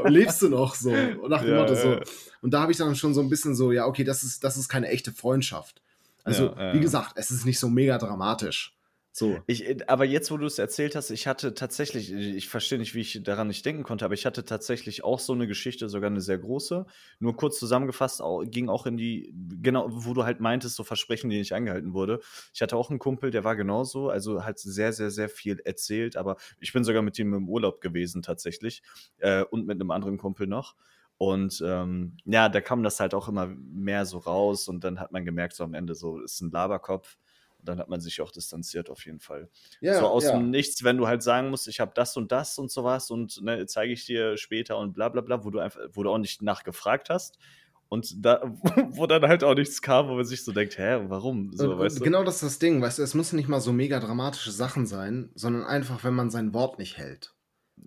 lebst 0.07 0.41
du 0.41 0.49
noch? 0.49 0.75
So, 0.75 0.91
und 0.91 1.29
nach 1.29 1.41
dem 1.43 1.51
Ja, 1.51 1.61
Motto 1.61 1.75
so. 1.75 1.99
Und 2.41 2.51
da 2.53 2.61
habe 2.61 2.71
ich 2.71 2.77
dann 2.77 2.95
schon 2.95 3.13
so 3.13 3.21
ein 3.21 3.29
bisschen 3.29 3.55
so, 3.55 3.71
ja, 3.71 3.85
okay, 3.85 4.03
das 4.03 4.23
ist, 4.23 4.43
das 4.43 4.57
ist 4.57 4.67
keine 4.67 4.89
echte 4.89 5.11
Freundschaft. 5.13 5.81
Also, 6.23 6.55
wie 6.73 6.79
gesagt, 6.81 7.13
es 7.15 7.31
ist 7.31 7.45
nicht 7.45 7.59
so 7.59 7.69
mega 7.69 7.97
dramatisch. 7.97 8.76
So. 9.17 9.39
Ich, 9.47 9.67
äh, 9.67 9.77
aber 9.87 10.05
jetzt, 10.05 10.29
wo 10.29 10.37
du 10.37 10.45
es 10.45 10.59
erzählt 10.59 10.95
hast, 10.95 11.09
ich 11.09 11.25
hatte 11.25 11.55
tatsächlich, 11.55 12.13
ich 12.13 12.47
verstehe 12.49 12.77
nicht, 12.77 12.93
wie 12.93 13.01
ich 13.01 13.23
daran 13.23 13.47
nicht 13.47 13.65
denken 13.65 13.81
konnte, 13.81 14.05
aber 14.05 14.13
ich 14.13 14.27
hatte 14.27 14.45
tatsächlich 14.45 15.03
auch 15.03 15.17
so 15.17 15.33
eine 15.33 15.47
Geschichte, 15.47 15.89
sogar 15.89 16.11
eine 16.11 16.21
sehr 16.21 16.37
große. 16.37 16.85
Nur 17.17 17.35
kurz 17.35 17.57
zusammengefasst, 17.57 18.21
ging 18.43 18.69
auch 18.69 18.85
in 18.85 18.95
die, 18.95 19.33
genau, 19.59 19.87
wo 19.89 20.13
du 20.13 20.23
halt 20.23 20.39
meintest, 20.39 20.75
so 20.75 20.83
Versprechen, 20.83 21.31
die 21.31 21.39
nicht 21.39 21.53
eingehalten 21.53 21.95
wurde. 21.95 22.19
Ich 22.53 22.61
hatte 22.61 22.77
auch 22.77 22.91
einen 22.91 22.99
Kumpel, 22.99 23.31
der 23.31 23.43
war 23.43 23.55
genauso, 23.55 24.11
also 24.11 24.45
halt 24.45 24.59
sehr, 24.59 24.93
sehr, 24.93 25.09
sehr 25.09 25.29
viel 25.29 25.61
erzählt, 25.65 26.15
aber 26.15 26.37
ich 26.59 26.71
bin 26.71 26.83
sogar 26.83 27.01
mit 27.01 27.17
ihm 27.17 27.33
im 27.33 27.49
Urlaub 27.49 27.81
gewesen 27.81 28.21
tatsächlich 28.21 28.83
äh, 29.17 29.41
und 29.41 29.65
mit 29.65 29.81
einem 29.81 29.89
anderen 29.89 30.19
Kumpel 30.19 30.45
noch. 30.45 30.75
Und 31.17 31.63
ähm, 31.65 32.17
ja, 32.25 32.49
da 32.49 32.61
kam 32.61 32.83
das 32.83 32.99
halt 32.99 33.15
auch 33.15 33.27
immer 33.27 33.47
mehr 33.47 34.05
so 34.05 34.19
raus 34.19 34.67
und 34.67 34.83
dann 34.83 34.99
hat 34.99 35.11
man 35.11 35.25
gemerkt, 35.25 35.55
so 35.55 35.63
am 35.63 35.73
Ende 35.73 35.95
so 35.95 36.19
ist 36.19 36.39
ein 36.41 36.51
Laberkopf. 36.51 37.17
Dann 37.63 37.79
hat 37.79 37.89
man 37.89 37.99
sich 38.01 38.21
auch 38.21 38.31
distanziert 38.31 38.89
auf 38.89 39.05
jeden 39.05 39.19
Fall 39.19 39.49
Ja, 39.81 39.99
so 39.99 40.07
aus 40.07 40.25
ja. 40.25 40.31
dem 40.31 40.49
Nichts, 40.51 40.83
wenn 40.83 40.97
du 40.97 41.07
halt 41.07 41.23
sagen 41.23 41.49
musst, 41.49 41.67
ich 41.67 41.79
habe 41.79 41.91
das 41.95 42.15
und 42.17 42.31
das 42.31 42.57
und 42.57 42.71
sowas 42.71 43.09
und 43.11 43.41
ne, 43.41 43.65
zeige 43.65 43.93
ich 43.93 44.05
dir 44.05 44.37
später 44.37 44.77
und 44.77 44.93
bla 44.93 45.09
bla 45.09 45.21
bla, 45.21 45.43
wo 45.43 45.49
du 45.49 45.59
einfach, 45.59 45.81
wo 45.93 46.03
du 46.03 46.09
auch 46.11 46.17
nicht 46.17 46.41
nachgefragt 46.41 47.09
hast 47.09 47.37
und 47.89 48.25
da, 48.25 48.41
wo 48.91 49.07
dann 49.07 49.23
halt 49.23 49.43
auch 49.43 49.55
nichts 49.55 49.81
kam, 49.81 50.07
wo 50.09 50.15
man 50.15 50.25
sich 50.25 50.43
so 50.43 50.51
denkt, 50.51 50.77
hä, 50.77 51.05
warum? 51.07 51.51
So, 51.55 51.77
weißt 51.79 51.99
du? 51.99 52.03
genau 52.03 52.23
das 52.23 52.35
ist 52.35 52.43
das 52.43 52.59
Ding, 52.59 52.81
weißt 52.81 52.99
du, 52.99 53.03
es 53.03 53.13
müssen 53.13 53.35
nicht 53.37 53.47
mal 53.47 53.61
so 53.61 53.71
mega 53.73 53.99
dramatische 53.99 54.51
Sachen 54.51 54.85
sein, 54.85 55.29
sondern 55.35 55.63
einfach, 55.63 56.03
wenn 56.03 56.13
man 56.13 56.29
sein 56.29 56.53
Wort 56.53 56.77
nicht 56.79 56.97
hält. 56.97 57.33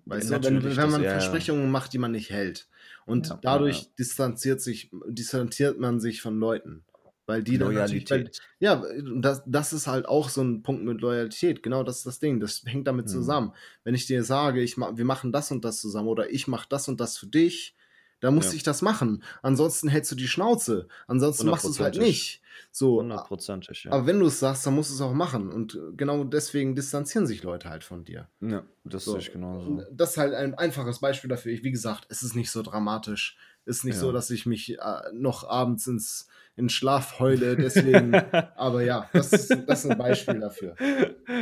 Weißt 0.05 0.29
du, 0.29 0.43
wenn, 0.43 0.63
wenn 0.63 0.75
das- 0.75 0.91
man 0.91 1.01
ja, 1.03 1.09
ja. 1.09 1.11
Versprechungen 1.11 1.69
macht, 1.71 1.93
die 1.93 1.97
man 1.97 2.11
nicht 2.11 2.29
hält. 2.29 2.67
Und 3.05 3.27
Ja, 3.27 3.39
dadurch 3.41 3.81
ja, 3.81 3.87
distanziert 3.99 4.61
sich, 4.61 4.89
distanziert 5.07 5.79
man 5.79 5.99
sich 5.99 6.21
von 6.21 6.39
Leuten. 6.39 6.85
Weil 7.31 7.43
die 7.43 7.57
dann 7.57 7.73
natürlich, 7.73 8.09
weil, 8.09 8.19
Loyalität. 8.19 8.41
ja, 8.59 8.83
das, 9.15 9.41
das 9.45 9.73
ist 9.73 9.87
halt 9.87 10.05
auch 10.07 10.29
so 10.29 10.41
ein 10.41 10.61
Punkt 10.63 10.83
mit 10.83 11.01
Loyalität. 11.01 11.63
Genau 11.63 11.83
das 11.83 11.97
ist 11.97 12.05
das 12.05 12.19
Ding. 12.19 12.39
Das 12.39 12.61
hängt 12.65 12.87
damit 12.87 13.05
Mhm. 13.07 13.09
zusammen. 13.11 13.53
Wenn 13.83 13.95
ich 13.95 14.05
dir 14.05 14.23
sage, 14.23 14.61
ich 14.61 14.77
wir 14.77 15.05
machen 15.05 15.31
das 15.31 15.51
und 15.51 15.63
das 15.65 15.79
zusammen 15.79 16.07
oder 16.07 16.29
ich 16.29 16.47
mache 16.47 16.67
das 16.69 16.87
und 16.87 16.99
das 16.99 17.17
für 17.17 17.27
dich, 17.27 17.75
dann 18.19 18.35
muss 18.35 18.47
Ja. 18.51 18.53
ich 18.53 18.63
das 18.63 18.81
machen. 18.83 19.23
Ansonsten 19.41 19.87
hältst 19.87 20.11
du 20.11 20.15
die 20.15 20.27
Schnauze. 20.27 20.87
Ansonsten 21.07 21.47
machst 21.49 21.65
du 21.65 21.69
es 21.69 21.79
halt 21.79 21.97
nicht. 21.97 22.39
So, 22.73 22.99
Hundertprozentig, 22.99 23.85
ja. 23.85 23.91
aber 23.91 24.05
wenn 24.05 24.19
du 24.19 24.27
es 24.27 24.39
sagst, 24.39 24.65
dann 24.67 24.75
musst 24.75 24.91
du 24.91 24.95
es 24.95 25.01
auch 25.01 25.13
machen. 25.13 25.49
Und 25.51 25.79
genau 25.97 26.23
deswegen 26.23 26.75
distanzieren 26.75 27.25
sich 27.25 27.43
Leute 27.43 27.69
halt 27.69 27.83
von 27.83 28.03
dir. 28.05 28.27
ja, 28.41 28.63
das 28.83 29.05
So. 29.05 29.11
sehe 29.13 29.21
ich 29.21 29.31
genauso. 29.31 29.83
Das 29.91 30.11
ist 30.11 30.17
halt 30.17 30.33
ein 30.35 30.53
einfaches 30.53 30.99
Beispiel 30.99 31.29
dafür. 31.29 31.51
Ich, 31.53 31.63
wie 31.63 31.71
gesagt, 31.71 32.05
es 32.09 32.21
ist 32.23 32.35
nicht 32.35 32.51
so 32.51 32.61
dramatisch. 32.61 33.37
Ist 33.65 33.85
nicht 33.85 33.95
Ja. 33.95 33.99
so, 34.01 34.11
dass 34.11 34.29
ich 34.31 34.45
mich 34.45 34.77
äh, 34.79 35.01
noch 35.13 35.47
abends 35.47 35.87
ins, 35.87 36.27
in 36.55 36.69
Schlaf 36.69 37.19
heule. 37.19 37.55
Deswegen, 37.55 38.13
aber 38.55 38.83
ja, 38.83 39.09
das 39.13 39.31
ist, 39.33 39.49
das 39.67 39.85
ist 39.85 39.91
ein 39.91 39.97
Beispiel 39.97 40.39
dafür. 40.39 40.75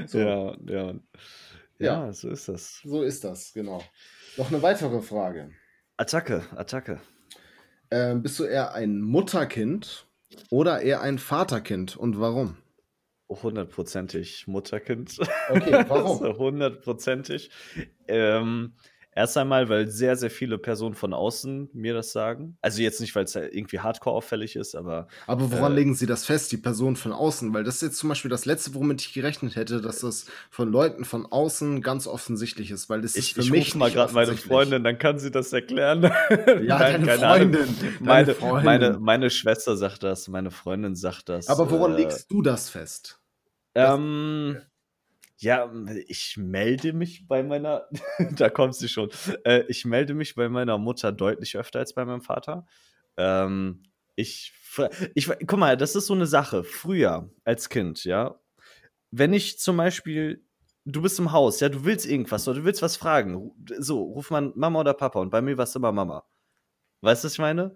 So. 0.07 0.20
Ja, 0.20 0.55
ja. 0.65 0.93
Ja. 1.82 2.05
Ja, 2.07 2.13
so 2.13 2.30
ist 2.30 2.49
das. 2.49 2.82
So 2.84 3.03
ist 3.03 3.24
das, 3.24 3.53
genau. 3.53 3.82
Noch 4.36 4.51
eine 4.51 4.61
weitere 4.61 5.01
Frage. 5.01 5.51
Attacke, 5.95 6.43
Attacke. 6.55 6.99
Ähm, 7.89 8.22
bist 8.22 8.38
du 8.39 8.43
eher 8.43 8.74
ein 8.74 8.99
Mutterkind 9.01 10.05
oder 10.49 10.82
eher 10.82 11.01
ein 11.01 11.17
Vaterkind 11.20 11.95
und 11.95 12.20
warum? 12.20 12.57
Hundertprozentig 13.30 14.47
Mutterkind. 14.47 15.20
Okay, 15.49 15.86
warum? 15.88 16.20
Hundertprozentig. 16.38 17.49
Ähm, 18.07 18.74
Erst 19.16 19.38
einmal, 19.38 19.70
weil 19.70 19.88
sehr, 19.89 20.16
sehr 20.16 20.30
viele 20.30 20.60
Personen 20.60 20.93
von 20.93 21.14
außen 21.14 21.70
mir 21.74 21.95
das 21.95 22.12
sagen. 22.12 22.57
Also 22.62 22.82
jetzt 22.84 23.01
nicht, 23.01 23.16
weil 23.16 23.24
es 23.24 23.36
irgendwie 23.36 23.80
hardcore 23.80 24.16
auffällig 24.16 24.55
ist, 24.55 24.76
aber. 24.76 25.07
Aber 25.26 25.51
woran 25.51 25.72
äh, 25.72 25.76
legen 25.76 25.95
Sie 25.95 26.05
das 26.05 26.26
fest, 26.26 26.51
die 26.51 26.57
Personen 26.57 26.95
von 26.95 27.12
außen? 27.12 27.51
Weil 27.51 27.64
das 27.64 27.76
ist 27.76 27.82
jetzt 27.82 27.97
zum 27.97 28.10
Beispiel 28.10 28.30
das 28.30 28.45
Letzte, 28.45 28.76
womit 28.76 29.01
ich 29.01 29.14
gerechnet 29.14 29.55
hätte, 29.55 29.82
dass 29.82 30.01
das 30.01 30.28
von 30.51 30.72
Leuten 30.72 31.05
von 31.05 31.26
außen 31.26 31.82
ganz 31.82 32.05
offensichtlich 32.05 32.70
ist, 32.70 32.88
weil 32.89 33.01
das 33.01 33.16
ich, 33.16 33.30
ist 33.30 33.34
für 33.34 33.41
ich 33.41 33.51
mich 33.51 33.76
mal 33.76 33.89
gerade 33.89 34.14
meine 34.14 34.38
Freundin, 34.38 34.84
dann 34.84 34.99
kann 34.99 35.18
sie 35.18 35.32
das 35.32 35.51
erklären. 35.53 36.10
Ja, 36.62 36.78
Nein, 36.80 37.05
deine 37.05 37.18
Freundin. 37.18 37.76
Meine, 37.99 38.26
deine 38.26 38.36
Freundin. 38.36 38.66
Meine, 38.66 38.99
meine 38.99 39.30
Schwester 39.30 39.78
sagt 39.78 40.03
das, 40.03 40.28
meine 40.28 40.51
Freundin 40.51 40.95
sagt 40.95 41.30
das. 41.30 41.47
Aber 41.47 41.70
woran 41.72 41.93
äh, 41.93 41.97
legst 41.97 42.32
du 42.32 42.41
das 42.41 42.70
fest? 42.70 43.20
Ähm. 43.76 44.57
Ja, 45.41 45.71
ich 46.07 46.35
melde 46.37 46.93
mich 46.93 47.27
bei 47.27 47.43
meiner, 47.43 47.87
da 48.35 48.49
kommt 48.49 48.75
sie 48.75 48.89
schon. 48.89 49.09
Äh, 49.45 49.63
ich 49.67 49.85
melde 49.85 50.13
mich 50.13 50.35
bei 50.35 50.49
meiner 50.49 50.77
Mutter 50.77 51.11
deutlich 51.11 51.57
öfter 51.57 51.79
als 51.79 51.93
bei 51.93 52.03
meinem 52.05 52.21
Vater. 52.21 52.67
Ähm, 53.17 53.83
ich, 54.15 54.53
ich, 55.15 55.29
guck 55.47 55.57
mal, 55.57 55.77
das 55.77 55.95
ist 55.95 56.07
so 56.07 56.13
eine 56.13 56.27
Sache. 56.27 56.63
Früher 56.63 57.29
als 57.45 57.69
Kind, 57.69 58.03
ja, 58.03 58.39
wenn 59.11 59.33
ich 59.33 59.59
zum 59.59 59.77
Beispiel, 59.77 60.43
du 60.85 61.01
bist 61.01 61.19
im 61.19 61.31
Haus, 61.31 61.59
ja, 61.59 61.69
du 61.69 61.85
willst 61.85 62.05
irgendwas 62.05 62.47
oder 62.47 62.59
du 62.59 62.65
willst 62.65 62.81
was 62.81 62.97
fragen, 62.97 63.51
so, 63.77 64.01
ruf 64.03 64.29
man 64.29 64.53
Mama 64.55 64.81
oder 64.81 64.93
Papa 64.93 65.19
und 65.19 65.29
bei 65.29 65.41
mir 65.41 65.57
war 65.57 65.63
es 65.63 65.75
immer 65.75 65.91
Mama. 65.91 66.25
Weißt 67.01 67.23
du, 67.23 67.27
was 67.27 67.33
ich 67.33 67.39
meine? 67.39 67.75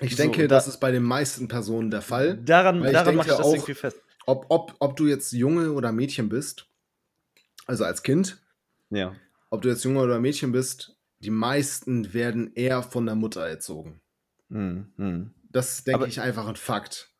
Ich 0.00 0.16
so, 0.16 0.22
denke, 0.22 0.48
da, 0.48 0.56
das 0.56 0.68
ist 0.68 0.78
bei 0.78 0.90
den 0.90 1.02
meisten 1.02 1.48
Personen 1.48 1.90
der 1.90 2.02
Fall. 2.02 2.36
Daran, 2.36 2.82
daran 2.82 3.16
mache 3.16 3.28
ich 3.28 3.36
das 3.36 3.44
auch, 3.44 3.52
irgendwie 3.54 3.74
fest. 3.74 3.96
Ob, 4.26 4.46
ob, 4.48 4.74
ob 4.80 4.96
du 4.96 5.06
jetzt 5.06 5.32
Junge 5.32 5.72
oder 5.72 5.92
Mädchen 5.92 6.28
bist, 6.28 6.65
also 7.66 7.84
als 7.84 8.02
Kind, 8.02 8.40
ja. 8.90 9.14
ob 9.50 9.62
du 9.62 9.68
jetzt 9.68 9.84
Junge 9.84 10.00
oder 10.00 10.18
Mädchen 10.20 10.52
bist, 10.52 10.96
die 11.18 11.30
meisten 11.30 12.14
werden 12.14 12.52
eher 12.54 12.82
von 12.82 13.06
der 13.06 13.14
Mutter 13.14 13.46
erzogen. 13.46 14.00
Hm, 14.50 14.92
hm. 14.96 15.30
Das 15.50 15.84
denke 15.84 16.06
ich, 16.06 16.20
einfach 16.20 16.46
ein 16.46 16.56
Fakt. 16.56 17.10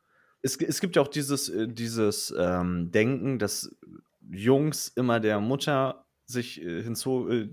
Es, 0.43 0.57
es 0.57 0.81
gibt 0.81 0.97
ja 0.97 1.03
auch 1.03 1.09
dieses, 1.09 1.49
äh, 1.49 1.67
dieses 1.67 2.35
ähm, 2.39 2.91
Denken, 2.91 3.39
dass 3.39 3.75
Jungs 4.31 4.89
immer 4.89 5.21
der 5.21 5.41
Mutter 5.41 6.07
sich 6.27 6.61
äh, 6.63 6.83
hinzu, 6.83 7.29
äh, 7.29 7.49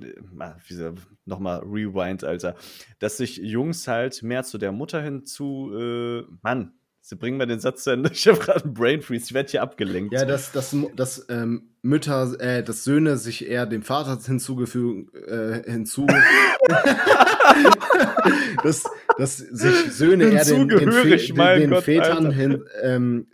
nochmal 1.25 1.59
Rewind, 1.59 2.23
Alter, 2.23 2.55
dass 2.99 3.17
sich 3.17 3.37
Jungs 3.37 3.87
halt 3.87 4.23
mehr 4.23 4.43
zu 4.43 4.57
der 4.57 4.71
Mutter 4.71 5.01
hinzu, 5.01 5.71
äh, 5.75 6.23
Mann, 6.41 6.73
Sie 7.05 7.17
bringen 7.17 7.35
mir 7.35 7.47
den 7.47 7.59
Satz 7.59 7.83
zu 7.83 7.91
Ende. 7.91 8.09
Ich 8.13 8.25
habe 8.29 8.39
gerade 8.39 8.63
einen 8.63 8.73
Brain 8.73 9.01
Freeze. 9.01 9.25
Ich 9.25 9.33
werde 9.33 9.51
hier 9.51 9.61
abgelenkt. 9.61 10.13
Ja, 10.13 10.23
dass, 10.23 10.53
dass, 10.53 10.73
dass 10.95 11.25
ähm, 11.27 11.71
Mütter, 11.81 12.39
äh, 12.39 12.63
dass 12.63 12.85
Söhne 12.85 13.17
sich 13.17 13.45
eher 13.45 13.65
dem 13.65 13.83
Vater 13.83 14.17
hinzugefügt, 14.25 15.13
äh, 15.13 15.69
hinzu. 15.69 16.07
dass, 18.63 18.85
dass 19.17 19.37
sich 19.37 19.91
Söhne 19.91 20.29
eher 20.29 20.45
den, 20.45 20.69
den, 20.69 20.79
den, 20.79 20.89
den 21.59 21.69
Gott, 21.71 21.83
Vätern 21.83 22.31
hin. 22.31 22.63
Ähm, 22.81 23.27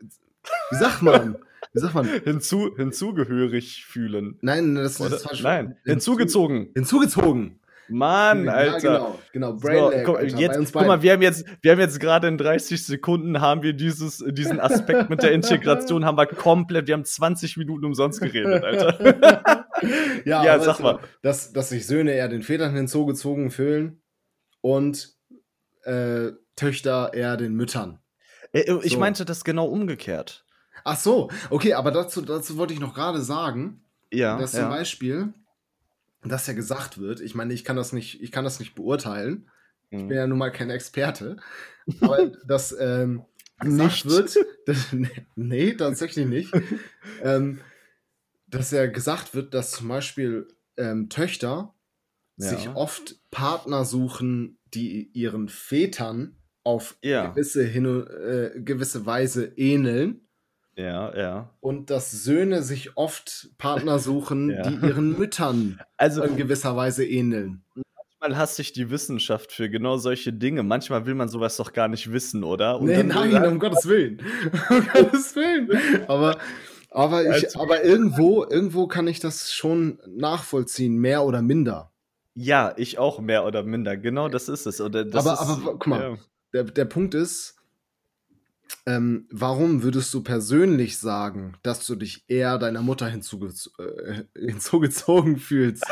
wie 0.71 0.77
sagt 0.77 1.03
man? 1.03 1.35
Wie 1.71 1.79
sagt 1.79 1.93
man? 1.93 2.07
Hinzu, 2.07 2.75
hinzugehörig 2.75 3.85
fühlen. 3.85 4.39
Nein, 4.41 4.73
das, 4.73 4.97
das 4.97 5.13
ist 5.13 5.27
falsch. 5.27 5.43
Nein, 5.43 5.77
hinzugezogen. 5.85 6.71
Hinzugezogen. 6.73 7.58
Mann, 7.89 8.47
Alter. 8.49 8.93
Ja, 8.93 8.97
genau, 8.99 9.19
genau. 9.31 9.53
Brain 9.53 10.05
so, 10.05 10.13
guck, 10.13 10.21
jetzt, 10.39 10.73
guck 10.73 10.87
mal, 10.87 11.01
wir 11.01 11.13
haben 11.13 11.21
jetzt, 11.21 11.45
wir 11.61 11.71
haben 11.71 11.79
jetzt 11.79 11.99
gerade 11.99 12.27
in 12.27 12.37
30 12.37 12.85
Sekunden 12.85 13.41
haben 13.41 13.63
wir 13.63 13.73
dieses, 13.73 14.23
diesen 14.29 14.59
Aspekt 14.59 15.09
mit 15.09 15.23
der 15.23 15.31
Integration 15.31 16.05
haben 16.05 16.17
wir 16.17 16.25
komplett, 16.25 16.87
wir 16.87 16.93
haben 16.93 17.05
20 17.05 17.57
Minuten 17.57 17.85
umsonst 17.85 18.21
geredet, 18.21 18.63
Alter. 18.63 19.65
ja, 20.25 20.43
ja 20.43 20.59
sag 20.59 20.79
mal. 20.79 20.99
Dass, 21.21 21.53
dass 21.53 21.69
sich 21.69 21.87
Söhne 21.87 22.13
eher 22.13 22.27
den 22.27 22.43
Vätern 22.43 22.75
hinzugezogen 22.75 23.51
fühlen 23.51 24.01
und 24.61 25.15
äh, 25.83 26.31
Töchter 26.55 27.13
eher 27.13 27.37
den 27.37 27.53
Müttern. 27.53 27.99
Äh, 28.53 28.73
ich 28.83 28.93
so. 28.93 28.99
meinte 28.99 29.25
das 29.25 29.43
genau 29.43 29.65
umgekehrt. 29.65 30.45
Ach 30.83 30.97
so, 30.97 31.29
okay, 31.49 31.73
aber 31.73 31.91
dazu, 31.91 32.21
dazu 32.21 32.57
wollte 32.57 32.73
ich 32.73 32.79
noch 32.79 32.93
gerade 32.93 33.21
sagen, 33.21 33.83
ja, 34.11 34.37
dass 34.37 34.53
ja. 34.53 34.61
zum 34.61 34.69
Beispiel 34.69 35.33
dass 36.23 36.47
ja 36.47 36.53
gesagt 36.53 36.97
wird, 36.97 37.21
ich 37.21 37.35
meine, 37.35 37.53
ich 37.53 37.63
kann 37.63 37.75
das 37.75 37.93
nicht, 37.93 38.21
ich 38.21 38.31
kann 38.31 38.43
das 38.43 38.59
nicht 38.59 38.75
beurteilen. 38.75 39.49
Ich 39.91 39.99
bin 39.99 40.17
ja 40.17 40.27
nun 40.27 40.37
mal 40.37 40.51
kein 40.51 40.69
Experte. 40.69 41.37
Aber 42.01 42.27
dass 42.45 42.75
ähm, 42.79 43.25
gesagt 43.59 44.05
wird, 44.05 44.37
dass, 44.65 44.87
nee, 45.35 45.73
tatsächlich 45.73 46.27
nicht, 46.27 46.53
ähm, 47.23 47.59
dass 48.47 48.71
ja 48.71 48.85
gesagt 48.87 49.33
wird, 49.33 49.53
dass 49.53 49.71
zum 49.71 49.87
Beispiel 49.87 50.47
ähm, 50.77 51.09
Töchter 51.09 51.73
ja. 52.37 52.49
sich 52.49 52.69
oft 52.69 53.19
Partner 53.31 53.85
suchen, 53.85 54.59
die 54.73 55.09
ihren 55.13 55.49
Vätern 55.49 56.37
auf 56.63 56.97
ja. 57.01 57.27
gewisse, 57.27 57.63
hin, 57.63 57.85
äh, 57.85 58.59
gewisse 58.61 59.05
Weise 59.05 59.45
ähneln. 59.55 60.27
Ja, 60.79 61.15
ja. 61.15 61.49
Und 61.59 61.89
dass 61.89 62.11
Söhne 62.11 62.63
sich 62.63 62.95
oft 62.95 63.49
Partner 63.57 63.99
suchen, 63.99 64.49
ja. 64.55 64.61
die 64.61 64.87
ihren 64.87 65.17
Müttern 65.19 65.81
also, 65.97 66.23
in 66.23 66.37
gewisser 66.37 66.75
Weise 66.77 67.05
ähneln. 67.05 67.63
Manchmal 68.21 68.37
hasse 68.37 68.61
ich 68.61 68.71
die 68.71 68.89
Wissenschaft 68.89 69.51
für 69.51 69.69
genau 69.69 69.97
solche 69.97 70.31
Dinge. 70.31 70.63
Manchmal 70.63 71.05
will 71.05 71.15
man 71.15 71.27
sowas 71.27 71.57
doch 71.57 71.73
gar 71.73 71.89
nicht 71.89 72.11
wissen, 72.13 72.45
oder? 72.45 72.79
Und 72.79 72.87
nee, 72.87 73.03
nein, 73.03 73.45
um 73.45 73.59
Gottes 73.59 73.87
Willen. 73.87 74.21
um 74.69 74.87
Gottes 74.87 75.35
Willen. 75.35 75.69
Aber, 76.07 76.37
aber, 76.91 77.23
ich, 77.23 77.45
also, 77.45 77.59
aber 77.59 77.83
irgendwo, 77.83 78.45
irgendwo 78.45 78.87
kann 78.87 79.07
ich 79.07 79.19
das 79.19 79.51
schon 79.51 79.99
nachvollziehen, 80.07 80.97
mehr 80.97 81.25
oder 81.25 81.41
minder. 81.41 81.91
Ja, 82.35 82.73
ich 82.77 82.99
auch 82.99 83.19
mehr 83.19 83.45
oder 83.45 83.63
minder. 83.63 83.97
Genau 83.97 84.29
das 84.29 84.47
ist 84.47 84.65
es. 84.65 84.79
Oder 84.79 85.03
das 85.03 85.27
aber, 85.27 85.33
ist, 85.33 85.49
aber 85.49 85.71
guck 85.73 85.87
mal, 85.87 86.01
ja. 86.01 86.17
der, 86.53 86.63
der 86.63 86.85
Punkt 86.85 87.15
ist, 87.15 87.58
ähm, 88.85 89.27
warum 89.31 89.83
würdest 89.83 90.13
du 90.13 90.21
persönlich 90.21 90.97
sagen, 90.97 91.57
dass 91.63 91.85
du 91.85 91.95
dich 91.95 92.25
eher 92.27 92.57
deiner 92.57 92.81
Mutter 92.81 93.07
hinzuge 93.07 93.53
äh, 93.77 94.23
hinzugezogen 94.39 95.37
fühlst? 95.37 95.85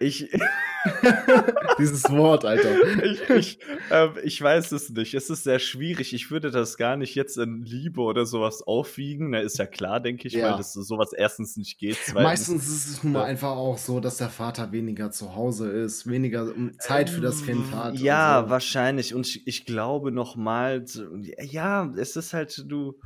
Ich. 0.00 0.30
Dieses 1.78 2.04
Wort, 2.10 2.44
Alter. 2.44 2.70
Ich, 3.02 3.30
ich, 3.30 3.58
äh, 3.90 4.08
ich, 4.22 4.40
weiß 4.40 4.72
es 4.72 4.90
nicht. 4.90 5.14
Es 5.14 5.30
ist 5.30 5.44
sehr 5.44 5.58
schwierig. 5.58 6.12
Ich 6.12 6.30
würde 6.30 6.50
das 6.50 6.76
gar 6.76 6.96
nicht 6.96 7.14
jetzt 7.14 7.36
in 7.36 7.62
Liebe 7.62 8.00
oder 8.00 8.26
sowas 8.26 8.62
aufwiegen. 8.62 9.30
Na, 9.30 9.40
ist 9.40 9.58
ja 9.58 9.66
klar, 9.66 10.00
denke 10.00 10.28
ich, 10.28 10.34
ja. 10.34 10.50
weil 10.50 10.58
das 10.58 10.72
sowas 10.72 11.12
erstens 11.12 11.56
nicht 11.56 11.78
geht. 11.78 11.96
Zweitens, 11.96 12.24
Meistens 12.24 12.68
ist 12.68 12.88
es 12.88 13.04
nun 13.04 13.12
mal 13.14 13.24
einfach 13.24 13.50
auch 13.50 13.78
so, 13.78 14.00
dass 14.00 14.18
der 14.18 14.30
Vater 14.30 14.72
weniger 14.72 15.10
zu 15.10 15.34
Hause 15.34 15.70
ist, 15.70 16.08
weniger 16.08 16.52
Zeit 16.78 17.10
für 17.10 17.20
das 17.20 17.44
Kind 17.44 17.72
hat. 17.74 17.98
Ja, 17.98 18.40
und 18.40 18.46
so. 18.46 18.50
wahrscheinlich. 18.50 19.14
Und 19.14 19.26
ich, 19.26 19.46
ich 19.46 19.66
glaube 19.66 20.12
nochmal, 20.12 20.84
ja, 21.42 21.92
es 21.96 22.16
ist 22.16 22.32
halt, 22.32 22.64
du 22.66 22.98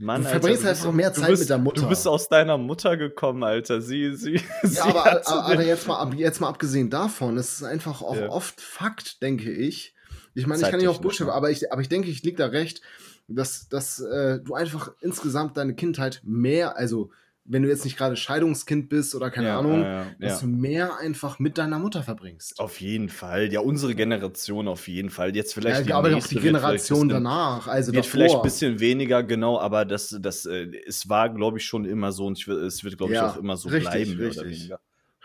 Mann, 0.00 0.22
du 0.22 0.30
verbringst 0.30 0.64
Alter, 0.64 0.70
einfach 0.70 0.92
mehr 0.92 1.12
Zeit 1.12 1.28
bist, 1.28 1.42
mit 1.42 1.50
der 1.50 1.58
Mutter. 1.58 1.82
Du 1.82 1.88
bist 1.88 2.08
aus 2.08 2.28
deiner 2.30 2.56
Mutter 2.56 2.96
gekommen, 2.96 3.44
Alter. 3.44 3.82
Sie, 3.82 4.14
sie. 4.16 4.40
Ja, 4.62 4.68
sie 4.68 4.80
aber, 4.80 5.28
aber 5.28 5.62
jetzt, 5.62 5.86
mal, 5.86 6.14
jetzt 6.14 6.40
mal 6.40 6.48
abgesehen 6.48 6.88
davon, 6.88 7.36
es 7.36 7.60
ist 7.60 7.64
einfach 7.64 8.00
auch 8.00 8.16
ja. 8.16 8.30
oft 8.30 8.60
Fakt, 8.62 9.20
denke 9.20 9.52
ich. 9.52 9.94
Ich 10.34 10.46
meine, 10.46 10.62
ich 10.62 10.70
kann 10.70 10.80
nicht 10.80 10.88
auch 10.88 11.02
Bullshit, 11.02 11.28
aber 11.28 11.50
ich, 11.50 11.70
aber 11.70 11.82
ich 11.82 11.90
denke, 11.90 12.08
ich 12.08 12.22
liege 12.22 12.38
da 12.38 12.46
recht, 12.46 12.80
dass, 13.28 13.68
dass 13.68 14.00
äh, 14.00 14.40
du 14.40 14.54
einfach 14.54 14.92
insgesamt 15.00 15.58
deine 15.58 15.74
Kindheit 15.74 16.22
mehr, 16.24 16.78
also 16.78 17.10
wenn 17.44 17.62
du 17.62 17.68
jetzt 17.68 17.84
nicht 17.84 17.96
gerade 17.96 18.16
Scheidungskind 18.16 18.88
bist 18.88 19.14
oder 19.14 19.30
keine 19.30 19.48
ja, 19.48 19.58
Ahnung, 19.58 19.82
ja, 19.82 20.02
ja, 20.02 20.14
dass 20.18 20.40
du 20.40 20.46
mehr 20.46 20.98
einfach 20.98 21.38
mit 21.38 21.58
deiner 21.58 21.78
Mutter 21.78 22.02
verbringst. 22.02 22.60
Auf 22.60 22.80
jeden 22.80 23.08
Fall. 23.08 23.52
Ja, 23.52 23.60
unsere 23.60 23.94
Generation 23.94 24.68
auf 24.68 24.86
jeden 24.88 25.10
Fall. 25.10 25.34
Jetzt 25.34 25.54
vielleicht 25.54 25.88
ja, 25.88 25.96
aber 25.96 26.14
auch 26.16 26.26
die 26.26 26.36
Generation 26.38 27.08
danach. 27.08 27.66
Also 27.66 27.92
wird 27.92 28.06
vielleicht 28.06 28.36
ein 28.36 28.42
bisschen 28.42 28.78
weniger, 28.80 29.22
genau, 29.22 29.58
aber 29.58 29.84
das, 29.84 30.16
das, 30.20 30.46
äh, 30.46 30.68
es 30.86 31.08
war, 31.08 31.28
glaube 31.30 31.58
ich, 31.58 31.64
schon 31.64 31.84
immer 31.84 32.12
so 32.12 32.26
und 32.26 32.38
ich, 32.38 32.46
es 32.46 32.84
wird, 32.84 32.98
glaube 32.98 33.14
ich, 33.14 33.20
auch 33.20 33.36
immer 33.36 33.56
so 33.56 33.68
richtig, 33.68 34.16
bleiben. 34.16 34.20
Richtig. 34.20 34.72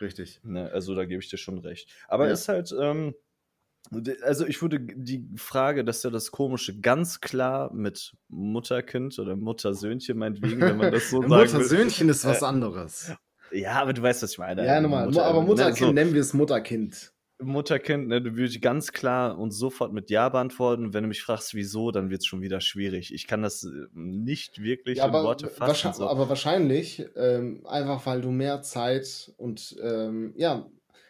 Richtig. 0.02 0.42
Ne, 0.44 0.70
also 0.72 0.94
da 0.94 1.06
gebe 1.06 1.22
ich 1.22 1.30
dir 1.30 1.38
schon 1.38 1.58
recht. 1.60 1.90
Aber 2.08 2.30
es 2.30 2.42
ist 2.42 2.48
halt, 2.50 2.76
ähm, 2.78 3.16
also 4.24 4.46
ich 4.46 4.62
würde 4.62 4.80
die 4.80 5.28
Frage, 5.38 5.84
das 5.84 5.98
ist 5.98 6.04
ja 6.04 6.10
das 6.10 6.32
Komische, 6.32 6.80
ganz 6.80 7.22
klar 7.22 7.74
mit 7.74 8.14
Mutterkind 8.30 9.18
oder 9.20 9.36
Muttersöhnchen 9.36 10.18
meinetwegen, 10.18 10.62
wenn 10.62 10.78
man 10.78 10.92
das 10.92 11.10
so 11.10 11.22
sagt. 11.28 11.54
Muttersöhnchen 11.54 12.10
ist 12.10 12.26
was 12.26 12.42
äh, 12.42 12.46
anderes. 12.46 13.14
Ja, 13.52 13.74
aber 13.82 13.94
du 13.94 14.02
weißt, 14.02 14.24
was 14.24 14.32
ich 14.32 14.38
meine. 14.38 14.66
Ja, 14.66 14.82
nochmal. 14.82 15.06
Mutter, 15.06 15.26
aber 15.26 15.42
Mutterkind 15.42 15.80
ne, 15.82 15.88
so, 15.88 15.94
nennen 15.94 16.14
wir 16.14 16.22
es 16.22 16.34
Mutterkind. 16.34 17.14
Mutterkind, 17.42 18.08
ne, 18.08 18.24
würde 18.24 18.46
ich 18.46 18.62
ganz 18.62 18.92
klar 18.92 19.38
und 19.38 19.52
sofort 19.52 19.92
mit 19.92 20.10
Ja 20.10 20.30
beantworten. 20.30 20.94
Wenn 20.94 21.04
du 21.04 21.10
mich 21.10 21.22
fragst, 21.22 21.54
wieso, 21.54 21.92
dann 21.92 22.10
wird 22.10 22.22
es 22.22 22.26
schon 22.26 22.42
wieder 22.42 22.62
schwierig. 22.62 23.14
Ich 23.14 23.28
kann 23.28 23.42
das 23.42 23.64
äh, 23.64 23.88
nicht 23.94 24.62
wirklich 24.62 25.00
ja, 25.00 25.08
in 25.08 25.14
Worte 25.14 25.50
fassen. 25.50 25.94
So. 25.94 26.08
Aber 26.08 26.30
wahrscheinlich, 26.30 27.06
ähm, 27.16 27.62
einfach 27.66 28.06
weil 28.06 28.22
du 28.22 28.32
mehr 28.32 28.62
Zeit 28.62 29.34
und 29.38 29.76
ähm, 29.82 30.34
ja, 30.38 30.66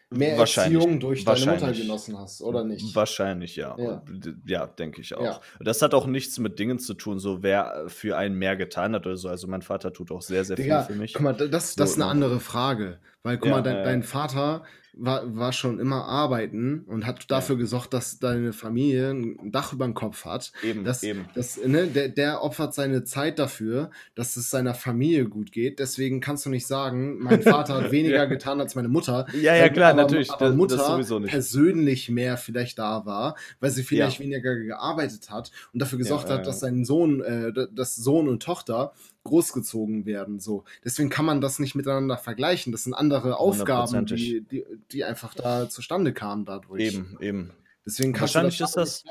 mehr 0.10 0.38
Erziehung 0.38 1.00
durch 1.00 1.26
deine 1.26 1.46
Mutter 1.46 1.72
genossen 1.72 2.18
hast, 2.18 2.42
oder 2.42 2.64
nicht? 2.64 2.96
Wahrscheinlich, 2.96 3.56
ja. 3.56 3.76
Ja, 3.78 4.04
ja 4.46 4.68
denke 4.68 5.02
ich 5.02 5.16
auch. 5.16 5.24
Ja. 5.24 5.42
Das 5.60 5.82
hat 5.82 5.94
auch 5.94 6.06
nichts 6.06 6.38
mit 6.40 6.60
Dingen 6.60 6.80
zu 6.80 6.94
tun, 6.94 7.20
so 7.20 7.44
wer 7.44 7.86
für 7.88 8.18
einen 8.18 8.36
mehr 8.36 8.56
getan 8.56 8.94
hat 8.94 9.06
oder 9.06 9.18
so. 9.18 9.30
Also 9.30 9.48
mein 9.48 9.62
Vater 9.62 9.94
tut 9.94 10.12
auch 10.12 10.22
sehr, 10.22 10.46
sehr 10.46 10.56
Digga, 10.56 10.84
viel 10.84 10.96
für 10.96 11.02
mich. 11.02 11.14
Guck 11.14 11.24
mal, 11.24 11.34
das, 11.34 11.50
das 11.50 11.76
so, 11.76 11.84
ist 11.84 11.96
eine 11.96 12.06
andere 12.06 12.40
Frage. 12.40 13.00
Weil, 13.24 13.38
guck 13.38 13.48
ja, 13.48 13.56
mal, 13.56 13.62
dein, 13.62 13.84
dein, 13.84 14.04
Vater 14.04 14.64
war, 14.98 15.36
war 15.36 15.52
schon 15.54 15.80
immer 15.80 16.06
arbeiten 16.06 16.86
und 16.88 17.06
hat 17.06 17.30
dafür 17.30 17.58
gesorgt, 17.58 17.94
dass 17.94 18.20
deine 18.20 18.54
Familie 18.54 19.10
ein 19.12 19.52
Dach 19.52 19.74
über 19.74 19.86
dem 19.86 19.94
Kopf 19.94 20.26
hat. 20.26 20.52
Eben, 20.64 20.84
Das, 20.84 21.04
eben. 21.04 21.26
das, 21.36 21.58
ne, 21.66 21.88
der, 21.88 22.10
der 22.10 22.42
opfert 22.44 22.74
seine 22.74 23.04
Zeit 23.04 23.38
dafür, 23.40 23.90
dass 24.16 24.38
es 24.38 24.50
seiner 24.50 24.74
Familie 24.74 25.26
gut 25.28 25.52
geht. 25.52 25.80
Deswegen 25.80 26.22
kannst 26.22 26.46
du 26.46 26.50
nicht 26.50 26.66
sagen, 26.66 27.18
mein 27.20 27.42
Vater 27.42 27.76
hat 27.76 27.92
weniger 27.92 28.16
Ja. 28.16 28.26
getan 28.26 28.60
als 28.62 28.76
meine 28.76 28.88
Mutter. 28.88 29.28
Ja, 29.34 29.56
ja, 29.56 29.70
klar, 29.70 29.92
aber, 29.92 30.04
natürlich. 30.04 30.32
Aber 30.32 30.40
das, 30.46 30.50
das 30.50 30.58
Mutter 30.58 30.78
sowieso 30.78 31.20
nicht. 31.20 31.32
persönlich 31.32 32.10
mehr 32.10 32.38
vielleicht 32.38 32.80
da 32.80 33.06
war, 33.06 33.36
weil 33.60 33.72
sie 33.72 33.84
vielleicht 33.84 34.20
Ja. 34.20 34.24
weniger 34.26 34.56
gearbeitet 34.56 35.30
hat 35.30 35.52
und 35.74 35.82
dafür 35.82 35.98
gesorgt 35.98 36.30
Ja, 36.30 36.36
hat, 36.36 36.40
ja, 36.42 36.46
dass 36.46 36.62
ja. 36.62 36.68
sein 36.68 36.86
Sohn, 36.86 37.22
äh, 37.22 37.52
dass 37.74 37.96
Sohn 37.96 38.30
und 38.30 38.42
Tochter 38.42 38.94
großgezogen 39.26 40.06
werden. 40.06 40.40
So, 40.40 40.64
deswegen 40.86 41.10
kann 41.10 41.26
man 41.26 41.42
das 41.42 41.60
nicht 41.60 41.76
miteinander 41.76 42.18
vergleichen. 42.18 42.72
Das 42.72 42.86
sind 42.86 42.94
andere 42.94 43.38
Aufgaben, 43.38 44.06
die, 44.06 44.42
die, 44.42 44.66
die 44.92 45.04
einfach 45.04 45.34
da 45.34 45.68
zustande 45.70 46.14
kamen 46.14 46.46
dadurch. 46.46 46.82
Eben, 46.82 47.18
eben. 47.20 47.52
Deswegen 47.86 48.20
Wahrscheinlich 48.20 48.58
du 48.58 48.64
ist 48.64 48.78
das- 48.78 49.04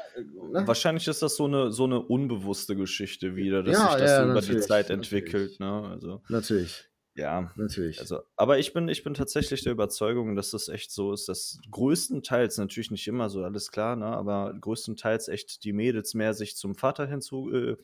ne? 0.52 0.66
Wahrscheinlich 0.66 1.06
ist 1.06 1.22
das 1.22 1.36
so 1.36 1.44
eine, 1.44 1.70
so 1.70 1.84
eine 1.84 2.00
unbewusste 2.00 2.74
Geschichte 2.74 3.36
wieder, 3.36 3.62
dass 3.62 3.74
Ja, 3.78 3.90
sich 3.92 4.00
das 4.00 4.10
ja, 4.10 4.16
so 4.16 4.22
über 4.30 4.40
die 4.40 4.46
natürlich, 4.48 4.66
Zeit 4.66 4.88
natürlich. 4.88 5.12
entwickelt. 5.12 5.60
Ne? 5.60 5.88
Also, 5.90 6.22
Natürlich, 6.28 6.84
ja. 7.14 7.52
natürlich. 7.54 8.00
Also, 8.00 8.22
aber 8.34 8.58
ich 8.58 8.72
bin, 8.72 8.88
ich 8.88 9.04
bin 9.04 9.14
tatsächlich 9.14 9.62
der 9.62 9.70
Überzeugung, 9.72 10.34
dass 10.34 10.50
das 10.50 10.68
echt 10.68 10.90
so 10.90 11.12
ist, 11.12 11.28
dass 11.28 11.60
größtenteils, 11.70 12.58
natürlich 12.58 12.90
nicht 12.90 13.06
immer 13.06 13.30
so, 13.30 13.44
alles 13.44 13.70
klar, 13.70 13.94
ne, 13.94 14.06
aber 14.06 14.52
größtenteils 14.60 15.28
echt 15.28 15.62
die 15.62 15.72
Mädels 15.72 16.14
mehr 16.14 16.34
sich 16.34 16.56
zum 16.56 16.74
Vater 16.74 17.06
hinzu, 17.06 17.52
äh, 17.52 17.76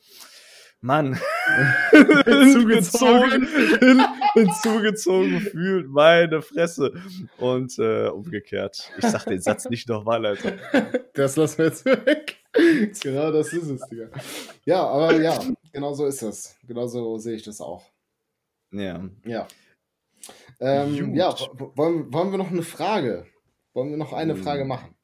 Mann, 0.81 1.13
Hinzugezogen. 2.25 3.47
hin, 3.79 4.01
hinzugezogen 4.33 5.39
fühlt, 5.41 5.87
meine 5.89 6.41
Fresse. 6.41 6.93
Und 7.37 7.77
äh, 7.77 8.07
umgekehrt. 8.07 8.91
Ich 8.97 9.05
sag 9.05 9.25
den 9.25 9.41
Satz 9.41 9.69
nicht 9.69 9.87
nochmal, 9.87 10.25
Alter. 10.25 10.53
Das 11.13 11.35
lassen 11.35 11.57
wir 11.59 11.65
jetzt 11.65 11.85
weg. 11.85 12.37
genau 13.01 13.31
das 13.31 13.51
ist 13.53 13.69
es, 13.69 13.81
Digga. 13.89 14.07
Ja, 14.65 14.81
aber 14.87 15.19
ja, 15.21 15.37
genau 15.73 15.93
so 15.93 16.05
ist 16.05 16.21
das. 16.21 16.55
Genau 16.65 16.87
so 16.87 17.17
sehe 17.17 17.35
ich 17.35 17.43
das 17.43 17.59
auch. 17.61 17.83
Ja. 18.71 19.03
Ja. 19.25 19.47
Ähm, 20.59 21.13
ja, 21.15 21.35
wollen, 21.75 22.11
wollen 22.13 22.31
wir 22.31 22.37
noch 22.37 22.49
eine 22.51 22.63
Frage? 22.63 23.25
Wollen 23.73 23.89
wir 23.91 23.97
noch 23.97 24.13
eine 24.13 24.35
Hm. 24.35 24.43
Frage 24.43 24.63
machen? 24.65 24.95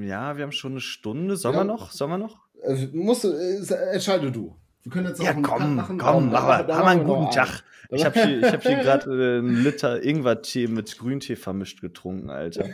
Ja, 0.00 0.36
wir 0.36 0.44
haben 0.44 0.52
schon 0.52 0.72
eine 0.72 0.80
Stunde. 0.80 1.36
Sollen 1.36 1.54
Ja. 1.54 1.60
wir 1.60 1.64
noch? 1.64 1.92
Sollen 1.92 2.10
wir 2.10 2.18
noch? 2.18 2.38
Äh, 2.62 2.88
musst 2.92 3.24
du, 3.24 3.28
äh, 3.32 3.92
entscheide 3.92 4.32
du. 4.32 4.56
Wir 4.82 4.90
können 4.92 5.06
jetzt 5.06 5.20
auch 5.20 5.24
Ja, 5.24 5.30
einen 5.30 5.42
Cut 5.42 5.58
komm, 5.58 5.76
machen. 5.76 5.98
komm, 5.98 6.34
aber 6.34 6.64
dann 6.64 6.76
haben 6.78 6.84
wir 6.84 6.90
einen 6.90 7.04
guten. 7.04 7.30
Tag. 7.30 7.62
Ich 7.94 8.06
habe 8.06 8.18
hier, 8.24 8.38
ich 8.38 8.52
hab 8.52 8.62
hier 8.62 8.76
gerade 8.82 9.10
äh, 9.10 9.38
einen 9.38 9.62
Liter 9.62 10.02
Ingwertee 10.02 10.66
mit 10.66 10.96
Grüntee 10.98 11.36
vermischt 11.36 11.82
getrunken, 11.82 12.30
Alter. 12.30 12.64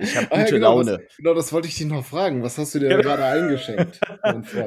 Ich 0.00 0.16
habe 0.16 0.26
Ah, 0.32 0.38
ja, 0.38 0.42
gute 0.44 0.54
genau, 0.56 0.74
Laune. 0.78 0.98
Das, 0.98 1.16
genau, 1.16 1.34
das 1.34 1.52
wollte 1.52 1.68
ich 1.68 1.76
dich 1.78 1.86
noch 1.86 2.04
fragen. 2.04 2.42
Was 2.42 2.58
hast 2.58 2.74
du 2.74 2.80
dir 2.80 2.90
Ja. 2.90 3.00
gerade 3.00 3.24
eingeschenkt? 3.24 4.00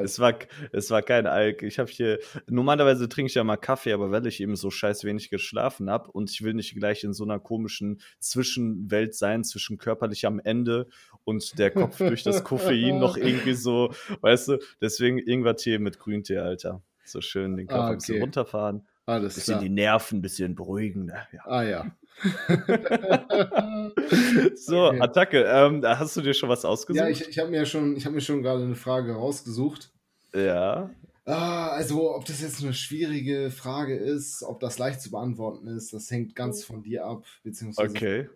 Es 0.02 0.18
war, 0.18 0.34
es 0.72 0.90
war 0.90 1.02
kein 1.02 1.26
Alk. 1.26 1.62
Ich 1.62 1.78
habe 1.78 1.90
hier, 1.90 2.18
normalerweise 2.48 3.08
trinke 3.08 3.28
ich 3.28 3.34
ja 3.34 3.44
mal 3.44 3.56
Kaffee, 3.56 3.92
aber 3.92 4.10
weil 4.10 4.26
ich 4.26 4.40
eben 4.40 4.56
so 4.56 4.70
scheiß 4.70 5.04
wenig 5.04 5.28
geschlafen 5.30 5.90
habe 5.90 6.10
und 6.10 6.30
ich 6.30 6.42
will 6.42 6.54
nicht 6.54 6.74
gleich 6.74 7.04
in 7.04 7.12
so 7.12 7.24
einer 7.24 7.38
komischen 7.38 8.00
Zwischenwelt 8.20 9.14
sein, 9.14 9.44
zwischen 9.44 9.78
körperlich 9.78 10.26
am 10.26 10.40
Ende 10.42 10.88
und 11.24 11.58
der 11.58 11.70
Kopf 11.70 11.98
durch 11.98 12.22
das 12.22 12.42
Koffein 12.42 12.98
noch 12.98 13.16
irgendwie 13.16 13.54
so, 13.54 13.92
weißt 14.22 14.48
du, 14.48 14.58
deswegen 14.80 15.18
Ingwertee 15.18 15.78
mit 15.78 15.98
Grüntee, 15.98 16.38
Alter. 16.38 16.63
So 17.04 17.20
schön 17.20 17.56
den 17.56 17.66
Körper 17.66 17.84
Ah, 17.84 17.88
ein 17.90 17.96
bisschen 17.98 18.14
okay. 18.14 18.22
runterfahren, 18.22 18.86
Alles 19.06 19.34
bisschen 19.34 19.54
klar. 19.54 19.62
die 19.62 19.68
Nerven 19.70 20.18
ein 20.18 20.22
bisschen 20.22 20.54
beruhigen. 20.54 21.06
Ne? 21.06 21.26
Ja. 21.32 21.40
Ah 21.46 21.62
ja. 21.62 21.96
So, 24.56 24.86
Okay. 24.86 25.00
Attacke. 25.00 25.42
Ähm, 25.44 25.82
hast 25.84 26.16
du 26.16 26.20
dir 26.22 26.34
schon 26.34 26.48
was 26.48 26.64
ausgesucht? 26.64 27.02
Ja, 27.02 27.08
ich, 27.10 27.28
ich 27.28 27.38
habe 27.38 27.50
mir 27.50 27.66
schon, 27.66 27.96
ich 27.96 28.04
habe 28.04 28.14
mir 28.14 28.20
schon 28.20 28.42
gerade 28.42 28.62
eine 28.64 28.74
Frage 28.76 29.14
rausgesucht. 29.14 29.90
ja. 30.34 30.90
Ah, 31.26 31.68
also 31.68 32.14
ob 32.14 32.26
das 32.26 32.42
jetzt 32.42 32.62
eine 32.62 32.74
schwierige 32.74 33.50
Frage 33.50 33.96
ist, 33.96 34.42
ob 34.42 34.60
das 34.60 34.76
leicht 34.78 35.00
zu 35.00 35.10
beantworten 35.10 35.66
ist, 35.68 35.94
das 35.94 36.10
hängt 36.10 36.36
ganz 36.36 36.62
von 36.64 36.82
dir 36.82 37.06
ab, 37.06 37.24
beziehungsweise 37.42 37.88
Okay. 37.88 38.28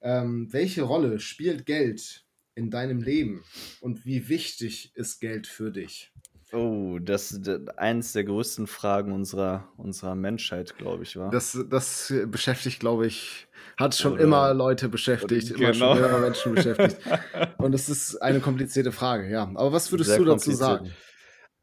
ähm, 0.00 0.48
welche 0.50 0.80
Rolle 0.80 1.20
spielt 1.20 1.66
Geld 1.66 2.24
in 2.54 2.70
deinem 2.70 3.02
Leben 3.02 3.44
und 3.82 4.06
wie 4.06 4.30
wichtig 4.30 4.92
ist 4.94 5.20
Geld 5.20 5.46
für 5.46 5.70
dich? 5.70 6.10
Oh, 6.52 6.98
das 7.00 7.30
ist 7.30 7.48
eins 7.78 8.12
der 8.12 8.24
größten 8.24 8.66
Fragen 8.66 9.12
unserer, 9.12 9.68
unserer 9.76 10.14
Menschheit, 10.16 10.76
glaube 10.78 11.04
ich, 11.04 11.16
war. 11.16 11.30
Das, 11.30 11.56
das 11.70 12.12
beschäftigt, 12.26 12.80
glaube 12.80 13.06
ich, 13.06 13.46
hat 13.76 13.94
schon 13.94 14.14
Oder- 14.14 14.22
immer 14.22 14.54
Leute 14.54 14.88
beschäftigt, 14.88 15.50
immer 15.52 15.70
Genau. 15.72 15.94
schon 15.94 16.04
immer 16.04 16.18
Menschen 16.18 16.54
beschäftigt. 16.54 16.98
Und 17.58 17.74
es 17.74 17.88
ist 17.88 18.16
eine 18.20 18.40
komplizierte 18.40 18.90
Frage, 18.90 19.30
ja. 19.30 19.42
Aber 19.54 19.72
was 19.72 19.92
würdest 19.92 20.10
Sehr 20.10 20.18
du 20.18 20.24
dazu 20.24 20.50
sagen? 20.52 20.90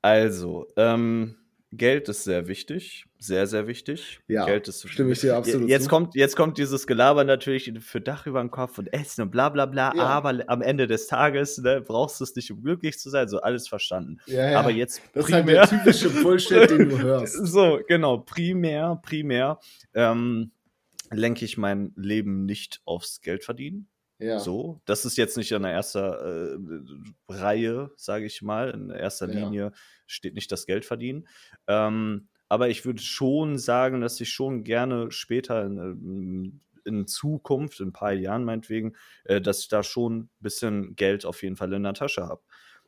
Also, 0.02 0.68
ähm, 0.78 1.36
Geld 1.74 2.08
ist 2.08 2.24
sehr 2.24 2.48
wichtig, 2.48 3.06
sehr, 3.20 3.46
sehr 3.46 3.68
wichtig. 3.68 4.22
Ja, 4.30 4.46
Geld 4.46 4.70
ist 4.70 4.88
stimme 4.90 5.12
ich 5.12 5.20
dir 5.20 5.36
absolut 5.36 5.68
Jetzt 5.70 5.84
zu. 5.84 5.90
kommt, 5.90 6.16
jetzt 6.16 6.38
kommt 6.38 6.58
dieses 6.58 6.88
Gelaber 6.88 7.26
natürlich 7.26 7.74
für 7.82 8.00
Dach 8.00 8.26
über 8.26 8.40
den 8.42 8.52
Kopf 8.52 8.78
und 8.78 8.88
Essen 8.94 9.24
und 9.24 9.32
bla 9.32 9.50
bla 9.50 9.66
bla, 9.66 9.94
Ja. 9.94 10.04
aber 10.04 10.44
am 10.48 10.62
Ende 10.62 10.88
des 10.88 11.08
Tages 11.08 11.58
ne, 11.58 11.82
brauchst 11.82 12.20
du 12.22 12.24
es 12.24 12.36
nicht, 12.38 12.50
um 12.52 12.64
glücklich 12.64 12.98
zu 13.00 13.10
sein, 13.10 13.28
so 13.28 13.42
alles 13.42 13.68
verstanden. 13.68 14.20
Ja, 14.28 14.52
ja. 14.52 14.60
Aber 14.60 14.72
jetzt 14.72 15.02
das 15.14 15.28
ist 15.28 15.34
halt 15.34 15.48
der 15.50 15.62
primär, 15.64 15.84
typische 15.84 16.10
Bullshit, 16.10 16.70
den 16.70 16.88
du 16.90 17.00
hörst. 17.02 17.34
so, 17.46 17.82
genau, 17.86 18.20
primär, 18.20 19.02
primär 19.04 19.60
ähm, 19.94 20.52
lenke 21.12 21.44
ich 21.44 21.58
mein 21.58 21.92
Leben 21.98 22.46
nicht 22.46 22.82
aufs 22.86 23.20
Geld 23.22 23.44
verdienen. 23.44 23.88
Ja. 24.20 24.40
So, 24.40 24.82
das 24.86 25.06
ist 25.06 25.18
jetzt 25.18 25.38
nicht 25.38 25.54
an 25.54 25.64
der 25.64 25.74
ersten 25.74 26.00
äh, 26.00 27.32
Reihe, 27.32 27.92
sage 27.98 28.26
ich 28.26 28.42
mal. 28.42 28.72
In 28.72 28.90
erster 28.90 29.28
Ja. 29.28 29.46
Linie 29.46 29.72
steht 30.08 30.34
nicht 30.34 30.52
das 30.52 30.66
Geld 30.66 30.86
verdienen. 30.86 31.28
Ähm, 31.68 32.28
aber 32.50 32.70
ich 32.70 32.86
würde 32.86 33.02
schon 33.02 33.58
sagen, 33.58 34.02
dass 34.02 34.20
ich 34.20 34.30
schon 34.30 34.64
gerne 34.64 35.12
später 35.12 35.66
in, 35.66 35.78
ähm, 35.78 36.62
in 36.86 37.06
Zukunft, 37.06 37.80
in 37.80 37.90
ein 37.90 37.94
paar 37.94 38.14
Jahren 38.14 38.44
meinetwegen, 38.44 38.96
äh, 39.26 39.42
dass 39.42 39.60
ich 39.60 39.68
da 39.68 39.84
schon 39.84 40.20
ein 40.20 40.30
bisschen 40.40 40.96
Geld 40.96 41.26
auf 41.26 41.44
jeden 41.44 41.58
Fall 41.58 41.72
in 41.74 41.84
der 41.84 41.94
Tasche 41.94 42.26
habe. 42.26 42.42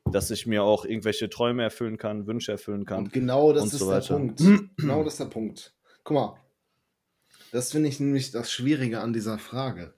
Dass 0.05 0.31
ich 0.31 0.47
mir 0.47 0.63
auch 0.63 0.85
irgendwelche 0.85 1.29
Träume 1.29 1.61
erfüllen 1.61 1.97
kann, 1.97 2.25
Wünsche 2.25 2.53
erfüllen 2.53 2.85
kann. 2.85 3.05
Und 3.05 3.13
genau 3.13 3.53
das 3.53 3.63
und 3.63 3.73
ist 3.73 3.79
so 3.79 3.91
der. 3.91 3.99
Punkt. 3.99 4.39
genau 4.77 5.03
das 5.03 5.13
ist 5.13 5.19
der 5.19 5.25
Punkt. 5.25 5.75
Guck 6.03 6.15
mal, 6.15 6.39
das 7.51 7.71
finde 7.71 7.89
ich 7.89 7.99
nämlich 7.99 8.31
das 8.31 8.51
Schwierige 8.51 9.01
an 9.01 9.13
dieser 9.13 9.37
Frage. 9.37 9.93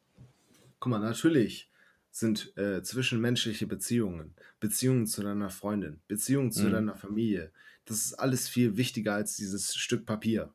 Guck 0.81 0.89
mal, 0.89 0.99
natürlich 0.99 1.71
sind 2.09 2.57
äh, 2.57 2.81
zwischenmenschliche 2.83 3.67
Beziehungen, 3.67 4.35
Beziehungen 4.59 5.07
zu 5.07 5.21
deiner 5.23 5.49
Freundin, 5.49 6.01
Beziehungen 6.09 6.51
zu 6.51 6.69
Mhm. 6.69 6.71
deiner 6.71 6.95
Familie, 6.95 7.53
das 7.85 7.97
ist 7.99 8.13
alles 8.15 8.49
viel 8.49 8.75
wichtiger 8.77 9.13
als 9.13 9.37
dieses 9.37 9.75
Stück 9.75 10.05
Papier. 10.05 10.53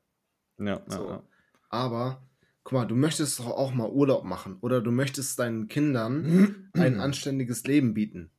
Ja, 0.58 0.84
So. 0.86 1.02
ja, 1.08 1.10
ja. 1.10 1.22
Aber, 1.70 2.28
guck 2.64 2.72
mal, 2.74 2.86
du 2.86 2.96
möchtest 2.96 3.38
doch 3.40 3.48
auch 3.48 3.74
mal 3.74 3.90
Urlaub 3.90 4.24
machen 4.24 4.58
oder 4.62 4.82
du 4.82 4.92
möchtest 4.92 5.38
deinen 5.38 5.68
Kindern 5.68 6.70
ein 6.74 7.00
anständiges 7.00 7.64
Leben 7.66 7.94
bieten. 7.94 8.32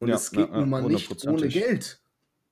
Und 0.00 0.12
Ja, 0.12 0.14
es 0.14 0.32
geht 0.32 0.54
ja, 0.54 0.56
nun 0.56 0.70
mal 0.70 0.82
nicht 0.84 1.24
ohne. 1.24 1.48
Geld. 1.50 2.02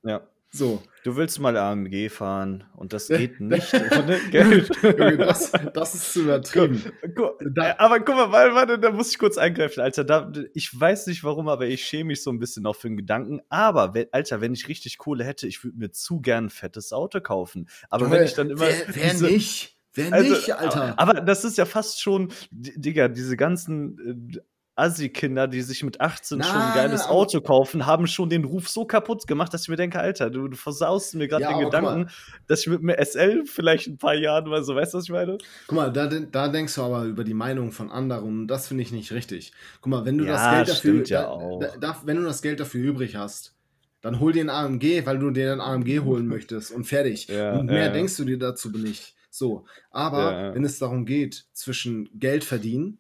ja. 0.03 0.32
So, 0.55 0.83
Du 1.05 1.17
willst 1.17 1.41
mal 1.41 1.57
AMG 1.57 2.11
fahren 2.11 2.63
und 2.77 2.93
das 2.93 3.09
geht 3.09 3.41
nicht 3.41 3.73
ohne 3.75 4.19
Geld. 4.31 4.71
Das, 5.19 5.51
das 5.75 5.95
ist 5.97 6.13
zu 6.13 6.23
übertrieben. 6.23 6.81
Gu- 7.15 7.31
Da- 7.55 7.75
aber 7.79 7.99
guck 8.01 8.15
mal, 8.15 8.31
warte, 8.31 8.55
warte, 8.55 8.79
da 8.79 8.91
muss 8.93 9.11
ich 9.11 9.19
kurz 9.19 9.37
eingreifen, 9.39 9.81
Alter. 9.81 10.05
Da, 10.05 10.31
ich 10.55 10.79
weiß 10.79 11.09
nicht 11.09 11.25
warum, 11.25 11.49
aber 11.49 11.67
ich 11.67 11.83
schäme 11.85 12.09
mich 12.09 12.23
so 12.23 12.31
ein 12.31 12.39
bisschen 12.39 12.67
auch 12.67 12.77
für 12.77 12.89
den 12.89 12.97
Gedanken. 12.99 13.41
Aber, 13.49 13.93
Alter, 14.13 14.41
wenn 14.41 14.53
ich 14.53 14.69
richtig 14.69 14.99
Kohle 14.99 15.25
hätte, 15.25 15.49
ich 15.49 15.65
würde 15.65 15.79
mir 15.79 15.91
zu 15.91 16.21
gern 16.21 16.45
ein 16.47 16.51
fettes 16.51 16.93
Auto 16.93 17.21
kaufen. 17.21 17.69
Aber 17.91 18.11
wenn 18.11 18.23
ich 18.23 18.35
dann 18.35 18.51
immer. 18.51 18.61
Wer, 18.61 18.85
wer 18.95 19.11
diese- 19.11 19.27
nicht? 19.27 19.77
Wer 19.95 20.13
also, 20.13 20.31
nicht, 20.35 20.53
Alter? 20.55 20.99
Aber, 20.99 21.19
aber 21.19 21.21
das 21.21 21.45
ist 21.45 21.59
ja 21.59 21.65
fast 21.67 22.01
schon, 22.01 22.33
Digga, 22.51 23.09
diese 23.09 23.37
ganzen. 23.37 24.31
Äh, 24.37 24.41
Assi-Kinder, 24.75 25.49
die 25.49 25.61
sich 25.61 25.83
mit 25.83 26.01
18 26.01 26.43
schon 26.43 26.57
ein 26.57 26.75
geiles 26.75 27.03
aber- 27.03 27.13
Auto 27.13 27.41
kaufen, 27.41 27.85
haben 27.87 28.07
schon 28.07 28.31
den 28.31 28.45
Ruf 28.45 28.69
so 28.69 28.85
kaputt 28.87 29.27
gemacht, 29.27 29.53
dass 29.53 29.63
ich 29.63 29.69
mir 29.69 29.77
denke, 29.77 29.99
Alter, 30.01 30.31
du, 30.31 30.49
du 30.49 30.57
versaust 30.57 31.15
mir 31.15 31.29
gerade 31.29 31.43
Ja, 31.43 31.53
den 31.57 31.65
Gedanken, 31.67 32.11
dass 32.47 32.61
ich 32.61 32.69
mit 32.69 32.83
mir 32.83 32.97
SL 32.99 33.45
vielleicht 33.45 33.89
ein 33.89 33.99
paar 33.99 34.15
Jahren 34.15 34.49
mal 34.49 34.65
so, 34.65 34.75
weißt 34.75 34.95
du, 34.95 34.99
was 34.99 35.05
ich 35.05 35.11
meine? 35.11 35.39
Guck 35.67 35.77
mal, 35.77 35.93
da, 35.93 36.07
da 36.07 36.49
denkst 36.49 36.75
du 36.75 36.83
aber 36.83 37.05
über 37.05 37.25
die 37.25 37.35
Meinung 37.35 37.71
von 37.73 37.91
anderen 37.91 38.25
und 38.25 38.47
das 38.49 38.69
finde 38.69 38.83
ich 38.83 38.93
nicht 38.93 39.13
richtig. 39.13 39.53
Guck 39.83 39.91
mal, 39.91 40.05
wenn 40.05 40.17
du 40.19 40.25
Ja, 40.25 40.65
das 40.65 40.83
Geld 40.83 41.11
dafür, 41.11 41.59
ja 41.59 41.59
da. 41.61 41.77
Da, 41.79 42.03
wenn 42.05 42.17
du 42.17 42.23
das 42.25 42.41
Geld 42.41 42.59
dafür 42.61 42.83
übrig 42.83 43.17
hast, 43.17 43.55
dann 44.01 44.21
hol 44.21 44.33
dir 44.33 44.43
ein 44.45 44.51
AMG, 44.51 45.05
weil 45.05 45.19
du 45.19 45.31
dir 45.31 45.53
ein 45.53 45.61
AMG 45.61 46.01
holen 46.01 46.27
möchtest 46.29 46.73
und 46.73 46.85
fertig. 46.85 47.29
Und 47.31 47.67
mehr 47.67 47.91
denkst 47.91 48.17
du 48.17 48.25
dir 48.25 48.39
dazu 48.39 48.71
nicht. 48.71 49.15
So, 49.31 49.65
aber 49.91 50.55
wenn 50.55 50.65
es 50.65 50.79
darum 50.79 51.07
geht, 51.07 51.47
zwischen 51.53 52.09
Geld 52.19 52.45
verdienen 52.45 52.99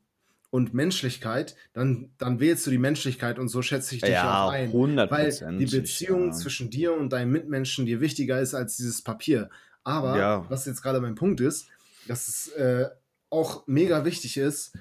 und 0.53 0.74
Menschlichkeit, 0.74 1.57
dann, 1.72 2.11
dann 2.18 2.38
wählst 2.38 2.66
du 2.66 2.70
die 2.70 2.76
Menschlichkeit 2.78 3.38
und 3.38 3.48
so 3.48 3.62
schätze 3.62 3.94
ich 3.94 4.03
dich 4.03 4.11
Ja, 4.11 4.44
auch 4.44 4.50
ein. 4.50 4.70
Weil 5.11 5.28
die. 5.59 5.64
Beziehung 5.64 6.26
ja. 6.26 6.32
zwischen 6.32 6.68
dir 6.68 6.92
und 6.92 7.11
deinem 7.11 7.32
Mitmenschen 7.32 7.86
dir 7.86 8.03
wichtiger 8.03 8.38
ist 8.38 8.53
als 8.53 8.76
dieses 8.76 9.00
Papier. 9.00 9.48
Aber 9.82 10.18
Ja. 10.18 10.46
was 10.50 10.66
jetzt 10.66 10.82
gerade 10.82 11.00
mein 11.00 11.14
Punkt 11.14 11.40
ist, 11.40 11.68
dass 12.07 12.28
es 12.28 12.48
äh, 12.48 12.86
auch 13.30 13.66
mega 13.66 14.05
wichtig 14.05 14.36
ist, 14.36 14.76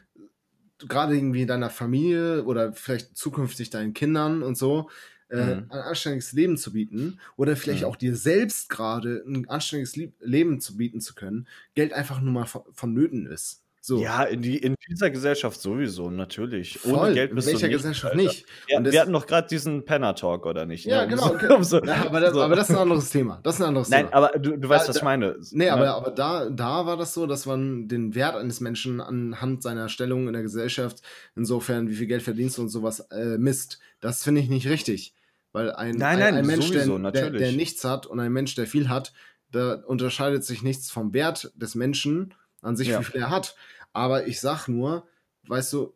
gerade 0.79 1.15
irgendwie 1.15 1.45
deiner 1.45 1.69
Familie 1.69 2.43
oder 2.43 2.73
vielleicht 2.73 3.15
zukünftig 3.15 3.69
deinen 3.69 3.93
Kindern 3.93 4.43
und 4.43 4.57
so 4.57 4.89
äh, 5.29 5.55
Mhm. 5.55 5.67
ein 5.69 5.79
anständiges 5.79 6.33
Leben 6.33 6.57
zu 6.57 6.73
bieten 6.73 7.17
oder 7.37 7.55
vielleicht 7.55 7.83
Mhm. 7.83 7.87
auch 7.87 7.95
dir 7.95 8.17
selbst 8.17 8.67
gerade 8.67 9.23
ein 9.25 9.47
anständiges 9.47 9.95
Leben 10.19 10.59
zu 10.59 10.75
bieten 10.75 10.99
zu 10.99 11.15
können, 11.15 11.47
Geld 11.75 11.93
einfach 11.93 12.19
nur 12.19 12.33
mal 12.33 12.45
von- 12.45 12.63
vonnöten 12.73 13.25
ist. 13.27 13.60
So. 13.83 13.99
Ja, 13.99 14.23
in, 14.25 14.43
die, 14.43 14.57
in 14.59 14.75
dieser 14.87 15.09
Gesellschaft 15.09 15.59
sowieso, 15.59 16.11
natürlich. 16.11 16.77
Voll. 16.77 16.93
Ohne 16.93 17.13
Geld 17.15 17.31
in 17.31 17.35
bist 17.35 17.47
welcher 17.47 17.61
du 17.61 17.67
nicht. 17.73 17.77
Gesellschaft 17.77 18.13
Alter. 18.13 18.23
nicht? 18.23 18.45
Ja, 18.67 18.85
wir 18.91 19.01
hatten 19.01 19.11
doch 19.11 19.25
gerade 19.25 19.47
diesen 19.47 19.85
Penner-Talk, 19.85 20.45
oder 20.45 20.67
nicht? 20.67 20.85
Ja, 20.85 21.01
Ne? 21.01 21.07
Genau. 21.15 21.31
okay. 21.33 21.57
so- 21.63 21.83
Ja, 21.83 22.05
aber, 22.05 22.19
das, 22.19 22.33
so. 22.33 22.43
aber 22.43 22.55
das 22.55 22.69
ist 22.69 22.75
ein 22.75 22.81
anderes 22.83 23.09
Thema. 23.09 23.39
Das 23.41 23.55
ist 23.55 23.61
ein 23.61 23.69
anderes 23.69 23.89
Nein, 23.89 24.05
Thema. 24.05 24.15
aber 24.17 24.37
du, 24.37 24.55
du 24.57 24.69
weißt, 24.69 24.85
Da- 24.85 24.89
was 24.89 24.97
ich 24.97 25.01
meine. 25.01 25.35
Nee, 25.51 25.65
Ne? 25.65 25.71
aber, 25.73 25.95
aber 25.95 26.11
da, 26.11 26.49
da 26.51 26.85
war 26.85 26.95
das 26.95 27.15
so, 27.15 27.25
dass 27.25 27.47
man 27.47 27.87
den 27.87 28.13
Wert 28.13 28.35
eines 28.35 28.59
Menschen 28.61 29.01
anhand 29.01 29.63
seiner 29.63 29.89
Stellung 29.89 30.27
in 30.27 30.33
der 30.33 30.43
Gesellschaft, 30.43 31.01
insofern 31.35 31.89
wie 31.89 31.95
viel 31.95 32.07
Geld 32.07 32.21
verdienst 32.21 32.59
du 32.59 32.61
und 32.61 32.69
sowas, 32.69 32.99
äh, 33.11 33.39
misst. 33.39 33.79
Das 33.99 34.23
finde 34.23 34.41
ich 34.41 34.49
nicht 34.49 34.67
richtig. 34.67 35.15
Weil 35.53 35.71
ein, 35.71 35.95
Nein, 35.95 36.13
ein, 36.13 36.19
nein, 36.19 36.35
ein 36.35 36.45
Mensch, 36.45 36.67
sowieso, 36.67 36.99
der, 36.99 37.11
der, 37.11 37.29
der 37.31 37.51
nichts 37.53 37.83
hat 37.83 38.05
und 38.05 38.19
ein 38.19 38.31
Mensch, 38.31 38.53
der 38.53 38.67
viel 38.67 38.89
hat, 38.89 39.11
da 39.51 39.73
unterscheidet 39.73 40.45
sich 40.45 40.61
nichts 40.61 40.91
vom 40.91 41.13
Wert 41.15 41.51
des 41.55 41.73
Menschen 41.75 42.35
an 42.61 42.75
sich, 42.75 42.87
Ja. 42.89 42.99
wie 42.99 43.03
viel 43.03 43.21
er 43.21 43.29
hat. 43.29 43.55
Aber 43.93 44.27
ich 44.27 44.39
sag 44.39 44.67
nur, 44.67 45.07
weißt 45.47 45.73
du, 45.73 45.93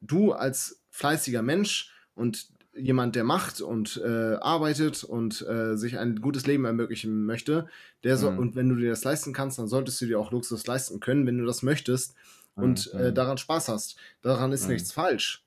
du 0.00 0.32
als 0.32 0.82
fleißiger 0.90 1.42
Mensch 1.42 1.92
und 2.14 2.48
jemand, 2.74 3.16
der 3.16 3.24
macht 3.24 3.60
und 3.60 3.96
äh, 4.04 4.34
arbeitet 4.36 5.02
und 5.04 5.42
äh, 5.48 5.76
sich 5.76 5.98
ein 5.98 6.20
gutes 6.20 6.46
Leben 6.46 6.64
ermöglichen 6.64 7.24
möchte, 7.26 7.66
der 8.04 8.16
so, 8.16 8.30
Mhm. 8.30 8.38
und 8.38 8.56
wenn 8.56 8.68
du 8.68 8.76
dir 8.76 8.90
das 8.90 9.02
leisten 9.04 9.32
kannst, 9.32 9.58
dann 9.58 9.66
solltest 9.68 10.00
du 10.00 10.06
dir 10.06 10.18
auch 10.20 10.30
Luxus 10.30 10.66
leisten 10.66 11.00
können, 11.00 11.26
wenn 11.26 11.38
du 11.38 11.44
das 11.44 11.62
möchtest 11.62 12.14
und 12.54 12.92
Mhm. 12.94 13.00
äh, 13.00 13.12
daran 13.12 13.38
Spaß 13.38 13.68
hast. 13.68 13.96
Daran 14.22 14.52
ist 14.52 14.64
Mhm. 14.68 14.74
nichts 14.74 14.92
falsch. 14.92 15.44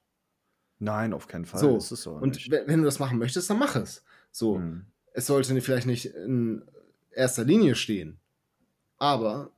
Nein, 0.80 1.14
auf 1.14 1.28
keinen 1.28 1.45
Fall. 1.45 1.59
So, 1.59 1.78
ist 1.78 1.91
es 1.91 2.01
so 2.03 2.12
Und 2.14 2.49
wenn 2.51 2.80
du 2.80 2.86
das 2.86 2.99
machen 2.99 3.18
möchtest, 3.18 3.49
dann 3.49 3.59
mach 3.59 3.76
es. 3.76 4.03
So, 4.32 4.57
Mhm. 4.57 4.86
es 5.14 5.28
sollte 5.28 5.59
vielleicht 5.62 5.88
nicht 5.88 6.05
in 6.05 6.64
erster 7.12 7.43
Linie 7.43 7.76
stehen, 7.76 8.20
aber 8.97 9.51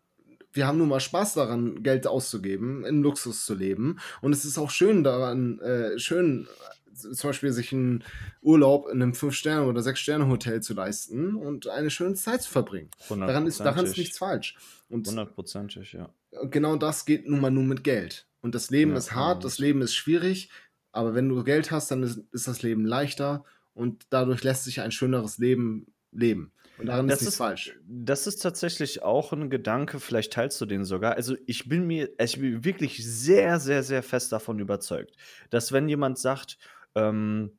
wir 0.54 0.68
haben 0.68 0.78
nun 0.78 0.90
mal 0.90 1.00
Spaß 1.00 1.34
daran, 1.34 1.84
Geld 1.84 2.08
auszugeben, 2.08 2.86
in 2.86 3.02
Luxus 3.02 3.46
zu 3.46 3.56
leben. 3.56 4.00
Und 4.22 4.34
es 4.34 4.46
ist 4.46 4.58
auch 4.58 4.70
schön 4.70 5.04
daran, 5.04 5.60
äh, 5.60 5.98
schön 6.00 6.48
äh, 6.94 6.94
zum 6.94 7.30
Beispiel 7.30 7.52
sich 7.52 7.74
einen 7.74 8.04
Urlaub 8.42 8.88
in 8.88 9.02
einem 9.02 9.14
Fünf-Sterne- 9.14 9.68
oder 9.68 9.82
Sechs-Sterne-Hotel 9.82 10.62
zu 10.62 10.74
leisten 10.74 11.36
und 11.36 11.68
eine 11.68 11.90
schöne 11.90 12.14
Zeit 12.14 12.44
zu 12.44 12.52
verbringen. 12.52 12.90
Daran 13.10 13.48
ist, 13.48 13.60
daran 13.60 13.86
ist 13.86 13.98
nichts 13.98 14.18
falsch. 14.18 14.56
Und 14.90 15.08
Hundertprozentig, 15.08 15.94
ja. 15.94 16.10
genau 16.44 16.76
das 16.76 17.06
geht 17.06 17.28
nun 17.28 17.42
mal 17.42 17.52
nur 17.52 17.64
mit 17.64 17.84
Geld. 17.84 18.28
Und 18.42 18.54
das 18.54 18.70
Leben 18.70 18.92
Ja, 18.92 18.98
ist 18.98 19.16
hart, 19.16 19.44
das 19.44 19.58
Leben 19.58 19.82
ist 19.82 19.96
schwierig, 19.96 20.50
aber 20.92 21.16
wenn 21.16 21.30
du 21.30 21.44
Geld 21.44 21.72
hast, 21.72 21.90
dann 21.90 22.04
ist, 22.04 22.20
ist 22.32 22.48
das 22.48 22.62
Leben 22.62 22.86
leichter 22.86 23.44
und 23.74 24.06
dadurch 24.12 24.44
lässt 24.44 24.66
sich 24.66 24.82
ein 24.82 24.92
schöneres 24.92 25.40
Leben 25.40 25.88
leben. 26.12 26.52
Und 26.78 26.88
daran 26.88 27.08
Das 27.08 27.20
ist 27.20 27.26
nichts 27.26 27.38
falsch. 27.38 27.78
Das 27.88 28.28
ist 28.28 28.42
tatsächlich 28.42 29.04
auch 29.04 29.32
ein 29.32 29.50
Gedanke, 29.50 30.00
vielleicht 30.00 30.34
teilst 30.34 30.60
du 30.60 30.66
den 30.66 30.86
sogar. 30.86 31.16
Also 31.16 31.36
ich 31.46 31.70
bin 31.70 31.86
mir, 31.86 32.10
ich 32.20 32.40
bin 32.40 32.64
wirklich 32.64 33.06
sehr, 33.06 33.60
sehr, 33.60 33.84
sehr 33.84 34.04
fest 34.04 34.32
davon 34.32 34.60
überzeugt, 34.60 35.16
dass 35.50 35.72
wenn 35.72 35.88
jemand 35.88 36.18
sagt, 36.18 36.58
ähm, 36.96 37.58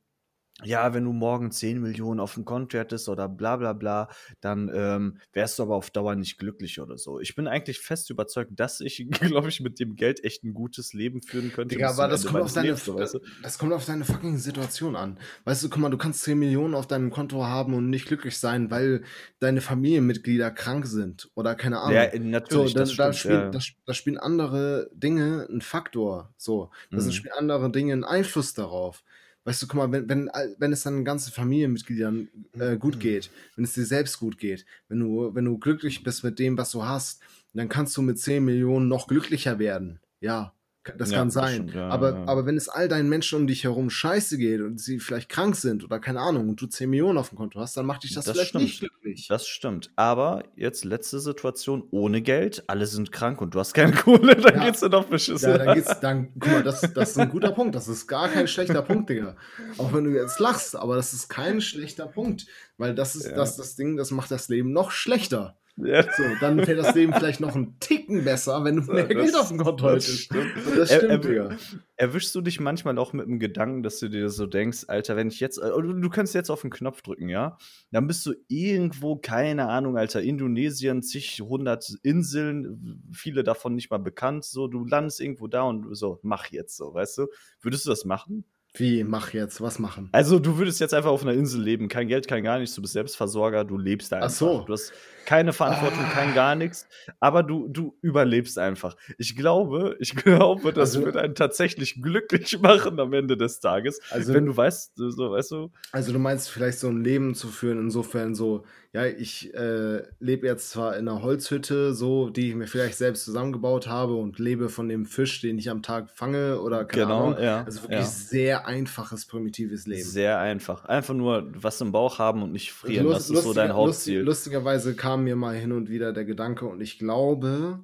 ja, 0.63 0.95
wenn 0.95 1.05
du 1.05 1.13
morgen 1.13 1.51
10 1.51 1.81
Millionen 1.81 2.21
auf 2.21 2.35
dem 2.35 2.45
Konto 2.45 2.79
hättest 2.79 3.09
oder 3.09 3.29
bla 3.29 3.57
bla 3.57 3.73
bla, 3.73 4.09
dann 4.41 4.71
ähm, 4.73 5.19
wärst 5.33 5.59
du 5.59 5.65
aber 5.65 5.75
auf 5.75 5.91
Dauer 5.91 6.15
nicht 6.15 6.39
glücklich 6.39 6.81
oder 6.81 6.97
so. 6.97 7.19
Ich 7.19 7.35
bin 7.35 7.49
eigentlich 7.49 7.81
fest 7.81 8.09
überzeugt, 8.11 8.53
dass 8.55 8.81
ich, 8.81 9.05
glaube 9.11 9.49
ich, 9.49 9.61
mit 9.61 9.81
dem 9.81 9.97
Geld 9.97 10.23
echt 10.23 10.45
ein 10.45 10.55
gutes 10.55 10.93
Leben 10.93 11.23
führen 11.23 11.51
könnte. 11.51 11.75
Digga, 11.75 11.91
aber 11.91 12.09
das 12.09 12.25
kommt, 12.25 12.41
auf 12.41 12.53
deine, 12.53 12.69
Lebens, 12.69 12.85
so, 12.85 12.97
weißt 12.97 13.15
du? 13.15 13.19
das 13.43 13.59
kommt 13.59 13.73
auf 13.73 13.85
deine 13.85 14.05
fucking 14.05 14.39
Situation 14.39 14.97
an. 14.97 15.19
Weißt 15.45 15.63
du, 15.65 15.69
guck 15.71 15.81
mal, 15.81 15.89
du 15.91 15.99
kannst 15.99 16.23
10 16.23 16.39
Millionen 16.39 16.75
auf 16.75 16.87
deinem 16.87 17.11
Konto 17.11 17.45
haben 17.45 17.75
und 17.75 17.91
nicht 17.91 18.07
glücklich 18.07 18.39
sein, 18.39 18.71
weil 18.71 19.03
deine 19.41 19.61
Familienmitglieder 19.61 20.51
krank 20.51 20.87
sind 20.87 21.31
oder 21.35 21.55
keine 21.55 21.81
Ahnung. 21.81 21.95
Ja, 21.95 22.11
So, 22.13 22.19
natürlich, 22.19 22.75
da, 22.75 22.81
das 22.81 22.93
da, 22.97 23.13
stimmt, 23.13 23.17
spielen, 23.17 23.41
ja. 23.45 23.51
da, 23.51 23.59
da 23.87 23.95
spielen 23.95 24.19
andere 24.19 24.91
Dinge 24.95 25.47
einen 25.49 25.63
Faktor. 25.63 26.33
So, 26.37 26.71
da 26.93 27.01
Mhm. 27.01 27.11
spielen 27.11 27.35
andere 27.37 27.71
Dinge 27.73 27.93
einen 27.95 28.05
Einfluss 28.05 28.53
darauf. 28.55 29.03
Weißt 29.45 29.63
du, 29.63 29.67
guck 29.67 29.77
mal, 29.77 29.93
wenn, 29.93 30.09
wenn, 30.09 30.31
wenn 30.59 30.73
es 30.73 30.83
deinen 30.85 31.05
ganzen 31.05 31.33
Familienmitgliedern 31.33 32.29
äh, 32.59 32.73
Mhm. 32.75 32.79
gut 32.79 32.99
geht, 33.01 33.31
wenn 33.57 33.65
es 33.65 33.75
dir 33.75 33.85
selbst 33.85 34.19
gut 34.19 34.39
geht, 34.39 34.65
wenn 34.89 35.01
du, 35.01 35.35
wenn 35.35 35.45
du 35.45 35.59
glücklich 35.59 36.03
bist 36.03 36.25
mit 36.25 36.39
dem, 36.39 36.57
was 36.57 36.71
du 36.71 36.85
hast, 36.85 37.21
dann 37.53 37.69
kannst 37.69 37.97
du 37.97 38.03
mit 38.03 38.19
10 38.19 38.45
Millionen 38.45 38.89
noch 38.89 39.07
glücklicher 39.07 39.59
werden. 39.59 40.01
Ja, 40.21 40.55
das 40.99 41.11
Ja, 41.11 41.19
kann 41.19 41.29
das 41.29 41.35
sein. 41.35 41.55
stimmt, 41.55 41.75
ja, 41.75 41.89
aber, 41.89 42.11
ja. 42.13 42.25
aber 42.27 42.47
wenn 42.47 42.57
es 42.57 42.69
all 42.69 42.89
deinen 42.89 43.09
Menschen 43.09 43.39
um 43.41 43.47
dich 43.47 43.65
herum 43.65 43.91
scheiße 43.91 44.37
geht 44.39 44.61
und 44.61 44.81
sie 44.81 45.01
vielleicht 45.01 45.29
krank 45.29 45.57
sind 45.57 45.83
oder 45.85 45.99
keine 45.99 46.21
Ahnung 46.21 46.49
und 46.49 46.61
du 46.61 46.67
10 46.67 46.91
Millionen 46.91 47.19
auf 47.19 47.31
dem 47.31 47.39
Konto 47.39 47.59
hast, 47.61 47.77
dann 47.77 47.87
macht 47.87 48.05
dich 48.05 48.15
das, 48.15 48.25
Das 48.27 48.35
vielleicht 48.35 48.51
stimmt. 48.51 48.65
nicht 48.65 48.79
glücklich. 48.81 49.27
Das 49.29 49.47
stimmt. 49.47 49.91
Aber 49.97 50.45
jetzt 50.57 50.85
letzte 50.85 51.21
Situation 51.21 51.85
ohne 51.91 52.21
Geld, 52.23 52.65
alle 52.67 52.87
sind 52.87 53.13
krank 53.13 53.41
und 53.41 53.55
du 53.55 53.61
hast 53.61 53.73
keine 53.75 53.93
Kohle, 53.97 54.37
dann 54.37 54.55
Ja. 54.57 54.65
geht's 54.67 54.81
dir 54.81 54.89
noch 54.91 55.05
beschissen. 55.05 55.51
Ja, 55.51 55.59
dann 55.59 55.75
geht's, 55.75 56.01
dann, 56.01 56.29
guck 56.39 56.53
mal, 56.53 56.63
das, 56.63 56.81
das 56.93 57.11
ist 57.11 57.19
ein 57.19 57.31
guter 57.31 57.53
Punkt. 57.53 57.75
Das 57.75 57.89
ist 57.89 58.07
gar 58.07 58.29
kein 58.29 58.47
schlechter 58.49 58.83
Punkt, 58.83 59.09
Digga. 59.11 59.37
Auch 59.79 59.93
wenn 59.93 60.05
du 60.05 60.11
jetzt 60.11 60.39
lachst, 60.39 60.77
aber 60.77 60.97
das 60.97 61.13
ist 61.13 61.29
kein 61.29 61.61
schlechter 61.61 62.07
Punkt. 62.07 62.47
Weil 62.77 62.95
das 62.95 63.17
ist 63.17 63.31
das, 63.31 63.57
das 63.57 63.77
Ding, 63.77 63.97
das 63.97 64.11
macht 64.11 64.31
das 64.31 64.49
Leben 64.49 64.73
noch 64.73 64.91
schlechter. 64.91 65.57
Ja. 65.77 66.03
So, 66.05 66.23
dann 66.41 66.65
fällt 66.65 66.79
das 66.79 66.95
Leben 66.95 67.13
vielleicht 67.13 67.41
noch 67.41 67.55
einen 67.57 67.81
Ticken 67.81 68.23
besser, 68.25 68.63
wenn 68.63 68.77
du 68.77 68.83
mehr 68.93 69.09
Das- 69.09 69.17
Geld 69.25 69.35
auf 69.37 69.49
dem 69.49 69.59
Konto 69.59 69.91
hättest. 69.91 70.31
das 70.77 70.91
Er- 70.91 70.99
stimmt, 70.99 71.11
er- 71.11 71.19
Digga. 71.19 71.57
Erwischst 71.97 72.33
du 72.35 72.41
dich 72.43 72.61
manchmal 72.61 72.97
auch 72.99 73.13
mit 73.13 73.27
dem 73.27 73.41
Gedanken, 73.41 73.83
dass 73.83 73.99
du 73.99 74.09
dir 74.09 74.29
so 74.31 74.47
denkst, 74.47 74.85
Alter, 74.87 75.17
wenn 75.17 75.29
ich 75.29 75.41
jetzt, 75.41 75.59
äh, 75.59 75.71
du 75.71 75.93
du 75.95 76.11
kannst 76.11 76.33
jetzt 76.35 76.51
auf 76.51 76.61
den 76.61 76.71
Knopf 76.71 77.03
drücken, 77.03 77.29
ja? 77.29 77.59
Dann 77.91 78.07
bist 78.07 78.25
du 78.25 78.35
irgendwo, 78.47 79.17
keine 79.17 79.69
Ahnung, 79.69 79.97
Alter, 79.99 80.23
Indonesien, 80.23 81.03
zig 81.03 81.41
hundert 81.41 81.93
Inseln, 82.03 83.03
viele 83.13 83.43
davon 83.43 83.75
nicht 83.75 83.91
mal 83.91 83.99
bekannt, 83.99 84.45
so, 84.45 84.69
du 84.69 84.85
landest 84.85 85.21
irgendwo 85.21 85.49
da 85.49 85.63
und 85.63 85.95
so, 85.97 86.21
mach 86.23 86.47
jetzt 86.53 86.77
so, 86.77 86.95
weißt 86.95 87.19
du? 87.19 87.27
Würdest 87.61 87.85
du 87.87 87.91
das 87.91 88.05
machen? 88.05 88.45
Wie, 88.77 89.05
mach 89.05 89.33
jetzt, 89.33 89.61
was 89.61 89.79
machen? 89.79 90.09
Also, 90.11 90.41
du 90.41 90.59
würdest 90.59 90.81
jetzt 90.81 90.95
einfach 90.95 91.11
auf 91.11 91.23
einer 91.23 91.33
Insel 91.33 91.63
leben, 91.63 91.87
kein 91.87 92.09
Geld, 92.09 92.27
kein 92.27 92.43
gar 92.43 92.59
nichts, 92.59 92.75
du 92.75 92.83
bist 92.83 92.95
Selbstversorger, 92.95 93.65
du 93.65 93.79
lebst 93.79 94.11
da 94.11 94.17
Ach 94.17 94.23
einfach. 94.25 94.35
so. 94.37 94.65
Du 94.67 94.73
hast 94.73 94.93
keine 95.27 95.53
Verantwortung, 95.53 96.01
Ah. 96.05 96.11
kein 96.13 96.35
gar 96.35 96.57
nichts, 96.57 96.89
aber 97.21 97.45
du, 97.45 97.69
du 97.69 97.97
überlebst 98.03 98.59
einfach. 98.59 98.97
Ich 99.17 99.37
glaube, 99.37 99.97
ich 100.01 100.17
glaube, 100.17 100.73
das 100.73 100.91
Also- 100.97 101.05
wird 101.05 101.17
einen 101.17 101.37
tatsächlich 101.37 102.03
glücklich 102.03 102.59
machen 102.63 102.99
am 102.99 103.13
Ende 103.13 103.37
des 103.37 103.61
Tages, 103.61 104.01
Also, 104.11 104.35
wenn 104.35 104.47
du 104.47 104.57
weißt, 104.57 104.93
so, 104.97 105.31
weißt 105.31 105.53
du, 105.53 105.71
Also 105.93 106.13
du 106.13 106.19
meinst 106.19 106.51
vielleicht 106.51 106.81
so 106.81 106.89
ein 106.89 107.05
Leben 107.05 107.35
zu 107.37 107.49
führen, 107.49 107.79
insofern 107.79 108.35
so, 108.35 108.65
ja, 108.95 109.05
ich 109.07 109.53
äh, 109.55 110.05
lebe 110.21 110.47
jetzt 110.47 110.71
zwar 110.71 110.97
in 110.97 111.09
einer 111.09 111.21
Holzhütte, 111.21 111.93
so, 111.95 112.31
die 112.31 112.51
ich 112.51 112.55
mir 112.55 112.69
vielleicht 112.69 112.97
selbst 112.97 113.25
zusammengebaut 113.25 113.89
habe 113.89 114.15
und 114.15 114.39
lebe 114.39 114.69
von 114.69 114.89
dem 114.89 115.05
Fisch, 115.05 115.41
den 115.41 115.59
ich 115.59 115.69
am 115.69 115.83
Tag 115.83 116.11
fange 116.11 116.61
oder 116.61 116.85
keine 116.85 117.07
genau, 117.07 117.27
Ahnung. 117.33 117.43
ja, 117.43 117.65
Also 117.65 117.83
wirklich 117.83 117.99
ja. 118.01 118.07
sehr 118.07 118.67
einfaches, 118.67 119.27
primitives 119.27 119.87
Leben. 119.89 120.05
Sehr 120.09 120.39
einfach. 120.39 120.85
Einfach 120.85 121.13
nur 121.15 121.51
was 121.57 121.81
im 121.81 121.91
Bauch 121.91 122.19
haben 122.21 122.43
und 122.43 122.53
nicht 122.53 122.73
frieren, 122.73 123.05
Lust- 123.07 123.31
das 123.31 123.39
ist 123.39 123.43
so 123.45 123.53
dein 123.53 123.75
Hauptziel. 123.75 124.21
lustig- 124.23 124.27
lustigerweise 124.27 124.95
kam 124.95 125.25
mir 125.25 125.35
mal 125.37 125.57
hin 125.57 125.73
und 125.73 125.91
wieder 125.91 126.13
der 126.13 126.25
Gedanke 126.25 126.65
und 126.67 126.81
ich 126.81 126.99
glaube, 127.01 127.81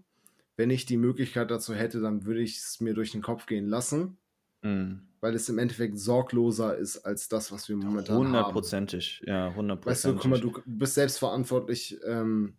wenn 0.57 0.71
ich 0.71 0.87
die 0.87 0.97
Möglichkeit 0.97 1.51
dazu 1.51 1.75
hätte, 1.75 2.01
dann 2.01 2.25
würde 2.25 2.41
ich 2.41 2.59
es 2.59 2.81
mir 2.81 2.95
durch 2.95 3.11
den 3.11 3.23
Kopf 3.23 3.47
gehen 3.47 3.67
lassen, 3.67 4.17
Mhm. 4.63 5.01
Weil 5.21 5.35
es 5.35 5.49
im 5.49 5.59
Endeffekt 5.59 5.99
sorgloser 5.99 6.77
ist 6.77 6.99
als 6.99 7.29
das, 7.29 7.53
was 7.53 7.69
wir 7.69 7.77
momentan 7.77 8.17
haben. 8.17 8.27
Hundertprozentig, 8.27 9.23
ja, 9.27 9.47
Weißt 9.47 9.55
du, 9.55 9.59
hundertprozentig. 9.59 10.21
guck 10.23 10.31
mal, 10.31 10.41
du 10.41 10.53
bist 10.67 10.95
selbst 10.95 11.19
verantwortlich 11.19 11.99
ähm, 12.07 12.57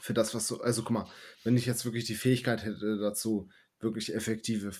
für 0.00 0.14
das, 0.14 0.34
was 0.34 0.46
du. 0.48 0.56
Also, 0.60 0.82
guck 0.82 0.90
mal, 0.92 1.06
wenn 1.44 1.56
ich 1.56 1.66
jetzt 1.66 1.84
wirklich 1.84 2.04
die 2.04 2.14
Fähigkeit 2.14 2.64
hätte 2.64 2.98
dazu, 2.98 3.48
wirklich 3.80 4.14
effektive 4.14 4.72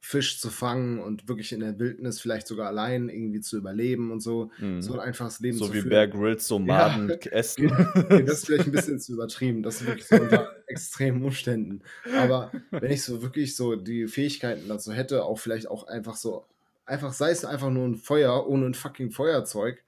Fisch 0.00 0.40
zu 0.40 0.50
fangen 0.50 0.98
und 1.00 1.28
wirklich 1.28 1.52
in 1.52 1.60
der 1.60 1.78
Wildnis 1.78 2.20
vielleicht 2.20 2.46
sogar 2.48 2.66
allein 2.68 3.08
irgendwie 3.08 3.40
zu 3.40 3.56
überleben 3.56 4.10
und 4.10 4.20
so, 4.20 4.50
Mhm. 4.58 4.82
so 4.82 4.94
ein 4.94 5.00
einfaches 5.00 5.38
Leben 5.40 5.56
so 5.58 5.66
zu 5.66 5.72
wie 5.74 5.80
führen. 5.80 5.90
Bear 5.90 6.08
Grylls 6.08 6.46
so 6.48 6.58
Maden 6.58 7.08
essen. 7.10 7.70
Okay, 7.70 8.24
das 8.26 8.38
ist 8.38 8.46
vielleicht 8.46 8.66
ein 8.66 8.72
bisschen 8.72 8.98
zu 9.00 9.12
übertrieben. 9.14 9.62
Das 9.62 9.80
ist 9.80 9.86
wirklich 9.86 10.06
so 10.06 10.16
unter 10.22 10.61
extremen 10.72 11.22
Umständen. 11.24 11.82
Aber 12.14 12.56
wenn 12.78 12.90
ich 12.92 13.04
so 13.04 13.22
wirklich 13.22 13.56
so 13.56 13.76
die 13.76 14.08
Fähigkeiten 14.08 14.68
dazu 14.68 14.92
hätte, 14.92 15.24
auch 15.24 15.38
vielleicht 15.38 15.68
auch 15.68 15.86
einfach 15.86 16.16
so, 16.16 16.46
einfach 16.86 17.12
sei 17.12 17.30
es 17.30 17.44
einfach 17.44 17.70
nur 17.70 17.86
ein 17.86 17.96
Feuer 17.96 18.46
ohne 18.48 18.66
ein 18.66 18.74
fucking 18.74 19.10
Feuerzeug 19.12 19.84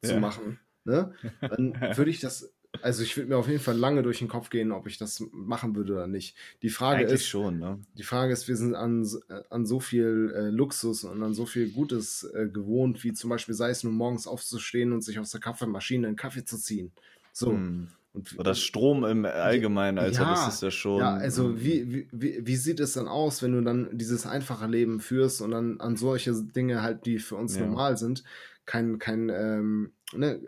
zu 0.00 0.14
Ja. 0.14 0.20
machen, 0.20 0.60
ne? 0.84 1.14
Dann 1.48 1.74
würde 1.94 2.10
ich 2.10 2.20
das, 2.20 2.52
also 2.80 3.02
ich 3.02 3.16
würde 3.16 3.28
mir 3.30 3.36
auf 3.36 3.48
jeden 3.48 3.60
Fall 3.60 3.76
lange 3.76 4.02
durch 4.02 4.18
den 4.20 4.28
Kopf 4.28 4.50
gehen, 4.50 4.72
ob 4.72 4.86
ich 4.86 4.98
das 4.98 5.22
machen 5.32 5.74
würde 5.76 5.94
oder 5.94 6.06
nicht. 6.06 6.36
Die 6.62 6.70
Frage 6.70 7.06
Eigentlich 7.06 7.14
ist, 7.22 7.26
schon, 7.26 7.58
ne? 7.58 7.80
die 7.94 8.02
Frage 8.04 8.32
ist, 8.32 8.48
wir 8.48 8.56
sind 8.56 8.74
an, 8.74 9.06
an 9.50 9.66
so 9.66 9.80
viel 9.80 10.32
äh, 10.34 10.48
Luxus 10.50 11.04
und 11.04 11.22
an 11.22 11.34
so 11.34 11.46
viel 11.46 11.70
Gutes 11.70 12.22
äh, 12.24 12.48
gewohnt, 12.48 13.02
wie 13.04 13.12
zum 13.12 13.30
Beispiel 13.30 13.54
sei 13.54 13.70
es 13.70 13.82
nur 13.84 13.92
morgens 13.92 14.26
aufzustehen 14.26 14.92
und 14.92 15.02
sich 15.02 15.18
aus 15.18 15.30
der 15.30 15.40
Kaffeemaschine 15.40 16.06
einen 16.06 16.16
Kaffee 16.16 16.44
zu 16.44 16.58
ziehen. 16.58 16.92
So. 17.32 17.52
Mhm. 17.52 17.97
Und, 18.12 18.38
Oder 18.38 18.54
Strom 18.54 19.04
im 19.04 19.24
Allgemeinen, 19.24 19.98
also 19.98 20.22
ja, 20.22 20.30
das 20.30 20.54
ist 20.54 20.62
ja 20.62 20.70
schon. 20.70 20.98
Ja, 20.98 21.14
also 21.14 21.60
wie, 21.62 22.08
wie, 22.10 22.40
wie 22.46 22.56
sieht 22.56 22.80
es 22.80 22.94
dann 22.94 23.06
aus, 23.06 23.42
wenn 23.42 23.52
du 23.52 23.60
dann 23.60 23.90
dieses 23.92 24.26
einfache 24.26 24.66
Leben 24.66 25.00
führst 25.00 25.42
und 25.42 25.50
dann 25.50 25.80
an 25.80 25.96
solche 25.96 26.32
Dinge 26.32 26.82
halt, 26.82 27.04
die 27.06 27.18
für 27.18 27.36
uns 27.36 27.56
ja. 27.56 27.66
normal 27.66 27.96
sind, 27.96 28.24
kein, 28.64 28.98
kein 28.98 29.28
ähm, 29.28 29.92
ne, 30.14 30.40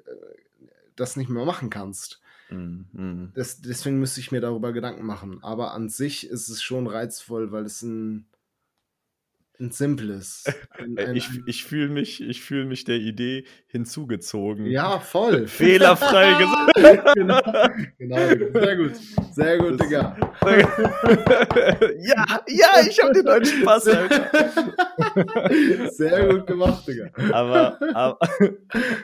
das 0.97 1.17
nicht 1.17 1.31
mehr 1.31 1.45
machen 1.45 1.71
kannst. 1.71 2.21
Mhm. 2.51 3.31
Das, 3.35 3.61
deswegen 3.61 4.01
müsste 4.01 4.21
ich 4.21 4.33
mir 4.33 4.41
darüber 4.41 4.73
Gedanken 4.73 5.05
machen. 5.07 5.39
Aber 5.43 5.73
an 5.73 5.89
sich 5.89 6.29
ist 6.29 6.49
es 6.49 6.63
schon 6.63 6.87
reizvoll, 6.87 7.53
weil 7.53 7.65
es 7.65 7.83
ein 7.83 8.27
ein 9.61 9.71
simples. 9.71 10.45
Ein, 10.79 10.99
ein, 10.99 11.17
ich 11.17 11.29
ich 11.47 11.65
fühle 11.65 11.89
mich, 11.89 12.23
fühl 12.41 12.65
mich 12.65 12.85
der 12.85 12.97
Idee 12.97 13.45
hinzugezogen. 13.67 14.67
Ja, 14.67 14.99
voll. 14.99 15.47
Fehlerfrei 15.49 16.35
gesagt. 16.75 17.15
genau, 17.15 17.41
genau, 17.99 18.17
sehr 18.17 18.77
gut. 18.77 18.93
Sehr 19.33 19.59
gut, 19.59 19.81
das, 19.81 19.87
Digga. 19.87 20.17
ja, 22.01 22.41
ja, 22.49 22.69
ich 22.89 23.03
habe 23.03 23.13
den 23.13 23.25
deutschen 23.25 23.63
Pass, 23.65 23.87
Alter. 23.87 24.31
Sehr 25.93 26.29
gut 26.29 26.47
gemacht, 26.47 26.89
Digga. 26.89 27.11
Aber, 27.33 27.79
aber, 27.95 28.19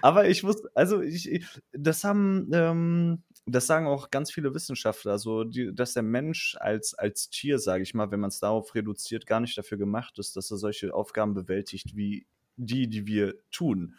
aber 0.02 0.28
ich 0.28 0.42
muss, 0.42 0.64
also 0.74 1.02
ich, 1.02 1.44
das 1.72 2.02
haben, 2.02 2.50
ähm, 2.52 3.22
das 3.46 3.66
sagen 3.66 3.86
auch 3.86 4.10
ganz 4.10 4.32
viele 4.32 4.54
Wissenschaftler, 4.54 5.18
so 5.18 5.44
die, 5.44 5.72
dass 5.72 5.94
der 5.94 6.02
Mensch 6.02 6.56
als, 6.58 6.94
als 6.94 7.30
Tier, 7.30 7.58
sage 7.58 7.84
ich 7.84 7.94
mal, 7.94 8.10
wenn 8.10 8.20
man 8.20 8.28
es 8.28 8.40
darauf 8.40 8.74
reduziert, 8.74 9.26
gar 9.26 9.40
nicht 9.40 9.56
dafür 9.56 9.78
gemacht 9.78 10.18
ist, 10.18 10.36
dass 10.36 10.50
er 10.50 10.56
solche 10.56 10.92
Aufgaben 10.92 11.34
bewältigt 11.34 11.96
wie 11.96 12.26
die, 12.56 12.88
die 12.88 13.06
wir 13.06 13.34
tun. 13.50 13.94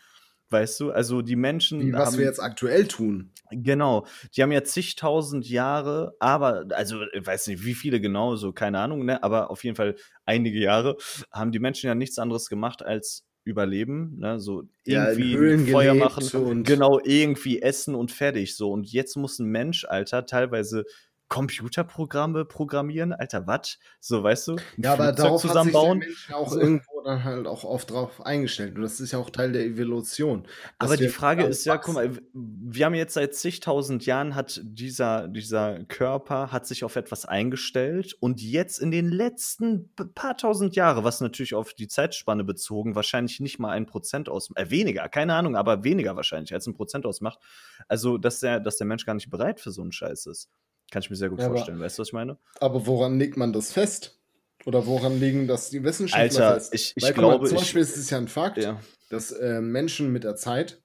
Weißt 0.49 0.79
du, 0.79 0.91
also 0.91 1.21
die 1.21 1.35
Menschen. 1.35 1.81
Wie, 1.81 1.91
was 1.91 2.07
haben, 2.07 2.17
wir 2.19 2.25
jetzt 2.25 2.39
aktuell 2.39 2.87
tun. 2.87 3.31
Genau. 3.51 4.05
Die 4.33 4.43
haben 4.43 4.51
ja 4.51 4.63
zigtausend 4.63 5.49
Jahre, 5.49 6.15
aber, 6.19 6.65
also, 6.71 7.01
ich 7.13 7.25
weiß 7.25 7.47
nicht, 7.47 7.65
wie 7.65 7.73
viele 7.73 7.99
genau, 7.99 8.37
so, 8.37 8.53
keine 8.53 8.79
Ahnung, 8.79 9.05
ne, 9.05 9.21
aber 9.23 9.51
auf 9.51 9.63
jeden 9.65 9.75
Fall 9.75 9.95
einige 10.25 10.59
Jahre 10.59 10.97
haben 11.31 11.51
die 11.51 11.59
Menschen 11.59 11.87
ja 11.87 11.95
nichts 11.95 12.17
anderes 12.17 12.47
gemacht, 12.47 12.81
als 12.81 13.26
überleben, 13.47 14.17
ne? 14.19 14.39
so 14.39 14.63
irgendwie 14.83 15.31
ja, 15.33 15.71
Feuer 15.71 15.93
machen, 15.93 16.63
genau, 16.63 16.99
irgendwie 17.03 17.61
essen 17.61 17.95
und 17.95 18.11
fertig, 18.11 18.55
so. 18.55 18.71
Und 18.71 18.91
jetzt 18.91 19.15
muss 19.15 19.39
ein 19.39 19.47
Mensch, 19.47 19.85
Alter, 19.85 20.25
teilweise 20.25 20.85
Computerprogramme 21.29 22.45
programmieren, 22.45 23.13
Alter, 23.13 23.47
was? 23.47 23.79
So, 23.99 24.23
weißt 24.23 24.47
du? 24.49 24.55
ja, 24.77 24.93
aber 24.93 25.11
darauf 25.11 25.41
zusammenbauen. 25.41 26.01
hat 26.01 26.07
sich 26.07 26.27
der 26.27 26.37
Mensch 26.37 26.47
auch 26.47 26.55
irgendwo 26.55 27.01
dann 27.07 27.23
halt 27.23 27.47
auch 27.47 27.63
oft 27.63 27.91
drauf 27.91 28.25
eingestellt. 28.25 28.75
Und 28.75 28.81
das 28.81 28.99
ist 28.99 29.11
ja 29.11 29.19
auch 29.19 29.29
Teil 29.29 29.51
der 29.53 29.63
Evolution. 29.63 30.45
Aber 30.77 30.97
die 30.97 31.07
Frage 31.07 31.43
ist 31.43 31.65
ja, 31.65 31.77
guck 31.77 31.95
mal, 31.95 32.17
wir 32.33 32.85
haben 32.85 32.93
jetzt 32.95 33.13
seit 33.13 33.33
zigtausend 33.33 34.05
Jahren 34.05 34.35
hat 34.35 34.61
dieser, 34.63 35.27
dieser 35.27 35.83
Körper 35.85 36.51
hat 36.51 36.67
sich 36.67 36.83
auf 36.83 36.95
etwas 36.95 37.25
eingestellt 37.25 38.15
und 38.19 38.41
jetzt 38.41 38.79
in 38.79 38.91
den 38.91 39.09
letzten 39.09 39.89
paar 40.15 40.37
tausend 40.37 40.75
Jahre, 40.75 41.03
was 41.03 41.21
natürlich 41.21 41.55
auf 41.55 41.73
die 41.73 41.87
Zeitspanne 41.87 42.43
bezogen, 42.43 42.95
wahrscheinlich 42.95 43.39
nicht 43.39 43.57
mal 43.57 43.71
ein 43.71 43.85
Prozent 43.85 44.27
aus, 44.29 44.51
äh, 44.55 44.69
weniger, 44.69 45.07
keine 45.09 45.33
Ahnung, 45.33 45.55
aber 45.55 45.83
weniger 45.83 46.15
wahrscheinlich 46.15 46.53
als 46.53 46.67
ein 46.67 46.73
Prozent 46.73 47.05
ausmacht. 47.05 47.39
Also, 47.87 48.17
dass 48.17 48.41
der, 48.41 48.59
dass 48.59 48.77
der 48.77 48.87
Mensch 48.87 49.05
gar 49.05 49.13
nicht 49.13 49.29
bereit 49.29 49.59
für 49.59 49.71
so 49.71 49.81
einen 49.81 49.91
Scheiß 49.91 50.25
ist. 50.25 50.49
Kann 50.91 51.01
ich 51.01 51.09
mir 51.09 51.15
sehr 51.15 51.29
gut 51.29 51.39
ja, 51.39 51.49
vorstellen. 51.49 51.79
weißt 51.79 51.97
du, 51.97 52.01
was 52.01 52.09
ich 52.09 52.13
meine? 52.13 52.37
Aber 52.59 52.87
woran 52.87 53.19
legt 53.19 53.37
man 53.37 53.51
das 53.53 53.71
fest? 53.71 54.17
Oder 54.65 54.85
woran 54.85 55.19
liegen 55.19 55.47
das 55.47 55.69
die 55.69 55.83
Wissenschaftler 55.83 56.45
Alter, 56.45 56.53
fest? 56.55 56.73
ich, 56.73 56.93
ich 56.95 57.03
Weil, 57.03 57.13
glaube. 57.13 57.43
Mal, 57.43 57.49
zum 57.49 57.57
Beispiel 57.57 57.81
ich, 57.81 57.89
ist 57.89 57.97
es 57.97 58.09
ja 58.09 58.17
ein 58.17 58.27
Fakt, 58.27 58.57
ja. 58.57 58.79
dass 59.09 59.31
äh, 59.31 59.61
Menschen 59.61 60.11
mit 60.11 60.23
der 60.23 60.35
Zeit 60.35 60.81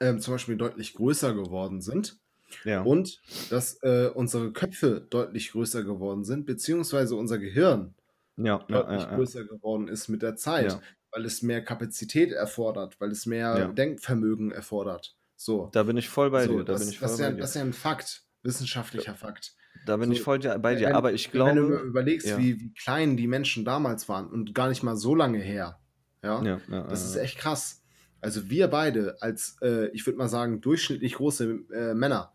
äh, 0.00 0.16
zum 0.16 0.34
Beispiel 0.34 0.56
deutlich 0.56 0.94
größer 0.94 1.34
geworden 1.34 1.80
sind. 1.80 2.18
Ja. 2.64 2.82
Und 2.82 3.20
dass 3.50 3.82
äh, 3.82 4.08
unsere 4.14 4.52
Köpfe 4.52 5.04
deutlich 5.10 5.52
größer 5.52 5.84
geworden 5.84 6.24
sind, 6.24 6.46
beziehungsweise 6.46 7.16
unser 7.16 7.38
Gehirn 7.38 7.94
ja, 8.36 8.58
deutlich 8.68 9.02
ja, 9.02 9.14
größer 9.14 9.44
geworden 9.44 9.88
ist 9.88 10.08
mit 10.08 10.22
der 10.22 10.36
Zeit, 10.36 10.78
weil 11.10 11.24
es 11.24 11.42
mehr 11.42 11.64
Kapazität 11.64 12.32
erfordert, 12.32 13.00
weil 13.00 13.10
es 13.10 13.26
mehr 13.26 13.68
Denkvermögen 13.68 14.52
erfordert. 14.52 15.16
So. 15.36 15.70
Da 15.72 15.82
bin 15.82 15.96
ich 15.96 16.08
voll 16.08 16.30
bei 16.30 16.46
so, 16.46 16.52
dir. 16.52 16.64
Da 16.64 16.72
das, 16.72 16.82
bin 16.82 16.90
ich 16.90 16.98
voll 16.98 17.08
das, 17.08 17.18
bei 17.18 17.24
ja, 17.24 17.30
dir. 17.30 17.38
das 17.38 17.50
ist 17.50 17.56
ja 17.56 17.62
ein 17.62 17.72
Fakt 17.72 18.25
wissenschaftlicher 18.46 19.14
Fakt. 19.14 19.54
Da 19.84 19.96
bin 19.96 20.08
so, 20.08 20.14
ich 20.14 20.22
voll 20.22 20.38
bei 20.38 20.74
dir, 20.74 20.88
wenn, 20.88 20.94
aber 20.94 21.12
ich 21.12 21.30
glaube. 21.30 21.50
Wenn 21.50 21.56
du 21.56 21.78
überlegst, 21.78 22.26
ja. 22.26 22.38
wie, 22.38 22.60
wie, 22.60 22.72
klein 22.74 23.16
die 23.16 23.26
Menschen 23.26 23.64
damals 23.64 24.08
waren 24.08 24.28
und 24.28 24.54
gar 24.54 24.68
nicht 24.68 24.82
mal 24.82 24.96
so 24.96 25.14
lange 25.14 25.38
her, 25.38 25.78
ja, 26.22 26.42
ja, 26.42 26.60
ja 26.68 26.82
das 26.84 27.04
ist 27.04 27.16
echt 27.16 27.38
krass. 27.38 27.82
Also 28.20 28.48
wir 28.50 28.68
beide 28.68 29.16
als, 29.20 29.56
äh, 29.62 29.88
ich 29.88 30.06
würde 30.06 30.18
mal 30.18 30.28
sagen, 30.28 30.60
durchschnittlich 30.60 31.14
große 31.14 31.60
äh, 31.72 31.94
Männer. 31.94 32.32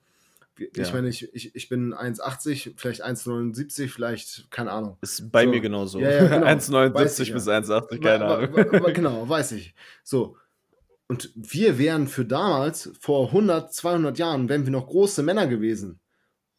Ich 0.76 0.94
meine, 0.94 1.10
ich, 1.10 1.34
ich, 1.34 1.56
ich 1.56 1.70
bin 1.70 1.94
1,80, 1.94 2.74
vielleicht 2.78 3.04
1,79, 3.04 3.90
vielleicht, 3.90 4.52
keine 4.52 4.72
Ahnung. 4.72 4.98
Ist 5.02 5.32
bei 5.32 5.46
so. 5.46 5.50
mir 5.50 5.60
genauso. 5.60 6.00
Ja, 6.00 6.28
genau. 6.28 6.46
1,79 6.48 7.34
bis 7.34 7.48
1,80, 7.48 8.00
keine 8.00 8.26
Ahnung. 8.26 8.94
genau, 8.94 9.28
weiß 9.28 9.54
ich. 9.54 9.74
So. 10.04 10.38
Und 11.12 11.30
wir 11.36 11.78
wären 11.78 12.08
für 12.08 12.24
damals, 12.24 12.90
vor 13.02 13.28
100, 13.28 13.74
200 13.74 14.18
Jahren, 14.18 14.48
wären 14.48 14.64
wir 14.64 14.72
noch 14.72 14.88
große 14.88 15.24
Männer 15.24 15.46
gewesen. 15.46 16.00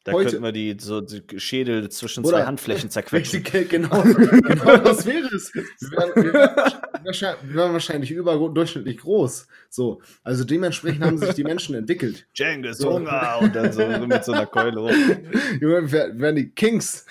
Da 0.03 0.11
Heute. 0.11 0.29
könnten 0.29 0.43
wir 0.43 0.51
die, 0.51 0.77
so 0.79 1.01
die 1.01 1.23
Schädel 1.39 1.89
zwischen 1.89 2.23
Oder, 2.23 2.37
zwei 2.37 2.45
Handflächen 2.45 2.89
zerquetschen. 2.91 3.43
Genau, 3.43 4.03
genau 4.03 4.77
das 4.77 5.07
wäre 5.07 5.25
es. 5.33 5.55
Wir 5.55 5.63
wären, 5.63 6.23
wir, 6.23 6.33
wären, 6.33 7.35
wir 7.47 7.55
wären 7.55 7.73
wahrscheinlich 7.73 8.11
überdurchschnittlich 8.11 8.97
groß. 8.99 9.47
So, 9.71 10.03
also 10.21 10.43
dementsprechend 10.43 11.03
haben 11.03 11.17
sich 11.17 11.33
die 11.33 11.43
Menschen 11.43 11.73
entwickelt. 11.73 12.27
Cengiz, 12.35 12.77
so. 12.77 12.93
Hunger 12.93 13.39
und 13.41 13.55
dann 13.55 13.73
so, 13.73 13.81
so 13.91 14.05
mit 14.05 14.23
so 14.23 14.33
einer 14.33 14.45
Keule 14.45 14.83
hoch. 14.83 14.89
wir 15.59 15.91
wären 15.91 16.35
die 16.35 16.51
Kings. 16.51 17.07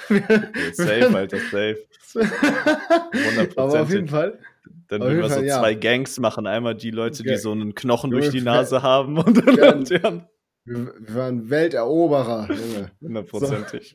safe, 0.74 1.10
Alter, 1.12 1.38
safe. 1.50 1.78
100%. 2.14 3.56
Aber 3.56 3.80
auf 3.80 3.90
jeden 3.90 4.06
Fall. 4.06 4.38
Dann 4.92 5.00
würden 5.00 5.22
wir 5.22 5.30
so 5.30 5.40
ja. 5.40 5.58
zwei 5.58 5.74
Gangs 5.74 6.20
machen. 6.20 6.46
Einmal 6.46 6.74
die 6.74 6.90
Leute, 6.90 7.22
die 7.22 7.36
so 7.38 7.50
einen 7.52 7.74
Knochen 7.74 8.10
durch 8.10 8.28
die 8.28 8.42
Nase 8.42 8.82
haben 8.82 9.16
und 9.24 9.38
dann 9.38 9.84
die 9.84 9.94
anderen. 9.94 10.28
Wir, 10.64 10.94
wir 10.98 11.14
waren 11.14 11.48
Welteroberer, 11.48 12.48
Junge. 12.50 12.90
Hundertprozentig. 13.00 13.94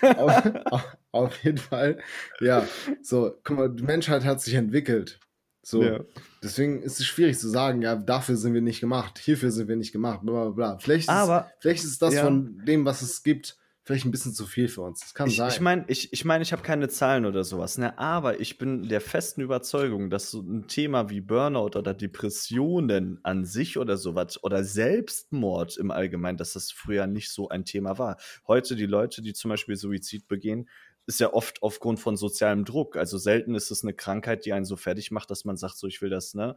So. 0.00 0.08
auf, 0.08 0.96
auf, 1.12 1.44
jeden 1.44 1.58
Fall. 1.58 1.98
Ja, 2.40 2.66
so, 3.00 3.38
guck 3.44 3.56
mal, 3.56 3.70
die 3.70 3.84
Menschheit 3.84 4.24
hat 4.24 4.40
sich 4.40 4.54
entwickelt. 4.54 5.20
So, 5.62 5.82
ja. 5.82 6.00
deswegen 6.42 6.82
ist 6.82 6.98
es 6.98 7.06
schwierig 7.06 7.38
zu 7.38 7.48
sagen, 7.48 7.80
ja, 7.80 7.94
dafür 7.94 8.36
sind 8.36 8.54
wir 8.54 8.60
nicht 8.60 8.80
gemacht, 8.80 9.18
hierfür 9.18 9.52
sind 9.52 9.68
wir 9.68 9.76
nicht 9.76 9.92
gemacht, 9.92 10.20
bla 10.24 10.48
bla 10.48 10.50
bla. 10.50 10.78
Vielleicht 10.78 11.08
ist, 11.08 11.14
Aber, 11.14 11.50
vielleicht 11.60 11.84
ist 11.84 12.02
das 12.02 12.14
ja. 12.14 12.24
von 12.24 12.60
dem, 12.66 12.84
was 12.84 13.00
es 13.00 13.22
gibt, 13.22 13.56
vielleicht 13.84 14.06
ein 14.06 14.10
bisschen 14.10 14.32
zu 14.32 14.46
viel 14.46 14.68
für 14.68 14.80
uns. 14.80 15.00
Das 15.00 15.14
kann 15.14 15.28
ich, 15.28 15.36
sein. 15.36 15.50
Ich 15.50 15.60
meine, 15.60 15.84
ich, 15.88 16.12
ich, 16.12 16.24
mein, 16.24 16.40
ich 16.40 16.52
habe 16.52 16.62
keine 16.62 16.88
Zahlen 16.88 17.26
oder 17.26 17.44
sowas, 17.44 17.78
ne? 17.78 17.98
aber 17.98 18.40
ich 18.40 18.56
bin 18.58 18.88
der 18.88 19.00
festen 19.00 19.42
Überzeugung, 19.42 20.10
dass 20.10 20.30
so 20.30 20.40
ein 20.40 20.66
Thema 20.68 21.10
wie 21.10 21.20
Burnout 21.20 21.78
oder 21.78 21.92
Depressionen 21.92 23.20
an 23.22 23.44
sich 23.44 23.78
oder 23.78 23.96
sowas 23.96 24.42
oder 24.42 24.64
Selbstmord 24.64 25.76
im 25.76 25.90
Allgemeinen, 25.90 26.38
dass 26.38 26.54
das 26.54 26.72
früher 26.72 27.06
nicht 27.06 27.30
so 27.30 27.48
ein 27.50 27.64
Thema 27.64 27.98
war. 27.98 28.16
Heute 28.48 28.74
die 28.74 28.86
Leute, 28.86 29.20
die 29.20 29.34
zum 29.34 29.50
Beispiel 29.50 29.76
Suizid 29.76 30.28
begehen, 30.28 30.68
ist 31.06 31.20
ja 31.20 31.32
oft 31.34 31.62
aufgrund 31.62 32.00
von 32.00 32.16
sozialem 32.16 32.64
Druck. 32.64 32.96
Also 32.96 33.18
selten 33.18 33.54
ist 33.54 33.70
es 33.70 33.82
eine 33.82 33.92
Krankheit, 33.92 34.46
die 34.46 34.54
einen 34.54 34.64
so 34.64 34.76
fertig 34.76 35.10
macht, 35.10 35.30
dass 35.30 35.44
man 35.44 35.58
sagt, 35.58 35.76
so 35.76 35.86
ich 35.86 36.00
will 36.00 36.08
das, 36.08 36.34
ne? 36.34 36.56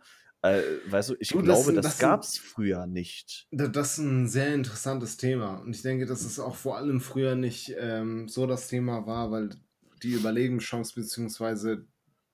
Äh, 0.56 0.91
weißt 0.91 1.10
du, 1.10 1.15
ich 1.19 1.30
du, 1.30 1.41
glaube, 1.41 1.74
das, 1.74 1.86
das 1.86 1.99
gab 1.99 2.24
es 2.24 2.38
früher 2.38 2.88
nicht. 2.88 3.48
Das 3.52 3.94
ist 3.94 3.98
ein 3.99 4.28
sehr 4.28 4.53
interessantes 4.53 5.18
Thema. 5.18 5.57
Und 5.57 5.76
ich 5.76 5.82
denke, 5.82 6.06
dass 6.06 6.22
es 6.24 6.40
auch 6.40 6.56
vor 6.56 6.78
allem 6.78 7.02
früher 7.02 7.36
nicht 7.36 7.76
ähm, 7.78 8.28
so 8.28 8.45
das 8.48 8.68
Thema 8.68 9.06
war, 9.06 9.32
weil 9.32 9.49
die 10.03 10.11
Überlebenschance 10.11 10.94
beziehungsweise 10.95 11.86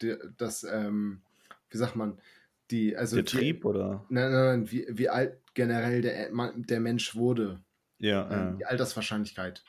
die, 0.02 0.15
das, 0.38 0.64
ähm, 0.64 1.22
wie 1.69 1.77
sagt 1.77 1.95
man, 1.95 2.19
die, 2.72 2.95
also 2.95 3.15
der 3.15 3.26
Trieb 3.26 3.65
oder? 3.65 4.06
Nein, 4.10 4.31
nein, 4.31 4.45
nein, 4.45 4.72
wie, 4.72 4.85
wie 4.90 5.10
alt 5.10 5.38
generell 5.53 6.02
der, 6.02 6.30
der 6.56 6.80
Mensch 6.80 7.15
wurde. 7.15 7.61
Ja, 7.99 8.30
ähm. 8.31 8.57
Die 8.57 8.65
Alterswahrscheinlichkeit. 8.65 9.64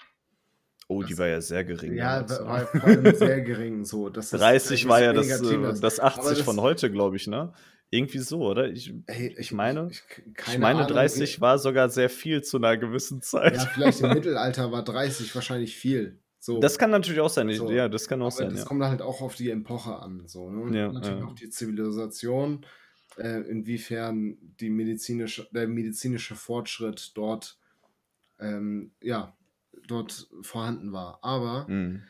Oh, 0.88 1.00
das, 1.00 1.08
die 1.08 1.18
war 1.18 1.28
ja 1.28 1.40
sehr 1.40 1.64
gering. 1.64 1.94
Ja, 1.94 2.22
damals, 2.22 2.40
war, 2.40 2.48
war 2.48 2.66
vor 2.66 2.84
allem 2.84 3.14
sehr 3.14 3.40
gering. 3.42 3.84
So. 3.84 4.10
Das 4.10 4.30
30 4.30 4.88
war 4.88 5.02
ja 5.02 5.12
das, 5.12 5.40
äh, 5.40 5.80
das 5.80 6.00
80 6.00 6.38
das, 6.38 6.40
von 6.40 6.60
heute, 6.60 6.90
glaube 6.90 7.16
ich, 7.16 7.26
ne? 7.26 7.52
Irgendwie 7.94 8.18
so, 8.18 8.40
oder? 8.40 8.68
Ich, 8.70 8.92
hey, 9.06 9.34
ich 9.38 9.52
meine, 9.52 9.88
ich, 9.88 10.02
ich 10.48 10.58
meine 10.58 10.80
Ahnung, 10.80 10.88
30 10.88 11.40
war 11.40 11.60
sogar 11.60 11.88
sehr 11.88 12.10
viel 12.10 12.42
zu 12.42 12.56
einer 12.56 12.76
gewissen 12.76 13.22
Zeit. 13.22 13.54
Ja, 13.54 13.66
vielleicht 13.66 14.00
im 14.00 14.08
Mittelalter 14.08 14.72
war 14.72 14.82
30 14.82 15.32
wahrscheinlich 15.32 15.76
viel. 15.76 16.18
So. 16.40 16.58
Das 16.58 16.76
kann 16.76 16.90
natürlich 16.90 17.20
auch 17.20 17.30
sein. 17.30 17.48
So. 17.52 17.70
Ja, 17.70 17.88
das 17.88 18.08
kann 18.08 18.20
auch 18.20 18.26
Aber 18.26 18.36
sein. 18.36 18.50
Das 18.50 18.60
ja. 18.60 18.64
kommt 18.64 18.82
halt 18.82 19.00
auch 19.00 19.20
auf 19.20 19.36
die 19.36 19.48
Epoche 19.48 19.96
an. 19.96 20.24
So, 20.26 20.50
ne? 20.50 20.60
Und 20.60 20.74
ja, 20.74 20.92
natürlich 20.92 21.20
ja. 21.20 21.26
auch 21.26 21.34
die 21.36 21.50
Zivilisation, 21.50 22.66
äh, 23.16 23.42
inwiefern 23.48 24.38
die 24.58 24.70
medizinische, 24.70 25.46
der 25.52 25.68
medizinische 25.68 26.34
Fortschritt 26.34 27.12
dort, 27.14 27.58
ähm, 28.40 28.90
ja, 29.00 29.36
dort 29.86 30.28
vorhanden 30.42 30.92
war. 30.92 31.20
Aber 31.22 31.66
mhm 31.68 32.02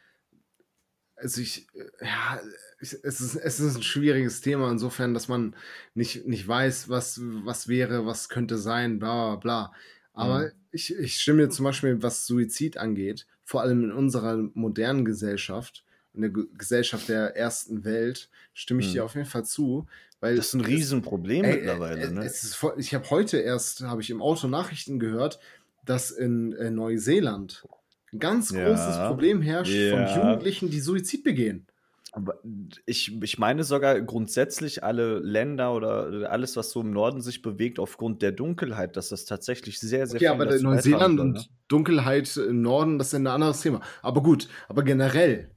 also 1.17 1.41
ich, 1.41 1.67
äh, 1.75 2.05
ja, 2.05 2.41
es 2.81 2.93
ist, 2.93 3.37
es 3.37 3.61
ist 3.61 3.77
ein 3.77 3.83
schwieriges 3.83 4.41
Thema 4.41 4.71
insofern, 4.71 5.15
dass 5.15 5.29
man 5.29 5.55
nicht, 5.95 6.27
nicht 6.27 6.47
weiß, 6.47 6.89
was, 6.89 7.21
was 7.23 7.69
wäre, 7.69 8.07
was 8.07 8.29
könnte 8.29 8.59
sein, 8.59 8.99
bla 8.99 9.37
bla 9.37 9.37
bla. 9.37 9.73
Aber 10.13 10.47
Mhm. 10.47 10.53
ich, 10.71 10.95
ich 10.95 11.21
stimme 11.21 11.43
dir 11.45 11.51
zum 11.51 11.65
Beispiel, 11.65 12.03
was 12.03 12.27
Suizid 12.27 12.77
angeht, 12.77 13.27
vor 13.45 13.63
allem 13.63 13.85
in 13.85 13.93
unserer 13.93 14.37
modernen 14.55 15.05
Gesellschaft, 15.05 15.85
in 16.15 16.23
der 16.23 16.31
Ge- 16.31 16.47
Gesellschaft 16.57 17.09
der 17.09 17.37
ersten 17.37 17.85
Welt, 17.85 18.29
stimme 18.53 18.81
ich 18.81 18.89
Mhm. 18.89 18.93
dir 18.93 19.05
auf 19.05 19.15
jeden 19.15 19.27
Fall 19.27 19.45
zu. 19.45 19.87
Weil 20.21 20.37
Das 20.37 20.49
ist 20.49 20.55
ein 20.55 20.61
es- 20.61 20.69
Riesenproblem 20.69 21.45
Ey, 21.45 21.57
mittlerweile, 21.57 22.07
äh, 22.07 22.11
ne? 22.11 22.31
Voll, 22.31 22.75
ich 22.79 22.95
habe 22.95 23.09
heute 23.11 23.39
erst, 23.39 23.83
habe 23.83 24.01
ich 24.03 24.11
im 24.11 24.23
Auto 24.23 24.47
Nachrichten 24.47 24.99
gehört, 24.99 25.39
dass 25.85 26.11
in 26.11 26.53
äh, 26.55 26.71
Neuseeland 26.71 27.67
ein 28.15 28.19
ganz 28.21 28.51
Ja. 28.51 28.65
großes 28.67 28.99
Problem 29.09 29.43
herrscht 29.43 29.73
Ja. 29.73 29.91
von 29.91 30.07
Jugendlichen, 30.23 30.71
die 30.71 30.81
Suizid 30.81 31.25
begehen. 31.25 31.67
Aber 32.13 32.39
ich, 32.87 33.21
ich 33.23 33.39
meine 33.39 33.65
sogar 33.65 34.01
grundsätzlich 34.01 34.85
alle 34.85 35.19
Länder 35.19 35.75
oder 35.75 36.31
alles, 36.31 36.57
was 36.57 36.71
so 36.71 36.81
im 36.81 36.93
Norden 36.93 37.21
sich 37.21 37.43
bewegt, 37.43 37.81
aufgrund 37.81 38.23
der 38.23 38.31
Dunkelheit, 38.31 38.97
dass 38.97 39.09
das 39.09 39.25
tatsächlich 39.25 39.81
sehr, 39.81 40.07
sehr 40.07 40.19
Okay, 40.19 40.29
aber 40.29 40.45
der 40.45 40.55
dazu 40.55 40.65
Neuseeland 40.65 41.19
und 41.19 41.33
ne? 41.33 41.45
Dunkelheit 41.67 42.37
im 42.37 42.63
Norden, 42.63 42.99
das 42.99 43.09
ist 43.09 43.15
ein 43.15 43.27
anderes 43.27 43.63
Thema. 43.63 43.81
Aber 44.01 44.23
gut, 44.23 44.49
aber 44.69 44.85
generell, 44.85 45.51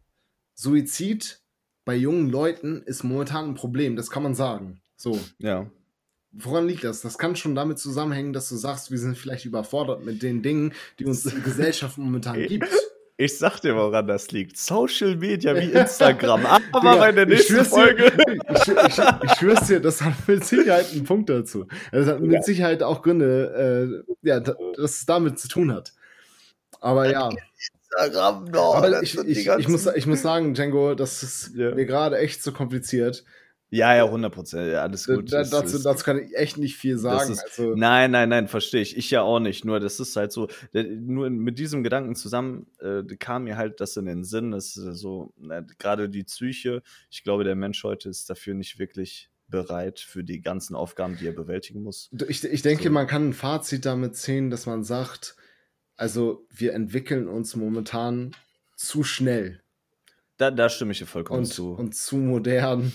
Suizid 0.55 1.41
bei 1.85 1.95
jungen 1.95 2.29
Leuten 2.29 2.81
ist 2.81 3.03
momentan 3.03 3.49
ein 3.49 3.55
Problem, 3.55 3.95
das 3.95 4.09
kann 4.09 4.23
man 4.23 4.33
sagen. 4.33 4.81
So, 4.95 5.19
Ja. 5.37 5.69
Woran 6.37 6.67
liegt 6.67 6.83
das? 6.83 7.01
Das 7.01 7.17
kann 7.17 7.35
schon 7.35 7.55
damit 7.55 7.79
zusammenhängen, 7.79 8.33
dass 8.33 8.49
du 8.49 8.55
sagst, 8.55 8.91
wir 8.91 8.97
sind 8.97 9.17
vielleicht 9.17 9.45
überfordert 9.45 10.05
mit 10.05 10.21
den 10.23 10.41
Dingen, 10.41 10.73
die 10.99 11.05
uns 11.05 11.23
die 11.23 11.41
Gesellschaft 11.41 11.97
momentan 11.97 12.41
gibt. 12.47 12.67
Ich 13.19 13.35
sag 13.39 13.59
dir, 13.61 13.75
woran 13.75 14.05
das 14.05 14.29
liegt. 14.31 14.57
Social 14.57 15.15
Media 15.15 15.55
wie 15.55 15.71
Instagram. 15.71 16.45
Aber 16.71 16.91
Digga, 16.91 16.95
bei 16.97 17.11
der 17.11 17.27
ich 17.27 17.49
nächsten 17.49 17.65
Folge. 17.65 18.11
Dir, 18.11 18.35
ich, 18.51 18.67
ich, 18.67 19.03
ich 19.23 19.31
schwör's 19.39 19.65
dir, 19.65 19.79
das 19.79 20.03
hat 20.03 20.13
mit 20.27 20.45
Sicherheit 20.45 20.91
einen 20.91 21.03
Punkt 21.03 21.27
dazu. 21.29 21.65
Das 21.91 22.05
hat 22.05 22.21
mit 22.21 22.43
Sicherheit 22.45 22.83
auch 22.83 23.01
Gründe, 23.01 24.03
äh, 24.05 24.27
ja, 24.27 24.39
da, 24.39 24.53
dass 24.75 24.97
es 24.97 25.05
damit 25.07 25.39
zu 25.39 25.47
tun 25.47 25.73
hat. 25.73 25.93
Aber 26.79 27.09
ja, 27.09 27.31
Instagram, 27.89 28.45
no, 28.45 28.75
aber 28.75 29.01
ich, 29.01 29.17
ich, 29.17 29.47
ich, 29.47 29.67
muss, 29.67 29.87
ich 29.87 30.05
muss 30.05 30.21
sagen, 30.21 30.53
Django, 30.53 30.93
das 30.93 31.23
ist 31.23 31.55
Ja. 31.55 31.73
mir 31.73 31.87
gerade 31.87 32.19
echt 32.19 32.43
zu 32.43 32.51
kompliziert. 32.51 33.23
Ja, 33.69 33.93
ja, 33.95 34.05
100 34.05 34.33
Prozent. 34.33 34.71
Ja, 34.71 34.83
alles 34.83 35.05
gut. 35.05 35.31
da, 35.31 35.43
dazu, 35.43 35.77
dazu 35.79 36.03
kann 36.05 36.19
ich 36.19 36.33
echt 36.37 36.57
nicht 36.57 36.77
viel 36.77 36.97
sagen. 36.97 37.33
ist- 37.33 37.43
also, 37.43 37.75
Nein, 37.75 38.11
nein, 38.11 38.29
nein, 38.29 38.47
verstehe 38.47 38.81
ich. 38.81 38.95
Ich 38.95 39.11
ja 39.11 39.21
auch 39.23 39.39
nicht. 39.39 39.65
Nur 39.65 39.79
das 39.81 39.99
ist 39.99 40.15
halt 40.15 40.31
so, 40.31 40.47
nur 40.73 41.29
mit 41.29 41.59
diesem 41.59 41.83
Gedanken 41.83 42.15
zusammen 42.15 42.67
äh, 42.79 43.03
kam 43.19 43.43
mir 43.43 43.57
halt 43.57 43.81
das 43.81 43.97
in 43.97 44.05
den 44.05 44.23
Sinn, 44.23 44.51
dass 44.51 44.73
so 44.73 45.33
na, 45.35 45.61
gerade 45.79 46.07
die 46.09 46.23
Psyche, 46.23 46.81
ich 47.09 47.23
glaube, 47.23 47.43
der 47.43 47.55
Mensch 47.55 47.83
heute 47.83 48.07
ist 48.09 48.29
dafür 48.29 48.53
nicht 48.53 48.79
wirklich 48.79 49.29
bereit 49.49 49.99
für 49.99 50.23
die 50.23 50.41
ganzen 50.41 50.75
Aufgaben, 50.75 51.17
die 51.17 51.27
er 51.27 51.33
bewältigen 51.33 51.83
muss. 51.83 52.09
ich, 52.27 52.43
ich 52.45 52.61
denke, 52.61 52.85
So. 52.85 52.89
man 52.89 53.07
kann 53.07 53.29
ein 53.29 53.33
Fazit 53.33 53.85
damit 53.85 54.15
ziehen, 54.15 54.49
dass 54.49 54.65
man 54.65 54.83
sagt, 54.85 55.35
also 55.97 56.45
wir 56.49 56.73
entwickeln 56.73 57.27
uns 57.27 57.55
momentan 57.55 58.31
zu 58.75 59.03
schnell. 59.03 59.61
Da, 60.37 60.51
da 60.51 60.69
stimme 60.69 60.91
ich 60.91 60.99
dir 60.99 61.05
vollkommen 61.05 61.39
und, 61.39 61.45
zu. 61.45 61.71
und 61.73 61.95
zu 61.95 62.17
modern. 62.17 62.91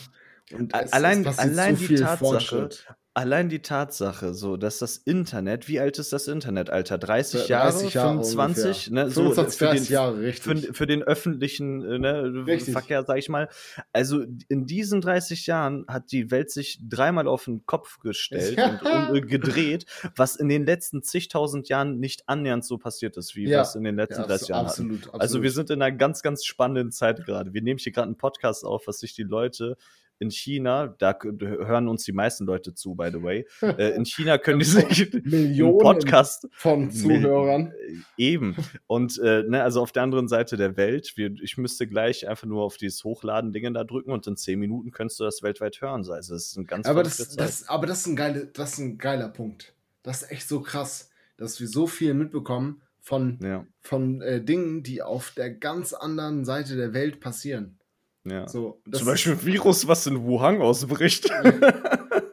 Und 0.54 0.74
A- 0.74 0.78
allein- 0.90 1.24
passiert 1.24 1.48
allein 1.50 1.76
die 1.76 1.86
Tatsache, 1.96 2.16
Fortschritt. 2.18 2.86
Allein 3.14 3.50
die 3.50 3.60
Tatsache, 3.60 4.32
so, 4.32 4.56
dass 4.56 4.78
das 4.78 4.96
Internet, 4.96 5.68
wie 5.68 5.78
alt 5.78 5.98
ist 5.98 6.14
das 6.14 6.28
Internet, 6.28 6.70
Alter? 6.70 6.96
30 6.96 7.42
Ja, 7.46 7.58
Jahre, 7.58 7.72
30 7.72 7.92
Jahre 7.94 8.08
25? 8.24 8.88
ungefähr. 8.88 9.04
Ne? 9.04 9.10
So, 9.10 9.22
25, 9.24 9.58
für 9.58 9.64
den, 9.66 9.74
30 9.76 9.88
Jahre, 9.90 10.14
für, 10.16 10.22
richtig. 10.22 10.76
für 10.78 10.86
den 10.86 11.02
öffentlichen 11.02 11.82
äh, 11.84 11.98
ne, 11.98 12.46
Richtig. 12.46 12.72
Verkehr, 12.72 13.04
sag 13.04 13.18
ich 13.18 13.28
mal. 13.28 13.50
Also 13.92 14.24
in 14.48 14.64
diesen 14.64 15.02
30 15.02 15.46
Jahren 15.46 15.84
hat 15.88 16.10
die 16.10 16.30
Welt 16.30 16.50
sich 16.50 16.80
dreimal 16.88 17.28
auf 17.28 17.44
den 17.44 17.66
Kopf 17.66 17.98
gestellt 17.98 18.56
Ja. 18.56 18.80
und, 19.10 19.14
äh, 19.16 19.20
gedreht, 19.20 19.84
was 20.16 20.36
in 20.36 20.48
den 20.48 20.64
letzten 20.64 21.02
zigtausend 21.02 21.68
Jahren 21.68 21.98
nicht 22.00 22.26
annähernd 22.30 22.64
so 22.64 22.78
passiert 22.78 23.18
ist, 23.18 23.36
wie 23.36 23.46
Ja. 23.46 23.60
es 23.60 23.74
in 23.74 23.84
den 23.84 23.98
Ja, 23.98 24.04
letzten 24.04 24.22
abso- 24.22 24.26
30 24.28 24.48
Jahren 24.48 24.64
absolut, 24.66 24.96
absolut. 25.00 25.20
Also 25.20 25.42
wir 25.42 25.50
sind 25.50 25.68
in 25.68 25.82
einer 25.82 25.94
ganz, 25.94 26.22
ganz 26.22 26.46
spannenden 26.46 26.92
Zeit 26.92 27.26
gerade. 27.26 27.52
Wir 27.52 27.60
nehmen 27.60 27.78
hier 27.78 27.92
gerade 27.92 28.06
einen 28.06 28.16
Podcast 28.16 28.64
auf, 28.64 28.86
was 28.86 29.00
sich 29.00 29.12
die 29.12 29.22
Leute 29.24 29.76
in 30.22 30.30
China, 30.30 30.94
da 30.98 31.18
hören 31.20 31.88
uns 31.88 32.04
die 32.04 32.12
meisten 32.12 32.46
Leute 32.46 32.74
zu, 32.74 32.94
by 32.94 33.10
the 33.12 33.22
way. 33.22 33.46
Äh, 33.72 33.96
in 33.96 34.04
China 34.04 34.36
können 34.36 34.58
die 34.58 34.66
sich 34.66 35.12
Millionen 35.24 35.78
Podcast 35.78 36.46
von 36.52 36.90
Zuhörern. 36.90 37.72
äh, 37.72 37.96
Eben. 38.18 38.54
Und 38.86 39.18
äh, 39.18 39.44
ne, 39.44 39.62
also 39.62 39.80
auf 39.80 39.92
der 39.92 40.02
anderen 40.02 40.28
Seite 40.28 40.58
der 40.58 40.76
Welt, 40.76 41.14
wir, 41.16 41.32
ich 41.42 41.56
müsste 41.56 41.86
gleich 41.86 42.28
einfach 42.28 42.46
nur 42.46 42.62
auf 42.62 42.76
dieses 42.76 43.02
Hochladen-Ding 43.02 43.72
da 43.72 43.84
drücken 43.84 44.12
und 44.12 44.26
in 44.26 44.36
zehn 44.36 44.58
Minuten 44.58 44.90
könntest 44.90 45.20
du 45.20 45.24
das 45.24 45.42
weltweit 45.42 45.80
hören. 45.80 46.04
So, 46.04 46.12
Also 46.12 46.34
es 46.34 46.48
ist 46.48 46.58
ein 46.58 46.66
ganz 46.66 46.86
Aber 46.86 47.02
das, 47.02 47.16
das, 47.34 47.68
aber 47.68 47.86
das 47.86 48.00
ist, 48.00 48.08
ein 48.08 48.16
geile, 48.16 48.46
das 48.46 48.74
ist 48.74 48.78
ein 48.78 48.98
geiler 48.98 49.28
Punkt. 49.28 49.74
Das 50.02 50.22
ist 50.22 50.30
echt 50.30 50.48
so 50.48 50.60
krass, 50.60 51.10
dass 51.38 51.60
wir 51.60 51.68
so 51.68 51.86
viel 51.86 52.12
mitbekommen 52.14 52.82
von, 53.00 53.38
ja, 53.42 53.66
von 53.80 54.20
äh, 54.20 54.44
Dingen, 54.44 54.82
die 54.82 55.02
auf 55.02 55.32
der 55.32 55.50
ganz 55.50 55.94
anderen 55.94 56.44
Seite 56.44 56.76
der 56.76 56.92
Welt 56.92 57.20
passieren. 57.20 57.78
Ja. 58.24 58.46
So, 58.48 58.80
das 58.86 59.00
Zum 59.00 59.08
Beispiel 59.08 59.32
ein 59.32 59.44
Virus, 59.44 59.86
was 59.88 60.06
in 60.06 60.22
Wuhan 60.24 60.60
ausbricht. 60.62 61.28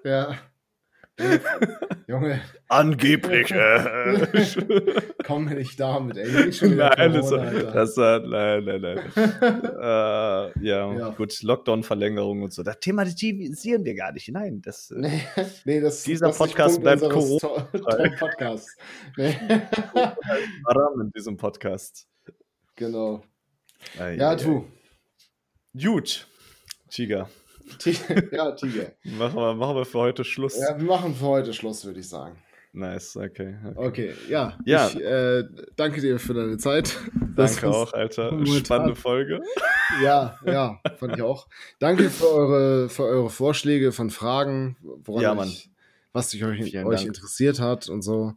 Ja. 0.03 0.35
Junge, 2.07 2.39
Angeblich. 2.69 3.51
Äh. 3.51 5.03
komm 5.25 5.45
nicht 5.45 5.77
damit, 5.77 6.15
ey. 6.17 6.53
Schon 6.53 6.77
nein, 6.77 7.11
das, 7.11 7.29
Corona, 7.29 7.51
das 7.71 7.97
hat, 7.97 8.23
nein, 8.25 8.63
nein, 8.63 8.81
nein. 8.81 8.99
äh, 9.17 10.65
ja, 10.65 10.93
Ja. 10.93 11.09
gut, 11.09 11.41
Lockdown-Verlängerung 11.41 12.43
und 12.43 12.53
so. 12.53 12.63
Das 12.63 12.79
thematisieren 12.79 13.83
wir 13.83 13.95
gar 13.95 14.13
nicht. 14.13 14.29
Nein, 14.31 14.61
das. 14.61 14.91
äh, 14.91 14.99
Nee, 14.99 15.21
nee, 15.65 15.81
das 15.81 16.03
Dieser 16.03 16.27
das 16.27 16.37
Podcast 16.37 16.79
bleibt 16.81 17.01
unseres 17.03 17.41
to- 17.41 17.67
tollen 17.77 18.15
Podcasts. 18.17 18.77
Nee. 19.17 19.35
Haram 19.93 21.01
in 21.01 21.11
diesem 21.11 21.35
Podcast. 21.35 22.07
genau. 22.77 23.23
Ei, 23.99 24.15
Ja, 24.15 24.31
ei, 24.31 24.35
du. 24.37 24.65
Gut, 25.73 26.27
Tiger. 26.89 27.29
Ti- 27.77 27.97
Ja, 28.31 28.51
Tiger. 28.51 28.93
Machen 29.03 29.35
wir, 29.35 29.53
machen 29.53 29.75
wir 29.75 29.85
für 29.85 29.99
heute 29.99 30.23
Schluss. 30.23 30.57
Ja, 30.59 30.77
wir 30.77 30.85
machen 30.85 31.13
für 31.15 31.25
heute 31.25 31.53
Schluss, 31.53 31.85
würde 31.85 31.99
ich 31.99 32.09
sagen. 32.09 32.37
Nice, 32.71 33.15
okay. 33.17 33.55
okay. 33.75 33.87
Okay, 33.87 34.13
ja. 34.29 34.57
Ja. 34.65 34.87
Ich 34.87 34.99
äh, 34.99 35.43
danke 35.75 36.01
dir 36.01 36.19
für 36.19 36.33
deine 36.33 36.57
Zeit. 36.57 36.95
Das 37.35 37.55
Danke 37.55 37.75
auch, 37.75 37.93
Alter. 37.93 38.31
momentan- 38.31 38.65
Spannende 38.65 38.95
Folge. 38.95 39.41
Ja, 40.03 40.37
ja, 40.45 40.79
fand 40.97 41.15
ich 41.15 41.21
auch. 41.23 41.47
Danke 41.79 42.09
für 42.11 42.27
eure, 42.31 42.89
für 42.89 43.03
eure 43.05 43.29
Vorschläge 43.31 43.91
von 43.91 44.09
Fragen, 44.11 44.77
woran 44.81 45.21
Ja, 45.23 45.43
ich, 45.43 45.71
was 46.13 46.29
sich 46.31 46.43
euch, 46.43 46.75
euch 46.85 47.05
interessiert 47.05 47.59
hat 47.59 47.89
und 47.89 48.03
so. 48.03 48.33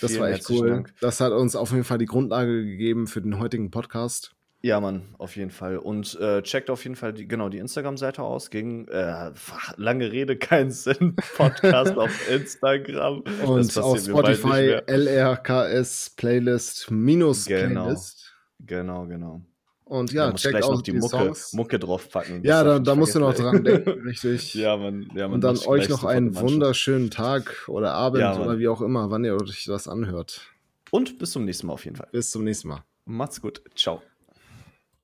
Das 0.00 0.10
Vielen 0.12 0.22
war 0.22 0.30
echt 0.30 0.48
cool. 0.50 0.68
Dank. 0.70 0.94
Das 1.00 1.20
hat 1.20 1.32
uns 1.32 1.56
auf 1.56 1.70
jeden 1.72 1.84
Fall 1.84 1.98
die 1.98 2.06
Grundlage 2.06 2.64
gegeben 2.64 3.06
für 3.06 3.20
den 3.20 3.38
heutigen 3.38 3.70
Podcast. 3.70 4.34
Ja, 4.60 4.80
Mann, 4.80 5.14
auf 5.18 5.36
jeden 5.36 5.50
Fall. 5.52 5.78
Und 5.78 6.18
äh, 6.20 6.42
checkt 6.42 6.68
auf 6.68 6.82
jeden 6.82 6.96
Fall 6.96 7.12
die, 7.12 7.28
genau 7.28 7.48
die 7.48 7.58
Instagram-Seite 7.58 8.22
aus. 8.22 8.50
Gegen 8.50 8.88
äh, 8.88 9.30
lange 9.76 10.10
Rede, 10.10 10.36
kein 10.36 10.72
Sinn. 10.72 11.14
Podcast 11.36 11.96
auf 11.96 12.28
Instagram. 12.30 13.22
Und 13.46 13.78
auf 13.78 14.00
Spotify. 14.00 14.80
LRKS 14.86 16.10
Playlist 16.16 16.90
minus 16.90 17.46
Genau. 17.46 17.84
Playlist. 17.84 18.34
Genau, 18.58 19.06
genau. 19.06 19.42
Und 19.84 20.12
Ja, 20.12 20.32
checkt 20.34 20.52
gleich 20.54 20.64
auch 20.64 20.74
noch 20.74 20.82
die, 20.82 20.90
die 20.92 20.98
Mucke, 20.98 21.16
Songs. 21.16 21.52
Mucke 21.54 21.78
draufpacken. 21.78 22.42
Ja, 22.44 22.62
da, 22.62 22.78
da 22.78 22.94
musst 22.94 23.14
du 23.14 23.20
noch 23.20 23.34
dran 23.34 23.64
denken, 23.64 24.00
richtig. 24.02 24.52
ja, 24.54 24.76
Mann, 24.76 25.08
ja, 25.14 25.28
Mann. 25.28 25.34
Und 25.36 25.44
dann 25.44 25.56
euch 25.66 25.88
noch 25.88 26.04
einen 26.04 26.34
wunderschönen 26.36 27.10
Tag 27.10 27.68
oder 27.68 27.92
Abend 27.94 28.20
Ja, 28.20 28.36
oder 28.38 28.58
wie 28.58 28.68
auch 28.68 28.82
immer, 28.82 29.10
wann 29.10 29.24
ihr 29.24 29.34
euch 29.40 29.64
das 29.64 29.88
anhört. 29.88 30.42
Und 30.90 31.18
bis 31.18 31.30
zum 31.30 31.44
nächsten 31.44 31.68
Mal 31.68 31.74
auf 31.74 31.84
jeden 31.84 31.96
Fall. 31.96 32.08
Bis 32.12 32.30
zum 32.30 32.44
nächsten 32.44 32.68
Mal. 32.68 32.84
Macht's 33.06 33.40
gut. 33.40 33.62
Ciao. 33.76 34.02